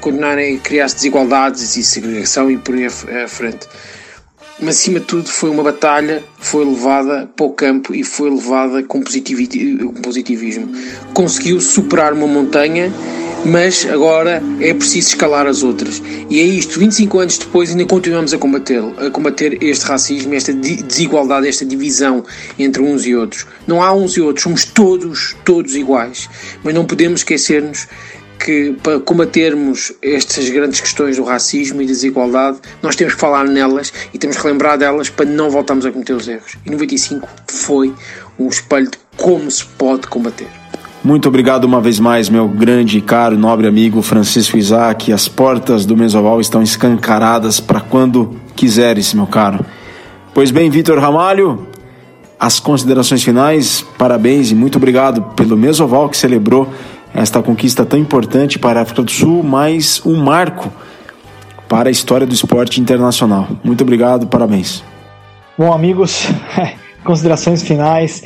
continuarem 0.00 0.56
a 0.56 0.60
criar 0.60 0.86
desigualdades 0.86 1.76
e 1.76 1.84
segregação 1.84 2.50
e 2.50 2.56
por 2.56 2.74
aí 2.74 2.86
à 2.86 3.28
frente 3.28 3.68
mas 4.62 4.76
acima 4.76 5.00
de 5.00 5.06
tudo 5.06 5.28
foi 5.28 5.50
uma 5.50 5.62
batalha, 5.62 6.22
foi 6.38 6.64
levada 6.64 7.28
para 7.34 7.46
o 7.46 7.50
campo 7.50 7.94
e 7.94 8.04
foi 8.04 8.30
levada 8.30 8.82
com 8.82 9.02
positivismo. 9.02 10.68
Conseguiu 11.14 11.60
superar 11.60 12.12
uma 12.12 12.26
montanha, 12.26 12.92
mas 13.44 13.86
agora 13.90 14.42
é 14.60 14.74
preciso 14.74 15.08
escalar 15.08 15.46
as 15.46 15.62
outras. 15.62 16.02
E 16.28 16.40
é 16.40 16.44
isto, 16.44 16.78
25 16.78 17.18
anos 17.18 17.38
depois 17.38 17.70
ainda 17.70 17.86
continuamos 17.86 18.34
a 18.34 18.38
combater, 18.38 18.82
a 18.98 19.10
combater 19.10 19.62
este 19.62 19.84
racismo, 19.86 20.34
esta 20.34 20.52
desigualdade, 20.52 21.48
esta 21.48 21.64
divisão 21.64 22.24
entre 22.58 22.82
uns 22.82 23.06
e 23.06 23.14
outros. 23.14 23.46
Não 23.66 23.82
há 23.82 23.92
uns 23.92 24.16
e 24.16 24.20
outros, 24.20 24.42
somos 24.42 24.64
todos, 24.64 25.36
todos 25.44 25.74
iguais. 25.74 26.28
Mas 26.62 26.74
não 26.74 26.84
podemos 26.84 27.20
esquecer-nos 27.20 27.88
que 28.44 28.72
para 28.82 28.98
combatermos 28.98 29.92
estas 30.02 30.48
grandes 30.48 30.80
questões 30.80 31.16
do 31.16 31.24
racismo 31.24 31.82
e 31.82 31.84
da 31.84 31.92
desigualdade, 31.92 32.58
nós 32.82 32.96
temos 32.96 33.14
que 33.14 33.20
falar 33.20 33.44
nelas 33.44 33.92
e 34.14 34.18
temos 34.18 34.38
que 34.38 34.46
lembrar 34.46 34.76
delas 34.76 35.10
para 35.10 35.26
não 35.26 35.50
voltarmos 35.50 35.84
a 35.84 35.92
cometer 35.92 36.14
os 36.14 36.26
erros. 36.26 36.56
E 36.64 36.70
95 36.70 37.28
foi 37.46 37.92
um 38.38 38.48
espelho 38.48 38.90
de 38.90 38.98
como 39.16 39.50
se 39.50 39.64
pode 39.64 40.06
combater. 40.06 40.48
Muito 41.04 41.28
obrigado 41.28 41.64
uma 41.64 41.80
vez 41.80 41.98
mais, 41.98 42.28
meu 42.28 42.48
grande 42.48 42.98
e 42.98 43.00
caro 43.00 43.36
nobre 43.36 43.66
amigo 43.66 44.02
Francisco 44.02 44.56
Isaac. 44.56 45.12
As 45.12 45.28
portas 45.28 45.84
do 45.84 45.96
Mesoval 45.96 46.40
estão 46.40 46.62
escancaradas 46.62 47.60
para 47.60 47.80
quando 47.80 48.36
quiseres, 48.56 49.12
meu 49.12 49.26
caro. 49.26 49.64
Pois 50.32 50.50
bem, 50.50 50.70
Vitor 50.70 50.98
Ramalho, 50.98 51.66
as 52.38 52.58
considerações 52.58 53.22
finais, 53.22 53.84
parabéns 53.98 54.50
e 54.50 54.54
muito 54.54 54.76
obrigado 54.76 55.22
pelo 55.34 55.56
Mesoval 55.56 56.08
que 56.08 56.16
celebrou 56.16 56.70
esta 57.14 57.42
conquista 57.42 57.84
tão 57.84 57.98
importante 57.98 58.58
para 58.58 58.80
a 58.80 58.82
África 58.82 59.02
do 59.02 59.10
Sul, 59.10 59.42
mas 59.42 60.00
um 60.04 60.16
marco 60.16 60.72
para 61.68 61.88
a 61.88 61.92
história 61.92 62.26
do 62.26 62.34
esporte 62.34 62.80
internacional. 62.80 63.48
Muito 63.62 63.82
obrigado, 63.82 64.26
parabéns. 64.26 64.82
Bom, 65.56 65.72
amigos, 65.72 66.26
considerações 67.04 67.62
finais. 67.62 68.24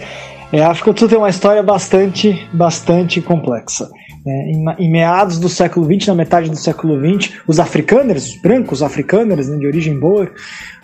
É, 0.53 0.63
a 0.63 0.71
África 0.71 0.93
do 0.93 0.99
Sul 0.99 1.09
tem 1.09 1.19
uma 1.19 1.29
história 1.29 1.63
bastante, 1.63 2.49
bastante 2.53 3.21
complexa. 3.21 3.91
É, 4.27 4.51
em, 4.51 4.65
em, 4.79 4.91
meados 4.91 5.39
do 5.39 5.49
século 5.49 5.85
XX, 5.85 6.09
na 6.09 6.15
metade 6.15 6.49
do 6.49 6.57
século 6.57 6.99
XX, 6.99 7.35
os 7.47 7.61
africaners, 7.61 8.29
os 8.29 8.41
brancos 8.41 8.83
africaners 8.83 9.49
né, 9.49 9.59
de 9.59 9.67
origem 9.67 9.99
boer, 9.99 10.33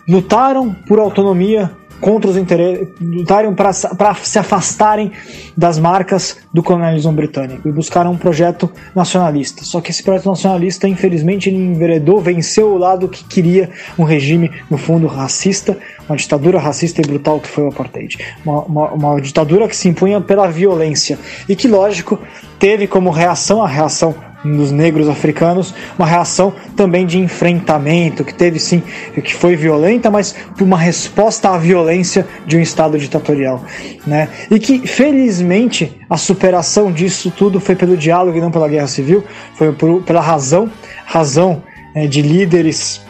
lutaram 0.06 0.74
por 0.86 0.98
autonomia 0.98 1.70
contra 2.00 2.30
os 2.30 2.36
interesses, 2.36 2.88
lutaram 3.00 3.54
para 3.54 3.72
se 4.14 4.38
afastarem 4.38 5.12
das 5.56 5.78
marcas 5.78 6.38
do 6.52 6.62
colonialismo 6.62 7.12
britânico 7.12 7.68
e 7.68 7.72
buscaram 7.72 8.12
um 8.12 8.16
projeto 8.16 8.70
nacionalista. 8.94 9.64
Só 9.64 9.80
que 9.80 9.90
esse 9.90 10.02
projeto 10.02 10.28
nacionalista, 10.28 10.88
infelizmente, 10.88 11.50
enveredou, 11.50 12.20
venceu 12.20 12.72
o 12.72 12.78
lado 12.78 13.08
que 13.08 13.24
queria 13.24 13.70
um 13.98 14.04
regime, 14.04 14.50
no 14.70 14.78
fundo, 14.78 15.06
racista, 15.06 15.76
uma 16.08 16.16
ditadura 16.16 16.58
racista 16.58 17.00
e 17.00 17.06
brutal 17.06 17.40
que 17.40 17.48
foi 17.48 17.64
o 17.64 17.68
apartheid. 17.68 18.18
Uma, 18.44 18.62
uma, 18.62 18.90
uma 18.92 19.20
ditadura 19.20 19.68
que 19.68 19.76
se 19.76 19.88
impunha 19.88 20.20
pela 20.20 20.48
violência 20.48 21.18
e 21.48 21.54
que, 21.54 21.68
lógico, 21.68 22.18
teve 22.58 22.86
como 22.86 23.10
reação 23.10 23.62
a 23.62 23.68
reação 23.68 24.14
dos 24.44 24.70
negros 24.70 25.08
africanos, 25.08 25.74
uma 25.98 26.06
reação 26.06 26.52
também 26.76 27.06
de 27.06 27.18
enfrentamento, 27.18 28.24
que 28.24 28.32
teve 28.32 28.58
sim, 28.58 28.82
que 29.22 29.34
foi 29.34 29.56
violenta, 29.56 30.10
mas 30.10 30.34
por 30.56 30.64
uma 30.64 30.78
resposta 30.78 31.50
à 31.50 31.58
violência 31.58 32.26
de 32.46 32.56
um 32.56 32.60
Estado 32.60 32.98
ditatorial. 32.98 33.62
Né? 34.06 34.28
E 34.50 34.58
que, 34.58 34.86
felizmente, 34.86 36.00
a 36.08 36.16
superação 36.16 36.90
disso 36.90 37.30
tudo 37.30 37.60
foi 37.60 37.76
pelo 37.76 37.96
diálogo 37.96 38.36
e 38.36 38.40
não 38.40 38.50
pela 38.50 38.68
guerra 38.68 38.86
civil, 38.86 39.24
foi 39.54 39.72
por, 39.72 40.02
pela 40.02 40.20
razão, 40.20 40.70
razão 41.04 41.62
é, 41.94 42.06
de 42.06 42.22
líderes 42.22 43.00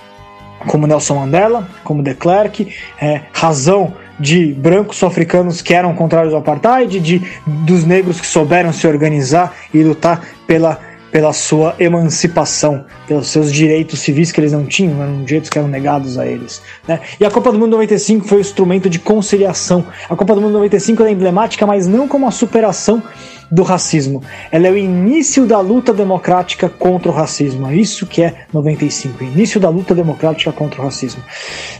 como 0.66 0.86
Nelson 0.86 1.14
Mandela, 1.14 1.68
como 1.82 2.02
de 2.02 2.14
Klerk, 2.14 2.68
é, 3.00 3.22
razão 3.32 3.94
de 4.18 4.52
brancos 4.52 5.02
africanos 5.02 5.62
que 5.62 5.72
eram 5.72 5.94
contrários 5.94 6.34
ao 6.34 6.40
apartheid, 6.40 7.00
de 7.00 7.22
dos 7.46 7.84
negros 7.84 8.20
que 8.20 8.26
souberam 8.26 8.70
se 8.70 8.86
organizar 8.86 9.54
e 9.72 9.82
lutar 9.82 10.20
pela 10.46 10.78
pela 11.10 11.32
sua 11.32 11.74
emancipação, 11.78 12.84
pelos 13.06 13.28
seus 13.28 13.52
direitos 13.52 14.00
civis 14.00 14.30
que 14.30 14.40
eles 14.40 14.52
não 14.52 14.64
tinham, 14.64 15.02
eram 15.02 15.24
direitos 15.24 15.50
que 15.50 15.58
eram 15.58 15.68
negados 15.68 16.18
a 16.18 16.26
eles. 16.26 16.62
Né? 16.86 17.00
E 17.18 17.24
a 17.24 17.30
Copa 17.30 17.50
do 17.50 17.58
Mundo 17.58 17.72
95 17.72 18.26
foi 18.26 18.38
um 18.38 18.40
instrumento 18.40 18.88
de 18.88 18.98
conciliação. 18.98 19.84
A 20.08 20.14
Copa 20.14 20.34
do 20.34 20.40
Mundo 20.40 20.52
95 20.52 21.02
é 21.02 21.10
emblemática, 21.10 21.66
mas 21.66 21.86
não 21.86 22.06
como 22.06 22.26
a 22.26 22.30
superação 22.30 23.02
do 23.50 23.62
racismo. 23.62 24.22
Ela 24.52 24.68
é 24.68 24.70
o 24.70 24.76
início 24.76 25.44
da 25.44 25.58
luta 25.60 25.92
democrática 25.92 26.68
contra 26.68 27.10
o 27.10 27.14
racismo. 27.14 27.66
É 27.66 27.74
isso 27.74 28.06
que 28.06 28.22
é 28.22 28.44
95, 28.52 29.24
início 29.24 29.60
da 29.60 29.68
luta 29.68 29.94
democrática 29.94 30.52
contra 30.52 30.80
o 30.80 30.84
racismo. 30.84 31.22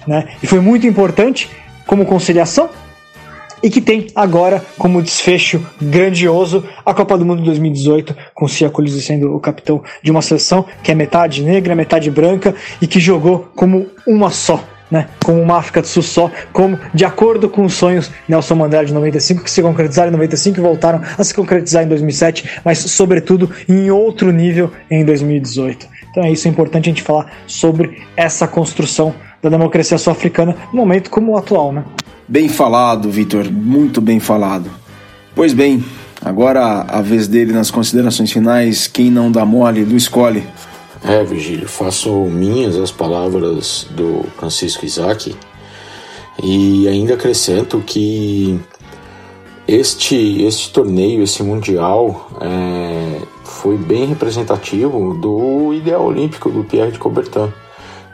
Né? 0.07 0.29
E 0.43 0.47
foi 0.47 0.61
muito 0.61 0.87
importante 0.87 1.49
como 1.87 2.05
conciliação, 2.05 2.69
e 3.63 3.71
que 3.71 3.81
tem 3.81 4.09
agora 4.15 4.63
como 4.79 5.03
desfecho 5.03 5.65
grandioso 5.81 6.65
a 6.85 6.95
Copa 6.95 7.17
do 7.17 7.25
Mundo 7.25 7.43
2018, 7.43 8.17
com 8.35 8.49
Cia 8.49 8.71
Colizzi 8.71 9.03
sendo 9.03 9.35
o 9.35 9.41
capitão 9.41 9.83
de 10.03 10.11
uma 10.11 10.23
seleção 10.23 10.65
que 10.83 10.91
é 10.91 10.95
metade 10.95 11.43
negra, 11.43 11.75
metade 11.75 12.11
branca 12.11 12.55
e 12.81 12.87
que 12.87 13.01
jogou 13.01 13.51
como 13.55 13.87
uma 14.07 14.31
só. 14.31 14.63
Né, 14.91 15.07
como 15.25 15.41
uma 15.41 15.57
África 15.57 15.81
do 15.81 15.87
Sul 15.87 16.03
só, 16.03 16.29
como 16.53 16.77
de 16.93 17.05
acordo 17.05 17.49
com 17.49 17.65
os 17.65 17.75
sonhos 17.75 18.11
Nelson 18.29 18.57
Mandela 18.57 18.85
de 18.85 18.93
95, 18.93 19.45
que 19.45 19.49
se 19.49 19.63
concretizaram 19.63 20.09
em 20.09 20.13
95 20.15 20.59
e 20.59 20.61
voltaram 20.61 21.01
a 21.17 21.23
se 21.23 21.33
concretizar 21.33 21.85
em 21.85 21.87
2007, 21.87 22.59
mas 22.65 22.79
sobretudo 22.79 23.49
em 23.69 23.89
outro 23.93 24.33
nível 24.33 24.73
em 24.91 25.05
2018. 25.05 25.87
Então 26.11 26.25
é 26.25 26.33
isso, 26.33 26.49
é 26.49 26.51
importante 26.51 26.89
a 26.89 26.93
gente 26.93 27.03
falar 27.03 27.33
sobre 27.47 28.03
essa 28.17 28.47
construção 28.49 29.15
da 29.43 29.49
democracia 29.49 29.97
sul-africana 29.97 30.57
num 30.73 30.81
momento 30.81 31.11
como 31.11 31.33
o 31.33 31.37
atual, 31.37 31.73
né? 31.73 31.85
Bem 32.29 32.49
falado, 32.49 33.11
Vitor, 33.11 33.51
muito 33.51 34.01
bem 34.01 34.21
falado. 34.21 34.71
Pois 35.35 35.53
bem, 35.53 35.85
agora 36.23 36.83
a 36.83 37.01
vez 37.01 37.27
dele 37.27 37.53
nas 37.53 37.71
considerações 37.71 38.31
finais, 38.31 38.87
quem 38.87 39.11
não 39.11 39.31
dá 39.31 39.45
mole, 39.45 39.85
Luiz 39.85 40.05
escolhe. 40.05 40.45
É, 41.03 41.25
Virgílio, 41.25 41.67
faço 41.67 42.13
minhas 42.27 42.77
as 42.77 42.91
palavras 42.91 43.87
do 43.91 44.25
Francisco 44.37 44.85
Isaac 44.85 45.35
e 46.43 46.87
ainda 46.89 47.15
acrescento 47.15 47.83
que 47.87 48.61
este, 49.67 50.43
este 50.43 50.73
torneio, 50.73 51.23
esse 51.23 51.43
Mundial, 51.43 52.31
é, 52.41 53.21
foi 53.61 53.77
bem 53.77 54.07
representativo 54.07 55.15
do 55.15 55.75
ideal 55.75 56.05
olímpico 56.05 56.51
do 56.51 56.65
Pierre 56.65 56.93
de 56.93 56.99
Coubertin 56.99 57.53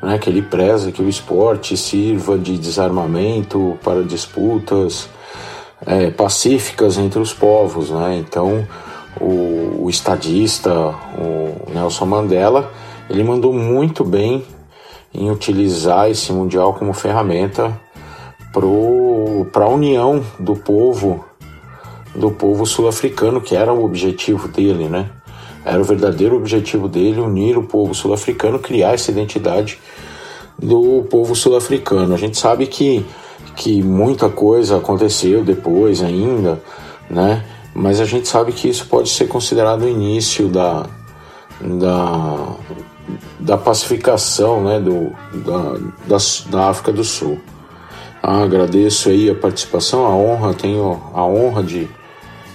né, 0.02 0.18
que 0.18 0.28
ele 0.28 0.42
preza 0.42 0.92
que 0.92 1.02
o 1.02 1.08
esporte 1.08 1.76
sirva 1.76 2.36
de 2.36 2.58
desarmamento 2.58 3.78
para 3.82 4.02
disputas 4.02 5.08
é, 5.86 6.10
pacíficas 6.10 6.98
entre 6.98 7.20
os 7.20 7.32
povos. 7.32 7.90
Né? 7.90 8.18
Então, 8.18 8.66
o, 9.20 9.84
o 9.84 9.90
estadista, 9.90 10.72
o 11.18 11.70
Nelson 11.72 12.06
Mandela, 12.06 12.72
ele 13.08 13.22
mandou 13.22 13.52
muito 13.52 14.04
bem 14.04 14.44
em 15.14 15.30
utilizar 15.30 16.10
esse 16.10 16.32
mundial 16.32 16.74
como 16.74 16.92
ferramenta 16.92 17.80
para 19.52 19.64
a 19.64 19.68
união 19.68 20.24
do 20.38 20.56
povo 20.56 21.24
do 22.14 22.30
povo 22.30 22.64
sul-africano 22.64 23.42
que 23.42 23.54
era 23.54 23.70
o 23.70 23.84
objetivo 23.84 24.48
dele, 24.48 24.88
né? 24.88 25.10
Era 25.66 25.80
o 25.80 25.84
verdadeiro 25.84 26.36
objetivo 26.36 26.88
dele 26.88 27.20
unir 27.20 27.58
o 27.58 27.64
povo 27.64 27.92
sul-africano, 27.92 28.60
criar 28.60 28.94
essa 28.94 29.10
identidade 29.10 29.80
do 30.56 31.04
povo 31.10 31.34
sul-africano. 31.34 32.14
A 32.14 32.16
gente 32.16 32.38
sabe 32.38 32.66
que, 32.66 33.04
que 33.56 33.82
muita 33.82 34.28
coisa 34.28 34.76
aconteceu 34.76 35.42
depois 35.42 36.04
ainda, 36.04 36.62
né? 37.10 37.44
mas 37.74 38.00
a 38.00 38.04
gente 38.04 38.28
sabe 38.28 38.52
que 38.52 38.68
isso 38.68 38.86
pode 38.86 39.08
ser 39.08 39.26
considerado 39.26 39.82
o 39.82 39.88
início 39.88 40.48
da, 40.48 40.86
da, 41.60 42.54
da 43.40 43.58
pacificação 43.58 44.62
né, 44.62 44.78
do, 44.78 45.12
da, 45.44 45.78
da, 46.06 46.16
da 46.48 46.68
África 46.68 46.92
do 46.92 47.02
Sul. 47.02 47.40
Ah, 48.22 48.44
agradeço 48.44 49.08
aí 49.08 49.28
a 49.28 49.34
participação, 49.34 50.06
a 50.06 50.10
honra, 50.10 50.54
tenho 50.54 51.02
a 51.12 51.24
honra 51.24 51.62
de 51.62 51.88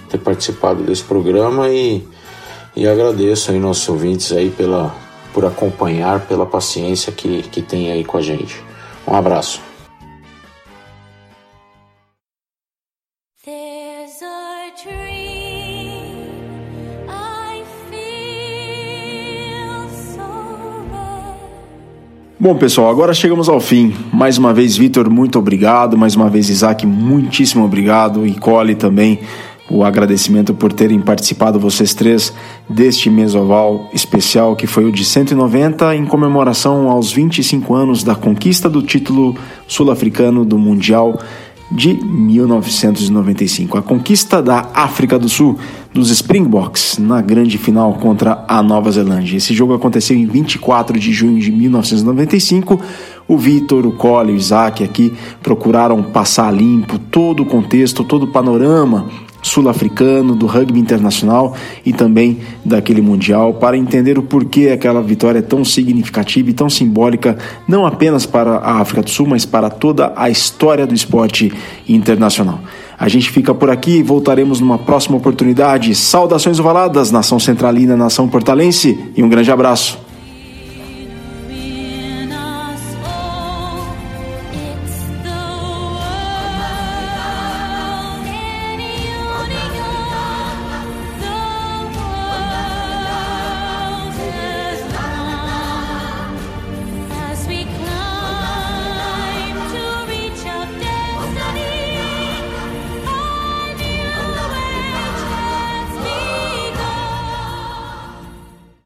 ter 0.09 0.17
participado 0.17 0.81
desse 0.81 1.03
programa 1.03 1.69
e, 1.69 2.07
e 2.75 2.87
agradeço 2.87 3.51
aí 3.51 3.59
nossos 3.59 3.87
ouvintes 3.89 4.31
aí 4.31 4.49
pela, 4.49 4.95
por 5.33 5.45
acompanhar, 5.45 6.21
pela 6.21 6.45
paciência 6.45 7.11
que, 7.11 7.43
que 7.43 7.61
tem 7.61 7.91
aí 7.91 8.03
com 8.03 8.17
a 8.17 8.21
gente. 8.21 8.61
Um 9.07 9.15
abraço. 9.15 9.61
Bom, 22.43 22.55
pessoal, 22.55 22.89
agora 22.89 23.13
chegamos 23.13 23.47
ao 23.47 23.59
fim. 23.59 23.93
Mais 24.11 24.39
uma 24.39 24.51
vez, 24.51 24.75
Vitor, 24.75 25.07
muito 25.11 25.37
obrigado. 25.37 25.95
Mais 25.95 26.15
uma 26.15 26.27
vez, 26.27 26.49
Isaac, 26.49 26.87
muitíssimo 26.87 27.63
obrigado. 27.63 28.25
E 28.25 28.33
Cole 28.33 28.73
também, 28.73 29.19
o 29.71 29.83
agradecimento 29.83 30.53
por 30.53 30.73
terem 30.73 30.99
participado, 30.99 31.59
vocês 31.59 31.93
três, 31.93 32.33
deste 32.69 33.09
mesoval 33.09 33.89
especial 33.93 34.55
que 34.55 34.67
foi 34.67 34.85
o 34.85 34.91
de 34.91 35.05
190, 35.05 35.95
em 35.95 36.05
comemoração 36.05 36.89
aos 36.89 37.11
25 37.11 37.73
anos 37.73 38.03
da 38.03 38.13
conquista 38.13 38.69
do 38.69 38.81
título 38.81 39.35
sul-africano 39.67 40.43
do 40.43 40.57
Mundial 40.57 41.17
de 41.71 41.93
1995. 41.93 43.77
A 43.77 43.81
conquista 43.81 44.41
da 44.41 44.67
África 44.73 45.17
do 45.17 45.29
Sul 45.29 45.57
dos 45.93 46.09
Springboks 46.09 46.97
na 46.97 47.21
grande 47.21 47.57
final 47.57 47.93
contra 47.93 48.43
a 48.45 48.61
Nova 48.61 48.91
Zelândia. 48.91 49.37
Esse 49.37 49.53
jogo 49.53 49.73
aconteceu 49.73 50.17
em 50.17 50.25
24 50.25 50.99
de 50.99 51.13
junho 51.13 51.39
de 51.39 51.49
1995. 51.49 52.77
O 53.25 53.37
Vitor, 53.37 53.85
o 53.85 53.93
Cole 53.93 54.33
o 54.33 54.35
Isaac 54.35 54.83
aqui 54.83 55.13
procuraram 55.41 56.03
passar 56.03 56.51
limpo 56.53 56.99
todo 56.99 57.43
o 57.43 57.45
contexto, 57.45 58.03
todo 58.03 58.23
o 58.23 58.27
panorama 58.27 59.05
sul-africano, 59.41 60.35
do 60.35 60.45
rugby 60.45 60.79
internacional 60.79 61.55
e 61.85 61.91
também 61.91 62.39
daquele 62.63 63.01
mundial, 63.01 63.55
para 63.55 63.77
entender 63.77 64.17
o 64.17 64.23
porquê 64.23 64.69
aquela 64.69 65.01
vitória 65.01 65.39
é 65.39 65.41
tão 65.41 65.65
significativa 65.65 66.49
e 66.49 66.53
tão 66.53 66.69
simbólica, 66.69 67.37
não 67.67 67.85
apenas 67.85 68.25
para 68.25 68.57
a 68.57 68.79
África 68.79 69.01
do 69.01 69.09
Sul, 69.09 69.27
mas 69.27 69.45
para 69.45 69.69
toda 69.69 70.13
a 70.15 70.29
história 70.29 70.85
do 70.85 70.93
esporte 70.93 71.51
internacional. 71.87 72.59
A 72.97 73.07
gente 73.07 73.31
fica 73.31 73.53
por 73.53 73.71
aqui 73.71 73.97
e 73.97 74.03
voltaremos 74.03 74.59
numa 74.59 74.77
próxima 74.77 75.17
oportunidade. 75.17 75.95
Saudações 75.95 76.59
ovaladas, 76.59 77.11
nação 77.11 77.39
centralina, 77.39 77.97
nação 77.97 78.27
portalense 78.27 78.97
e 79.17 79.23
um 79.23 79.29
grande 79.29 79.51
abraço. 79.51 80.10